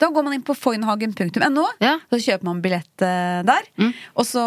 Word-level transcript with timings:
Da 0.00 0.08
går 0.08 0.24
man 0.24 0.32
inn 0.32 0.42
på 0.46 0.54
foynhagen.no, 0.56 1.64
Ja. 1.84 1.98
så 2.08 2.18
kjøper 2.24 2.46
man 2.48 2.62
billett 2.64 3.04
eh, 3.04 3.42
der. 3.44 3.68
Og 4.16 4.24
så, 4.24 4.40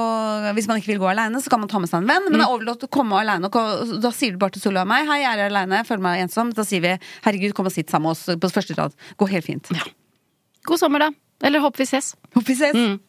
hvis 0.58 0.68
man 0.68 0.80
ikke 0.82 0.94
vil 0.96 1.02
gå 1.04 1.10
aleine, 1.12 1.42
så 1.44 1.50
kan 1.54 1.62
man 1.62 1.70
ta 1.70 1.78
med 1.80 1.92
seg 1.92 2.02
en 2.02 2.10
venn. 2.10 2.26
Men 2.30 2.40
det 2.42 2.48
er 2.48 2.54
overlatt 2.56 2.84
å 2.88 2.90
komme 2.90 3.20
aleine. 3.22 3.52
Da 3.54 4.12
sier 4.12 4.34
du 4.34 4.42
bare 4.42 4.56
til 4.58 4.62
Solveig 4.66 4.82
og 4.88 4.90
meg 4.90 5.06
'Hei, 5.08 5.20
jeg 5.22 5.40
er 5.40 5.50
aleine, 5.52 5.84
jeg 5.84 5.86
føler 5.92 6.02
meg 6.02 6.24
ensom'. 6.26 6.54
Da 6.58 6.64
sier 6.66 6.82
vi 6.82 6.98
'Herregud, 7.24 7.54
kom 7.54 7.66
og 7.70 7.72
sitt 7.72 7.90
sammen 7.90 8.10
med 8.10 8.18
oss 8.18 8.26
på 8.26 8.50
første 8.50 8.74
rad'. 8.74 8.94
Går 9.18 9.30
helt 9.30 9.46
fint. 9.46 9.70
God 10.66 10.80
sommer, 10.80 11.00
da. 11.00 11.10
Eller 11.44 11.60
håper 11.60 11.78
vi 11.78 11.86
ses. 11.86 12.16
Håper 12.34 12.48
vi 12.48 12.56
ses. 12.56 13.00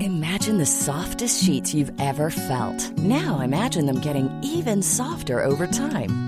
Imagine 0.00 0.58
the 0.58 0.66
softest 0.66 1.44
sheets 1.44 1.72
you've 1.74 1.92
ever 2.00 2.30
felt. 2.30 2.96
Now 2.98 3.40
imagine 3.40 3.86
them 3.86 4.00
getting 4.00 4.28
even 4.42 4.82
softer 4.82 5.44
over 5.44 5.66
time. 5.66 6.27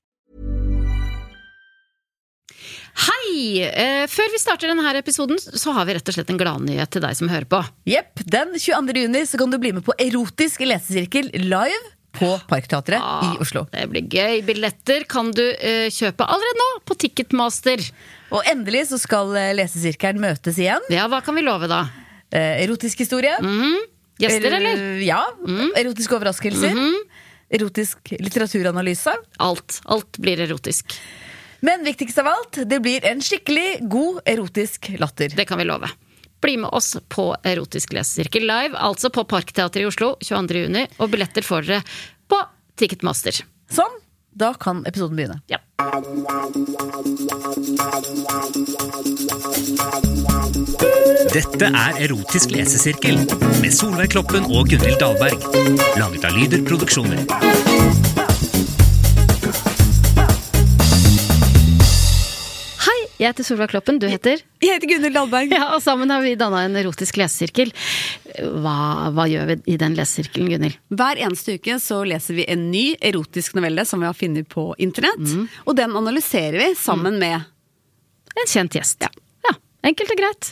Hei! 3.05 3.63
Eh, 3.63 4.03
før 4.11 4.29
vi 4.33 4.39
starter 4.41 4.71
denne 4.71 4.91
episoden, 4.99 5.39
så 5.39 5.71
har 5.75 5.87
vi 5.87 5.95
rett 5.97 6.11
og 6.11 6.15
slett 6.17 6.29
en 6.33 6.39
gladnyhet 6.41 6.91
til 6.91 7.01
deg 7.05 7.15
som 7.17 7.29
hører 7.31 7.47
på. 7.49 7.61
Jepp. 7.89 8.21
Den 8.27 8.53
22. 8.59 9.05
juni 9.05 9.23
så 9.29 9.39
kan 9.41 9.51
du 9.53 9.57
bli 9.61 9.71
med 9.77 9.85
på 9.87 9.95
erotisk 10.01 10.63
lesesirkel 10.67 11.31
live 11.39 11.81
på 12.11 12.27
Parkteatret 12.49 12.99
i 12.99 13.29
Oslo. 13.39 13.63
Det 13.71 13.85
blir 13.93 14.03
gøy. 14.11 14.41
Billetter 14.43 15.05
kan 15.09 15.31
du 15.31 15.45
eh, 15.47 15.87
kjøpe 15.93 16.27
allerede 16.27 16.59
nå 16.59 16.67
på 16.89 16.97
Ticketmaster. 17.05 17.79
Og 18.35 18.43
endelig 18.51 18.89
så 18.91 18.99
skal 18.99 19.31
eh, 19.39 19.53
lesesirkelen 19.55 20.19
møtes 20.21 20.59
igjen. 20.59 20.83
Ja, 20.91 21.07
hva 21.11 21.21
kan 21.23 21.39
vi 21.39 21.45
love 21.47 21.71
da? 21.71 21.85
Eh, 22.31 22.59
erotisk 22.65 23.05
historie. 23.05 23.37
Gjester, 24.21 24.59
eller? 24.59 24.75
Eh, 24.99 25.01
Ja. 25.07 25.23
Erotiske 25.79 26.19
overraskelser. 26.19 26.75
Erotisk 27.51 28.13
litteraturanalyse. 28.19 29.15
Alt. 29.43 29.79
Alt 29.91 30.19
blir 30.23 30.39
erotisk. 30.45 30.93
Men 31.63 31.83
viktigst 31.83 32.17
av 32.17 32.27
alt, 32.27 32.57
det 32.65 32.79
blir 32.79 33.05
en 33.05 33.21
skikkelig 33.21 33.77
god 33.81 34.21
erotisk 34.25 34.89
latter. 34.97 35.29
Det 35.29 35.45
kan 35.45 35.61
vi 35.61 35.65
love. 35.69 35.89
Bli 36.41 36.57
med 36.57 36.69
oss 36.73 36.95
på 37.07 37.35
Erotisk 37.45 37.93
lesesirkel 37.93 38.47
live, 38.49 38.73
altså 38.77 39.11
på 39.13 39.23
Parkteatret 39.29 39.83
i 39.83 39.85
Oslo 39.85 40.15
22. 40.25 40.63
juni, 40.63 40.87
og 40.97 41.11
billetter 41.13 41.45
får 41.45 41.67
dere 41.67 41.83
på 42.31 42.39
Ticketmaster. 42.81 43.43
Sånn, 43.69 43.99
da 44.33 44.55
kan 44.57 44.81
episoden 44.89 45.21
begynne. 45.21 45.37
Ja. 45.53 45.61
Dette 51.31 51.69
er 51.69 52.01
Erotisk 52.07 52.57
lesesirkel 52.57 53.21
med 53.61 53.69
Solveig 53.69 54.09
Kloppen 54.15 54.49
og 54.49 54.73
Gunhild 54.73 54.97
Dahlberg. 55.03 55.45
Laget 56.01 56.25
av 56.25 56.41
Lyder 56.41 56.65
Produksjoner. 56.65 58.20
Jeg 63.21 63.29
heter 63.29 63.45
Solveig 63.45 63.69
Kloppen, 63.69 63.99
du 64.01 64.07
heter? 64.09 64.41
Jeg 64.63 64.73
heter 64.79 64.89
Gunhild 64.89 65.13
Dahlberg. 65.13 65.51
Ja, 65.53 65.67
og 65.75 65.81
sammen 65.83 66.09
har 66.09 66.23
vi 66.25 66.33
danna 66.39 66.63
en 66.65 66.77
erotisk 66.79 67.19
lesesirkel. 67.21 67.69
Hva, 68.63 69.11
hva 69.13 69.27
gjør 69.29 69.51
vi 69.51 69.57
i 69.75 69.77
den 69.77 69.93
lesesirkelen, 69.97 70.49
Gunhild? 70.49 70.79
Hver 70.97 71.21
eneste 71.21 71.59
uke 71.59 71.77
så 71.83 71.99
leser 72.07 72.39
vi 72.39 72.47
en 72.49 72.69
ny 72.73 72.95
erotisk 72.97 73.53
novelle 73.59 73.85
som 73.85 74.01
vi 74.01 74.09
har 74.09 74.17
funnet 74.17 74.49
på 74.49 74.71
internett. 74.81 75.21
Og 75.67 75.77
den 75.77 75.93
analyserer 75.99 76.57
vi 76.63 76.69
sammen 76.79 77.19
med 77.21 77.45
En 78.41 78.47
kjent 78.47 78.73
gjest. 78.77 79.05
Ja. 79.45 79.53
Enkelt 79.85 80.13
og 80.13 80.21
greit. 80.21 80.49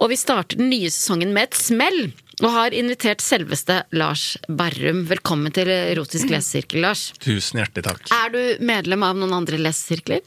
Og 0.00 0.08
vi 0.10 0.16
starter 0.18 0.58
den 0.58 0.70
nye 0.72 0.90
sesongen 0.90 1.34
med 1.36 1.50
et 1.50 1.58
smell. 1.60 2.08
Og 2.38 2.50
har 2.54 2.74
invitert 2.74 3.22
selveste 3.22 3.80
Lars 3.98 4.32
Berrum. 4.48 5.04
Velkommen 5.10 5.54
til 5.54 5.70
Erotisk 5.74 6.30
lesesirkel, 6.32 6.82
Lars. 6.86 7.08
Tusen 7.22 7.60
hjertelig 7.60 7.86
takk. 7.86 8.10
Er 8.14 8.34
du 8.34 8.42
medlem 8.66 9.04
av 9.06 9.18
noen 9.18 9.36
andre 9.42 9.58
lesesirkler? 9.62 10.24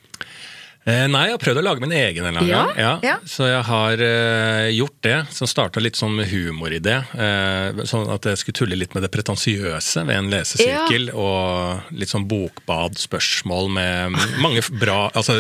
Eh, 0.82 1.04
nei, 1.14 1.28
jeg 1.30 1.36
har 1.36 1.42
prøvd 1.44 1.60
å 1.62 1.64
lage 1.64 1.84
min 1.84 1.92
egen 1.94 2.26
en 2.26 2.40
Ja, 2.42 2.42
gang. 2.42 2.70
Ja. 2.80 2.94
ja. 3.06 3.18
Så 3.30 3.46
jeg 3.46 3.62
har 3.68 4.02
eh, 4.02 4.72
gjort 4.74 4.98
det, 5.06 5.18
som 5.30 5.50
starta 5.50 5.84
litt 5.84 6.00
sånn 6.00 6.16
med 6.18 6.32
humor 6.32 6.74
i 6.74 6.80
det. 6.82 6.98
Eh, 7.14 7.84
sånn 7.86 8.10
at 8.10 8.26
jeg 8.26 8.40
skulle 8.42 8.58
tulle 8.64 8.80
litt 8.80 8.96
med 8.98 9.06
det 9.06 9.12
pretensiøse 9.14 10.02
ved 10.08 10.18
en 10.18 10.32
lesesirkel. 10.34 11.12
Og 11.14 11.94
litt 11.94 12.10
sånn 12.10 12.26
bokbad, 12.30 12.98
spørsmål 12.98 13.70
med 13.78 14.18
mange 14.42 14.64
bra 14.82 15.04
altså, 15.18 15.38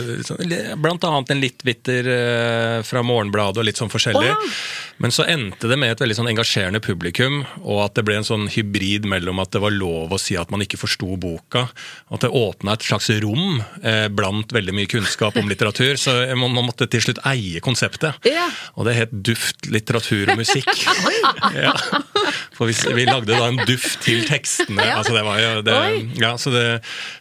Blant 0.81 1.03
annet 1.07 1.33
en 1.33 1.41
litt 1.41 1.65
bitter 1.65 2.11
eh, 2.13 2.77
fra 2.85 3.01
Morgenbladet 3.01 3.63
og 3.63 3.65
litt 3.65 3.81
sånn 3.81 3.89
forskjellig. 3.93 4.35
Men 5.01 5.09
så 5.09 5.25
endte 5.25 5.65
det 5.65 5.79
med 5.81 5.95
et 5.95 6.01
veldig 6.03 6.19
sånn 6.19 6.29
engasjerende 6.29 6.81
publikum, 6.83 7.39
og 7.63 7.87
at 7.87 7.95
det 7.97 8.03
ble 8.05 8.19
en 8.19 8.27
sånn 8.27 8.45
hybrid 8.53 9.07
mellom 9.09 9.41
at 9.41 9.49
det 9.55 9.63
var 9.63 9.73
lov 9.73 10.13
å 10.13 10.19
si 10.21 10.37
at 10.37 10.53
man 10.53 10.61
ikke 10.61 10.77
forsto 10.77 11.15
boka, 11.17 11.65
at 12.13 12.21
det 12.21 12.29
åpna 12.29 12.75
et 12.77 12.85
slags 12.85 13.09
rom 13.23 13.63
eh, 13.81 14.05
blant 14.13 14.53
veldig 14.53 14.75
mye 14.77 14.91
kunnskap 14.91 15.30
om 15.39 15.49
litteratur, 15.49 15.95
så 15.99 16.15
man, 16.35 16.53
man 16.55 16.67
måtte 16.67 16.87
til 16.91 17.03
slutt 17.05 17.21
eie 17.29 17.61
konseptet. 17.63 18.17
Ja. 18.27 18.47
Og 18.75 18.87
det 18.87 18.97
het 18.97 19.11
Duft, 19.11 19.67
litteratur 19.71 20.33
og 20.33 20.41
musikk. 20.41 20.69
ja. 21.65 21.73
For 22.51 22.67
vi, 22.67 22.75
vi 22.93 23.05
lagde 23.07 23.31
da 23.31 23.45
en 23.47 23.57
duft 23.65 24.01
til 24.03 24.25
tekstene. 24.27 24.83
Altså 25.01 25.13
det 25.15 25.21
var 25.25 25.37
jo 25.39 25.61
det, 25.65 25.75
ja, 26.19 26.33
så, 26.37 26.51
det, 26.53 26.63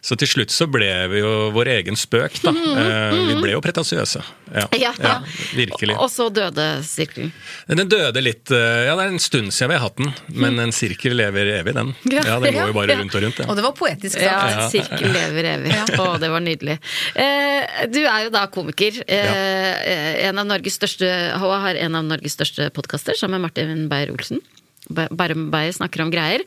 så 0.03 0.17
til 0.19 0.27
slutt 0.29 0.51
så 0.53 0.67
ble 0.69 0.89
vi 1.09 1.21
jo 1.23 1.31
vår 1.55 1.69
egen 1.77 1.95
spøk, 1.97 2.35
da. 2.43 2.51
Eh, 2.51 3.15
vi 3.31 3.37
ble 3.41 3.53
jo 3.55 3.61
pretensiøse. 3.63 4.21
Ja, 4.51 4.65
Ja. 4.75 4.91
ja, 4.99 5.13
virkelig. 5.55 5.95
Og 5.95 6.09
så 6.11 6.27
døde 6.35 6.65
sirkelen. 6.83 7.31
Den 7.71 7.87
døde 7.89 8.19
litt 8.21 8.51
eh, 8.51 8.81
Ja, 8.89 8.97
det 8.99 9.05
er 9.07 9.13
en 9.15 9.23
stund 9.23 9.53
siden 9.55 9.71
vi 9.71 9.77
har 9.79 9.85
hatt 9.87 9.97
den, 10.01 10.11
men 10.35 10.59
en 10.59 10.73
sirkel 10.75 11.15
lever 11.15 11.53
evig, 11.61 11.73
den. 11.79 11.93
Ja. 12.11 12.25
Ja, 12.27 12.37
Den 12.43 12.57
går 12.59 12.73
jo 12.73 12.75
bare 12.75 12.99
rundt 12.99 13.15
og 13.15 13.23
rundt. 13.25 13.39
Og 13.47 13.55
det 13.57 13.65
var 13.65 13.75
poetisk 13.79 14.17
sagt. 14.19 14.27
Ja, 14.27 14.65
en 14.65 14.71
sirkel 14.73 15.15
lever 15.15 15.47
evig. 15.55 15.75
Å, 15.95 16.07
det 16.21 16.29
var 16.35 16.43
nydelig. 16.43 16.77
Eh, 17.15 17.85
du 17.91 18.01
er 18.03 18.25
jo 18.27 18.33
da 18.35 18.45
komiker. 18.51 18.99
Eh, 19.07 20.27
en 20.27 20.41
av 20.43 20.49
Norges 20.51 20.75
største, 20.81 21.07
Håa 21.41 21.61
har 21.69 21.79
en 21.87 21.95
av 22.01 22.09
Norges 22.11 22.35
største 22.37 22.67
podkaster 22.75 23.15
sammen 23.17 23.39
med 23.39 23.47
Martin 23.49 23.87
Beyer-Olsen. 23.91 24.43
Bare 24.89 25.35
Beyer 25.35 25.71
snakker 25.75 26.01
om 26.01 26.11
greier. 26.11 26.41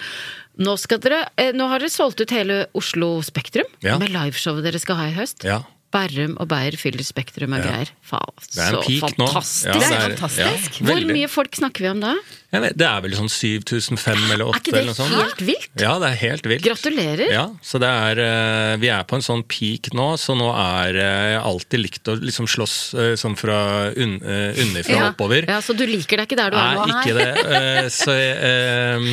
Nå, 0.59 0.77
skal 0.79 0.99
dere, 1.03 1.29
eh, 1.39 1.53
nå 1.53 1.67
har 1.69 1.79
dere 1.83 1.91
solgt 1.91 2.21
ut 2.21 2.31
hele 2.31 2.67
Oslo 2.75 3.21
Spektrum 3.23 3.67
Ja. 3.83 3.99
med 3.99 4.11
liveshowet 4.15 4.63
dere 4.63 4.79
skal 4.79 4.97
ha 4.97 5.07
i 5.11 5.15
høst. 5.15 5.43
Ja. 5.45 5.63
Berrum 5.95 6.35
og 6.43 6.49
Beyer 6.51 6.75
fyller 6.81 7.07
Spektrum 7.07 7.55
og 7.57 7.63
greier. 7.65 7.91
Faen, 8.05 8.35
Det 8.51 8.61
er 8.65 8.75
en 8.75 8.83
så 8.83 9.01
fantastisk! 9.07 9.69
Ja, 9.71 9.75
Det 9.79 9.85
er 9.85 9.93
ja, 9.95 10.17
fantastisk. 10.17 10.81
Hvor 10.85 11.05
mye 11.15 11.29
folk 11.31 11.55
snakker 11.61 11.87
vi 11.87 11.93
om 11.95 12.03
da? 12.03 12.15
Jeg 12.55 12.63
vet, 12.63 12.75
det 12.79 12.87
er 12.87 13.01
vel 13.03 13.15
sånn 13.19 13.31
7500 13.33 14.35
eller 14.37 14.47
8 14.47 14.55
Er 14.55 14.61
ikke 14.61 14.73
det 14.75 14.81
eller 14.85 14.93
noe 14.93 14.99
sånt. 15.01 15.15
helt 15.19 15.41
vilt? 15.43 15.71
Ja, 15.83 15.95
det 15.99 16.11
er 16.13 16.19
helt 16.21 16.45
vilt. 16.47 16.63
Gratulerer! 16.69 17.25
Ja, 17.35 17.45
så 17.67 17.81
det 17.83 17.89
er 17.91 18.21
eh, 18.23 18.75
Vi 18.85 18.91
er 18.95 19.07
på 19.11 19.17
en 19.19 19.25
sånn 19.27 19.43
peak 19.51 19.89
nå, 19.97 20.07
så 20.23 20.37
nå 20.39 20.51
er 20.55 20.99
eh, 21.03 21.25
Jeg 21.33 21.41
har 21.41 21.49
alltid 21.51 21.83
likt 21.83 22.11
å 22.13 22.15
liksom 22.21 22.47
slåss 22.51 22.77
eh, 22.95 23.15
sånn 23.19 23.35
fra 23.41 23.57
un, 23.91 24.15
unnifra 24.23 25.01
og 25.01 25.09
oppover. 25.17 25.49
Ja, 25.51 25.59
Så 25.67 25.75
du 25.75 25.83
liker 25.89 26.23
deg 26.23 26.29
ikke 26.31 26.39
der 26.39 26.55
du 26.55 26.59
er 26.61 26.79
nå? 26.79 26.87
Nei, 26.93 27.01
ikke 27.03 27.19
det. 27.19 27.91
Så, 28.05 28.15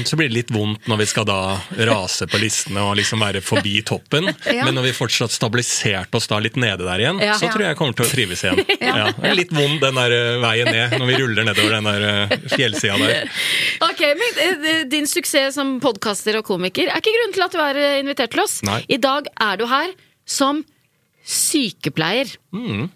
så 0.08 0.18
blir 0.18 0.30
det 0.30 0.36
litt 0.36 0.52
vondt 0.54 0.86
når 0.90 1.02
vi 1.02 1.06
skal 1.10 1.26
da 1.28 1.40
rase 1.90 2.28
på 2.30 2.40
listene 2.42 2.84
og 2.86 2.96
liksom 3.00 3.22
være 3.26 3.42
forbi 3.46 3.80
toppen. 3.88 4.30
Ja. 4.52 4.66
Men 4.68 4.76
når 4.76 4.90
vi 4.90 4.92
fortsatt 4.98 5.32
stabilisert 5.32 6.14
oss 6.18 6.26
da 6.28 6.38
litt 6.44 6.58
nede 6.60 6.71
der 6.80 7.00
igjen, 7.04 7.20
Ja. 7.22 7.34
så 7.40 7.50
tror 7.52 7.62
jeg 7.66 7.70
jeg 7.74 7.78
kommer 7.78 7.94
til 7.98 8.06
å 8.06 8.10
trives 8.12 8.44
igjen. 8.44 8.62
Ja. 8.82 9.12
Det 9.12 9.30
er 9.32 9.36
litt 9.36 9.52
vond 9.52 9.80
den 9.82 9.96
der 10.00 10.12
eh, 10.12 10.38
veien 10.44 10.72
ned 10.72 10.96
når 11.00 11.08
vi 11.12 11.18
ruller 11.22 11.44
nedover 11.48 11.72
den 11.76 11.90
der 11.90 12.06
eh, 12.32 12.38
fjellsida 12.56 12.98
der. 13.02 13.30
Ok, 13.90 14.02
men 14.22 14.42
eh, 14.46 14.84
Din 14.92 15.08
suksess 15.08 15.56
som 15.60 15.80
podkaster 15.84 16.38
og 16.40 16.46
komiker 16.48 16.88
er 16.88 16.98
ikke 17.04 17.14
grunnen 17.18 17.34
til 17.36 17.46
at 17.48 17.52
du 17.52 17.60
er 17.66 17.82
invitert 18.00 18.32
til 18.32 18.44
oss. 18.46 18.62
Nei. 18.64 18.80
I 18.90 18.98
dag 19.02 19.28
er 19.42 19.58
du 19.62 19.66
her 19.68 19.92
som 20.26 20.64
sykepleier. 21.26 22.32
Mm. 22.56 22.88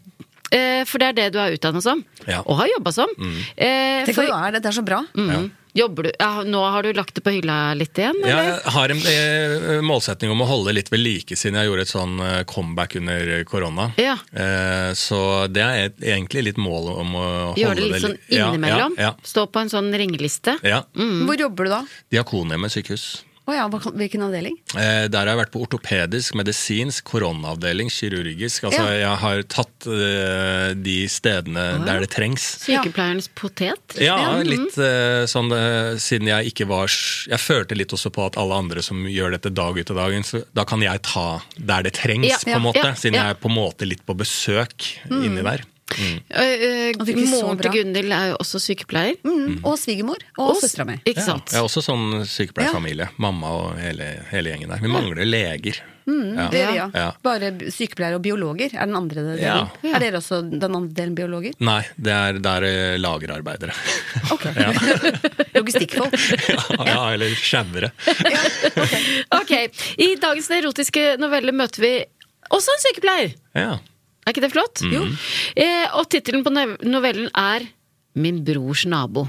For 0.88 1.02
det 1.02 1.08
er 1.10 1.16
det 1.18 1.26
du 1.36 1.40
er 1.42 1.56
utdannet 1.58 1.84
som, 1.84 2.00
Mm. 2.00 2.30
Ja. 2.32 2.40
Mm. 2.42 2.46
og 2.48 2.58
har 2.62 2.68
jobba 2.72 2.92
som. 2.96 3.10
Eh, 3.58 4.06
Tenk 4.06 4.18
at 4.18 4.28
du 4.30 4.34
er, 4.34 4.52
det 4.60 4.66
er 4.70 4.76
så 4.78 4.84
bra. 4.86 5.02
Mm. 5.18 5.50
Jobber 5.76 6.04
du, 6.08 6.12
ja, 6.20 6.44
nå 6.48 6.62
har 6.72 6.84
du 6.88 6.94
lagt 6.96 7.18
det 7.18 7.22
på 7.26 7.34
hylla 7.36 7.74
litt 7.76 7.98
igjen? 8.00 8.16
Ja, 8.24 8.30
eller? 8.40 8.62
jeg 8.64 8.74
har 8.78 8.94
en 8.94 9.02
eh, 9.12 9.82
målsetning 9.84 10.32
om 10.32 10.40
å 10.46 10.48
holde 10.48 10.72
litt 10.78 10.88
ved 10.94 11.02
like 11.04 11.36
siden 11.36 11.58
jeg 11.60 11.68
gjorde 11.68 11.84
et 11.84 11.92
sånn 11.92 12.14
eh, 12.24 12.38
comeback 12.48 12.96
under 13.02 13.44
korona. 13.50 13.90
Ja. 14.00 14.16
Eh, 14.32 14.94
Så 14.96 15.20
det 15.52 15.66
er 15.66 15.90
et, 15.90 16.00
egentlig 16.16 16.46
litt 16.48 16.58
mål 16.64 16.88
om 16.96 17.14
å 17.20 17.26
holde 17.28 17.60
Gjør 17.60 17.76
det 17.82 17.90
litt 17.92 18.06
sånn 18.08 18.18
Ja, 18.32 18.48
innimellom? 18.54 18.96
Ja, 19.04 19.12
Stå 19.28 19.46
på 19.52 19.66
en 19.66 19.70
sånn 19.74 19.92
ringeliste? 19.92 20.56
ja, 20.64 20.86
Mm. 20.96 21.26
Hvor 21.28 21.36
jobber 21.44 21.68
du 21.68 21.70
da? 21.76 21.82
Diakonhjemmet 22.16 22.72
sykehus. 22.72 23.24
Å 23.46 23.54
ja, 23.54 23.66
hvilken 23.70 24.24
avdeling? 24.26 24.56
Eh, 24.74 25.06
Der 25.14 25.20
har 25.22 25.36
jeg 25.36 25.38
vært 25.44 25.52
på 25.54 25.62
ortopedisk, 25.62 26.34
medisinsk, 26.34 27.04
koronaavdeling, 27.12 27.92
kirurgisk. 27.94 28.64
Altså 28.66 28.82
Ja. 28.82 28.96
jeg 29.04 29.18
har 29.22 29.42
tatt 29.44 29.86
eh, 29.86 30.74
de 30.74 30.96
stedene 31.08 31.86
der 31.86 32.00
det 32.02 32.10
trengs. 32.10 32.42
Sykepleierens 32.66 33.30
potet? 33.38 34.00
Ja, 34.02 34.42
litt 34.42 34.74
eh, 34.82 35.28
sånn 35.30 35.54
eh, 35.54 35.94
siden 36.02 36.28
jeg 36.34 36.50
ikke 36.54 36.66
var 36.68 36.88
Jeg 36.90 37.40
følte 37.40 37.78
litt 37.78 37.94
også 37.94 38.10
på 38.10 38.26
at 38.26 38.38
alle 38.42 38.58
andre 38.58 38.82
som 38.82 39.06
gjør 39.06 39.38
dette 39.38 39.54
dag 39.54 39.78
ut 39.78 39.92
av 39.94 39.96
dagen, 40.02 40.24
så 40.26 40.42
da 40.58 40.66
kan 40.66 40.82
jeg 40.82 41.04
ta 41.06 41.42
der 41.58 41.84
det 41.86 41.94
trengs, 42.02 42.28
Ja, 42.34 42.38
på 42.42 42.58
en 42.58 42.66
måte. 42.66 42.82
ja, 42.82 42.94
siden 42.98 43.14
jeg 43.22 43.30
er 43.30 43.36
på 43.38 43.50
en 43.52 43.58
måte 43.62 43.86
litt 43.86 44.02
på 44.06 44.18
besøk 44.18 44.90
inni 45.12 45.44
der. 45.46 45.62
Eh, 45.86 46.22
Uh, 46.36 47.06
Moren 47.30 47.60
til. 47.62 47.72
Gunhild 47.72 48.12
er 48.12 48.30
jo 48.32 48.38
også 48.42 48.60
sykepleier. 48.60 49.16
Mm. 49.24 49.60
Og 49.64 49.76
svigermor. 49.80 50.18
Og, 50.38 50.50
Og- 50.56 50.58
søstera 50.62 50.86
mi. 50.90 50.96
Ikke 51.06 51.20
Ja, 51.22 51.26
sant? 51.26 51.52
jeg 51.54 51.60
er 51.62 51.64
også 51.68 51.84
sånn 51.86 52.26
sykepleierfamilie. 52.26 53.10
Mamma 53.22 53.48
og 53.54 53.78
hele, 53.80 54.08
hele 54.32 54.50
gjengen 54.50 54.70
der. 54.74 54.82
Vi 54.82 54.88
mangler 54.90 55.24
leger. 55.26 55.78
Ja. 56.08 56.48
Det 56.54 56.60
er 56.62 56.68
vi, 56.72 56.76
ja. 56.78 56.90
Ja. 56.94 57.06
Bare 57.24 57.52
sykepleiere 57.74 58.16
og 58.20 58.22
biologer 58.26 58.70
er 58.76 58.86
den 58.86 58.96
andre 58.96 59.24
delen. 59.26 59.40
Ja. 59.42 59.70
Er 59.94 60.00
dere 60.04 60.20
også 60.20 60.42
den 60.52 60.62
andre 60.76 60.94
delen 60.94 61.16
biologer? 61.18 61.54
Nei, 61.60 61.82
det 61.98 62.12
er, 62.14 62.34
det 62.34 62.52
er 62.52 62.64
eh, 62.70 62.98
lagerarbeidere. 63.02 63.74
Ok. 64.32 64.46
Ja. 64.56 64.70
Logistikkfolk. 65.56 66.14
ja, 66.50 66.86
ja, 66.92 67.02
eller 67.14 67.34
sjauere. 67.40 67.90
Ok, 69.34 69.52
I 69.98 70.16
dagens 70.22 70.50
erotiske 70.52 71.16
novelle 71.22 71.54
møter 71.56 71.82
vi 71.82 71.94
også 72.54 72.74
en 72.76 72.84
sykepleier! 72.86 73.34
Ja. 73.56 73.78
Er 74.26 74.34
ikke 74.34 74.42
det 74.46 74.52
flott? 74.56 74.82
Mhm. 74.82 74.94
Jo. 74.96 75.04
Eh, 75.56 75.88
og 76.00 76.08
tittelen 76.10 76.44
på 76.46 76.52
novellen 76.84 77.30
er 77.36 77.68
Min 78.16 78.44
brors 78.48 78.86
nabo. 78.88 79.26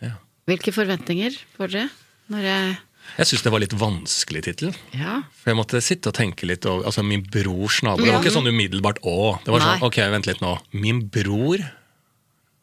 Ja. 0.00 0.12
Hvilke 0.46 0.70
forventninger 0.72 1.34
får 1.58 1.72
dere? 1.74 1.88
Når 2.30 2.42
jeg 2.46 2.76
Jeg 3.18 3.26
syns 3.26 3.42
det 3.42 3.50
var 3.52 3.58
litt 3.58 3.72
vanskelig 3.74 4.42
tittel. 4.46 4.70
Ja. 4.94 5.22
For 5.34 5.50
jeg 5.50 5.56
måtte 5.58 5.80
sitte 5.82 6.06
og 6.12 6.14
tenke 6.14 6.46
litt 6.46 6.64
over 6.64 6.86
altså 6.86 7.02
min 7.04 7.24
brors 7.26 7.80
nabo. 7.82 7.98
Det 8.04 8.12
var 8.14 8.22
ikke 8.22 8.30
sånn 8.36 8.46
umiddelbart 8.46 9.00
'å'. 9.02 9.42
Det 9.44 9.50
var 9.50 9.60
sånn 9.60 9.80
Nei. 9.80 9.86
'ok, 9.88 9.98
vent 10.14 10.26
litt 10.26 10.40
nå'. 10.40 10.58
Min 10.72 11.08
bror? 11.10 11.58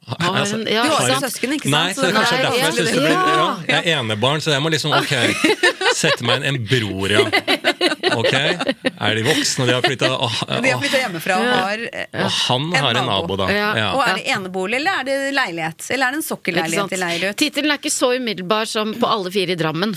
Har 0.08 0.18
Altså, 0.40 0.56
en- 0.56 0.66
ja, 0.66 0.84
Du 0.84 0.90
har 0.90 1.10
ikke 1.10 1.30
søsken, 1.30 1.52
ikke 1.54 1.70
sant? 1.70 1.72
Nei, 1.72 1.94
så 1.94 2.02
det 2.02 2.10
er 2.10 2.16
kanskje 2.18 2.32
Nei, 2.32 2.42
derfor 2.42 2.58
jeg 2.58 2.64
ja. 2.64 2.72
synes 2.72 2.90
det 2.90 3.02
blir 3.04 3.12
ja, 3.12 3.36
Ja. 3.36 3.62
Jeg 3.68 3.86
er 3.86 4.00
enebarn, 4.00 4.40
så 4.42 4.50
jeg 4.56 4.62
må 4.64 4.70
liksom 4.72 4.92
ok, 5.02 5.14
sette 5.96 6.26
meg 6.26 6.42
en, 6.44 6.56
en 6.56 6.60
bror, 6.70 7.12
ja. 7.12 7.24
Ok, 8.16 8.34
Er 8.34 9.16
de 9.16 9.24
voksne, 9.24 9.66
de 9.70 9.74
har 9.76 9.84
flytta 9.86 10.10
De 10.10 10.72
har 10.74 10.80
flytta 10.82 11.02
hjemmefra 11.04 11.38
og 11.40 11.50
har 11.54 11.84
eh, 11.92 12.24
Og 12.26 12.32
han 12.48 12.66
En 12.74 12.84
har 12.88 13.00
en 13.02 13.10
nabo. 13.10 13.38
da. 13.40 13.48
Ja. 13.54 13.70
Ja. 13.78 13.88
Og 13.96 14.04
er 14.06 14.20
det 14.20 14.26
enebolig, 14.34 14.80
eller 14.82 15.02
er 15.02 15.08
det 15.10 15.18
leilighet? 15.38 15.88
Eller 15.94 16.08
er 16.10 16.16
det 16.18 16.22
en 16.22 16.28
sokkelleilighet 16.28 16.96
i 16.98 17.02
Leirut? 17.04 17.38
Tittelen 17.40 17.72
er 17.76 17.82
ikke 17.82 17.94
så 17.94 18.12
umiddelbar 18.18 18.70
som 18.70 18.94
på 19.00 19.10
Alle 19.10 19.32
fire 19.34 19.56
i 19.56 19.60
Drammen, 19.60 19.94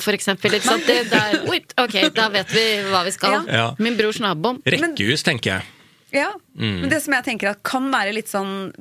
der, 1.12 1.38
ok, 1.82 1.98
da 2.16 2.28
vet 2.32 2.52
vi 2.54 2.64
hva 2.90 3.04
vi 3.06 3.12
skal. 3.14 3.42
Ja. 3.48 3.68
Min 3.82 3.96
brors 3.98 4.20
nabo. 4.22 4.56
Rekkehus, 4.66 5.24
tenker 5.26 5.56
jeg. 5.58 5.70
Ja, 6.12 6.30
Mm. 6.52 6.82
men 6.82 6.90
det 6.92 6.98
som 7.00 7.14
jeg 7.16 7.24
tenker 7.24 7.48
at 7.54 7.62
kan 7.64 7.86
være 7.88 8.12
litt 8.12 8.28
sånn 8.28 8.74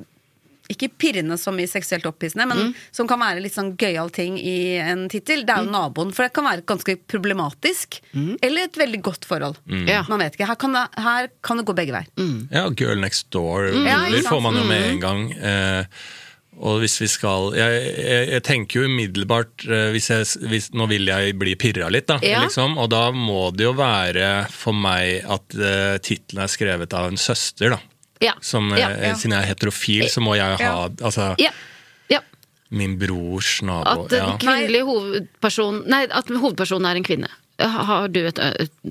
ikke 0.70 0.88
pirrende 0.98 1.36
som 1.38 1.58
i 1.58 1.66
seksuelt 1.66 2.04
opphissende, 2.06 2.46
men 2.48 2.58
Mm. 2.58 2.74
som 2.92 3.08
kan 3.08 3.18
være 3.20 3.40
litt 3.42 3.52
sånn 3.54 3.76
gøyal 3.76 4.10
ting 4.12 4.38
i 4.38 4.76
en 4.78 5.08
tittel, 5.08 5.44
det 5.44 5.50
er 5.56 5.64
jo 5.64 5.70
naboen. 5.70 6.12
For 6.14 6.22
det 6.24 6.32
kan 6.32 6.44
være 6.44 6.62
ganske 6.64 6.96
problematisk, 7.08 8.00
eller 8.14 8.64
et 8.64 8.78
veldig 8.78 9.02
godt 9.02 9.24
forhold. 9.28 9.56
Mm. 9.68 9.86
Ja. 9.88 10.02
Man 10.08 10.18
vet 10.20 10.34
ikke. 10.36 10.46
Her 10.46 10.54
kan 10.56 10.72
det, 10.72 10.86
her 10.96 11.28
kan 11.42 11.56
det 11.58 11.66
gå 11.66 11.74
begge 11.74 11.92
veier. 11.92 12.06
Ja, 12.52 12.68
Girl 12.70 12.98
Next 13.00 13.30
Door 13.30 13.66
Ja, 13.86 14.04
ikke 14.06 14.22
sant? 14.22 14.28
får 14.34 14.42
man 14.42 14.54
jo 14.56 14.64
med 14.64 14.82
en 14.92 15.00
gang. 15.00 15.32
Eh, 15.32 15.84
og 16.62 16.80
hvis 16.82 16.98
vi 17.00 17.06
skal 17.08 17.54
Jeg, 17.56 17.96
jeg, 17.96 18.28
jeg 18.28 18.42
tenker 18.44 18.80
jo 18.82 18.88
umiddelbart 18.88 19.64
eh, 19.66 19.86
hvis 19.94 20.10
jeg, 20.10 20.26
hvis, 20.50 20.66
Nå 20.76 20.86
vil 20.90 21.06
jeg 21.08 21.32
bli 21.40 21.54
pirra 21.56 21.88
litt, 21.90 22.06
da. 22.06 22.18
Ja. 22.22 22.42
Liksom, 22.44 22.76
og 22.78 22.90
da 22.92 23.10
må 23.10 23.50
det 23.56 23.64
jo 23.64 23.72
være 23.72 24.46
for 24.52 24.72
meg 24.76 25.24
at 25.24 25.56
uh, 25.56 25.96
tittelen 26.04 26.44
er 26.44 26.52
skrevet 26.52 26.92
av 26.92 27.08
en 27.08 27.16
søster, 27.16 27.70
da. 27.72 27.80
Ja. 28.22 28.32
Som, 28.40 28.72
eh, 28.72 28.80
ja. 28.80 28.88
ja. 29.08 29.14
Siden 29.18 29.34
jeg 29.36 29.42
er 29.44 29.50
heterofil, 29.54 30.08
så 30.12 30.22
må 30.24 30.36
jeg 30.38 30.58
ha 30.62 30.72
altså, 30.88 31.32
ja. 31.42 31.50
ja. 32.12 32.20
min 32.70 32.96
brors 33.00 33.60
nabo. 33.66 34.04
At 34.06 34.10
den 34.14 34.48
Ja. 34.48 34.84
hovedperson 34.88 35.82
Nei, 35.90 36.04
at 36.08 36.28
hovedpersonen 36.30 36.90
er 36.90 37.00
en 37.02 37.04
kvinne. 37.06 37.28
Har 37.62 38.08
du 38.08 38.18
et 38.26 38.38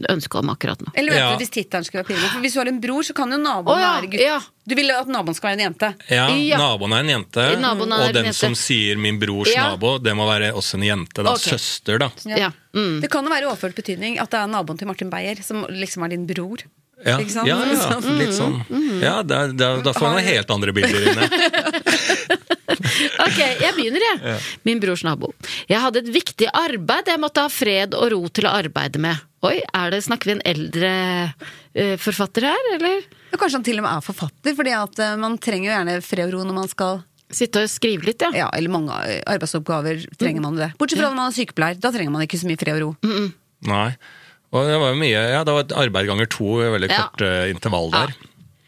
ønske 0.10 0.38
om 0.40 0.50
akkurat 0.54 0.80
nå? 0.80 0.92
Eller 0.96 1.12
vet 1.12 1.20
Ja. 1.20 1.32
du, 1.34 1.38
hvis 1.42 1.50
tittelen 1.52 1.84
skulle 1.84 2.04
være. 2.08 2.30
For 2.30 2.40
hvis 2.44 2.54
du 2.54 2.60
har 2.62 2.68
en 2.70 2.80
bror, 2.80 3.04
så 3.04 3.14
kan 3.18 3.32
jo 3.34 3.38
naboen 3.42 3.74
oh, 3.76 3.82
ja, 3.82 3.90
være 4.00 4.12
gutt. 4.12 4.22
ja. 4.22 4.40
Du 4.70 4.76
vil 4.78 4.92
at 4.92 5.08
naboen 5.12 5.36
skal 5.36 5.50
være 5.50 5.58
en 5.60 5.66
jente. 5.66 5.90
Ja, 6.10 6.28
Ja. 6.30 6.58
naboen 6.62 6.94
er 6.94 7.00
en 7.04 7.10
jente, 7.10 7.42
er 7.42 7.58
og 7.58 7.82
en 7.82 8.14
den 8.14 8.26
jente. 8.26 8.34
som 8.38 8.54
sier 8.56 8.96
'min 8.98 9.20
brors 9.20 9.50
Ja. 9.54 9.72
nabo', 9.72 9.98
det 10.02 10.16
må 10.16 10.26
være 10.28 10.54
også 10.54 10.76
en 10.76 10.84
jente. 10.84 11.24
da, 11.24 11.32
Okay. 11.34 11.58
Søster, 11.58 11.98
da. 11.98 12.12
Ja. 12.26 12.52
Mm. 12.74 13.02
Det 13.02 13.10
kan 13.12 13.24
jo 13.26 13.30
være 13.30 13.48
overført 13.48 13.76
betydning 13.76 14.20
at 14.20 14.30
det 14.30 14.40
er 14.40 14.48
naboen 14.48 14.78
til 14.78 14.88
Martin 14.88 15.10
Beyer 15.10 15.42
som 15.44 15.66
liksom 15.70 16.04
er 16.06 16.10
din 16.10 16.28
bror. 16.28 16.58
Ja, 17.02 17.18
Ikke 17.18 17.34
sant? 17.34 17.50
ja, 17.50 17.58
ja 17.66 18.00
litt 18.20 18.36
sånn. 18.36 18.60
Ja, 19.02 19.16
da, 19.26 19.48
da, 19.50 19.72
da 19.82 19.94
får 19.96 20.06
man 20.06 20.20
noen 20.20 20.28
helt 20.28 20.54
andre 20.54 20.76
bilder 20.76 21.08
inne. 21.12 21.30
Ok, 23.22 23.38
jeg 23.38 23.74
begynner, 23.76 24.04
jeg. 24.04 24.38
Min 24.68 24.80
brors 24.82 25.04
nabo. 25.06 25.32
Jeg 25.70 25.82
hadde 25.82 26.02
et 26.04 26.10
viktig 26.14 26.48
arbeid 26.56 27.10
jeg 27.12 27.22
måtte 27.22 27.44
ha 27.44 27.52
fred 27.52 27.96
og 27.98 28.12
ro 28.14 28.22
til 28.34 28.48
å 28.48 28.54
arbeide 28.62 29.02
med. 29.02 29.22
Oi, 29.48 29.58
er 29.62 29.94
det, 29.94 30.04
snakker 30.06 30.30
vi 30.30 30.36
en 30.38 30.44
eldre 30.48 30.92
uh, 31.28 31.96
forfatter 32.02 32.46
her, 32.52 32.68
eller? 32.76 33.06
Ja, 33.32 33.40
Kanskje 33.40 33.60
han 33.60 33.66
til 33.68 33.82
og 33.82 33.88
med 33.88 33.94
er 33.94 34.06
forfatter, 34.06 34.56
fordi 34.58 34.76
at 34.78 35.02
uh, 35.02 35.16
man 35.22 35.40
trenger 35.42 35.70
jo 35.70 35.74
gjerne 35.74 35.98
fred 36.06 36.28
og 36.30 36.36
ro 36.36 36.46
når 36.48 36.60
man 36.64 36.70
skal 36.72 37.02
Sitte 37.32 37.62
og 37.64 37.70
skrive 37.72 38.04
litt, 38.04 38.20
ja. 38.20 38.28
Ja, 38.36 38.48
eller 38.52 38.68
mange 38.74 38.96
eh, 39.08 39.22
arbeidsoppgaver 39.32 40.02
trenger 40.20 40.44
man 40.44 40.58
det. 40.60 40.66
Bortsett 40.76 41.00
fra 41.00 41.14
når 41.14 41.16
man 41.16 41.30
er 41.30 41.36
sykepleier, 41.38 41.78
da 41.80 41.92
trenger 41.96 42.12
man 42.12 42.26
ikke 42.26 42.36
så 42.42 42.50
mye 42.50 42.60
fred 42.60 42.76
og 42.76 42.82
ro. 42.84 43.14
Nei. 43.70 43.86
Og 44.52 44.68
det 44.68 44.78
var 44.82 44.96
mye, 45.00 45.22
ja, 45.32 45.44
det 45.48 45.54
var 45.56 45.64
et 45.64 45.76
arbeid 45.80 46.08
ganger 46.12 46.28
to, 46.32 46.50
veldig 46.60 46.90
Ja. 46.92 47.08
kort 47.08 47.22
uh, 47.24 47.50
intervall 47.52 47.92
der. 47.94 48.14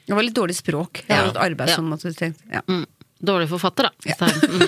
Det 0.08 0.16
var 0.16 0.24
litt 0.24 0.36
dårlig 0.36 0.56
språk. 0.56 1.04
Jeg 1.08 1.18
Ja. 1.18 1.30
et 1.30 1.38
arbeid 1.38 1.70
Ja. 1.70 1.76
som 1.76 1.90
måtte 1.92 2.14
tenkt, 2.16 2.40
ja. 2.52 2.62
Mm. 2.68 2.86
Dårlig 3.24 3.48
forfatter, 3.50 3.84
da. 3.84 3.92
Ja. 4.06 4.16
Mm. 4.54 4.68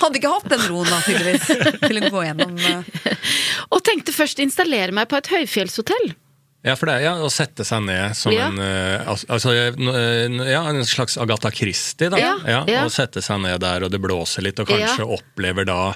Hadde 0.00 0.18
ikke 0.20 0.28
hatt 0.32 0.48
den 0.52 0.60
roen 0.68 0.88
da, 0.90 0.98
tydeligvis, 1.00 1.46
til 1.80 1.96
å 2.02 2.10
gå 2.12 2.22
gjennom 2.26 2.56
uh... 2.60 2.84
Og 3.72 3.80
tenkte 3.84 4.12
først 4.12 4.38
installere 4.44 4.92
meg 4.92 5.08
på 5.08 5.16
et 5.16 5.30
høyfjellshotell. 5.32 6.12
Ja, 6.66 6.74
for 6.74 6.90
det 6.90 6.96
er 6.98 7.04
ja, 7.06 7.12
å 7.22 7.28
sette 7.30 7.64
seg 7.64 7.84
ned 7.86 8.16
som 8.18 8.32
Ja. 8.34 8.48
en 8.50 8.58
eh, 8.58 9.06
altså, 9.06 9.52
ja, 9.54 10.62
en 10.68 10.80
slags 10.84 11.16
Agatha 11.16 11.50
Christie, 11.54 12.08
da. 12.10 12.18
Ja, 12.18 12.34
ja. 12.66 12.84
Og 12.84 12.90
sette 12.90 13.22
seg 13.22 13.38
ned 13.44 13.60
der, 13.62 13.84
og 13.86 13.92
det 13.92 14.00
blåser 14.02 14.42
litt, 14.42 14.58
og 14.58 14.66
kanskje 14.68 15.04
Ja. 15.04 15.06
opplever 15.16 15.64
da 15.68 15.94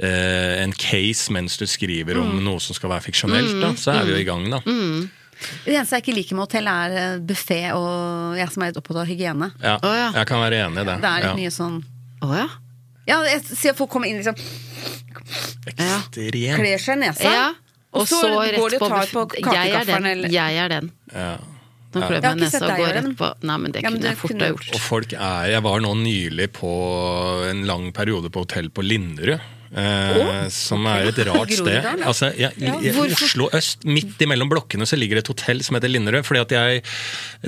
eh, 0.00 0.62
en 0.62 0.72
case 0.72 1.30
mens 1.32 1.56
du 1.56 1.64
skriver 1.66 2.14
Mm. 2.16 2.30
om 2.30 2.44
noe 2.44 2.60
som 2.60 2.74
skal 2.74 2.90
være 2.90 3.02
fiksjonelt. 3.06 3.60
Da. 3.60 3.72
Så 3.74 3.92
er 3.94 4.04
vi 4.04 4.12
jo 4.12 4.18
i 4.18 4.24
gang, 4.28 4.48
da. 4.50 4.60
Det 5.66 5.74
eneste 5.74 5.96
jeg 5.98 6.02
ikke 6.06 6.14
liker 6.16 6.34
med 6.36 6.46
hotell, 6.48 6.66
er 6.68 6.90
eh, 6.96 7.18
buffé, 7.20 7.60
og 7.76 8.36
jeg 8.38 8.48
som 8.52 8.62
er 8.62 8.70
litt 8.72 8.78
opptatt 8.80 8.96
av 9.02 9.06
hygiene. 9.06 9.50
Ja, 9.62 9.76
oh, 9.82 9.92
ja. 9.94 10.10
Jeg 10.16 10.26
kan 10.26 10.40
være 10.40 10.62
enig 10.66 10.80
i 10.80 10.84
det. 10.88 10.96
Det 11.02 11.10
er 11.10 11.20
litt 11.26 11.30
ja. 11.30 11.34
mye 11.36 11.52
sånn 11.52 11.82
Å 12.22 12.30
ja. 12.36 12.46
Ja, 13.06 13.18
jeg 13.28 13.42
ser 13.44 13.74
folk 13.78 13.90
komme 13.92 14.08
inn 14.08 14.16
liksom 14.18 14.34
Ekstremt. 15.66 16.56
kler 16.56 16.78
seg 16.82 16.96
i 16.96 17.00
nesa. 17.06 17.22
ja. 17.32 17.52
Og 17.96 18.04
så 18.08 18.18
går 18.28 18.50
rett 18.52 18.56
de 18.74 18.76
og 18.76 18.90
tar 18.90 19.06
på 19.08 19.22
på 19.30 19.36
jeg 19.40 19.44
er 19.46 19.46
kakekafferen, 19.46 20.02
den. 20.02 20.06
eller- 20.18 20.28
Jeg 20.28 20.56
er 20.64 20.68
den. 20.68 20.90
Ja. 21.14 21.38
Jeg 21.96 22.02
har 22.02 22.10
med 22.10 22.42
ikke 22.42 22.50
sett 22.50 22.60
nesa 22.60 22.64
og 22.66 22.68
deg 22.68 22.78
går 22.78 22.92
rett 22.92 23.16
på 23.16 23.28
Nei, 23.42 23.56
men 23.56 23.72
det 23.72 23.82
Ja, 23.82 23.88
men 23.90 24.00
kunne 24.00 24.02
det 24.02 24.08
jeg 24.10 24.18
fort 24.18 24.30
kunne 24.30 24.40
ha 24.44 24.50
gjort. 24.52 24.74
Og 24.74 24.80
folk 24.80 25.12
er 25.14 25.46
Jeg 25.50 25.62
var 25.62 25.80
nå 25.80 25.94
nylig 25.96 26.48
på 26.52 27.48
en 27.50 27.64
lang 27.66 27.92
periode 27.92 28.28
på 28.30 28.40
hotell 28.44 28.68
på 28.68 28.82
Linderud. 28.84 29.40
Eh, 29.72 30.46
som 30.52 30.86
er 30.90 31.10
et 31.10 31.20
rart 31.28 31.52
sted. 31.60 31.88
Altså, 32.06 32.30
jeg, 32.38 32.52
I 32.60 32.92
Oslo 33.06 33.48
øst, 33.56 33.86
midt 33.88 34.20
imellom 34.22 34.50
blokkene, 34.50 34.86
så 34.88 34.98
ligger 34.98 35.18
det 35.18 35.26
et 35.26 35.32
hotell 35.34 35.62
som 35.66 35.78
heter 35.78 35.92
Linderud. 35.92 36.26
Fordi 36.26 36.42
at 36.42 36.54
jeg 36.56 36.84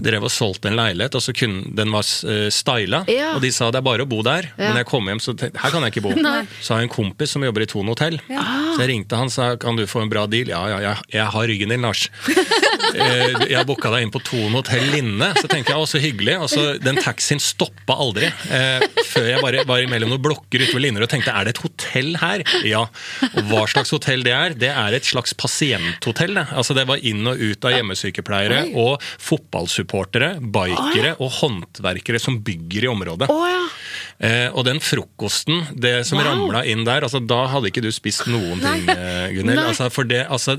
drev 0.09 0.27
og 0.29 0.33
solgte 0.33 0.73
en 0.73 0.79
leilighet, 0.79 1.19
og 1.19 1.25
så 1.25 1.35
kunne, 1.37 1.65
den 1.79 1.93
var 1.95 2.07
uh, 2.29 2.49
styla. 2.53 3.05
Ja. 3.11 3.33
Og 3.37 3.43
de 3.45 3.53
sa 3.55 3.71
det 3.75 3.83
er 3.83 3.89
bare 3.89 4.07
å 4.07 4.11
bo 4.11 4.23
der. 4.27 4.51
Ja. 4.57 4.71
Men 4.71 4.83
jeg 4.83 4.91
kom 4.91 5.11
hjem, 5.11 5.23
så 5.23 5.35
tenkte 5.39 5.63
her 5.63 5.75
kan 5.75 5.87
jeg 5.87 5.97
ikke 5.97 6.07
bo. 6.09 6.15
Nei. 6.29 6.43
Så 6.61 6.75
har 6.75 6.83
jeg 6.83 6.91
en 6.91 6.97
kompis 6.97 7.37
som 7.37 7.45
jobber 7.47 7.65
i 7.65 7.71
Thon 7.71 7.93
hotell. 7.93 8.21
Så 8.29 8.81
jeg 8.83 8.93
ringte 8.93 9.19
han 9.21 9.31
og 9.31 9.35
sa 9.35 9.53
kan 9.61 9.79
du 9.79 9.87
få 9.89 10.05
en 10.05 10.13
bra 10.13 10.27
deal. 10.31 10.53
Ja, 10.53 10.65
ja, 10.75 10.81
jeg, 10.85 11.09
jeg 11.19 11.31
har 11.35 11.51
ryggen 11.53 11.75
din, 11.75 11.87
Lars. 11.87 12.09
Eh, 12.89 13.35
jeg 13.53 13.67
booka 13.69 13.91
deg 13.93 14.07
inn 14.07 14.13
på 14.13 14.21
Thon 14.25 14.55
hotell 14.57 14.87
Linne. 14.95 15.27
Så 15.37 15.49
tenkte 15.51 15.75
jeg, 15.75 15.81
å 15.81 15.89
så 15.89 16.01
hyggelig. 16.01 16.39
Og 16.41 16.49
så 16.49 16.63
Den 16.81 16.97
taxien 17.03 17.41
stoppa 17.43 17.99
aldri. 18.01 18.31
Eh, 18.55 18.87
før 19.11 19.29
jeg 19.29 19.43
bare 19.45 19.65
var 19.69 19.85
imellom 19.85 20.15
noen 20.15 20.23
blokker 20.25 20.65
utover 20.65 20.79
ved 20.79 20.87
Linderud 20.87 21.09
og 21.09 21.13
tenkte 21.13 21.35
er 21.35 21.49
det 21.49 21.57
et 21.57 21.63
hotell 21.67 22.08
her? 22.17 22.43
Ja. 22.65 22.87
Og 23.35 23.43
hva 23.51 23.67
slags 23.69 23.91
hotell 23.95 24.23
det 24.25 24.33
er? 24.33 24.55
Det 24.55 24.71
er 24.73 24.97
et 24.97 25.05
slags 25.05 25.35
pasienthotell. 25.35 26.35
Det. 26.39 26.47
Altså 26.57 26.75
Det 26.75 26.87
var 26.89 26.99
inn 27.03 27.27
og 27.27 27.37
ut 27.41 27.65
av 27.69 27.73
hjemmesykepleiere 27.77 28.63
og 28.79 29.03
fotballsupportere, 29.19 30.39
bikere 30.41 31.15
og 31.19 31.31
håndverkere 31.41 32.21
som 32.23 32.39
bygger 32.45 32.85
i 32.89 32.93
området. 32.93 33.29
Oh, 33.33 33.45
ja. 33.49 33.65
Eh, 34.19 34.49
og 34.53 34.65
den 34.67 34.81
frokosten, 34.83 35.67
det 35.79 36.07
som 36.07 36.19
Wow. 36.19 36.27
ramla 36.27 36.65
inn 36.67 36.85
der, 36.85 37.03
altså 37.07 37.21
da 37.25 37.47
hadde 37.53 37.71
ikke 37.71 37.83
du 37.85 37.91
spist 37.95 38.27
noen 38.27 38.59
ting, 38.61 38.89
eh, 38.91 39.29
Gunhild. 39.37 39.63
Altså, 39.69 39.91
for 39.95 40.05
det, 40.05 40.27
altså, 40.29 40.59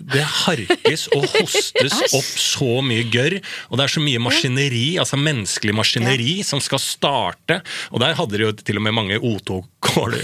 det 0.00 0.22
harkes 0.24 1.02
og 1.12 1.26
hostes 1.34 1.96
opp 2.16 2.28
så 2.40 2.78
mye 2.84 3.04
gørr, 3.12 3.36
og 3.68 3.76
det 3.76 3.84
er 3.84 3.92
så 3.92 4.00
mye 4.02 4.20
maskineri, 4.24 4.84
altså 5.02 5.18
menneskelig 5.20 5.74
maskineri, 5.76 6.38
som 6.46 6.62
skal 6.64 6.80
starte. 6.80 7.58
Og 7.92 8.00
der 8.00 8.16
hadde 8.16 8.38
de 8.40 8.46
jo 8.46 8.52
til 8.56 8.80
og 8.80 8.84
med 8.86 8.96
mange 8.96 9.18
O2, 9.20 9.58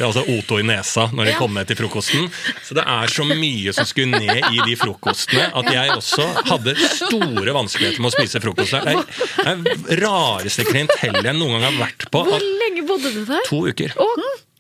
altså 0.01 0.23
O2 0.33 0.61
i 0.63 0.67
nesa 0.71 1.07
når 1.13 1.29
de 1.29 1.35
Ja. 1.35 1.39
kom 1.43 1.53
ned 1.55 1.69
til 1.69 1.77
frokosten. 1.77 2.31
Så 2.65 2.75
det 2.79 2.87
er 2.89 3.13
så 3.13 3.27
mye 3.29 3.73
som 3.77 3.85
skulle 3.89 4.17
ned 4.17 4.49
i 4.57 4.63
de 4.65 4.77
frokostene, 4.81 5.51
at 5.53 5.71
jeg 5.77 5.93
også 5.99 6.25
hadde 6.49 6.75
store 6.97 7.53
vanskeligheter 7.57 8.01
med 8.01 8.13
å 8.13 8.17
spise 8.17 8.41
frokost. 8.41 8.73
Det 8.73 8.97
er 9.45 9.61
det 9.67 10.01
rareste 10.03 10.65
klientellet 10.71 11.25
jeg 11.29 11.37
noen 11.37 11.59
gang 11.61 11.69
har 11.69 11.81
vært 11.85 12.09
på. 12.11 12.25
Hvor 12.31 12.41
lenge 12.65 12.87
bodde 12.89 13.13
du 13.13 13.23
der? 13.29 13.45
to 13.51 13.61
uker. 13.69 13.93
Å, 14.01 14.09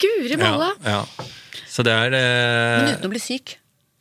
guri 0.02 0.36
malla! 0.40 0.74
Ja, 0.84 1.00
ja. 1.08 1.30
Så 1.76 1.82
det 1.84 1.92
er 1.92 2.14
eh, 2.16 2.82
Men 2.84 2.94
uten 2.96 3.08
å 3.08 3.12
bli 3.12 3.20
syk. 3.20 3.56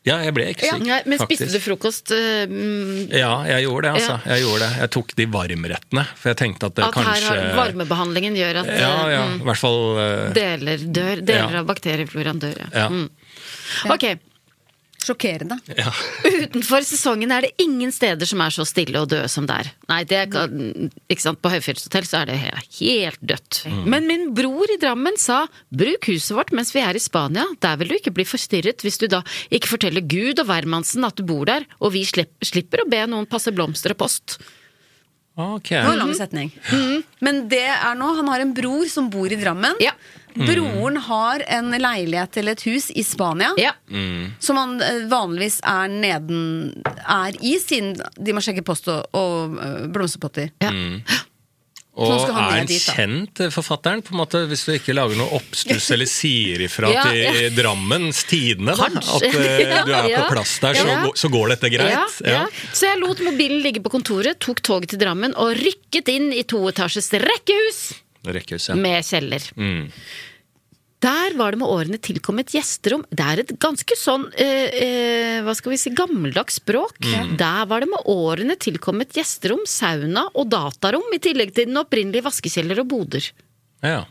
Ja, 0.05 0.19
jeg 0.21 0.35
ble 0.37 0.43
ikke 0.53 0.67
syk. 0.69 0.83
Ja, 0.85 0.99
men 1.09 1.17
faktisk. 1.17 1.41
spiste 1.41 1.57
du 1.57 1.63
frokost 1.63 2.11
mm, 2.13 3.07
Ja, 3.09 3.31
jeg 3.49 3.65
gjorde 3.65 3.87
det, 3.87 3.93
altså. 3.97 4.17
Ja. 4.21 4.35
Jeg 4.35 4.43
gjorde 4.45 4.59
det. 4.67 4.69
Jeg 4.83 4.91
tok 4.93 5.15
de 5.17 5.25
varmrettene, 5.33 6.03
for 6.19 6.29
jeg 6.29 6.37
tenkte 6.43 6.69
at 6.69 6.75
det 6.77 6.85
At 6.85 6.93
kanskje 6.93 7.15
her 7.25 7.41
har 7.41 7.57
varmebehandlingen 7.57 8.37
gjør 8.37 8.61
at 8.61 8.69
Ja, 8.69 8.93
ja. 9.09 9.23
mm, 9.31 9.39
I 9.41 9.47
hvert 9.49 9.61
fall 9.63 9.81
uh, 9.97 10.29
deler 10.37 10.85
dør. 10.99 11.23
Deler 11.25 11.57
Ja. 11.57 11.63
av 11.63 11.69
bakteriefloraen 11.73 12.39
dør, 12.43 12.55
ja. 12.65 12.69
Ja. 12.75 12.87
Mm. 12.93 13.09
Ok, 13.95 14.05
Sjokkerende. 15.05 15.57
ja. 15.81 15.91
Utenfor 16.25 16.85
sesongen 16.87 17.33
er 17.35 17.45
det 17.45 17.53
ingen 17.61 17.93
steder 17.93 18.27
som 18.29 18.41
er 18.41 18.53
så 18.55 18.65
stille 18.67 19.03
og 19.03 19.11
døde 19.11 19.29
som 19.31 19.47
der. 19.49 19.69
Nei, 19.91 20.01
det 20.09 20.23
kan, 20.33 20.89
ikke 21.11 21.25
sant, 21.27 21.41
På 21.43 21.51
høyfjellshotell 21.53 22.07
så 22.09 22.23
er 22.23 22.31
det 22.31 22.39
helt 22.41 23.21
dødt. 23.21 23.61
Men 23.85 24.09
min 24.09 24.27
bror 24.37 24.71
i 24.73 24.79
Drammen 24.81 25.19
sa 25.21 25.43
bruk 25.69 26.09
huset 26.09 26.35
vårt 26.37 26.53
mens 26.55 26.73
vi 26.75 26.81
er 26.83 26.97
i 26.97 27.03
Spania. 27.03 27.45
Der 27.61 27.79
vil 27.79 27.93
du 27.93 27.97
ikke 27.99 28.15
bli 28.15 28.25
forstyrret 28.27 28.85
hvis 28.85 28.99
du 29.01 29.07
da 29.11 29.21
ikke 29.53 29.75
forteller 29.75 30.05
Gud 30.05 30.41
og 30.41 30.49
hvermannsen 30.49 31.05
at 31.07 31.17
du 31.19 31.25
bor 31.27 31.45
der, 31.49 31.67
og 31.79 31.93
vi 31.95 32.05
slipp, 32.07 32.33
slipper 32.45 32.83
å 32.83 32.89
be 32.89 33.05
noen 33.09 33.29
passe 33.29 33.53
blomster 33.55 33.93
og 33.93 34.01
post. 34.01 34.39
Ok. 35.35 35.69
Det 35.69 35.83
var 35.83 35.97
en 35.97 35.99
lang 36.05 36.13
setning. 36.15 36.51
Men 37.23 37.45
det 37.51 37.65
er 37.67 37.97
nå, 37.99 38.13
han 38.21 38.29
har 38.31 38.43
en 38.43 38.53
bror 38.55 38.87
som 38.91 39.09
bor 39.11 39.27
i 39.27 39.39
Drammen. 39.39 39.75
Ja. 39.83 39.91
Broren 40.35 40.97
har 41.07 41.43
en 41.57 41.71
leilighet 41.79 42.37
eller 42.41 42.57
et 42.57 42.65
hus 42.67 42.89
i 42.91 43.03
Spania. 43.07 43.51
Ja. 43.61 43.71
Som 44.43 44.57
han 44.59 44.75
eh, 44.83 45.05
vanligvis 45.11 45.61
er 45.63 45.87
neden 45.91 46.41
er 47.07 47.37
i, 47.39 47.55
siden 47.63 47.95
de 48.19 48.35
må 48.35 48.43
sjekke 48.43 48.65
post 48.67 48.89
og, 48.91 49.05
og 49.15 49.55
eh, 49.63 49.85
blomsterpotter. 49.95 50.51
ja. 50.65 50.73
Så 51.95 52.09
Og 52.11 52.17
skal 52.25 52.33
han 52.35 52.43
er 52.43 52.49
ned 52.51 52.57
han 52.59 52.67
dit, 52.67 52.83
da. 52.83 52.93
kjent, 52.97 53.39
eh, 53.45 53.51
forfatteren? 53.55 54.01
på 54.03 54.11
en 54.11 54.17
måte, 54.19 54.41
Hvis 54.51 54.65
du 54.67 54.73
ikke 54.73 54.91
lager 54.97 55.15
noe 55.15 55.31
oppstuss 55.37 55.85
eller 55.95 56.09
sier 56.11 56.59
ifra 56.65 56.89
Ja, 56.91 57.05
til 57.07 57.21
ja. 57.23 57.51
Drammens 57.55 58.19
Tidende 58.27 58.75
da, 58.75 58.89
Kanskje. 58.91 59.15
at 59.15 59.37
eh, 59.39 59.85
du 59.87 59.93
er 59.95 60.09
Ja, 60.11 60.25
på 60.25 60.33
plass 60.35 60.57
der, 60.59 60.75
så, 60.75 60.89
ja. 60.91 60.97
går- 61.05 61.15
så 61.15 61.29
går 61.31 61.53
dette 61.53 61.69
greit? 61.71 61.95
Ja, 61.95 62.33
ja. 62.33 62.41
Så 62.75 62.89
jeg 62.89 62.99
lot 62.99 63.23
mobilen 63.23 63.63
ligge 63.63 63.79
på 63.85 63.93
kontoret, 63.95 64.35
tok 64.43 64.59
toget 64.67 64.91
til 64.91 64.99
Drammen 65.05 65.37
og 65.39 65.55
rykket 65.55 66.11
inn 66.11 66.33
i 66.35 66.43
toetasjes 66.43 67.07
rekkehus 67.23 67.79
Rekkehus, 68.33 68.69
ja. 68.71 68.77
med 68.79 69.05
kjeller. 69.05 69.45
Mm. 69.55 69.91
Der 71.05 71.35
var 71.37 71.53
det 71.53 71.59
med 71.61 71.69
årene 71.69 71.99
tilkommet 72.01 72.53
gjesterom. 72.55 73.03
Det 73.13 73.25
er 73.25 73.41
et 73.43 73.51
ganske 73.61 73.97
sånn 73.99 74.25
eh, 74.41 74.71
eh, 74.81 75.37
hva 75.45 75.53
skal 75.57 75.75
vi 75.75 75.79
si, 75.81 75.91
gammeldags 75.93 76.57
språk. 76.61 76.97
Mm. 77.03 77.35
Der 77.41 77.69
var 77.69 77.83
det 77.83 77.91
med 77.91 78.09
årene 78.09 78.55
tilkommet 78.57 79.13
gjesterom, 79.13 79.65
sauna 79.69 80.25
og 80.33 80.49
datarom, 80.53 81.05
i 81.13 81.21
tillegg 81.21 81.53
til 81.53 81.69
den 81.69 81.81
opprinnelige 81.83 82.25
vaskekjeller 82.25 82.81
og 82.81 82.91
boder. 82.95 83.31
ja. 83.85 84.03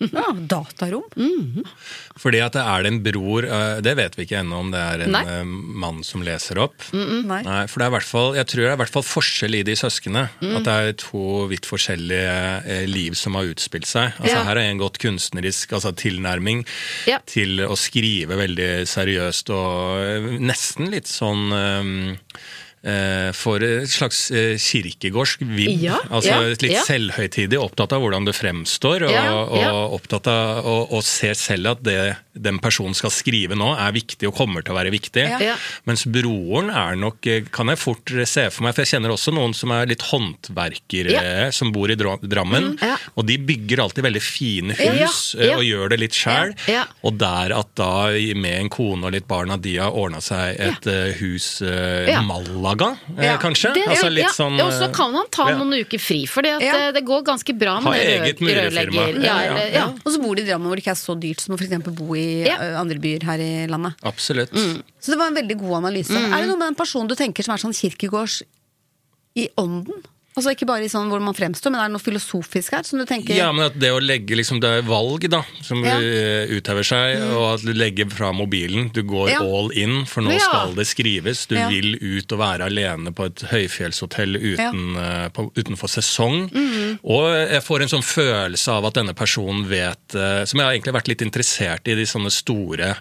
Ja, 0.00 0.24
datarom. 0.54 1.04
Fordi 2.20 2.40
at 2.44 2.54
det 2.56 2.62
er 2.64 2.82
det 2.84 2.90
en 2.92 2.98
bror 3.04 3.46
eh, 3.46 3.78
Det 3.84 3.94
vet 3.98 4.16
vi 4.18 4.24
ikke 4.26 4.40
ennå 4.42 4.58
om 4.64 4.70
det 4.74 4.80
er 4.82 5.04
en 5.06 5.12
Nei. 5.14 5.22
eh, 5.30 5.44
mann 5.84 6.02
som 6.06 6.22
leser 6.26 6.58
opp. 6.64 6.76
Nei. 6.92 7.40
Nei, 7.46 7.60
for 7.70 7.80
det 7.80 7.86
er 7.86 7.92
i 7.92 7.96
hvert 7.96 8.08
fall, 8.10 8.30
Jeg 8.38 8.48
tror 8.50 8.62
det 8.64 8.70
er 8.72 8.76
i 8.78 8.82
hvert 8.82 8.94
fall 8.96 9.06
forskjell 9.06 9.58
i 9.60 9.62
de 9.66 9.76
søskene. 9.78 10.26
Mm. 10.42 10.56
At 10.58 10.66
det 10.68 10.74
er 10.74 10.98
to 11.04 11.24
vidt 11.52 11.68
forskjellige 11.70 12.34
eh, 12.64 12.84
liv 12.90 13.16
som 13.18 13.38
har 13.38 13.50
utspilt 13.52 13.88
seg. 13.90 14.12
Altså 14.18 14.34
Ja. 14.34 14.44
Her 14.50 14.60
er 14.64 14.70
en 14.72 14.82
godt 14.82 14.98
kunstnerisk 15.02 15.72
altså 15.78 15.94
tilnærming 15.96 16.64
Ja. 17.10 17.20
til 17.26 17.62
å 17.64 17.76
skrive 17.78 18.36
veldig 18.40 18.70
seriøst 18.90 19.50
og 19.54 20.28
nesten 20.42 20.90
litt 20.92 21.08
sånn 21.10 21.46
eh, 21.54 22.36
for 23.32 23.62
et 23.64 23.88
slags 23.88 24.30
eh, 24.34 24.54
kirkegårdsk 24.60 25.40
vib. 25.48 25.80
Ja, 25.84 25.96
altså 26.10 26.30
ja, 26.34 26.40
Litt 26.52 26.66
ja. 26.68 26.82
selvhøytidig, 26.84 27.56
opptatt 27.60 27.94
av 27.96 28.02
hvordan 28.04 28.26
det 28.28 28.34
fremstår. 28.36 29.06
Og, 29.08 29.14
Ja, 29.14 29.24
ja. 29.56 29.70
og 29.72 29.96
opptatt 30.00 30.26
av 30.28 30.66
å 30.92 31.00
se 31.04 31.32
selv 31.38 31.72
at 31.76 31.82
det 31.86 31.98
den 32.34 32.56
personen 32.58 32.96
skal 32.98 33.12
skrive 33.14 33.54
nå, 33.54 33.68
er 33.78 33.92
viktig 33.94 34.26
og 34.26 34.34
kommer 34.34 34.64
til 34.66 34.74
å 34.74 34.78
være 34.80 34.90
viktig. 34.90 35.22
Mens 35.86 36.02
broren 36.10 36.66
er 36.74 36.96
nok, 36.98 37.20
eh, 37.30 37.44
kan 37.54 37.70
jeg 37.70 37.78
fort 37.78 38.10
se 38.26 38.48
for 38.50 38.64
meg, 38.66 38.74
for 38.74 38.82
jeg 38.82 38.90
kjenner 38.96 39.12
også 39.14 39.30
noen 39.36 39.54
som 39.54 39.70
er 39.70 39.86
litt 39.86 40.02
håndverkere, 40.02 41.12
Ja. 41.14 41.20
eh, 41.22 41.50
som 41.54 41.70
bor 41.70 41.88
i 41.88 41.94
Dra- 41.94 42.18
Drammen. 42.20 42.76
ja. 42.82 42.96
Og 43.16 43.26
de 43.26 43.38
bygger 43.38 43.78
alltid 43.84 44.02
veldig 44.02 44.22
fine 44.22 44.74
hus 44.74 45.36
ja. 45.38 45.52
eh, 45.52 45.56
og 45.56 45.62
gjør 45.62 45.88
det 45.94 46.00
litt 46.00 46.12
sjæl. 46.18 46.56
Ja, 46.66 46.72
ja. 46.74 46.84
Og 47.04 47.18
der 47.22 47.54
at 47.54 47.70
da 47.78 48.10
med 48.34 48.58
en 48.64 48.68
kone 48.68 49.06
og 49.06 49.12
litt 49.14 49.28
barn 49.30 49.52
at 49.54 49.62
de 49.62 49.76
har 49.78 49.92
ordna 49.94 50.18
seg 50.20 50.58
et 50.58 50.86
eh, 50.90 51.12
hus 51.22 51.62
eh, 51.62 52.10
Ja. 52.10 52.20
Malaga, 52.26 52.73
eh, 52.82 53.24
Ja. 53.24 53.36
kanskje? 53.38 53.72
Det, 53.74 53.84
altså 53.88 54.10
litt 54.10 54.24
ja. 54.24 54.30
sånn 54.34 54.60
Og 54.60 54.72
så 54.72 54.84
eh, 54.88 54.92
kan 54.92 55.12
han 55.14 55.26
ta 55.30 55.48
ja. 55.50 55.56
noen 55.58 55.74
uker 55.84 55.98
fri, 56.00 56.26
for 56.26 56.42
det, 56.42 56.60
Ja. 56.62 56.90
det 56.92 57.04
går 57.04 57.22
ganske 57.24 57.56
bra 57.58 57.80
Ha 57.80 57.90
med 57.90 58.00
eget 58.00 58.38
rød- 58.38 58.72
rørlegger. 58.72 59.22
Ja. 59.72 59.86
Og 60.04 60.12
så 60.12 60.20
bor 60.22 60.34
de 60.34 60.42
i 60.42 60.46
Drammen 60.46 60.66
hvor 60.66 60.76
det 60.76 60.84
ikke 60.84 60.94
er 60.96 61.02
så 61.02 61.14
dyrt 61.18 61.40
som 61.40 61.54
å 61.54 61.58
for 61.58 61.64
eksempel 61.66 61.94
bo 61.94 62.14
i 62.14 62.44
Ja. 62.46 62.56
andre 62.80 62.98
byer 62.98 63.22
her 63.22 63.38
i 63.38 63.66
landet. 63.66 63.94
Absolutt. 64.02 64.50
Så 65.00 65.10
det 65.12 65.18
var 65.18 65.28
en 65.28 65.34
veldig 65.34 65.58
god 65.58 65.84
analyse. 65.84 66.10
Er 66.14 66.40
det 66.40 66.48
noe 66.48 66.56
med 66.58 66.68
den 66.68 66.74
personen 66.74 67.08
du 67.08 67.14
tenker 67.14 67.42
som 67.44 67.54
er 67.54 67.58
sånn 67.58 67.74
kirkegårds 67.74 68.42
i 69.36 69.48
ånden? 69.58 70.02
Altså 70.34 70.50
Ikke 70.50 70.66
bare 70.66 70.82
i 70.82 70.88
sånn 70.90 71.06
hvor 71.12 71.20
man 71.22 71.34
fremstår, 71.36 71.70
men 71.70 71.78
er 71.78 71.86
det 71.86 71.94
noe 71.94 72.02
filosofisk 72.02 72.72
her? 72.74 72.82
Som 72.82 72.98
du 72.98 73.04
tenker 73.06 73.36
Ja, 73.38 73.52
men 73.54 73.68
at 73.68 73.76
det 73.78 73.92
å 73.94 74.00
legge 74.02 74.34
liksom, 74.34 74.58
Det 74.62 74.70
er 74.80 74.82
valg 74.88 75.28
da 75.30 75.42
som 75.62 75.84
Ja. 75.84 75.94
eh, 76.00 76.50
uthever 76.50 76.82
seg, 76.84 77.22
og 77.36 77.44
at 77.54 77.62
du 77.64 77.72
legger 77.72 78.10
fra 78.10 78.32
mobilen. 78.32 78.90
Du 78.92 79.02
går 79.06 79.30
Ja. 79.30 79.38
all 79.40 79.70
in, 79.72 80.04
for 80.04 80.22
nå 80.22 80.32
Ja. 80.32 80.38
skal 80.40 80.74
det 80.74 80.86
skrives. 80.90 81.46
Du 81.46 81.54
vil 81.54 81.94
ut 82.02 82.32
og 82.32 82.38
være 82.38 82.66
alene 82.66 83.12
på 83.14 83.26
et 83.26 83.36
høyfjellshotell 83.48 84.34
uten, 84.36 84.96
eh, 84.96 85.28
på, 85.30 85.50
utenfor 85.54 85.88
sesong. 85.88 86.50
Og 87.04 87.48
jeg 87.50 87.62
får 87.62 87.82
en 87.82 87.88
sånn 87.88 88.04
følelse 88.04 88.68
av 88.74 88.84
at 88.86 88.94
denne 88.94 89.14
personen 89.14 89.66
vet 89.68 90.14
eh, 90.14 90.44
Som 90.44 90.58
jeg 90.60 90.66
har 90.66 90.72
egentlig 90.74 90.94
vært 90.94 91.08
litt 91.08 91.22
interessert 91.22 91.86
i, 91.88 91.94
de 91.94 92.04
sånne 92.04 92.30
store 92.30 92.96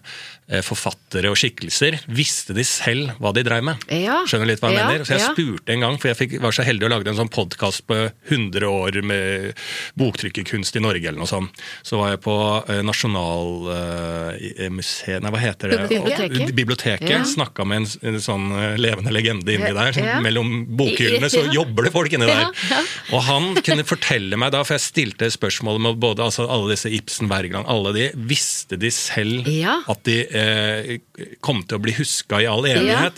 forfattere 0.61 1.29
og 1.31 1.37
skikkelser. 1.39 1.95
Visste 2.13 2.53
de 2.53 2.63
selv 2.67 3.13
hva 3.17 3.31
de 3.33 3.41
dreiv 3.47 3.63
med? 3.63 3.77
Ja. 3.89 4.19
Skjønner 4.27 4.45
litt 4.51 4.59
hva 4.61 4.69
jeg 4.73 4.85
mener? 4.85 5.05
Så 5.07 5.15
jeg 5.17 5.23
spurte 5.33 5.69
en 5.73 5.79
gang, 5.79 5.97
for 5.97 6.09
jeg 6.11 6.17
fikk, 6.19 6.39
var 6.43 6.51
så 6.51 6.65
heldig 6.67 6.83
å 6.85 6.91
lage 6.91 7.07
en 7.07 7.15
sånn 7.15 7.22
sånn 7.23 7.31
podkast 7.33 7.87
på 7.87 8.09
100 8.29 8.67
år 8.67 9.01
med 9.05 9.53
boktrykkerkunst 9.99 10.75
i 10.77 10.79
Norge, 10.83 11.07
eller 11.07 11.19
noe 11.21 11.27
sånt. 11.29 11.51
Så 11.85 11.97
var 11.99 12.09
jeg 12.13 12.21
på 12.23 12.35
eh, 12.67 12.81
Nasjonalmuseet 12.85 15.21
Nei, 15.23 15.31
hva 15.31 15.39
heter 15.41 15.69
det? 15.71 15.77
Biblioteket? 15.91 16.55
Biblioteket. 16.55 17.09
Ja. 17.09 17.23
Snakka 17.27 17.65
med 17.67 17.77
en, 17.81 17.87
en 18.09 18.21
sånn 18.23 18.51
eh, 18.57 18.77
levende 18.81 19.11
legende 19.13 19.53
inni 19.53 19.73
der. 19.75 19.91
Ja. 19.99 20.19
Mellom 20.23 20.47
bokhyllene 20.77 21.29
så 21.31 21.41
jobber 21.57 21.81
det 21.87 21.93
folk 21.95 22.11
inni 22.13 22.27
der. 22.29 22.47
Ja. 22.69 22.79
Og 23.13 23.21
han 23.27 23.43
kunne 23.63 23.83
fortelle 23.87 24.35
meg 24.39 24.49
da, 24.55 24.61
for 24.65 24.73
jeg 24.77 24.83
stilte 24.87 25.25
spørsmål 25.33 25.77
med 25.83 25.93
både 26.03 26.21
altså, 26.25 26.41
alle 26.51 26.67
disse 26.73 26.89
Ibsen, 26.93 27.27
Wergeland, 27.31 27.65
alle 27.71 27.89
de, 27.95 28.05
visste 28.29 28.75
de 28.79 28.89
selv 28.93 29.41
at 29.89 29.99
de 30.07 30.17
eh, 30.27 30.99
kom 31.43 31.59
til 31.63 31.75
å 31.77 31.83
bli 31.83 31.93
huska 31.97 32.35
i 32.43 32.47
all 32.49 32.65
evighet? 32.67 33.15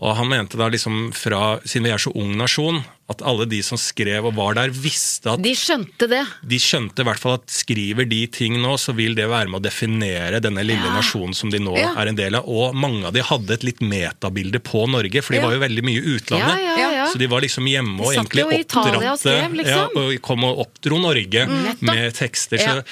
Og 0.00 0.10
han 0.18 0.28
mente 0.30 0.56
da 0.60 0.66
liksom 0.72 0.94
fra, 1.16 1.58
siden 1.64 1.86
vi 1.88 1.92
er 1.94 2.00
så 2.02 2.10
ung 2.18 2.32
nasjon, 2.38 2.82
at 3.10 3.22
alle 3.26 3.46
de 3.50 3.58
som 3.66 3.78
skrev 3.80 4.28
og 4.30 4.36
var 4.38 4.54
der, 4.54 4.70
visste 4.70 5.32
at 5.34 5.42
De 5.42 5.52
skjønte 5.58 6.06
det. 6.10 6.22
de 6.46 6.58
skjønte 6.62 7.02
i 7.02 7.06
hvert 7.08 7.18
fall 7.18 7.34
at 7.40 7.50
skriver 7.50 8.06
de 8.08 8.20
ting 8.30 8.60
nå, 8.62 8.76
så 8.78 8.94
vil 8.94 9.16
det 9.18 9.26
være 9.30 9.50
med 9.50 9.60
å 9.60 9.64
definere 9.66 10.38
denne 10.42 10.62
lille 10.66 10.86
Ja. 10.86 10.94
nasjonen 10.94 11.34
som 11.34 11.50
de 11.50 11.58
nå 11.58 11.74
Ja. 11.76 11.90
er 11.98 12.08
en 12.08 12.16
del 12.16 12.34
av. 12.38 12.46
Og 12.48 12.74
mange 12.74 13.04
av 13.06 13.12
de 13.12 13.22
hadde 13.26 13.50
et 13.50 13.64
litt 13.66 13.80
metabilde 13.82 14.60
på 14.62 14.86
Norge, 14.88 15.22
for 15.22 15.34
de 15.34 15.40
Ja. 15.40 15.46
var 15.46 15.54
jo 15.56 15.60
veldig 15.60 15.82
mye 15.82 15.98
i 15.98 16.14
utlandet. 16.14 17.10
Så 17.10 17.18
de 17.18 17.26
var 17.26 17.40
liksom 17.42 17.66
hjemme 17.66 17.98
og 18.00 18.12
egentlig 18.14 18.44
jo 18.44 18.46
og 18.46 18.52
skrev, 18.52 18.94
oppdratte 18.94 19.56
liksom. 19.56 19.66
ja, 19.66 19.88
og 19.96 20.22
kom 20.22 20.44
og 20.44 20.58
oppdro 20.62 21.00
Norge 21.00 21.46
mm. 21.48 21.80
med 21.80 22.14
tekster. 22.14 22.58
Så. 22.58 22.84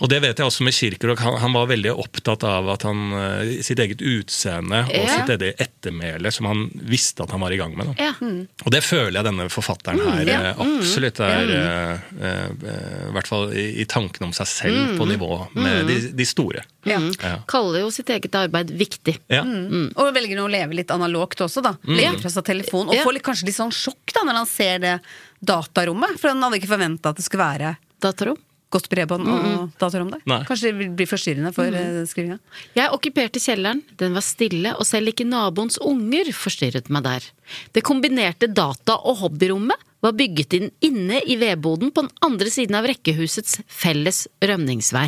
Og 0.00 0.08
det 0.08 0.20
vet 0.22 0.38
jeg 0.38 0.46
også 0.46 0.62
med 0.62 0.74
Kirkerog. 0.76 1.18
Han, 1.18 1.38
han 1.40 1.52
var 1.52 1.66
veldig 1.66 1.90
opptatt 1.98 2.44
av 2.44 2.68
at 2.68 2.82
han, 2.86 3.12
eh, 3.12 3.62
sitt 3.66 3.78
eget 3.82 3.98
utseende 4.04 4.84
og 4.86 5.08
sitt 5.10 5.28
eget 5.34 5.58
ettermæle, 5.58 6.30
som 6.32 6.46
han 6.46 6.70
visste 6.74 7.24
at 7.24 7.30
han 7.34 7.40
var 7.40 7.50
i 7.50 7.56
gang 7.58 7.74
med. 7.76 7.94
Ja. 7.98 8.12
Og 8.20 8.70
det 8.70 8.84
føler 8.84 9.18
jeg 9.18 9.24
denne 9.24 9.48
forfatteren 9.50 9.63
Mm, 9.64 10.00
her 10.12 10.28
ja. 10.28 10.38
eh, 10.50 10.60
absolutt 10.60 11.20
er 11.24 11.52
eh, 11.56 12.04
uh, 12.20 13.08
I 13.08 13.12
hvert 13.16 13.30
fall 13.30 13.52
i, 13.56 13.64
i 13.82 13.86
tanken 13.88 14.26
om 14.28 14.32
seg 14.36 14.48
selv 14.50 14.96
på 14.98 15.06
nivå 15.08 15.30
med 15.56 15.88
de, 15.88 15.96
de 16.16 16.26
store. 16.28 16.64
Ja. 16.84 16.98
Ja. 17.22 17.36
Kaller 17.48 17.80
jo 17.84 17.90
sitt 17.94 18.10
eget 18.12 18.34
arbeid 18.36 18.70
viktig. 18.76 19.16
Ja. 19.32 19.42
Og 19.44 20.10
velger 20.16 20.42
å 20.44 20.48
leve 20.52 20.76
litt 20.76 20.92
analogt 20.94 21.40
også, 21.44 21.62
da. 21.64 21.76
Legger 21.88 22.20
fra 22.22 22.32
seg 22.34 22.44
telefon. 22.50 22.88
Og 22.90 22.94
Ja. 22.98 23.04
får 23.06 23.16
litt, 23.18 23.26
kanskje 23.26 23.48
litt 23.48 23.56
sånn 23.58 23.72
sjokk 23.74 24.12
da 24.14 24.26
når 24.28 24.42
han 24.42 24.50
ser 24.50 24.78
det 24.84 24.96
datarommet. 25.40 26.18
For 26.20 26.32
han 26.32 26.42
hadde 26.44 26.60
ikke 26.60 26.72
forventa 26.74 27.12
at 27.14 27.20
det 27.20 27.26
skulle 27.26 27.46
være 27.48 27.76
Datarom. 28.04 28.36
Godt 28.74 28.90
bredbånd 28.92 29.30
og 29.30 29.78
datarom 29.80 30.10
der. 30.12 30.22
Nei. 30.28 30.40
Kanskje 30.48 30.72
det 30.72 30.90
blir 30.98 31.08
forstyrrende 31.08 31.54
for 31.56 31.70
mm. 31.70 32.02
skrivinga. 32.10 32.38
Jeg 32.76 32.92
okkuperte 32.94 33.42
kjelleren, 33.42 33.82
den 34.00 34.16
var 34.18 34.24
stille, 34.26 34.74
og 34.76 34.86
selv 34.88 35.12
ikke 35.14 35.26
naboens 35.28 35.78
unger 35.82 36.30
forstyrret 36.36 36.90
meg 36.94 37.06
der. 37.06 37.28
Det 37.76 37.84
kombinerte 37.86 38.50
data- 38.50 38.98
og 39.00 39.22
hobbyrommet 39.22 39.90
var 40.04 40.16
bygget 40.18 40.56
inn 40.58 40.70
inne 40.84 41.22
i 41.24 41.38
vedboden 41.40 41.92
på 41.94 42.04
den 42.04 42.12
andre 42.26 42.50
siden 42.52 42.76
av 42.76 42.88
rekkehusets 42.90 43.60
felles 43.70 44.24
rømningsvei. 44.44 45.06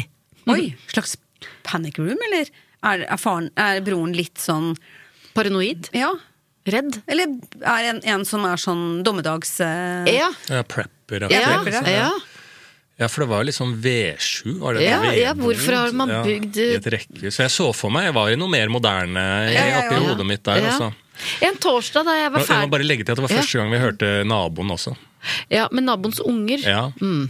Oi! 0.52 0.70
Slags 0.92 1.16
panic 1.66 1.98
room, 2.00 2.16
eller? 2.30 2.48
Er, 2.86 3.02
er, 3.04 3.18
faren, 3.20 3.50
er 3.58 3.82
broren 3.84 4.14
litt 4.16 4.38
sånn 4.40 4.72
Paranoid? 5.36 5.90
Ja. 5.96 6.14
Redd? 6.66 7.00
Eller 7.10 7.34
er 7.60 7.90
en, 7.92 8.00
en 8.02 8.24
som 8.26 8.46
er 8.48 8.60
sånn 8.60 9.02
dommedags... 9.06 9.58
eh, 9.62 10.08
Ja. 10.10 10.30
Ja, 10.50 10.62
prepper. 10.66 11.26
Ja, 11.28 11.42
Ja, 11.42 11.52
prepper, 11.62 11.90
ja. 11.90 12.08
Ja, 12.08 12.35
for 13.12 13.20
det 13.22 13.28
var 13.28 13.44
jo 13.44 13.52
sånn 13.52 13.74
V7. 13.84 14.54
Var 14.62 14.74
det 14.78 14.84
Ja, 14.86 15.00
det? 15.04 15.16
ja, 15.20 15.32
hvorfor 15.36 15.74
har 15.76 15.92
man 15.92 16.08
bygd- 16.24 16.56
I 16.56 16.68
et 16.78 16.86
rekkehus. 16.94 17.34
Så 17.36 17.42
jeg 17.44 17.52
så 17.52 17.66
for 17.76 17.90
meg, 17.92 18.04
jeg 18.08 18.14
var 18.16 18.30
i 18.32 18.36
noe 18.40 18.48
mer 18.48 18.68
moderne 18.72 19.24
Ja, 19.52 19.66
ja, 19.68 19.82
oppi 19.82 20.00
hodet 20.00 20.26
mitt 20.26 20.42
der. 20.42 20.62
Ja. 20.62 20.70
Altså. 20.72 20.94
En 21.42 21.56
torsdag 21.60 22.04
da 22.04 22.14
jeg 22.16 22.32
var 22.32 22.40
ferdig 22.40 22.60
Jeg 22.60 22.68
må 22.68 22.72
bare 22.72 22.84
legge 22.88 23.04
til 23.04 23.12
at 23.12 23.16
det 23.20 23.26
var 23.28 23.36
første 23.36 23.58
gang 23.60 23.70
vi 23.70 23.78
hørte 23.78 24.08
naboen 24.24 24.70
også. 24.72 24.96
Ja, 25.50 25.68
med 25.72 25.84
naboens 25.84 26.20
unger. 26.24 26.58
Ja. 26.64 26.90
Mm. 27.00 27.28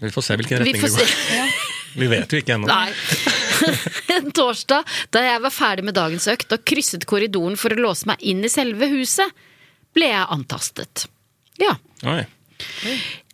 Vi 0.00 0.10
får 0.10 0.22
se 0.24 0.36
hvilken 0.36 0.64
Vi 0.64 0.72
retning 0.72 0.82
vi 0.82 0.88
det 0.88 1.06
går. 1.06 1.52
Vi 2.00 2.06
vet 2.08 2.32
jo 2.32 2.38
ikke 2.40 2.54
ennå. 2.56 2.68
En 4.16 4.30
torsdag 4.32 4.84
da 5.12 5.20
jeg 5.22 5.40
var 5.44 5.50
ferdig 5.54 5.84
med 5.84 5.94
dagens 5.94 6.26
økt 6.32 6.52
og 6.56 6.64
krysset 6.64 7.04
korridoren 7.06 7.56
for 7.60 7.68
å 7.70 7.78
låse 7.78 8.06
meg 8.08 8.16
inn 8.20 8.40
i 8.44 8.48
selve 8.48 8.88
huset, 8.90 9.28
ble 9.94 10.08
jeg 10.08 10.26
antastet. 10.32 11.06
Ja. 11.60 11.76
Oi. 12.08 12.24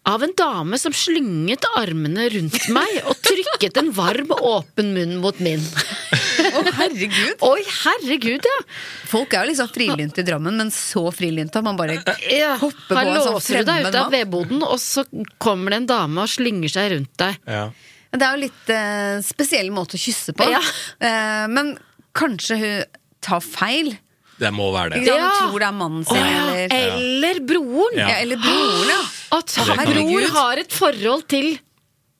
Av 0.08 0.22
en 0.24 0.32
dame 0.36 0.78
som 0.80 0.92
slynget 0.96 1.66
armene 1.76 2.28
rundt 2.32 2.68
meg 2.72 3.02
og 3.04 3.18
trykket 3.20 3.76
en 3.76 3.90
varm, 3.92 4.30
åpen 4.32 4.94
munn 4.94 5.18
mot 5.20 5.36
min. 5.44 5.60
Å, 6.48 6.62
herregud! 6.78 7.34
Oi, 7.44 7.58
herregud, 7.82 8.46
ja! 8.48 8.56
Folk 9.10 9.36
er 9.36 9.44
jo 9.44 9.50
liksom 9.50 9.68
frilynte 9.74 10.22
i 10.22 10.26
Drammen, 10.30 10.56
men 10.56 10.72
så 10.72 11.02
frilynte 11.12 11.60
at 11.60 11.66
man 11.66 11.76
bare 11.76 11.98
ja. 12.24 12.54
hopper 12.56 12.94
på 12.94 13.02
en 13.02 13.12
sånn 13.18 13.34
låser 13.34 13.60
du 13.60 13.68
deg 13.68 13.84
ute 13.84 13.90
ut 13.90 13.98
av 13.98 14.06
mann. 14.06 14.16
vedboden, 14.16 14.64
og 14.64 14.80
så 14.80 15.04
kommer 15.36 15.74
det 15.74 15.82
en 15.82 15.90
dame 15.92 16.24
og 16.24 16.32
slynger 16.38 16.76
seg 16.78 16.92
rundt 16.94 17.14
deg. 17.20 17.38
Ja. 17.44 17.68
Det 18.08 18.24
er 18.24 18.32
jo 18.32 18.44
litt 18.46 18.72
eh, 18.72 19.20
spesiell 19.26 19.68
måte 19.74 19.98
å 19.98 20.00
kysse 20.00 20.32
på. 20.32 20.48
Ja. 20.48 20.64
Eh, 21.04 21.44
men 21.52 21.74
kanskje 22.16 22.60
hun 22.62 23.00
tar 23.28 23.44
feil? 23.44 23.92
Det 24.38 24.50
må 24.54 24.70
være 24.72 24.96
det. 24.96 25.04
Ja. 25.10 25.18
Hun 25.20 25.50
tror 25.50 25.60
det 25.60 25.68
er 25.68 25.78
mannen 25.84 26.08
sin, 26.08 26.22
eller, 26.22 26.76
Eller 26.80 27.40
broren! 27.44 27.98
Ja. 27.98 28.12
ja, 28.14 28.20
eller 28.22 28.40
broren, 28.40 28.92
ja. 28.94 29.00
At 29.34 29.52
kan 29.54 29.84
bror 29.92 30.28
har 30.34 30.56
et 30.62 30.72
forhold 30.72 31.26
til 31.28 31.58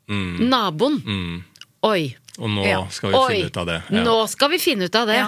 naboen. 0.09 1.45
Oi. 1.87 2.17
Og 2.39 2.51
nå 2.55 2.65
Ja. 2.65 2.87
skal 2.89 3.11
vi 3.11 3.17
Oi. 3.19 3.35
finne 3.35 3.47
ut 3.51 3.57
av 3.57 3.67
det. 3.67 3.83
Ja. 3.91 4.03
Nå 4.05 4.29
skal 4.29 4.51
vi 4.51 4.59
finne 4.59 4.85
ut 4.87 4.95
av 4.95 5.07
det. 5.09 5.23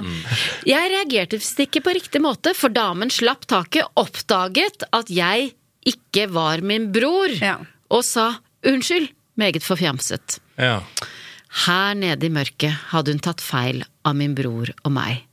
Jeg 0.64 0.90
reagerte 0.92 1.38
visst 1.38 1.58
ikke 1.58 1.82
på 1.82 1.94
riktig 1.94 2.20
måte, 2.22 2.54
for 2.54 2.68
damen 2.70 3.10
slapp 3.10 3.46
taket, 3.46 3.84
oppdaget 3.96 4.84
at 4.92 5.08
jeg 5.10 5.52
ikke 5.84 6.28
var 6.30 6.60
min 6.60 6.92
bror, 6.92 7.28
Ja. 7.40 7.56
og 7.90 8.04
sa 8.04 8.36
unnskyld, 8.64 9.08
meget 9.36 9.62
forfjamset. 9.62 10.38
Ja. 10.58 10.82
Her 11.66 11.94
nede 11.94 12.22
i 12.26 12.28
mørket 12.28 12.70
hadde 12.92 13.08
hun 13.10 13.18
tatt 13.18 13.40
feil 13.40 13.82
av 14.04 14.14
min 14.14 14.34
bror 14.36 14.68
og 14.84 14.92
meg. 14.92 15.24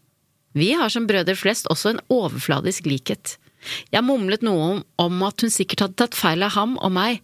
Vi 0.56 0.72
har 0.74 0.90
som 0.90 1.06
brødre 1.06 1.36
flest 1.38 1.68
også 1.70 1.90
en 1.92 2.00
overfladisk 2.10 2.86
likhet. 2.88 3.38
Jeg 3.94 4.06
mumlet 4.06 4.46
noe 4.46 4.72
om, 4.72 4.82
om 5.02 5.28
at 5.28 5.44
hun 5.44 5.54
sikkert 5.54 5.86
hadde 5.86 6.00
tatt 6.04 6.18
feil 6.18 6.46
av 6.46 6.56
ham 6.58 6.78
og 6.78 6.94
meg, 6.96 7.22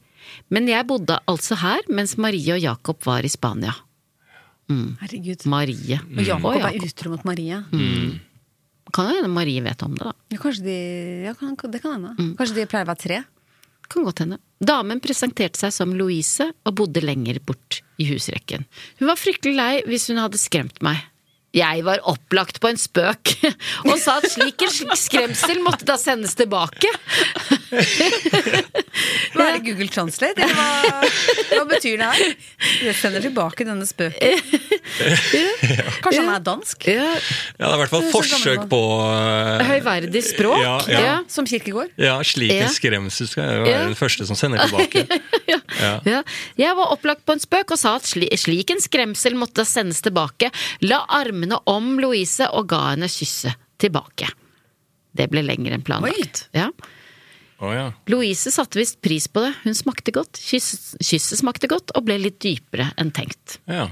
men 0.53 0.69
jeg 0.71 0.88
bodde 0.88 1.19
altså 1.29 1.58
her 1.60 1.84
mens 1.91 2.15
Marie 2.21 2.56
og 2.56 2.62
Jakob 2.63 3.01
var 3.06 3.25
i 3.25 3.32
Spania. 3.32 3.75
Herregud. 4.73 5.43
Marie. 5.51 5.99
Og 6.15 6.23
Jakob 6.25 6.47
Og 6.49 6.63
er 6.65 6.79
utro 6.88 7.12
mot 7.13 7.25
Marie. 7.27 7.60
Kan 8.93 9.10
jo 9.10 9.19
hende 9.19 9.32
Marie 9.32 9.62
vet 9.63 9.84
om 9.86 9.95
det, 9.97 10.06
da. 10.06 10.13
Ja, 10.34 10.39
kanskje 10.41 10.65
de 10.65 10.77
ja, 11.27 11.34
kan, 11.38 11.56
Det 11.56 11.82
kan 11.82 11.95
hende. 11.97 12.13
Mm. 12.19 12.34
Kanskje 12.39 12.60
de 12.60 12.67
pleier 12.69 12.88
å 12.88 12.91
være 12.91 13.03
tre. 13.03 13.21
Kan 13.91 14.06
godt 14.08 14.23
hende. 14.23 14.39
Damen 14.63 15.01
presenterte 15.03 15.60
seg 15.60 15.73
som 15.75 15.93
Louise 15.97 16.49
og 16.63 16.75
bodde 16.79 17.03
lenger 17.03 17.39
bort 17.45 17.82
i 18.01 18.08
husrekken. 18.10 18.67
Hun 18.99 19.10
var 19.10 19.19
fryktelig 19.19 19.56
lei 19.58 19.73
hvis 19.89 20.08
hun 20.12 20.21
hadde 20.21 20.41
skremt 20.41 20.79
meg. 20.86 21.01
Jeg 21.53 21.83
var 21.85 22.01
opplagt 22.09 22.57
på 22.61 22.71
en 22.71 22.79
spøk, 22.81 23.35
og 23.89 23.97
sa 24.01 24.17
at 24.17 24.31
slik 24.33 24.63
en 24.65 24.95
skremsel 24.97 25.61
måtte 25.65 25.85
da 25.85 25.99
sendes 26.01 26.33
tilbake. 26.39 26.89
Hva 29.34 29.45
er 29.47 29.56
det 29.58 29.63
Google 29.65 29.88
Translate? 29.91 30.43
Eller 30.43 30.58
hva, 30.58 30.99
hva 31.49 31.63
betyr 31.69 31.97
det 32.02 32.10
her? 32.10 32.34
Jeg 32.88 32.95
sender 32.99 33.23
tilbake 33.23 33.65
denne 33.67 33.88
spøken. 33.88 34.38
Kanskje 36.04 36.19
han 36.19 36.32
er 36.36 36.43
dansk? 36.45 36.88
Ja, 36.89 37.08
ja, 37.13 37.15
det 37.58 37.69
er 37.69 37.76
i 37.76 37.82
hvert 37.84 37.93
fall 37.93 38.06
forsøk 38.13 38.67
på 38.71 38.82
uh, 39.02 39.63
høyverdig 39.67 40.23
språk. 40.28 40.62
Ja, 40.62 40.76
ja. 40.91 41.02
Ja. 41.04 41.15
Som 41.32 41.47
Kirkegård? 41.49 41.93
Ja, 42.02 42.19
slik 42.28 42.54
en 42.54 42.71
skremsel 42.73 43.30
skal 43.32 43.49
jeg 43.49 43.65
være 43.65 43.88
den 43.89 43.97
første 43.99 44.28
som 44.30 44.39
sender 44.39 44.63
tilbake. 44.67 45.08
Ja. 45.43 45.58
Ja. 45.80 45.89
Ja. 46.08 46.19
Jeg 46.58 46.76
var 46.78 46.93
opplagt 46.93 47.26
på 47.28 47.34
en 47.36 47.41
spøk 47.41 47.73
og 47.76 47.80
sa 47.80 47.97
at 47.97 48.08
sli, 48.08 48.30
slik 48.39 48.71
en 48.73 48.80
skremsel 48.82 49.36
måtte 49.38 49.65
sendes 49.67 49.99
tilbake, 50.06 50.49
la 50.86 51.02
armene 51.12 51.58
om 51.69 51.97
Louise 52.02 52.47
og 52.56 52.69
ga 52.71 52.80
henne 52.93 53.10
kysset 53.12 53.60
tilbake. 53.82 54.30
Det 55.13 55.28
ble 55.30 55.43
lenger 55.45 55.76
enn 55.76 55.84
planlagt. 55.86 56.47
Ja. 56.56 56.69
Å 57.63 57.71
ja. 57.71 57.84
Louise 58.12 58.52
satte 58.52 58.80
visst 58.82 58.99
pris 59.04 59.30
på 59.32 59.43
det, 59.45 59.54
hun 59.63 59.76
smakte 59.78 60.12
godt, 60.15 60.39
kysset, 60.41 60.97
kysset 60.99 61.39
smakte 61.39 61.69
godt 61.71 61.93
og 61.95 62.10
ble 62.10 62.17
litt 62.19 62.41
dypere 62.43 62.91
enn 62.99 63.13
tenkt. 63.15 63.60
ja. 63.71 63.89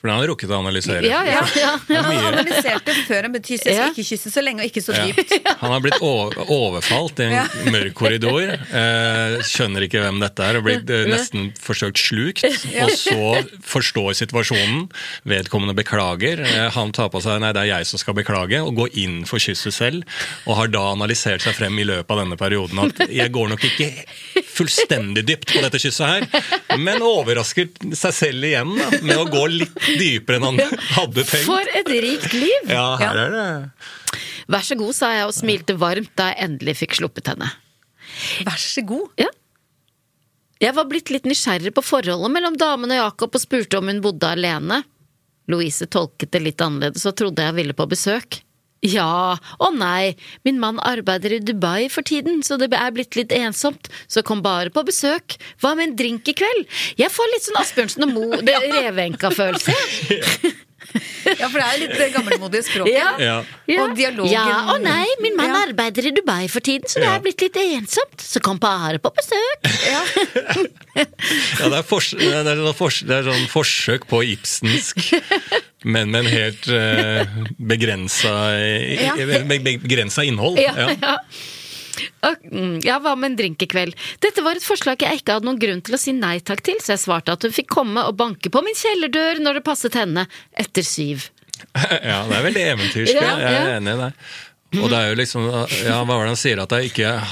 For 0.00 0.08
den 0.08 0.14
har 0.16 0.22
han 0.22 0.30
rukket 0.30 0.48
å 0.48 0.56
analysere. 0.62 1.04
Ja, 1.04 1.18
ja, 1.28 1.42
ja. 1.60 1.74
Han 1.90 2.06
analyserte 2.30 2.94
før 3.04 3.26
han 3.26 3.34
begynte 3.34 3.68
jeg 3.68 3.76
Ja. 3.76 3.88
ikke 3.92 4.04
kysse 4.08 4.30
så 4.32 4.40
lenge 4.40 4.62
og 4.64 4.70
ikke 4.70 4.80
så 4.80 4.94
Ja. 4.96 5.04
dypt. 5.12 5.34
Han 5.60 5.70
har 5.74 5.80
blitt 5.84 6.00
overfalt 6.00 7.20
i 7.20 7.24
en 7.26 7.32
Ja. 7.34 7.42
mørk 7.68 7.92
korridor. 7.98 8.48
Eh, 8.48 9.36
skjønner 9.44 9.84
ikke 9.84 10.00
hvem 10.00 10.18
dette 10.22 10.40
er, 10.40 10.56
og 10.56 10.64
blitt 10.64 10.88
eh, 10.88 11.04
nesten 11.10 11.50
forsøkt 11.60 12.00
slukt. 12.00 12.44
Og 12.80 12.90
så 12.96 13.44
forstår 13.60 14.16
situasjonen. 14.22 14.88
Vedkommende 15.28 15.76
beklager. 15.76 16.40
Eh, 16.48 16.70
han 16.72 16.92
tar 16.96 17.10
på 17.12 17.20
seg 17.20 17.38
'nei, 17.40 17.52
det 17.52 17.60
er 17.66 17.70
jeg 17.76 17.86
som 17.86 17.98
skal 18.00 18.14
beklage', 18.14 18.64
og 18.64 18.74
går 18.80 18.96
inn 18.96 19.24
for 19.26 19.36
kysset 19.38 19.72
selv. 19.76 20.04
Og 20.46 20.56
har 20.56 20.68
da 20.68 20.92
analysert 20.94 21.42
seg 21.44 21.54
frem 21.54 21.76
i 21.78 21.84
løpet 21.84 22.10
av 22.10 22.24
denne 22.24 22.38
perioden 22.40 22.78
at 22.88 23.04
'jeg 23.10 23.30
går 23.32 23.48
nok 23.50 23.60
ikke 23.68 24.04
fullstendig 24.48 25.24
dypt 25.28 25.52
på 25.52 25.60
dette 25.60 25.78
kysset 25.78 26.06
her', 26.08 26.78
men 26.78 27.00
overrasker 27.04 27.68
seg 27.94 28.12
selv 28.16 28.44
igjen 28.48 28.72
da, 28.78 28.90
med 29.02 29.16
å 29.16 29.28
gå 29.30 29.44
litt 29.60 29.89
dypere 29.98 30.38
enn 30.38 30.46
han 30.48 30.78
hadde 30.96 31.24
tenkt. 31.24 31.48
For 31.48 31.74
et 31.80 31.90
rikt 31.90 32.36
liv! 32.36 32.70
Ja, 32.70 32.94
her 33.00 33.24
er 33.26 33.34
det 33.34 33.48
Vær 34.50 34.64
så 34.66 34.74
god, 34.74 34.94
sa 34.96 35.12
jeg 35.14 35.28
og 35.28 35.34
smilte 35.36 35.76
varmt 35.78 36.10
da 36.18 36.32
jeg 36.32 36.42
endelig 36.48 36.80
fikk 36.80 36.96
sluppet 36.98 37.30
henne. 37.30 37.46
Vær 38.46 38.58
så 38.58 38.82
god. 38.86 39.12
Ja. 39.20 39.28
Jeg 40.60 40.74
var 40.76 40.88
blitt 40.90 41.12
litt 41.14 41.28
nysgjerrig 41.28 41.70
på 41.76 41.84
forholdet 41.86 42.34
mellom 42.34 42.56
damen 42.58 42.90
og 42.92 42.98
Jakob 42.98 43.38
og 43.38 43.42
spurte 43.42 43.78
om 43.78 43.88
hun 43.88 44.02
bodde 44.04 44.28
alene. 44.28 44.82
Louise 45.50 45.86
tolket 45.90 46.32
det 46.34 46.42
litt 46.42 46.62
annerledes 46.62 47.06
og 47.08 47.16
trodde 47.18 47.46
jeg 47.46 47.56
ville 47.56 47.76
på 47.78 47.86
besøk. 47.90 48.42
Ja, 48.80 49.36
å 49.60 49.68
nei, 49.76 50.14
min 50.46 50.56
mann 50.60 50.78
arbeider 50.88 51.34
i 51.36 51.40
Dubai 51.44 51.90
for 51.92 52.06
tiden, 52.06 52.40
så 52.46 52.56
det 52.60 52.70
er 52.72 52.94
blitt 52.96 53.18
litt 53.18 53.34
ensomt, 53.36 53.90
så 54.08 54.24
kom 54.24 54.40
bare 54.44 54.72
på 54.72 54.86
besøk. 54.88 55.36
Hva 55.60 55.74
med 55.76 55.90
en 55.90 55.98
drink 56.00 56.30
i 56.32 56.36
kveld? 56.40 56.64
Jeg 56.96 57.12
får 57.12 57.30
litt 57.34 57.44
sånn 57.44 57.60
Asbjørnsen 57.60 58.08
og 58.08 58.14
Moe, 58.16 58.40
det 58.46 58.56
Revenka-følelse. 58.72 59.76
Ja, 61.38 61.46
for 61.52 61.58
det 61.60 61.64
er 61.66 61.78
litt 61.82 62.14
gammelmodig 62.14 62.62
språk. 62.66 62.88
Ja. 62.90 63.10
Ja. 63.20 63.34
Ja. 63.70 63.82
Og 63.84 63.92
dialogen 63.98 64.32
Ja, 64.32 64.44
å 64.72 64.78
nei, 64.82 65.04
min 65.22 65.36
mann 65.38 65.52
Ja. 65.52 65.60
arbeider 65.68 66.08
i 66.08 66.12
Dubai 66.16 66.48
for 66.50 66.60
tiden, 66.64 66.88
så 66.90 66.98
det 66.98 67.06
Ja. 67.06 67.14
er 67.16 67.20
blitt 67.24 67.40
litt 67.44 67.56
ensomt, 67.60 68.16
så 68.24 68.40
kom 68.42 68.58
bare 68.58 68.98
på 68.98 69.12
besøk. 69.14 69.68
Ja, 69.86 70.02
det 70.96 71.76
er, 71.78 71.82
fors 71.86 72.10
det 72.16 72.32
er, 72.32 72.56
sånn 72.56 72.74
fors 72.76 73.00
det 73.06 73.16
er 73.20 73.28
sånn 73.28 73.46
forsøk 73.52 74.06
på 74.10 74.22
ibsensk, 74.32 74.98
men 75.84 76.10
med 76.10 76.24
en 76.26 76.32
helt 76.32 76.68
uh, 76.68 77.24
begrensa, 77.60 78.34
Ja. 78.98 79.14
begrensa 79.14 80.24
innhold. 80.26 80.58
Ja, 80.58 81.18
ja. 82.22 82.34
Mm, 82.50 82.76
ja, 82.86 82.98
hva 83.02 83.16
med 83.18 83.32
en 83.32 83.38
drink 83.40 83.64
i 83.64 83.70
kveld? 83.70 83.96
Dette 84.22 84.44
var 84.46 84.58
et 84.58 84.66
forslag 84.66 85.02
jeg 85.04 85.20
ikke 85.22 85.38
hadde 85.38 85.48
noen 85.48 85.60
grunn 85.62 85.82
til 85.86 85.96
å 85.96 86.00
si 86.00 86.14
nei 86.16 86.38
takk 86.44 86.62
til, 86.66 86.78
så 86.82 86.94
jeg 86.94 87.04
svarte 87.06 87.34
at 87.36 87.46
hun 87.46 87.54
fikk 87.54 87.70
komme 87.72 88.04
og 88.08 88.16
banke 88.20 88.52
på 88.52 88.62
min 88.66 88.78
kjellerdør 88.78 89.42
når 89.44 89.60
det 89.60 89.66
passet 89.66 89.98
henne, 89.98 90.26
etter 90.58 90.86
syv. 90.86 91.28
Ja, 92.10 92.22
det 92.24 92.38
er 92.38 92.46
veldig 92.46 92.62
eventyrsk. 92.74 93.18
Ja, 93.18 93.34
Jeg 93.36 93.58
er 93.58 93.74
enig 93.78 93.92
i 93.92 94.00
det. 94.00 94.14
Og 94.78 94.86
det 94.86 94.98
er 95.00 95.08
jo 95.10 95.16
liksom, 95.18 95.46
ja, 95.82 95.96
hva 96.06 96.14
var 96.14 96.28
det 96.28 96.30
han 96.30 96.38
sier? 96.38 96.60
At 96.62 96.70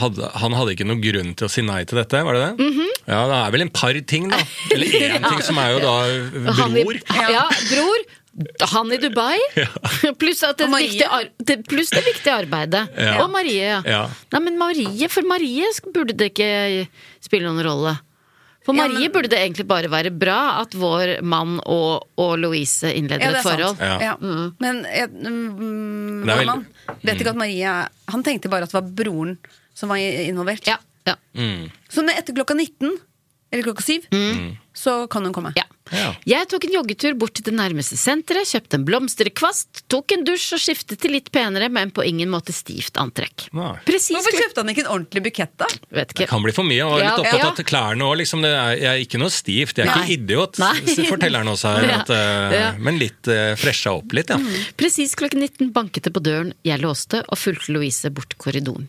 hadde, 0.01 0.31
han 0.43 0.55
hadde 0.59 0.75
ikke 0.75 0.87
noen 0.89 1.03
grunn 1.05 1.35
til 1.39 1.47
å 1.47 1.51
si 1.53 1.63
nei 1.63 1.85
til 1.87 2.01
dette? 2.01 2.23
var 2.27 2.35
det 2.35 2.41
det? 2.49 2.67
Mhm. 2.67 2.89
Ja, 3.09 3.21
det 3.31 3.37
er 3.39 3.53
vel 3.55 3.65
en 3.65 3.71
par 3.73 4.01
ting, 4.11 4.27
da. 4.33 4.41
Eller 4.75 4.97
én 4.99 5.23
ting, 5.23 5.43
som 5.47 5.61
er 5.63 5.77
jo 5.77 5.79
da 5.85 5.95
bror. 6.75 6.99
Ja, 7.31 7.45
bror. 7.71 8.03
Han 8.73 8.93
i 8.93 8.99
Dubai. 9.03 9.39
Pluss, 10.21 10.43
at 10.47 10.59
det 10.61 10.69
viktige 10.71 11.09
ar 11.11 11.25
det, 11.39 11.57
viktige 11.69 12.35
arbeidet. 12.35 12.85
Ja. 12.97 13.17
Og 13.25 13.31
Marie, 13.35 13.65
ja. 13.65 13.81
Ja. 13.87 14.03
Nei, 14.35 14.41
men 14.47 14.59
Marie, 14.61 15.09
For 15.13 15.27
Marie 15.27 15.67
burde 15.95 16.15
det 16.17 16.31
ikke 16.33 16.87
spille 17.25 17.49
noen 17.51 17.65
rolle. 17.67 17.97
For 18.67 18.77
Ja, 18.77 18.85
Marie 18.85 19.07
men- 19.09 19.13
burde 19.15 19.31
det 19.33 19.39
egentlig 19.41 19.65
bare 19.67 19.89
være 19.89 20.11
bra 20.13 20.61
at 20.61 20.75
vår 20.77 21.23
mann 21.25 21.57
og, 21.65 22.05
og 22.21 22.35
Louise 22.43 22.91
innleder 22.93 23.25
Ja, 23.25 23.31
det 23.33 23.39
et 23.41 23.47
sant. 23.47 23.55
forhold. 23.57 23.79
Ja. 23.81 23.99
Ja. 24.11 24.17
Men 24.61 24.83
jeg, 24.85 25.09
mm, 25.09 26.27
vår 26.29 26.35
vel- 26.43 26.47
mann 26.51 26.67
vet 27.03 27.17
ikke 27.23 27.33
at 27.33 27.41
Marie 27.41 27.73
Han 28.13 28.23
tenkte 28.27 28.51
bare 28.53 28.69
at 28.69 28.73
det 28.75 28.77
var 28.83 28.91
broren 29.03 29.39
som 29.75 29.89
var 29.89 29.97
involvert. 30.03 30.67
Ja, 30.69 30.77
ja, 31.07 31.15
Mm. 31.35 31.71
Så 31.89 32.03
etter 32.11 32.35
klokka 32.35 32.55
19, 32.59 32.99
eller 33.53 33.63
klokka 33.65 33.83
7, 33.87 34.03
så 34.79 35.01
kan 35.11 35.27
hun 35.27 35.35
komme. 35.35 35.53
ja. 35.59 35.67
Ja. 35.89 36.11
Jeg 36.29 36.49
tok 36.51 36.67
en 36.67 36.75
joggetur 36.75 37.15
bort 37.17 37.33
til 37.39 37.47
det 37.47 37.55
nærmeste 37.57 37.97
senteret, 37.97 38.45
kjøpte 38.51 38.77
en 38.77 38.85
blomsterkvast, 38.85 39.83
tok 39.89 40.13
en 40.13 40.25
dusj 40.29 40.51
og 40.59 40.61
skiftet 40.61 41.01
til 41.01 41.15
litt 41.17 41.31
penere, 41.33 41.71
men 41.73 41.93
på 41.97 42.05
ingen 42.05 42.29
måte 42.29 42.53
stivt 42.53 42.99
antrekk. 43.01 43.47
Precis 43.89 44.13
Hvorfor 44.13 44.37
kjøpte 44.37 44.61
han 44.61 44.73
ikke 44.75 44.85
en 44.85 44.91
ordentlig 44.99 45.23
bukett, 45.31 45.55
da? 45.61 45.69
Vet 45.97 46.13
Det 46.13 46.29
kan 46.29 46.45
bli 46.45 46.53
for 46.57 46.69
mye. 46.69 46.85
Og 46.85 47.01
litt 47.01 47.23
opptatt 47.23 47.41
ja. 47.41 47.49
av 47.55 47.65
klærne 47.71 48.05
òg, 48.05 48.19
liksom. 48.21 48.45
Det 48.45 48.53
er, 48.53 48.75
jeg 48.83 48.91
er 48.93 49.07
ikke 49.07 49.23
noe 49.23 49.33
stivt. 49.33 49.81
Jeg 49.81 49.89
er 49.89 49.95
Nei. 49.95 50.05
ikke 50.05 50.19
idiot, 50.19 50.61
Nei. 50.61 50.75
forteller 51.09 51.45
han 51.45 51.53
også 51.55 51.75
her. 51.79 51.89
Ja. 51.89 51.99
At, 52.03 52.15
eh, 52.19 52.57
Ja. 52.59 52.69
Men 52.85 53.01
litt 53.01 53.29
uh, 53.33 53.55
fresha 53.61 53.93
opp 53.97 54.13
litt, 54.17 54.29
ja. 54.29 54.39
Presis 54.77 55.17
klokken 55.19 55.41
19 55.45 55.73
banket 55.73 56.05
det 56.09 56.13
på 56.13 56.21
døren, 56.25 56.53
jeg 56.69 56.85
låste 56.85 57.25
og 57.25 57.39
fulgte 57.41 57.73
Louise 57.73 58.13
bort 58.13 58.37
korridoren. 58.41 58.89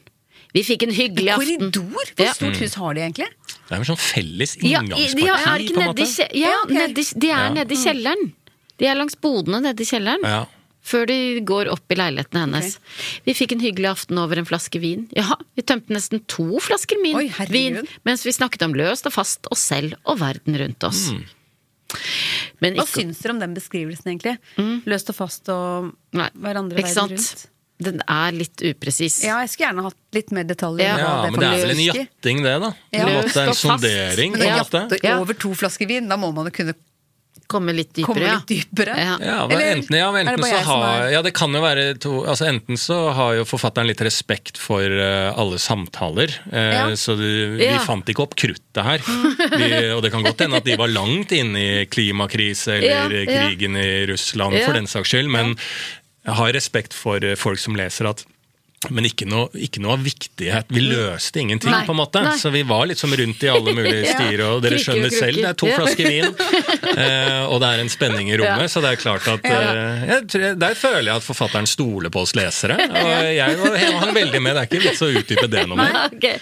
Vi 0.56 0.64
fikk 0.66 0.88
en 0.88 0.94
hyggelig 0.96 1.30
aften. 1.36 1.70
Korridor? 1.70 2.10
Hvor 2.18 2.26
Ja. 2.26 2.34
stort 2.34 2.58
hus 2.58 2.74
har 2.82 2.94
de 2.98 3.02
egentlig? 3.06 3.28
Det 3.70 3.76
er 3.78 3.82
vel 3.84 3.90
sånn 3.92 4.02
felles 4.02 4.56
Ja, 4.66 4.80
inngangsparti, 4.82 5.26
er 5.30 5.64
ikke 5.64 5.76
på 5.76 5.82
en 5.84 5.90
måte. 5.92 6.06
ja, 6.34 6.48
Ja, 6.50 6.56
ok. 6.64 6.72
nedi- 6.74 7.20
de 7.20 7.28
er 7.30 7.44
Ja. 7.46 7.50
nede 7.54 7.72
i 7.72 7.78
kjelleren. 7.78 8.32
De 8.80 8.86
er 8.88 8.96
langs 8.96 9.16
bodene 9.16 9.62
nede 9.62 9.82
i 9.82 9.86
kjelleren. 9.86 10.24
Ja. 10.24 10.46
Før 10.82 11.06
de 11.06 11.40
går 11.42 11.68
opp 11.70 11.92
i 11.92 11.96
leiligheten 11.96 12.40
hennes. 12.40 12.80
Vi 13.26 13.34
fikk 13.34 13.52
en 13.52 13.60
hyggelig 13.60 13.90
aften 13.92 14.18
over 14.18 14.38
en 14.40 14.46
flaske 14.46 14.80
vin. 14.82 15.08
Ja, 15.16 15.36
vi 15.56 15.62
tømte 15.62 15.90
nesten 15.94 16.26
to 16.26 16.58
flasker 16.60 17.00
min, 17.02 17.16
Oi, 17.16 17.28
vin 17.50 17.86
mens 18.06 18.24
vi 18.24 18.32
snakket 18.32 18.64
om 18.64 18.74
løst 18.74 19.06
og 19.06 19.14
fast 19.14 19.46
oss 19.52 19.60
selv 19.60 19.94
og 20.06 20.18
verden 20.20 20.58
rundt 20.58 20.84
oss. 20.84 21.12
Mm. 21.12 21.26
Men 22.62 22.76
Hva 22.76 22.84
ikke 22.86 23.04
syns 23.04 23.20
dere 23.22 23.32
om 23.36 23.40
den 23.40 23.54
beskrivelsen, 23.54 24.06
egentlig? 24.20 24.38
Løst 24.86 25.10
og 25.10 25.16
fast 25.16 25.50
og 25.50 25.94
hverandre 26.14 26.78
ikke 26.80 26.96
verden 26.96 27.18
rundt. 27.18 27.48
Den 27.80 28.02
er 28.12 28.36
litt 28.36 28.60
upresis. 28.60 29.22
Ja, 29.24 29.38
jeg 29.40 29.54
skulle 29.54 29.70
gjerne 29.70 29.86
hatt 29.88 30.18
litt 30.18 30.34
mer 30.36 30.44
detaljer. 30.50 30.90
Ja. 30.90 30.98
Ja, 31.00 31.14
det 31.24 31.32
men 31.32 31.40
det 31.40 31.48
er 31.48 31.64
vel 31.64 31.74
en 31.78 31.86
jatting, 31.86 32.44
det, 32.44 32.58
da. 32.66 32.74
Ja. 32.92 33.06
En 33.06 33.16
måte 33.22 33.46
en 33.46 33.56
sondering, 33.56 34.36
Men 34.36 34.48
en 34.50 34.60
måte. 34.60 35.00
Ja. 35.04 35.16
over 35.24 35.34
to 35.40 35.54
flasker 35.56 35.88
vin, 35.88 36.12
da 36.12 36.20
må 36.20 36.34
man 36.36 36.52
jo 36.52 36.56
kunne 36.60 36.76
Komme 37.50 37.74
litt 37.74 37.96
dypere, 37.98 38.06
komme 38.14 38.26
ja. 38.28 38.34
litt 38.38 38.52
dypere. 38.52 38.94
Ja. 38.94 39.14
Ja, 39.26 39.38
Eller 39.50 39.72
enten, 39.74 39.96
ja, 39.98 40.10
er 40.14 40.26
det 40.28 40.34
enten 40.36 40.44
så 40.46 40.60
har 40.68 40.84
er- 41.08 41.12
Ja, 41.16 41.22
det 41.26 41.32
kan 41.34 41.56
jo 41.56 41.62
være 41.64 41.86
to 41.98 42.12
altså 42.30 42.46
Enten 42.46 42.78
så 42.78 42.98
har 43.18 43.34
jo 43.40 43.46
forfatteren 43.50 43.88
litt 43.90 44.02
respekt 44.06 44.60
for 44.62 44.86
uh, 44.86 45.34
alle 45.34 45.58
samtaler, 45.58 46.30
uh, 46.54 46.60
Ja. 46.60 46.84
så 46.94 47.16
vi 47.18 47.66
Ja. 47.66 47.80
fant 47.80 48.06
ikke 48.06 48.22
opp 48.22 48.36
kruttet 48.38 48.84
her. 48.86 49.00
De, 49.58 49.96
og 49.96 50.04
det 50.04 50.12
kan 50.12 50.22
godt 50.22 50.40
hende 50.46 50.58
at 50.62 50.66
de 50.66 50.78
var 50.78 50.94
langt 50.94 51.32
inne 51.32 51.58
i 51.82 51.86
klimakrise 51.90 52.78
eller 52.78 53.18
ja. 53.26 53.26
krigen 53.26 53.76
i 53.82 54.06
Russland 54.06 54.54
Ja. 54.54 54.66
for 54.68 54.74
den 54.78 54.86
saks 54.86 55.10
skyld, 55.10 55.30
men 55.34 55.58
jeg 56.30 56.38
har 56.42 56.54
respekt 56.54 56.94
for 56.98 57.24
eh, 57.24 57.36
folk 57.40 57.60
som 57.62 57.76
leser 57.80 58.10
at 58.14 58.26
men 58.96 59.04
ikke 59.04 59.26
noe, 59.28 59.50
ikke 59.60 59.82
noe 59.84 59.98
av 59.98 60.04
viktighet. 60.06 60.70
Vi 60.72 60.80
løste 60.80 61.42
ingenting, 61.42 61.68
Nei, 61.70 61.82
på 61.84 61.92
en 61.92 61.98
måte. 62.00 62.22
nei. 62.24 62.38
Så 62.40 62.48
vi 62.50 62.62
var 62.64 62.86
liksom 62.88 63.12
rundt 63.12 63.42
i 63.44 63.50
alle 63.52 63.74
mulige 63.76 64.06
Ja. 64.40 64.46
og 64.54 64.62
dere 64.64 64.78
skjønner 64.80 65.12
selv, 65.12 65.36
det 65.36 65.50
er 65.50 65.58
to. 65.60 65.68
Ja. 65.68 65.76
flasker 65.82 66.08
vin, 66.08 66.30
eh, 67.04 67.44
og 67.52 67.60
det 67.60 67.72
er 67.74 67.82
en 67.84 67.92
spenning 67.92 68.30
i 68.32 68.38
rommet, 68.40 68.64
Ja. 68.64 68.70
så 68.72 68.80
det 68.86 68.94
er 68.94 69.02
klart 69.02 69.28
at 69.28 69.44
eh, 69.44 70.06
jeg, 70.14 70.56
Der 70.64 70.78
føler 70.80 71.10
jeg 71.12 71.16
at 71.20 71.26
forfatteren 71.28 71.68
stoler 71.68 72.08
på 72.16 72.24
oss 72.24 72.32
lesere, 72.40 72.78
og 73.04 73.12
jeg 73.36 73.60
var- 73.60 73.76
jeg 73.84 74.00
hang 74.00 74.16
veldig 74.16 74.42
med. 74.48 74.56
Det 74.56 74.64
er 74.64 74.72
ikke 74.72 74.82
vits 74.88 75.04
å 75.04 75.12
utdype 75.12 75.50
det 75.52 75.66
noe 75.68 75.76
mer. 75.84 76.00
Okay. 76.16 76.40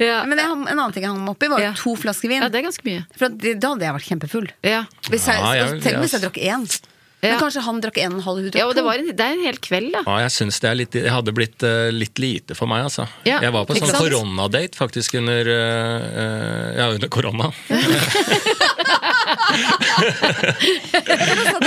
Ja. 0.00 0.22
Men 0.24 0.40
det, 0.40 0.48
en 0.48 0.64
annen 0.72 0.96
ting 0.96 1.04
jeg 1.04 1.12
hang 1.12 1.20
meg 1.20 1.36
opp 1.36 1.46
var 1.52 1.60
Ja. 1.66 1.74
to 1.76 1.92
flasker 2.00 2.32
vin. 2.32 2.40
ja, 2.40 2.48
det 2.48 2.62
er 2.62 2.68
ganske 2.70 2.88
mye. 2.88 3.04
For 3.12 3.28
da 3.28 3.74
hadde 3.74 3.84
jeg 3.90 3.98
vært 4.00 4.08
kjempefull. 4.08 4.48
Ja. 4.64 4.86
Hvis 5.12 5.28
jeg, 5.28 5.36
Ja, 5.36 5.52
jeg- 5.60 5.82
tenk 5.84 6.00
hvis 6.00 6.16
jeg- 6.16 6.24
jeg 6.24 6.30
drakk 6.30 6.40
én. 6.48 6.64
Ja. 7.24 7.34
Men 7.34 7.40
kanskje 7.40 7.62
han 7.64 7.80
drakk 7.80 7.98
en 8.04 8.18
halv, 8.20 8.42
hun 8.42 8.50
drakk 8.50 8.60
ja, 8.60 8.66
og 8.68 8.74
det, 8.76 8.84
var 8.84 9.00
en, 9.00 9.08
det 9.16 9.24
er 9.24 9.32
en 9.38 9.44
hel 9.46 9.58
kveld, 9.64 9.90
da. 9.94 10.02
Ja, 10.04 10.16
jeg 10.26 10.34
synes 10.34 10.60
det 10.60 10.68
er 10.70 10.76
litt 10.76 10.92
Det 10.96 11.04
hadde 11.08 11.32
blitt 11.36 11.64
uh, 11.64 11.88
litt 11.94 12.20
lite 12.20 12.56
for 12.58 12.68
meg, 12.70 12.84
altså. 12.90 13.06
Ja, 13.24 13.40
jeg 13.44 13.54
var 13.54 13.64
på 13.68 13.78
sånn 13.78 13.94
koronadate 13.96 14.76
faktisk 14.76 15.16
under 15.22 15.48
eh, 15.54 16.06
eh, 16.24 16.68
Ja, 16.82 16.90
under 16.92 17.08
korona. 17.12 17.50
Og 21.54 21.60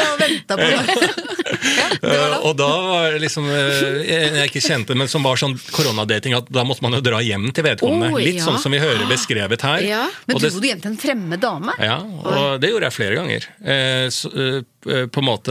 på 0.47 0.55
det. 0.67 2.37
Og 2.43 2.53
da 2.59 2.67
var 2.67 3.11
det 3.15 3.21
liksom 3.23 3.47
jeg 3.49 4.47
ikke 4.49 4.61
kjente, 4.63 4.95
men 4.97 5.09
som 5.11 5.25
var 5.25 5.39
sånn 5.39 5.55
koronadating, 5.73 6.35
at 6.37 6.49
da 6.53 6.63
måtte 6.67 6.83
man 6.85 6.97
jo 6.97 7.01
dra 7.05 7.19
hjem 7.23 7.49
til 7.55 7.65
vedkommende. 7.67 8.11
Oh, 8.13 8.21
Litt 8.21 8.39
ja. 8.39 8.45
sånn 8.47 8.59
som 8.61 8.73
vi 8.73 8.79
hører 8.81 9.05
beskrevet 9.09 9.61
her. 9.65 9.79
Ja. 9.85 10.03
Men 10.27 10.35
Og 10.37 10.41
du 10.41 10.47
det- 10.47 10.53
bodde 10.55 10.67
hjem 10.71 10.81
til 10.83 10.91
en 10.91 10.97
fremmed 11.01 11.39
dame? 11.43 11.71
Ja, 11.79 11.97
og 12.01 12.59
det 12.61 12.71
gjorde 12.71 12.89
jeg 12.89 12.93
flere 12.97 13.15
ganger. 13.19 13.41
Eh, 13.63 14.07
så, 14.13 14.27
eh, 14.35 15.05
på 15.11 15.19
en 15.23 15.25
måte 15.27 15.46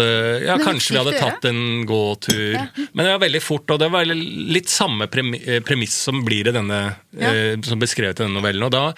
Ja, 0.46 0.58
kanskje 0.62 0.94
vi 0.94 1.00
hadde 1.00 1.18
tatt 1.18 1.46
en 1.48 1.86
gåtur. 1.88 2.56
Men 2.92 3.02
det 3.02 3.12
var 3.12 3.22
veldig 3.24 3.42
fort, 3.44 3.70
og 3.74 3.80
det 3.82 3.90
var 3.92 4.08
litt 4.08 4.70
samme 4.72 5.08
eh, 5.08 5.60
premiss 5.64 5.96
som 6.08 6.22
blir 6.26 6.50
i 6.50 6.54
denne 6.54 6.80
eh, 7.16 7.54
som 7.66 7.80
beskrevet 7.82 8.20
i 8.20 8.24
denne 8.24 8.38
novellen. 8.38 8.66
Og 8.68 8.74
da 8.74 8.90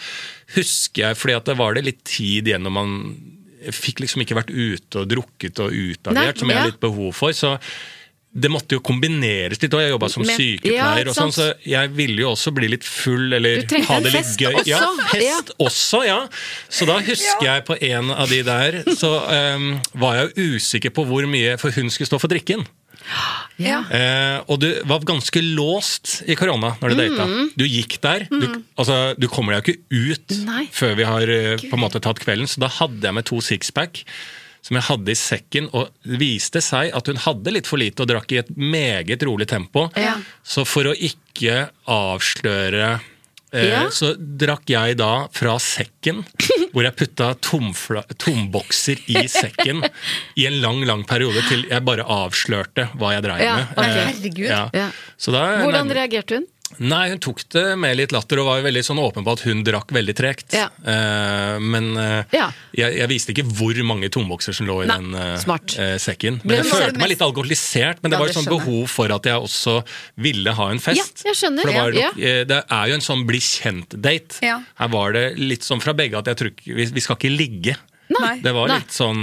husker 0.56 1.08
jeg, 1.08 1.18
fordi 1.20 1.36
at 1.38 1.50
det 1.50 1.58
var 1.60 1.76
det 1.76 1.86
litt 1.86 2.02
tid 2.08 2.50
igjen 2.50 2.66
når 2.66 2.74
man 2.74 2.96
fikk 3.74 4.04
liksom 4.04 4.22
ikke 4.22 4.38
vært 4.38 4.52
ute 4.54 5.02
og 5.02 5.08
drukket 5.10 5.60
og 5.64 5.74
utagert, 5.74 6.38
som 6.38 6.50
jeg 6.50 6.60
har 6.60 6.70
litt 6.70 6.82
behov 6.82 7.10
for. 7.16 7.34
så 7.36 7.56
det 8.38 8.50
måtte 8.52 8.76
jo 8.78 8.82
kombineres 8.84 9.60
litt, 9.62 9.74
og 9.74 9.82
jeg 9.82 9.92
jobba 9.92 10.08
som 10.12 10.24
Men- 10.26 10.38
sykepleier. 10.38 11.04
ja, 11.04 11.10
og 11.10 11.16
sånn, 11.16 11.32
så 11.34 11.48
Jeg 11.66 11.90
ville 11.96 12.22
jo 12.22 12.30
også 12.32 12.52
bli 12.54 12.68
litt 12.68 12.84
full, 12.86 13.32
eller 13.32 13.62
ha 13.88 14.00
det 14.00 14.12
litt 14.12 14.24
fest 14.24 14.40
Også. 14.40 14.66
Ja, 14.70 14.82
hest 15.12 15.28
fest 15.28 15.52
også, 15.58 16.02
ja. 16.06 16.18
Så 16.70 16.86
da 16.88 16.98
husker 17.00 17.44
jeg 17.44 17.64
på 17.68 17.76
en 17.90 18.10
av 18.14 18.28
de 18.28 18.42
der, 18.46 18.82
så 18.96 19.12
um, 19.56 19.80
var 19.94 20.16
jeg 20.16 20.30
jo 20.34 20.56
usikker 20.56 20.94
på 20.94 21.04
hvor 21.08 21.26
mye 21.28 21.58
For 21.58 21.70
hun 21.74 21.90
skulle 21.90 22.08
stå 22.10 22.20
for 22.20 22.28
drikken. 22.32 22.66
Ja. 23.58 23.80
Eh, 23.90 24.40
og 24.50 24.60
du 24.62 24.68
var 24.88 25.02
ganske 25.06 25.40
låst 25.42 26.18
i 26.28 26.36
korona 26.38 26.74
når 26.82 26.92
du 26.92 26.98
data. 27.00 27.26
Du 27.58 27.64
gikk 27.66 27.98
der. 28.04 28.26
Du, 28.30 28.62
altså, 28.78 29.14
du 29.18 29.28
kommer 29.32 29.56
deg 29.56 29.70
jo 29.70 29.74
ikke 29.74 30.18
ut 30.18 30.36
Nei. 30.46 30.66
før 30.74 30.96
vi 30.98 31.06
har 31.08 31.32
eh, 31.32 31.56
på 31.62 31.74
en 31.78 31.82
måte 31.82 32.02
tatt 32.04 32.20
kvelden, 32.22 32.48
så 32.50 32.62
da 32.64 32.70
hadde 32.78 33.02
jeg 33.08 33.16
med 33.16 33.26
to 33.28 33.40
sixpack. 33.44 34.02
Som 34.68 34.76
jeg 34.76 34.84
hadde 34.90 35.12
i 35.14 35.16
sekken, 35.16 35.68
og 35.72 35.88
det 36.04 36.18
viste 36.20 36.60
seg 36.64 36.90
at 36.92 37.08
hun 37.08 37.16
hadde 37.24 37.54
litt 37.56 37.68
for 37.70 37.80
lite 37.80 38.04
og 38.04 38.10
drakk 38.10 38.34
i 38.36 38.42
et 38.42 38.50
meget 38.60 39.22
rolig 39.24 39.48
tempo. 39.48 39.86
Ja. 39.96 40.18
Så 40.44 40.66
for 40.68 40.90
å 40.90 40.92
ikke 40.92 41.70
avsløre 41.88 42.98
eh, 43.56 43.64
Ja. 43.70 43.86
Så 43.94 44.10
drakk 44.18 44.68
jeg 44.68 44.98
da 45.00 45.12
fra 45.32 45.54
sekken, 45.62 46.20
hvor 46.74 46.84
jeg 46.84 46.96
putta 47.00 47.30
tombokser 47.40 49.00
i 49.08 49.24
sekken 49.32 49.80
i 50.36 50.44
en 50.50 50.60
lang, 50.60 50.84
lang 50.88 51.06
periode 51.08 51.40
til 51.48 51.64
jeg 51.70 51.84
bare 51.88 52.04
avslørte 52.04 52.90
hva 53.00 53.14
jeg 53.16 53.24
dreiv 53.24 53.44
Ja, 53.46 53.56
med. 53.56 53.80
Eh, 53.80 53.98
Herregud. 54.12 54.92
Så 55.16 55.32
da, 55.32 55.46
Hvordan 55.64 55.96
reagerte 55.96 56.42
hun? 56.42 56.48
Nei, 56.78 57.08
hun 57.10 57.18
tok 57.24 57.40
det 57.54 57.64
med 57.80 57.96
litt 57.98 58.12
latter 58.14 58.38
og 58.42 58.46
var 58.50 58.58
jo 58.60 58.66
veldig 58.68 58.82
sånn 58.86 59.00
åpen 59.02 59.24
på 59.26 59.32
at 59.34 59.42
hun 59.48 59.62
drakk 59.66 59.90
veldig 59.96 60.14
tregt. 60.18 60.54
Ja. 60.56 60.68
Uh, 60.84 61.56
men 61.64 61.90
uh, 61.96 62.22
Ja. 62.34 62.50
jeg, 62.76 62.98
jeg 63.00 63.08
viste 63.10 63.32
ikke 63.34 63.46
hvor 63.48 63.80
mange 63.88 64.10
tombokser 64.12 64.54
som 64.56 64.68
lå 64.68 64.82
i 64.84 64.88
Nei, 64.90 64.98
den 65.00 65.16
uh, 65.16 65.34
smart. 65.40 65.74
eh, 65.80 65.96
sekken. 66.02 66.40
Men, 66.44 66.52
Men 66.52 66.60
jeg 66.60 66.68
følte 66.70 66.92
mest... 66.92 67.00
meg 67.02 67.12
litt 67.14 67.24
alkoholisert, 67.26 68.02
men 68.02 68.12
det 68.12 68.18
Ja, 68.18 68.22
var 68.22 68.30
jo 68.30 68.34
et 68.34 68.40
sånn 68.40 68.52
behov 68.52 68.86
for 68.92 69.16
at 69.16 69.28
jeg 69.32 69.48
også 69.48 69.76
ville 70.28 70.54
ha 70.60 70.70
en 70.70 70.82
fest. 70.84 71.24
Ja, 71.24 71.32
jeg 71.32 71.40
skjønner. 71.42 71.62
For 71.66 71.72
det, 71.72 71.82
var 71.82 71.98
Ja. 71.98 72.12
det 72.52 72.62
er 72.78 72.92
jo 72.92 72.98
en 73.00 73.06
sånn 73.08 73.26
bli 73.28 73.40
kjent-date. 73.42 74.42
Ja. 74.44 74.60
Her 74.78 74.88
var 74.92 75.12
det 75.16 75.26
litt 75.40 75.66
sånn 75.66 75.82
fra 75.82 75.96
begge 75.96 76.18
at 76.20 76.30
jeg 76.30 76.38
tror 76.42 76.52
ikke, 76.54 76.74
vi, 76.78 76.86
vi 76.98 77.04
skal 77.04 77.18
ikke 77.18 77.32
ligge. 77.34 77.76
Nei. 78.08 78.38
Det 78.40 78.54
var 78.56 78.70
Nei. 78.70 78.78
litt 78.80 78.94
sånn 78.94 79.18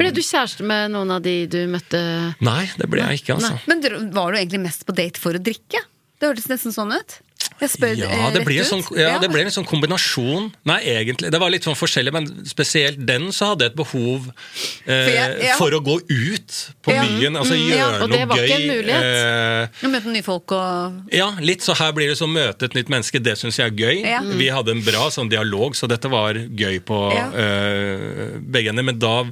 Ble 0.00 0.12
du 0.16 0.22
kjæreste 0.24 0.64
med 0.64 0.94
noen 0.94 1.10
av 1.12 1.20
de 1.24 1.34
du 1.50 1.58
møtte? 1.68 1.98
Nei, 2.40 2.62
det 2.80 2.86
ble 2.88 3.02
jeg 3.04 3.20
ikke, 3.20 3.36
altså. 3.36 3.58
Men 3.68 3.82
var 4.16 4.32
du 4.32 4.38
egentlig 4.40 4.62
mest 4.64 4.86
på 4.88 4.94
date 4.96 5.20
for 5.20 5.36
å 5.36 5.42
drikke? 5.44 5.82
Det 6.20 6.28
hørtes 6.28 6.48
nesten 6.50 6.72
sånn 6.74 6.92
ut. 6.92 7.18
Jeg 7.60 7.70
spør 7.72 7.94
Ja, 7.96 8.06
eh, 8.08 8.30
det 8.32 8.40
rett 8.40 8.46
ble, 8.46 8.54
en 8.56 8.60
ut. 8.60 8.68
sånn, 8.68 8.98
ja, 9.00 9.18
det 9.20 9.28
ble 9.32 9.40
en 9.40 9.48
sånn 9.52 9.64
kombinasjon. 9.68 10.50
Nei, 10.68 10.78
egentlig. 10.92 11.30
Det 11.32 11.40
var 11.40 11.48
litt 11.52 11.64
sånn 11.64 11.76
forskjellig, 11.76 12.12
men 12.12 12.26
spesielt 12.48 13.00
den 13.08 13.28
så 13.32 13.50
hadde 13.52 13.64
jeg 13.64 13.72
et 13.72 13.76
behov 13.76 14.28
eh, 14.28 14.84
for, 14.84 15.10
jeg- 15.10 15.40
jeg- 15.40 15.58
å 15.58 15.80
gå 15.84 15.96
ut 16.00 16.58
på 16.84 16.92
Ja. 16.92 17.02
byen. 17.04 17.36
Altså 17.40 17.54
Mm, 17.56 17.68
gjøre 17.70 17.76
ja, 17.76 18.02
og 18.04 18.10
det 18.10 18.28
var 18.28 18.36
gøy. 18.36 18.44
ikke 18.48 18.60
en 18.60 18.68
mulighet. 18.68 19.72
eh, 19.82 19.88
møte 19.88 20.06
nye 20.12 20.22
folk 20.22 20.52
og 20.52 21.02
ja, 21.12 21.30
litt 21.40 21.60
så 21.60 21.74
her 21.76 21.92
blir 21.92 22.08
det 22.08 22.18
som 22.18 22.32
møte 22.32 22.62
et 22.64 22.74
nytt 22.74 22.88
menneske. 22.88 23.22
Det 23.22 23.36
syns 23.38 23.56
jeg 23.56 23.66
er 23.72 23.76
gøy. 23.76 24.04
Ja. 24.06 24.20
Vi 24.20 24.48
hadde 24.48 24.70
en 24.70 24.82
bra 24.82 25.08
sånn 25.10 25.28
dialog, 25.30 25.72
så 25.74 25.88
dette 25.88 26.08
var 26.10 26.34
gøy 26.34 26.80
på 26.80 27.12
Ja. 27.14 27.30
eh, 27.32 28.38
begge 28.40 28.68
ender. 28.68 28.82
Men 28.84 28.98
da 28.98 29.24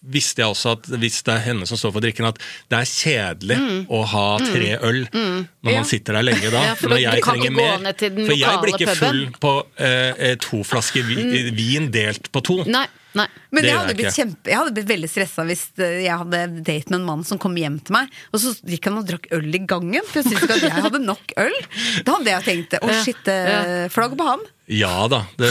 visste 0.00 0.40
jeg 0.40 0.48
også 0.48 0.70
at 0.78 0.86
hvis 1.00 1.18
det 1.26 1.34
er 1.34 1.42
henne 1.44 1.66
som 1.68 1.76
står 1.76 1.92
for 1.92 2.00
drikken, 2.04 2.24
at 2.30 2.38
det 2.72 2.78
er 2.78 2.88
kjedelig 2.88 3.58
å 3.92 4.00
ha 4.08 4.26
tre 4.40 4.70
øl 4.80 5.02
når 5.12 5.72
Ja. 5.72 5.74
man 5.76 5.84
sitter 5.84 6.16
der 6.16 6.24
lenge 6.24 6.50
da. 6.50 6.62
Ja, 6.70 6.74
for 6.78 6.88
når 6.88 6.96
du 6.96 7.02
jeg 7.04 7.22
kan 7.22 7.34
trenger 7.34 7.50
ikke 7.50 7.56
gå 7.58 7.66
mer. 7.66 7.82
ned 7.84 7.98
til 8.00 8.14
den 8.16 8.26
for 8.30 8.38
jeg 8.40 8.62
blir 8.62 8.78
ikke 8.78 8.96
full 8.96 9.20
på 9.42 9.52
eh, 9.76 10.14
eh, 10.30 10.34
to 10.40 10.62
flasker 10.64 11.04
vi, 11.04 11.50
vin 11.52 11.90
delt 11.92 12.30
på 12.32 12.40
to. 12.48 12.56
Nei. 12.64 12.86
nei. 13.18 13.26
Men 13.52 13.64
jeg 13.66 13.76
hadde, 13.76 13.92
jeg 13.92 13.98
blitt 14.00 14.16
kjempe, 14.16 14.50
jeg 14.50 14.56
hadde 14.60 14.72
blitt 14.78 14.88
veldig 14.88 15.10
stressa 15.10 15.44
hvis 15.50 15.64
eh, 15.82 15.98
jeg 16.06 16.16
hadde 16.22 16.40
date 16.64 16.88
med 16.94 17.00
en 17.02 17.06
mann 17.10 17.24
som 17.28 17.38
kom 17.42 17.56
hjem 17.60 17.76
til 17.84 17.92
meg, 17.98 18.08
og 18.32 18.40
så 18.40 18.54
gikk 18.72 18.88
han 18.88 19.00
og 19.02 19.08
drakk 19.10 19.28
øl 19.36 19.50
i 19.52 19.60
gangen. 19.68 20.00
For 20.08 20.22
jeg 20.22 20.30
syntes 20.30 20.46
ikke 20.48 20.56
at 20.56 20.64
jeg 20.70 20.86
hadde 20.86 21.02
nok 21.04 21.36
øl. 21.44 21.58
Da 22.06 22.16
hadde 22.16 22.32
jeg 22.38 22.46
tenkt 22.48 22.78
å 22.80 22.88
skitte 23.02 23.36
shit, 23.36 23.68
eh, 23.84 23.88
flagg 23.92 24.16
på 24.16 24.24
ham. 24.32 24.40
Ja 24.70 25.08
da. 25.10 25.24
Det, 25.34 25.50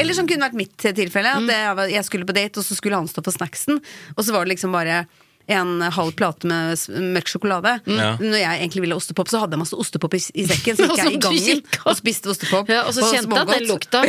Eller 0.00 0.16
som 0.16 0.28
kunne 0.28 0.46
vært 0.46 0.56
mitt 0.56 0.86
tilfelle. 0.96 1.34
At 1.36 1.92
jeg 1.92 2.06
skulle 2.06 2.28
på 2.28 2.36
date, 2.36 2.60
og 2.60 2.64
så 2.64 2.76
skulle 2.78 2.96
han 2.96 3.10
stå 3.10 3.24
for 3.24 3.36
snacksen. 3.36 3.82
Og 4.16 4.24
så 4.24 4.32
var 4.32 4.46
det 4.46 4.54
liksom 4.54 4.72
bare 4.72 5.04
en 5.46 5.82
halv 5.82 6.12
plate 6.16 6.48
med 6.48 6.78
mørk 7.14 7.28
sjokolade. 7.28 7.76
Ja. 7.84 8.14
Når 8.20 8.38
jeg 8.40 8.60
egentlig 8.62 8.84
ville 8.86 8.96
ostepop, 8.96 9.28
så 9.28 9.42
hadde 9.42 9.56
jeg 9.56 9.62
masse 9.64 9.76
ostepop 9.76 10.16
i, 10.16 10.20
i 10.40 10.46
sekken. 10.48 10.78
Så 10.78 10.88
gikk 10.88 11.02
jeg 11.04 11.16
i 11.16 11.20
gangen 11.20 11.62
og 11.84 11.98
spiste 11.98 12.30
ostepop. 12.32 12.70
Ja, 12.72 12.84
og 12.88 12.96
så 12.96 13.04
kjente 13.10 13.28
jeg 13.28 13.44
at 13.44 13.52
den 13.52 13.68
lukta. 13.68 14.02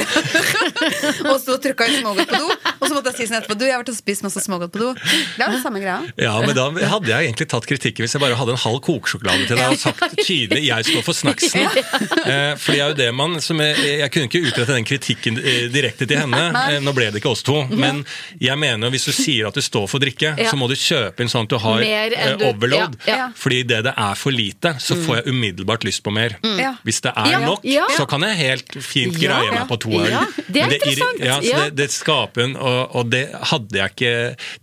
og 1.32 1.38
så 1.44 1.58
trykka 1.62 1.90
jeg 1.90 2.00
smågodt 2.04 2.32
på 2.32 2.40
do. 2.40 2.52
Og 2.80 2.86
så 2.88 2.92
måtte 2.94 3.12
jeg 3.12 3.20
si 3.20 3.28
sånn 3.30 3.40
etterpå 3.42 3.58
Du, 3.60 3.66
jeg 3.68 3.76
har 3.76 3.84
vært 3.84 3.92
og 3.92 3.98
spist 4.00 4.26
masse 4.26 4.44
smågodt 4.46 4.74
på 4.76 4.84
do. 4.84 4.92
Det 4.96 5.44
er 5.44 5.56
det 5.58 5.62
samme 5.64 5.84
greia. 5.84 6.00
Ja, 6.22 6.38
men 6.46 6.56
da 6.58 6.70
hadde 6.96 7.12
jeg 7.12 7.30
egentlig 7.30 7.50
tatt 7.52 7.68
kritikken 7.68 8.06
hvis 8.06 8.16
jeg 8.16 8.24
bare 8.24 8.40
hadde 8.40 8.56
en 8.56 8.64
halv 8.64 8.80
kokesjokolade 8.86 9.50
til 9.50 9.60
deg 9.60 9.76
og 9.76 9.82
sagt 9.82 10.16
tydelig 10.22 10.64
'jeg 10.66 10.88
står 10.92 11.04
for 11.04 11.18
snacksen'. 11.18 11.62
ja. 12.32 12.56
for 12.60 12.72
det 12.72 12.80
er 12.80 12.88
jo 12.94 12.98
det 13.00 13.10
man 13.16 13.40
som 13.42 13.60
jeg, 13.60 13.76
jeg 14.00 14.12
kunne 14.12 14.30
ikke 14.30 14.44
utrette 14.48 14.78
den 14.78 14.88
kritikken 14.88 15.40
eh, 15.42 15.68
direkte 15.74 16.08
til 16.08 16.22
henne. 16.24 16.44
Eh, 16.70 16.80
nå 16.84 16.96
ble 16.96 17.10
det 17.12 17.22
ikke 17.22 17.34
oss 17.34 17.44
to. 17.44 17.66
Men 17.72 18.06
jeg 18.40 18.58
mener 18.60 18.94
hvis 18.94 19.08
du 19.10 19.14
sier 19.16 19.50
at 19.50 19.58
du 19.58 19.64
står 19.66 19.88
for 19.92 20.04
drikke, 20.04 20.36
så 20.48 20.56
må 20.60 20.70
du 20.72 20.76
kjøpe 20.80 21.25
inn 21.26 21.32
sånn 21.32 21.48
at 21.50 21.52
du 21.52 21.58
har 21.62 21.82
eh, 21.82 22.36
du- 22.38 22.46
overload. 22.52 22.96
ja, 23.10 23.16
ja. 23.24 23.28
Fordi 23.36 23.64
det 23.68 23.82
det 23.90 23.94
er 23.98 24.16
for 24.16 24.32
lite, 24.36 24.76
så 24.80 24.96
får 25.02 25.20
jeg 25.24 25.34
umiddelbart 25.34 25.84
lyst 25.88 26.04
på 26.06 26.14
mer. 26.14 26.38
Ja. 26.46 26.76
Hvis 26.86 27.02
det 27.04 27.12
er 27.18 27.32
Ja, 27.34 27.40
nok, 27.44 27.66
ja. 27.68 27.86
så 27.98 28.06
kan 28.10 28.22
jeg 28.28 28.38
helt 28.40 28.78
fint 28.86 29.18
greie 29.20 29.50
ja. 29.50 29.52
meg 29.60 29.68
på 29.70 29.78
to 29.84 29.92
øl. 30.00 30.08
Ja, 30.10 30.24
det 30.48 30.62
er 30.64 30.74
interessant. 30.78 31.20
Ja, 31.26 31.40
så 31.42 31.50
Ja. 31.52 31.64
det, 31.66 31.76
det 31.82 31.90
skaper 31.92 32.44
en, 32.46 32.56
og, 32.56 32.96
og 32.96 33.10
det 33.12 33.26
hadde 33.52 33.78
jeg 33.82 33.92
ikke 33.96 34.14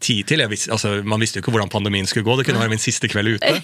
tid 0.00 0.26
til. 0.32 0.38
Jeg 0.46 0.50
visste, 0.54 0.70
altså, 0.72 0.94
man 1.04 1.20
visste 1.20 1.38
jo 1.38 1.44
ikke 1.44 1.52
hvordan 1.54 1.68
pandemien 1.72 2.06
skulle 2.06 2.24
gå. 2.24 2.36
Det 2.40 2.46
kunne 2.48 2.60
være 2.62 2.72
min 2.74 2.82
siste 2.82 3.08
kveld 3.12 3.36
ute. 3.36 3.54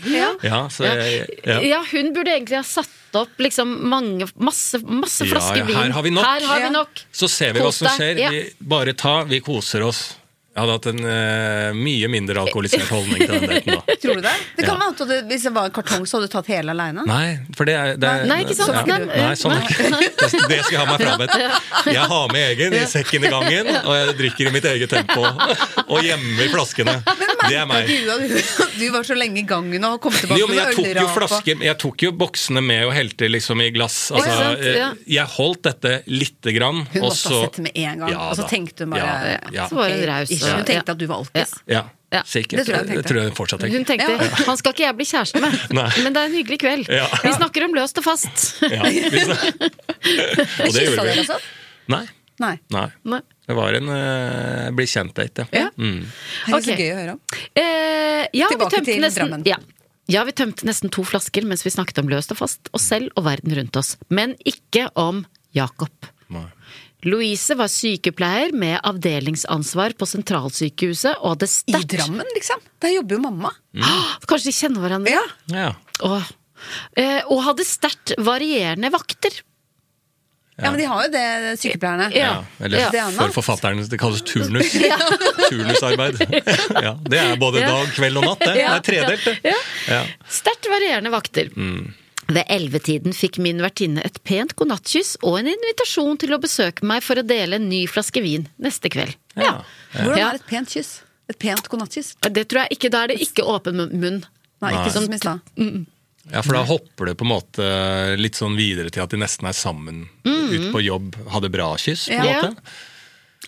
Ja. 0.44 0.66
så 0.68 0.84
jeg, 0.90 1.26
ja. 1.46 1.60
Ja, 1.62 1.82
hun 1.92 2.12
burde 2.16 2.34
egentlig 2.34 2.56
ha 2.60 2.66
satt 2.66 2.90
opp 3.18 3.38
liksom 3.40 3.70
mange, 3.88 4.26
masse, 4.36 4.78
masse 4.84 5.24
flasker 5.24 5.62
ja, 5.62 5.64
vin. 5.64 5.76
her 5.76 5.90
har 5.96 6.02
vi 6.04 6.10
nok. 6.12 6.24
Her 6.26 6.44
har 6.46 6.60
vi 6.66 6.70
nok. 6.74 7.02
Så 7.12 7.28
ser 7.32 7.54
vi 7.56 7.60
hva 7.64 7.72
som 7.72 7.88
skjer. 7.94 8.18
Ja. 8.20 8.30
Vi 8.34 8.42
bare 8.60 8.92
ta, 8.98 9.22
vi 9.24 9.40
koser 9.40 9.82
oss. 9.86 10.16
Jeg 10.58 10.64
hadde 10.64 10.74
hatt 10.74 10.86
en 10.90 11.02
uh, 11.06 11.76
mye 11.78 12.08
mindre 12.10 12.40
alkoholisert 12.42 12.88
holdning 12.90 13.20
til 13.22 13.34
den 13.36 13.44
daten 13.52 13.76
da. 13.76 13.94
Tror 14.02 14.16
du 14.18 14.22
det? 14.24 14.32
Det 14.58 14.64
kan 14.66 14.74
Ja. 14.74 14.78
være 14.80 14.90
at 14.90 14.98
du, 14.98 15.28
Hvis 15.30 15.44
det 15.46 15.52
var 15.54 15.68
en 15.68 15.74
kartong, 15.76 16.06
så 16.10 16.16
hadde 16.18 16.26
du 16.26 16.32
tatt 16.32 16.48
hele 16.50 16.74
aleine. 16.74 17.04
Nei, 17.06 17.28
for 17.54 17.68
det 17.68 17.76
er, 17.78 17.92
det 18.00 18.08
er 18.10 18.24
Nei, 18.26 18.40
ikke 18.42 18.56
sant? 18.58 18.90
Ja, 18.90 18.96
Nei, 19.06 19.28
sånn 19.38 19.54
er 19.54 19.62
ikke 19.68 19.86
det. 20.50 20.58
Skal 20.66 20.74
jeg 20.74 20.80
ha 20.82 20.86
meg 20.90 21.04
frabedt. 21.04 21.36
Jeg 21.94 22.06
har 22.10 22.32
med 22.34 22.42
egen 22.56 22.74
i 22.74 22.82
sekken 22.90 23.28
i 23.28 23.30
gangen, 23.36 23.70
og 23.84 23.94
jeg 24.00 24.16
drikker 24.18 24.50
i 24.50 24.54
mitt 24.58 24.66
eget 24.72 24.90
tempo. 24.96 25.22
Og 25.86 26.02
gjemmer 26.02 26.50
flaskene. 26.56 26.96
Det 27.48 27.54
er 27.54 27.68
meg. 27.70 27.86
Du, 28.78 28.84
var 28.92 29.06
så 29.06 29.14
lenge 29.18 29.40
i 29.44 29.46
gangen 29.46 29.84
og 29.86 30.00
kom 30.02 30.12
tilbake 30.14 30.40
Jo, 30.42 30.48
men 30.50 30.58
jeg 30.58 30.66
med 30.72 30.76
tok 30.78 30.98
jo 30.98 31.06
flasker 31.14 31.62
Jeg 31.68 31.76
tok 31.80 32.02
jo 32.08 32.10
boksene 32.18 32.62
med 32.64 32.82
og 32.88 32.92
helte 32.96 33.28
liksom 33.30 33.62
i 33.62 33.70
glass. 33.74 33.96
Altså, 34.10 34.50
eh, 34.58 34.98
Jeg 35.14 35.30
holdt 35.36 35.62
dette 35.68 35.94
lite 36.10 36.52
grann. 36.56 36.82
Hun 36.92 37.04
måtte 37.06 37.20
så- 37.22 37.34
ha 37.38 37.46
sett 37.46 37.60
det 37.60 37.66
med 37.68 37.78
en 37.84 38.02
gang. 38.04 38.16
Og 38.26 38.34
så 38.40 38.48
tenkte 38.50 38.84
hun 38.86 38.94
bare 38.96 39.06
Ja, 39.06 39.38
ja. 39.54 39.68
Så 39.70 39.78
var 39.78 39.94
hun 39.94 40.04
raus, 40.10 40.32
Hun 40.56 40.64
tenkte 40.68 40.92
ja. 40.92 40.94
at 40.94 40.98
du 40.98 41.06
var 41.06 41.16
alkis. 41.22 41.54
Ja, 41.68 41.84
Ja. 42.10 42.22
sikkert. 42.24 42.62
Det 42.62 42.64
tror 42.66 42.74
jeg 42.74 42.80
hun 42.80 42.88
Det 42.88 42.94
tenkte. 42.96 43.08
tror 43.12 43.20
jeg 43.22 43.32
fortsatt 43.36 43.60
Hun 43.68 43.84
tenkte 43.84 44.06
tenkte 44.18 44.44
han 44.48 44.56
skal 44.56 44.72
ikke 44.72 44.84
jeg 44.86 44.96
bli 44.96 45.04
kjæreste 45.04 45.40
med, 45.44 45.56
men 46.04 46.12
det 46.14 46.20
er 46.22 46.26
en 46.30 46.36
hyggelig 46.38 46.58
kveld. 46.62 46.88
Ja. 46.88 47.06
Vi 47.22 47.32
snakker 47.36 47.64
om 47.68 47.74
løst 47.76 47.98
og 48.00 48.04
fast. 48.06 48.46
Ja, 48.64 48.82
liksom. 48.82 49.32
Og 50.64 50.72
det 50.72 50.72
Kyssa 50.72 50.84
gjorde 50.84 51.04
dere 51.04 51.14
vi. 51.14 51.20
også? 51.26 51.38
Nei. 51.88 52.04
Nei. 52.40 52.54
Nei. 52.70 52.86
Nei. 53.04 53.20
Det 53.48 53.54
var 53.56 53.74
en 53.74 53.88
uh, 53.90 54.68
bli 54.76 54.84
kjent-date, 54.86 55.48
ja. 55.52 55.64
Ja. 55.64 55.70
Mm. 55.76 56.04
Herregud, 56.46 56.68
så 56.68 56.76
gøy 56.78 56.90
å 56.92 56.98
høre 57.00 57.14
om. 57.16 57.20
Eh, 57.58 58.24
ja, 58.36 58.48
Tilbake 58.52 58.82
til 58.86 59.00
nesten, 59.02 59.24
Drammen. 59.24 59.42
Ja. 59.48 59.56
ja, 60.12 60.22
vi 60.28 60.34
tømte 60.38 60.68
nesten 60.68 60.92
to 60.94 61.02
flasker 61.08 61.44
mens 61.48 61.64
vi 61.66 61.72
snakket 61.74 61.98
om 62.04 62.08
løst 62.12 62.30
og 62.34 62.38
fast, 62.38 62.70
oss 62.76 62.86
selv 62.92 63.10
og 63.18 63.24
verden 63.26 63.56
rundt 63.58 63.76
oss. 63.80 63.96
Men 64.12 64.36
ikke 64.46 64.86
om 65.00 65.24
Jakob. 65.56 65.90
Louise 67.06 67.54
var 67.54 67.68
sykepleier 67.70 68.50
med 68.58 68.80
avdelingsansvar 68.82 69.94
på 69.98 70.06
sentralsykehuset 70.10 71.20
og 71.20 71.36
hadde 71.36 71.48
I 71.70 71.82
Drammen, 71.94 72.26
liksom. 72.34 72.58
Der 72.82 72.96
jobber 72.96 73.18
jo 73.18 73.20
mamma. 73.28 73.52
Ah, 73.78 74.16
Kanskje 74.26 74.50
de 74.50 74.56
kjenner 74.56 74.82
hverandre? 74.82 75.12
Ja. 75.14 75.26
Ja. 75.54 75.68
Åh. 76.08 76.26
Eh, 76.98 77.20
og 77.30 77.44
hadde 77.46 77.62
sterkt 77.68 78.16
varierende 78.18 78.90
vakter. 78.90 79.30
ja, 80.58 80.72
men 80.72 80.80
de 80.80 80.88
har 80.90 81.04
jo 81.06 81.12
det, 81.14 81.22
sykepleierne. 81.62 82.08
Ja. 82.18 82.32
Ja, 82.32 82.64
eller 82.66 82.78
Ja. 82.82 82.88
For 82.90 83.30
forfatterne, 83.36 83.36
forfatteren, 83.38 83.84
det 83.94 84.00
kalles 84.02 84.24
turnus. 84.26 84.74
Turnusarbeid. 85.52 86.18
Ja, 86.88 86.96
det 87.06 87.18
er 87.22 87.36
både 87.38 87.62
Ja. 87.62 87.70
dag, 87.76 87.94
kveld 87.94 88.18
og 88.18 88.26
natt, 88.26 88.42
det. 88.42 88.54
Det 88.58 88.66
er 88.66 88.82
tredelt, 88.90 89.24
det. 89.24 89.36
Ja. 89.52 89.56
Ja. 89.94 90.02
Sterkt 90.40 90.66
varierende 90.74 91.14
vakter. 91.14 91.54
Ved 92.28 92.44
ellevetiden 92.52 93.14
fikk 93.16 93.38
min 93.40 93.62
vertinne 93.64 94.02
et 94.04 94.18
pent 94.28 94.52
godnattkyss 94.58 95.14
og 95.24 95.38
en 95.40 95.48
invitasjon 95.48 96.18
til 96.20 96.34
å 96.36 96.40
besøke 96.42 96.84
meg 96.84 97.02
for 97.06 97.16
å 97.16 97.24
dele 97.26 97.56
en 97.56 97.68
ny 97.70 97.86
flaske 97.88 98.20
vin 98.20 98.44
neste 98.60 98.90
kveld. 98.92 99.14
Ja. 99.38 99.62
Hvordan 99.94 100.18
Ja. 100.18 100.30
er 100.30 100.34
et 100.34 100.46
pent 100.46 100.68
kyss? 100.68 101.00
Et 101.28 101.38
pent 101.38 101.68
godnattkyss? 101.68 102.16
Det 102.20 102.48
tror 102.48 102.66
jeg 102.68 102.76
ikke, 102.76 102.90
Da 102.90 103.04
er 103.04 103.08
det 103.08 103.20
ikke 103.20 103.44
åpen 103.48 103.76
munn. 103.92 104.24
Nei, 104.60 104.72
ikke 104.74 104.92
sånn 104.92 105.06
som 105.06 105.14
i 105.14 105.18
stad. 105.18 105.40
Ja, 106.30 106.42
for 106.42 106.52
da 106.52 106.64
hopper 106.64 107.06
det 107.06 107.16
på 107.16 107.24
en 107.24 107.32
måte 107.32 108.18
litt 108.18 108.34
sånn 108.36 108.56
videre 108.56 108.90
til 108.92 109.02
at 109.02 109.08
de 109.10 109.16
nesten 109.16 109.46
er 109.48 109.52
sammen 109.56 110.08
ute 110.26 110.72
på 110.74 110.82
jobb, 110.84 111.14
hadde 111.32 111.48
bra 111.50 111.74
kyss, 111.76 112.08
på 112.08 112.12
en 112.12 112.24
Ja. 112.26 112.42
måte. 112.42 112.56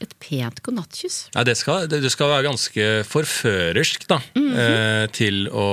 Et 0.01 0.15
pent 0.19 0.63
godnattkyss. 0.65 1.29
Nei, 1.35 1.43
det 1.45 1.57
skal, 1.61 1.87
det, 1.87 1.99
det 2.01 2.11
skal 2.11 2.31
være 2.33 2.47
ganske 2.49 2.85
forførersk 3.05 4.07
da, 4.09 4.17
Mhm. 4.35 4.55
eh, 4.57 5.07
til 5.13 5.47
å 5.53 5.67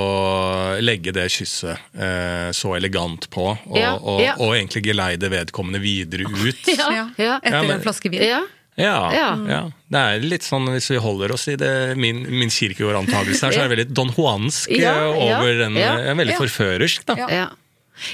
legge 0.83 1.13
det 1.15 1.29
kysset 1.31 1.77
eh, 1.95 2.49
så 2.51 2.75
elegant 2.75 3.29
på, 3.31 3.45
og, 3.55 3.77
Ja, 3.77 3.93
og, 3.95 4.19
ja. 4.21 4.33
og 4.37 4.51
egentlig 4.57 4.83
geleide 4.83 5.29
vedkommende 5.31 5.79
videre 5.81 6.27
ut. 6.27 6.67
Ja, 6.67 6.89
Ja. 7.17 7.39
Etter 7.39 7.51
Ja, 7.55 7.61
men- 7.63 7.71
en 7.79 7.81
flaske 7.81 8.09
vin. 8.11 8.21
ja. 8.21 8.41
Ja, 8.77 9.11
Ja. 9.11 9.29
ja. 9.47 9.61
Det 9.89 9.97
er 9.97 10.19
litt 10.27 10.43
sånn, 10.43 10.67
hvis 10.69 10.89
vi 10.91 10.97
holder 11.01 11.31
oss 11.33 11.47
i 11.47 11.55
det, 11.55 11.97
min, 11.97 12.19
min 12.29 12.49
Kierkegaard-antakelse 12.49 13.41
her, 13.47 13.51
så 13.51 13.61
er 13.63 13.67
det 13.69 13.77
veldig 13.87 13.93
Don 13.95 14.09
Juansk 14.13 14.69
Ja, 14.69 14.91
eh, 14.93 15.27
ja, 15.29 15.39
over 15.39 15.57
den. 15.63 15.75
ja. 15.75 15.95
eh, 15.97 16.13
Veldig 16.13 16.35
Ja. 16.35 16.39
forførersk, 16.43 17.05
da. 17.05 17.15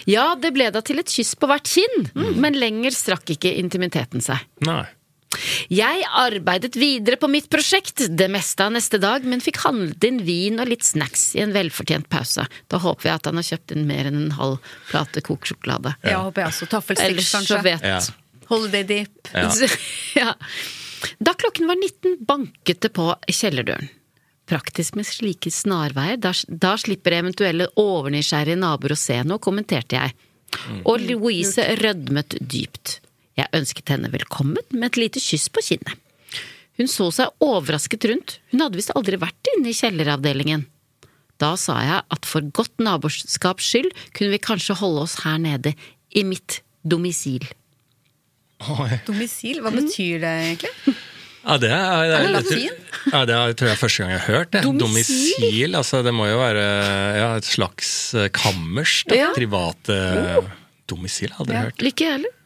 Ja, 0.08 0.36
det 0.40 0.54
ble 0.54 0.70
da 0.72 0.80
til 0.80 1.00
et 1.00 1.08
kyss 1.12 1.36
på 1.36 1.48
hvert 1.50 1.68
kinn, 1.68 2.06
Mm. 2.16 2.38
men 2.40 2.54
lenger 2.54 2.92
strakk 2.96 3.26
ikke 3.36 3.52
intimiteten 3.60 4.22
seg. 4.24 4.40
Nei. 4.62 4.86
Jeg 5.74 6.04
arbeidet 6.20 6.76
videre 6.80 7.18
på 7.20 7.30
mitt 7.32 7.50
prosjekt 7.52 8.06
det 8.10 8.28
meste 8.32 8.66
av 8.66 8.74
neste 8.76 9.00
dag, 9.02 9.26
men 9.28 9.44
fikk 9.44 9.62
handlet 9.66 10.08
inn 10.08 10.22
vin 10.28 10.62
og 10.62 10.70
litt 10.72 10.86
snacks 10.88 11.32
i 11.38 11.44
en 11.46 11.56
velfortjent 11.56 12.10
pause. 12.12 12.46
Da 12.72 12.82
håper 12.84 13.10
jeg 13.10 13.22
at 13.22 13.32
han 13.32 13.40
har 13.40 13.48
kjøpt 13.50 13.76
inn 13.76 13.88
mer 13.90 14.10
enn 14.10 14.22
en 14.26 14.38
halv 14.38 14.76
plate 14.92 15.24
kokt 15.26 15.52
sjokolade. 15.52 15.96
Ja, 16.06 16.22
håper 16.28 16.46
jeg 16.46 16.54
også. 16.54 16.70
Taffelsticks, 16.74 17.34
kanskje. 17.38 17.62
vet 17.66 17.90
Ja. 17.94 18.00
Holiday 18.50 18.84
dip. 18.88 19.34
Ja. 19.34 19.50
ja. 20.22 20.34
Da 21.24 21.34
klokken 21.40 21.68
var 21.68 21.80
19 21.80 22.24
banket 22.28 22.84
det 22.86 22.94
på 22.96 23.10
kjellerdøren. 23.28 23.90
Praktisk 24.50 24.98
med 25.00 25.08
slike 25.08 25.52
snarveier, 25.56 26.20
da, 26.20 26.34
da 26.48 26.74
slipper 26.80 27.16
eventuelle 27.16 27.70
overnysgjerrige 27.80 28.60
naboer 28.60 28.96
å 28.96 29.00
se 29.00 29.22
noe, 29.24 29.40
kommenterte 29.44 29.96
jeg. 29.96 30.16
Og 30.84 31.00
Louise 31.08 31.64
rødmet 31.80 32.36
dypt. 32.42 32.98
Jeg 33.40 33.50
ønsket 33.58 33.90
henne 33.90 34.12
velkommen 34.14 34.62
med 34.76 34.92
et 34.92 35.00
lite 35.02 35.22
kyss 35.24 35.48
på 35.54 35.64
kinnet. 35.66 35.98
Hun 36.78 36.90
så 36.90 37.08
seg 37.14 37.44
overrasket 37.44 38.06
rundt, 38.10 38.38
hun 38.52 38.64
hadde 38.64 38.80
visst 38.80 38.94
aldri 38.98 39.20
vært 39.22 39.50
inne 39.54 39.70
i 39.70 39.78
kjelleravdelingen. 39.78 40.66
Da 41.42 41.54
sa 41.60 41.80
jeg 41.86 42.02
at 42.14 42.30
for 42.30 42.46
godt 42.56 42.82
naboskaps 42.82 43.68
skyld 43.74 43.92
kunne 44.16 44.34
vi 44.34 44.42
kanskje 44.42 44.78
holde 44.80 45.06
oss 45.06 45.20
her 45.26 45.40
nede, 45.42 45.74
i 46.14 46.22
mitt 46.26 46.62
domisil. 46.86 47.46
Oi. 48.70 49.00
Domisil, 49.08 49.64
hva 49.64 49.72
betyr 49.74 50.22
det 50.22 50.34
egentlig? 50.44 50.94
Ja, 51.44 51.58
det 51.60 51.72
er, 51.76 52.04
det 52.08 52.20
Er 52.20 52.28
det 52.38 52.54
jeg 52.54 52.76
Ja, 53.12 53.22
det 53.28 53.34
er, 53.36 53.56
tror 53.58 53.68
jeg 53.68 53.74
er 53.74 53.82
første 53.82 54.04
gang 54.04 54.12
jeg 54.14 54.22
har 54.22 54.38
hørt 54.38 54.52
det. 54.54 54.62
Domisil? 54.64 55.34
Domisil. 55.42 55.76
Altså, 55.76 56.00
det 56.06 56.14
må 56.16 56.30
jo 56.30 56.38
være 56.40 56.62
ja, 57.18 57.26
et 57.42 57.50
slags 57.50 57.90
eh, 58.16 58.30
kammers. 58.32 59.02
Da. 59.10 59.18
Ja. 59.20 59.34
Private 59.36 59.98
domisil, 60.88 61.34
hadde 61.36 61.58
jeg 61.58 61.68
hørt. 61.68 61.84
Ikke 61.92 62.08
jeg 62.08 62.18
heller. 62.20 62.38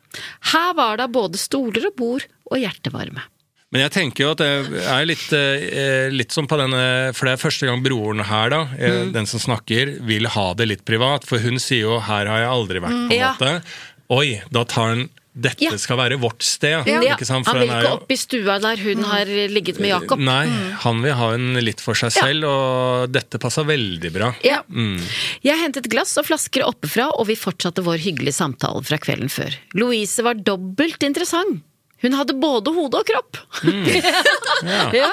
Her 0.54 0.74
var 0.78 0.98
det 0.98 1.12
både 1.12 1.38
stoler 1.42 1.88
og 1.92 1.96
bord 2.00 2.26
og 2.52 2.58
hjertevarme. 2.62 3.22
Men 3.70 3.82
jeg 3.84 3.92
tenker 3.92 4.24
jo 4.24 4.30
at 4.32 4.40
det 4.40 4.84
er 4.88 5.06
litt, 5.10 5.26
eh, 5.36 6.08
litt 6.14 6.32
som 6.32 6.48
på 6.48 6.56
denne 6.56 7.14
For 7.14 7.28
det 7.28 7.34
er 7.36 7.42
første 7.50 7.68
gang 7.68 7.82
broren 7.84 8.24
her, 8.24 8.50
da, 8.50 8.62
eh, 8.80 9.04
Mm. 9.04 9.12
den 9.12 9.26
som 9.28 9.40
snakker, 9.44 10.00
vil 10.08 10.26
ha 10.26 10.54
det 10.54 10.68
litt 10.70 10.86
privat. 10.86 11.26
For 11.28 11.38
hun 11.40 11.60
sier 11.60 11.82
jo 11.82 12.00
'her 12.00 12.28
har 12.28 12.40
jeg 12.40 12.48
aldri 12.48 12.80
vært', 12.80 12.96
på 12.96 13.04
en 13.04 13.10
Mm. 13.10 13.20
Ja. 13.20 13.34
måte. 13.36 13.64
Oi, 14.10 14.42
da 14.52 14.64
tar 14.66 14.94
han 14.96 15.10
Dette 15.38 15.62
Ja. 15.62 15.70
skal 15.78 15.98
være 16.00 16.16
vårt 16.18 16.42
sted. 16.42 16.88
Ja, 16.90 16.98
Ikke 17.14 17.24
sant? 17.28 17.46
For 17.46 17.54
han 17.54 17.62
vil 17.62 17.70
er 17.70 17.84
ikke 17.84 17.90
jo- 17.92 17.98
opp 18.00 18.10
i 18.12 18.16
stua 18.18 18.56
der 18.60 18.76
hun 18.82 19.04
har 19.04 19.26
ligget 19.54 19.78
med 19.80 19.90
Jakob. 19.92 20.18
Nei, 20.18 20.48
han 20.82 21.02
vil 21.04 21.14
ha 21.14 21.28
en 21.36 21.54
litt 21.62 21.80
for 21.80 21.94
seg 21.94 22.10
Ja. 22.16 22.24
selv, 22.24 22.44
og 22.50 23.12
dette 23.12 23.38
passa 23.38 23.62
veldig 23.64 24.12
bra. 24.16 24.34
Ja. 24.44 24.64
Mm. 24.68 24.98
Jeg 25.44 25.60
hentet 25.62 25.90
glass 25.92 26.18
og 26.18 26.26
flasker 26.26 26.66
oppefra, 26.66 27.12
og 27.20 27.28
vi 27.28 27.36
fortsatte 27.36 27.84
vår 27.86 28.00
hyggelige 28.02 28.34
samtale 28.34 28.82
fra 28.84 28.98
kvelden 28.98 29.30
før. 29.30 29.54
Louise 29.76 30.18
var 30.24 30.34
dobbelt 30.34 31.04
interessant. 31.04 31.62
Hun 32.02 32.14
hadde 32.14 32.34
både 32.34 32.74
hode 32.74 32.96
og 32.98 33.06
kropp. 33.06 33.38
Ja, 34.64 34.90
Ja. 34.92 35.12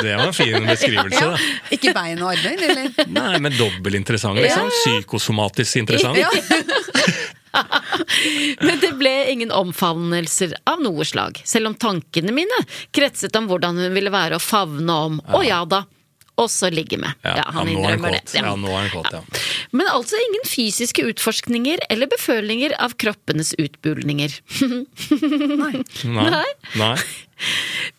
det 0.00 0.16
var 0.16 0.26
en 0.28 0.32
fin 0.32 0.62
beskrivelse, 0.64 1.18
da. 1.20 1.36
Ikke 1.72 1.92
bein 1.92 2.22
og 2.22 2.36
armer, 2.36 2.62
eller? 2.70 3.06
Nei, 3.08 3.38
men 3.40 3.50
dobbelt 3.58 3.94
interessant, 3.96 4.38
liksom. 4.38 4.70
Psykosomatisk 4.84 5.74
interessant. 5.82 6.16
Ja. 6.18 6.30
Men 8.66 8.80
det 8.82 8.92
ble 9.00 9.14
ingen 9.32 9.52
omfavnelser 9.54 10.56
av 10.68 10.82
noe 10.84 11.06
slag, 11.08 11.40
selv 11.44 11.72
om 11.72 11.78
tankene 11.78 12.34
mine 12.34 12.62
kretset 12.94 13.36
om 13.38 13.48
hvordan 13.50 13.80
hun 13.80 13.96
ville 13.96 14.12
være 14.14 14.38
å 14.38 14.42
favne 14.42 15.00
om, 15.08 15.20
og 15.34 15.46
ja 15.46 15.62
da, 15.68 15.84
også 16.40 16.70
ligge 16.72 16.98
med. 17.00 17.16
Ja, 17.24 17.36
Ja, 17.40 17.44
han 17.56 17.68
er 17.68 17.72
innrømmer 17.74 18.16
det. 18.16 18.22
Ja, 18.36 18.54
nå 18.58 18.68
er 18.72 18.86
han 18.86 18.90
kåt, 18.92 19.12
ja. 19.12 19.22
Men 19.76 19.88
altså 19.92 20.18
ingen 20.20 20.44
fysiske 20.48 21.04
utforskninger 21.10 21.84
eller 21.90 22.10
befølinger 22.12 22.74
av 22.82 22.96
kroppenes 23.00 23.54
utbulninger. 23.58 24.34
Nei. 25.62 25.82
Nei. 26.04 26.44
Nei. 26.76 26.96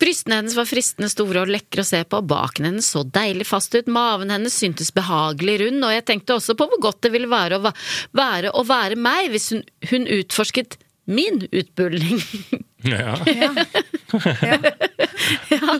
Brystene 0.02 0.40
hennes 0.40 0.56
var 0.58 0.66
fristende 0.70 1.10
store 1.14 1.44
og 1.44 1.52
lekre 1.54 1.84
å 1.84 1.88
se 1.88 2.00
på, 2.10 2.22
baken 2.26 2.70
hennes 2.72 2.88
så 2.90 3.04
deilig 3.06 3.46
fast 3.50 3.76
ut, 3.78 3.90
maven 3.90 4.34
hennes 4.34 4.56
syntes 4.58 4.90
behagelig 4.96 5.60
rund, 5.62 5.84
og 5.86 5.94
jeg 5.94 6.06
tenkte 6.10 6.38
også 6.40 6.56
på 6.58 6.70
hvor 6.72 6.82
godt 6.90 7.04
det 7.06 7.14
ville 7.14 7.30
være 7.30 7.60
å 7.60 7.72
være, 8.18 8.54
å 8.54 8.66
være 8.66 8.98
meg 8.98 9.30
hvis 9.34 9.52
hun, 9.54 9.62
hun 9.92 10.10
utforsket 10.20 10.80
min 11.08 11.46
utbulning. 11.52 12.22
Ja. 12.86 13.16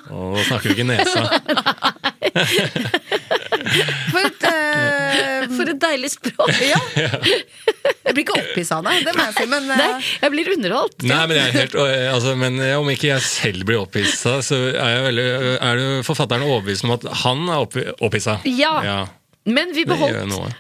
Og 0.10 0.40
snakker 0.48 0.72
du 0.72 0.74
ikke 0.74 0.88
nesa. 0.88 1.22
For 4.08 4.22
et 4.24 4.46
uh, 4.48 5.44
For 5.54 5.70
et 5.72 5.80
deilig 5.82 6.10
språk! 6.16 6.52
Ja. 6.72 6.80
Jeg 8.08 8.16
blir 8.16 8.24
ikke 8.24 8.38
opphissa 8.40 8.78
av 8.80 8.88
det, 8.88 8.96
det 9.06 9.14
må 9.16 9.24
jeg 9.28 9.36
si, 9.38 9.46
men 9.52 9.68
uh... 9.70 9.76
Nei, 9.80 9.92
jeg 10.24 10.32
blir 10.34 10.50
underholdt. 10.56 11.06
Nei, 11.08 11.20
men 11.30 11.38
jeg 11.38 11.46
er 11.52 11.56
helt 11.58 11.76
altså, 12.12 12.34
Men 12.40 12.58
om 12.80 12.90
ikke 12.92 13.10
jeg 13.12 13.24
selv 13.28 13.68
blir 13.68 13.80
opphissa, 13.84 14.38
så 14.44 14.58
er, 14.72 14.90
jeg 14.96 15.06
veldig, 15.10 15.28
er 15.70 15.80
du 15.82 15.86
forfatteren 16.08 16.46
overbevist 16.48 16.88
om 16.88 16.96
at 16.98 17.08
han 17.24 17.46
er 17.48 17.64
opp- 17.64 17.80
opphissa. 18.08 18.38
Ja. 18.50 19.06
Men 19.48 19.72
vi 19.76 19.86
beholdt, 19.88 20.56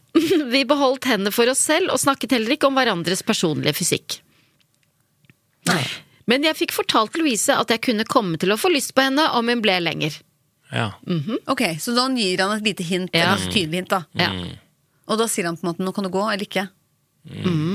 vi 0.53 0.61
beholdt 0.69 1.09
henne 1.11 1.33
for 1.35 1.49
oss 1.51 1.59
selv 1.67 1.91
og 1.95 1.99
snakket 1.99 2.37
heller 2.37 2.55
ikke 2.55 2.69
om 2.69 2.77
hverandres 2.79 3.23
personlige 3.27 3.75
fysikk. 3.81 4.19
Men 6.27 6.43
jeg 6.43 6.55
fikk 6.59 6.71
fortalt 6.75 7.15
Louise 7.15 7.49
at 7.55 7.69
jeg 7.71 7.81
kunne 7.81 8.03
komme 8.05 8.37
til 8.37 8.51
å 8.51 8.57
få 8.59 8.69
lyst 8.73 8.93
på 8.97 9.01
henne 9.05 9.29
om 9.37 9.47
hun 9.47 9.61
ble 9.63 9.77
lenger. 9.79 10.17
Ja. 10.73 10.89
Ok, 11.47 11.61
så 11.79 11.93
da 11.95 12.07
gir 12.11 12.41
han 12.43 12.57
et 12.57 12.63
lite 12.65 12.83
hint, 12.83 13.09
Ja. 13.15 13.35
et 13.35 13.47
tydelig 13.53 13.79
hint, 13.83 13.89
da. 13.89 14.01
Ja. 14.19 14.29
Og 15.07 15.17
da 15.17 15.27
sier 15.31 15.45
han 15.45 15.55
på 15.55 15.63
en 15.63 15.71
måte 15.71 15.79
'nå 15.85 15.93
kan 15.95 16.03
du 16.03 16.09
gå', 16.09 16.33
eller 16.33 16.43
ikke. 16.43 16.67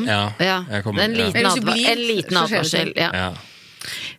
ja. 0.06 0.32
Ja, 0.38 0.64
Jeg 0.68 0.84
kommer- 0.84 1.02
en 1.02 1.14
liten, 1.14 1.40
ja. 1.40 1.48
hvis 1.48 1.54
du 1.54 1.60
adva 1.60 1.72
blir, 1.72 1.88
en 1.88 1.98
liten 1.98 2.36
advarsel. 2.36 2.92
ja. 2.96 3.10
Ja. 3.12 3.34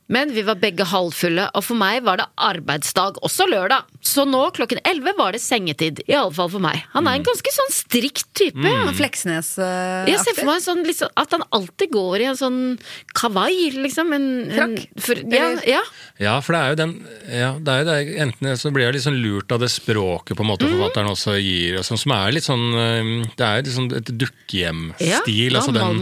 Ja. 0.08 0.14
Men 0.14 0.34
vi 0.34 0.42
var 0.44 0.56
begge 0.56 0.84
halvfulle, 0.86 1.50
og 1.56 1.64
for 1.64 1.76
meg 1.76 2.04
var 2.04 2.18
det 2.18 2.26
arbeidsdag 2.38 3.18
også 3.24 3.48
lørdag. 3.50 3.84
Så 4.04 4.26
nå 4.28 4.52
klokken 4.54 4.80
11 4.86 5.14
var 5.18 5.32
det 5.32 5.42
sengetid, 5.42 6.02
i 6.08 6.14
alle 6.14 6.32
fall 6.34 6.50
for 6.50 6.60
meg. 6.60 6.84
Han 6.94 7.04
Mm. 7.04 7.08
er 7.08 7.16
en 7.16 7.24
ganske 7.24 7.52
sånn 7.56 7.72
strikt 7.72 8.26
type. 8.34 8.60
Fleksnes-aktig. 8.94 10.10
Jeg 10.12 10.20
ser 10.20 10.34
for 10.36 10.46
meg 10.46 10.62
sånn, 10.62 10.84
liksom, 10.86 11.10
at 11.18 11.32
han 11.32 11.44
alltid 11.52 11.90
går 11.92 12.20
i 12.22 12.26
en 12.26 12.36
sånn 12.36 12.80
kavai 13.16 13.72
liksom. 13.74 14.14
En, 14.14 14.52
en, 14.52 14.78
for, 15.00 15.16
ja, 15.32 15.56
ja. 15.66 15.82
Ja, 16.20 16.40
for 16.42 16.54
det 16.54 16.62
er 16.62 16.70
jo 16.70 16.76
den 16.76 16.94
ja, 17.32 17.54
det 17.60 17.68
er 17.74 17.80
jo 17.80 17.86
det, 17.90 18.18
Enten 18.24 18.58
så 18.60 18.72
blir 18.72 18.86
jeg 18.86 18.94
litt 18.94 19.04
sånn 19.08 19.22
lurt 19.24 19.52
av 19.52 19.60
det 19.64 19.70
språket 19.72 20.36
på 20.38 20.44
en 20.44 20.50
måte 20.52 20.68
forfatteren 20.70 21.10
også 21.10 21.38
gir, 21.42 21.78
og 21.80 21.84
sånn, 21.88 21.98
som 22.00 22.12
er 22.12 22.32
litt 22.36 22.44
sånn 22.46 23.26
Det 23.38 23.46
er 23.48 23.64
liksom 23.64 23.90
et 23.96 24.06
dukkehjemstil. 24.20 25.52
Ja, 25.52 25.60
altså 25.60 25.74
den- 25.74 26.02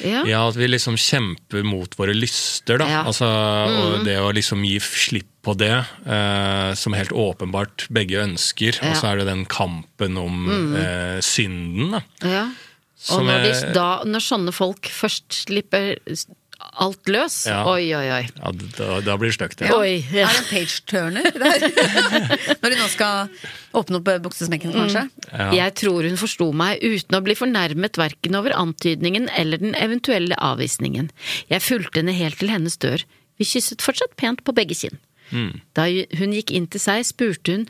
ja. 0.00 0.24
ja, 0.24 0.48
at 0.48 0.54
vi 0.56 0.66
liksom 0.68 0.96
kjemper 0.96 1.62
mot 1.64 1.90
våre 1.96 2.14
lyster, 2.14 2.78
da. 2.78 2.86
Ja. 2.88 3.02
Mm. 3.70 3.78
Og 3.82 4.04
det 4.06 4.16
å 4.20 4.30
liksom 4.36 4.64
gi 4.66 4.78
slipp 4.84 5.28
på 5.46 5.54
det, 5.56 5.72
eh, 6.04 6.72
som 6.76 6.92
helt 6.96 7.12
åpenbart 7.16 7.86
begge 7.92 8.20
ønsker. 8.24 8.76
Og 8.80 8.84
Ja. 8.84 8.90
Og 8.92 8.96
så 9.00 9.08
er 9.12 9.16
det 9.22 9.26
den 9.30 9.46
kampen 9.48 10.18
om 10.20 10.74
eh, 10.76 11.20
synden, 11.24 11.96
da. 11.96 12.02
ja. 12.26 12.44
Og 13.16 13.22
når, 13.24 13.46
de, 13.46 13.52
da, 13.72 13.88
når 14.04 14.20
sånne 14.20 14.52
folk 14.52 14.90
først 14.92 15.32
slipper 15.46 15.94
alt 16.84 17.08
løs, 17.08 17.46
Ja. 17.48 17.62
oi, 17.64 17.86
oi, 17.96 18.04
oi. 18.12 18.26
Ja, 18.36 18.50
da, 18.76 18.88
da 19.00 19.14
blir 19.16 19.30
det 19.32 19.36
stygt. 19.38 19.62
Ja. 19.64 19.78
Oi, 19.80 20.04
ja. 20.12 20.26
Er 20.28 20.34
det 20.36 20.42
en 20.42 20.50
page-turner 20.50 21.30
der? 21.32 21.64
Når 22.60 22.74
de 22.74 22.76
nå 22.76 22.88
skal 22.92 23.30
åpne 23.80 24.00
opp 24.02 24.10
buksesmekken, 24.26 24.74
kanskje? 24.76 25.06
Ja. 25.32 25.46
Jeg 25.62 25.74
tror 25.80 26.04
hun 26.04 26.20
forsto 26.20 26.50
meg 26.52 26.84
uten 26.84 27.16
å 27.16 27.22
bli 27.24 27.38
fornærmet 27.38 27.96
verken 27.96 28.36
over 28.36 28.52
antydningen 28.52 29.30
eller 29.40 29.62
den 29.64 29.72
eventuelle 29.80 30.36
avvisningen. 30.36 31.08
Jeg 31.48 31.64
fulgte 31.64 32.02
henne 32.02 32.12
helt 32.20 32.36
til 32.42 32.52
hennes 32.52 32.76
dør. 32.76 33.06
Vi 33.40 33.46
kysset 33.48 33.80
fortsatt 33.84 34.16
pent 34.20 34.44
på 34.44 34.52
begge 34.56 34.76
kinn. 34.76 34.98
Da 35.78 35.86
hun 36.18 36.34
gikk 36.34 36.50
inn 36.52 36.66
til 36.70 36.82
seg, 36.82 37.06
spurte 37.06 37.54
hun 37.54 37.64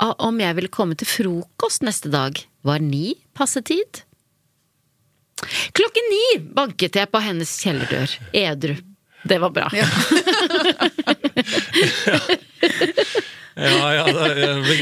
om 0.00 0.40
jeg 0.40 0.56
ville 0.56 0.72
komme 0.72 0.96
til 0.98 1.06
frokost 1.08 1.84
neste 1.86 2.10
dag. 2.12 2.40
Var 2.64 2.80
ni 2.82 3.14
passe 3.36 3.60
tid? 3.62 4.02
Klokken 5.76 6.10
ni 6.10 6.24
banket 6.56 6.96
jeg 6.96 7.10
på 7.12 7.20
hennes 7.20 7.52
kjellerdør, 7.60 8.16
edru. 8.32 8.74
Det 9.24 9.38
var 9.40 9.52
bra. 9.54 9.68
Ja. 9.76 9.86
Ja, 12.84 12.93
ja, 13.56 13.88
ja, 13.94 14.04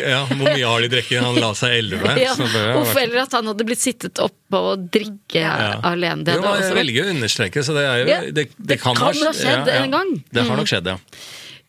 ja, 0.09 0.21
Hvor 0.31 0.47
mye 0.49 0.65
har 0.65 0.81
de 0.81 0.89
drukket? 0.89 1.21
Han 1.23 1.37
la 1.41 1.51
seg 1.59 1.75
elleve. 1.83 2.15
Ja, 2.23 2.33
det 2.35 2.49
vært- 2.49 3.03
eller 3.03 3.19
at 3.27 3.33
han 3.37 3.47
hadde 3.51 3.67
blitt 3.69 3.83
sittet 3.83 4.19
oppe 4.25 4.57
og 4.73 4.87
drikke 4.95 5.43
Ja. 5.43 5.81
alene. 5.85 6.25
Det 6.25 6.35
Jo, 6.35 6.41
hadde 6.43 6.51
man 6.51 6.63
også 6.63 6.75
velger 6.81 7.05
å 7.05 7.11
understreke, 7.13 7.63
så 7.67 7.75
det 7.77 7.85
er 7.85 7.97
Ja, 8.09 8.21
Det, 8.23 8.35
det, 8.35 8.47
det 8.59 8.81
kan, 8.81 8.95
kan 8.97 9.13
ha 9.13 9.33
skjedd 9.33 9.69
en 9.69 9.91
gang. 9.91 10.15
Det 10.33 10.43
har 10.43 10.51
Mm. 10.57 10.57
nok 10.63 10.67
skjedd, 10.73 10.87
ja. 10.87 10.97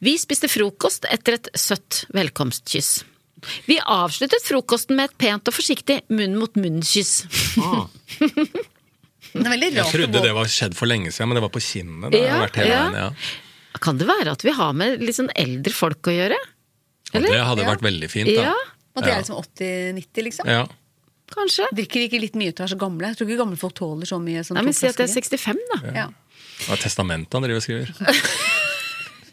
Vi 0.04 0.18
spiste 0.18 0.48
frokost 0.52 1.06
etter 1.12 1.34
et 1.40 1.48
søtt 1.56 2.06
velkomstkyss. 2.14 3.04
Vi 3.68 3.78
avsluttet 3.80 4.44
frokosten 4.48 4.96
med 4.96 5.10
et 5.12 5.18
pent 5.18 5.48
og 5.48 5.54
forsiktig 5.54 6.02
munn-mot-munn-kyss. 6.10 7.26
Det 9.34 9.48
er 9.50 9.72
Jeg 9.74 9.86
trodde 9.90 10.22
det 10.22 10.34
var 10.36 10.46
skjedd 10.52 10.76
for 10.78 10.86
lenge 10.88 11.10
siden, 11.12 11.30
men 11.32 11.36
det 11.40 11.44
var 11.46 11.50
på 11.54 11.62
kinnet. 11.64 12.14
Ja, 12.14 12.38
ja. 12.44 12.48
veien, 12.54 12.94
ja. 13.00 13.10
Kan 13.82 13.98
det 13.98 14.06
være 14.08 14.32
at 14.36 14.44
vi 14.46 14.52
har 14.54 14.74
med 14.78 15.02
litt 15.02 15.16
sånn 15.18 15.32
eldre 15.36 15.74
folk 15.74 16.02
å 16.12 16.14
gjøre? 16.14 16.38
Eller? 17.14 17.30
det 17.30 17.44
hadde 17.46 17.62
Ja. 17.64 17.70
vært 17.76 17.82
veldig 17.86 18.10
fint, 18.10 18.28
da. 18.36 18.42
Ja, 18.50 18.54
At 18.96 19.04
de 19.04 19.10
Ja. 19.10 19.16
er 19.18 19.22
liksom 19.24 19.38
80-90, 19.42 20.24
liksom. 20.24 20.46
Ja. 20.48 20.66
kanskje. 21.34 21.66
Drikker 21.74 21.94
de 21.98 22.10
ikke 22.10 22.20
litt 22.22 22.36
mye 22.36 22.52
til 22.54 22.62
å 22.64 22.68
være 22.68 22.76
så 22.76 22.78
gamle? 22.78 23.08
Jeg 23.10 23.18
tror 23.18 23.28
ikke 23.30 23.38
gamle 23.42 23.58
folk 23.58 23.74
tåler 23.74 24.06
så 24.06 24.20
mye. 24.22 24.44
Som 24.46 24.56
Nei, 24.56 24.64
men 24.64 24.74
Si 24.74 24.86
at 24.88 24.96
det 24.98 25.10
er 25.10 25.14
65, 25.14 25.58
da. 25.74 25.92
Ja. 25.94 26.08
Det 26.60 26.70
er 26.70 26.78
testamentet 26.78 27.34
han 27.34 27.42
driver 27.42 27.58
og 27.58 27.64
skriver. 27.64 27.90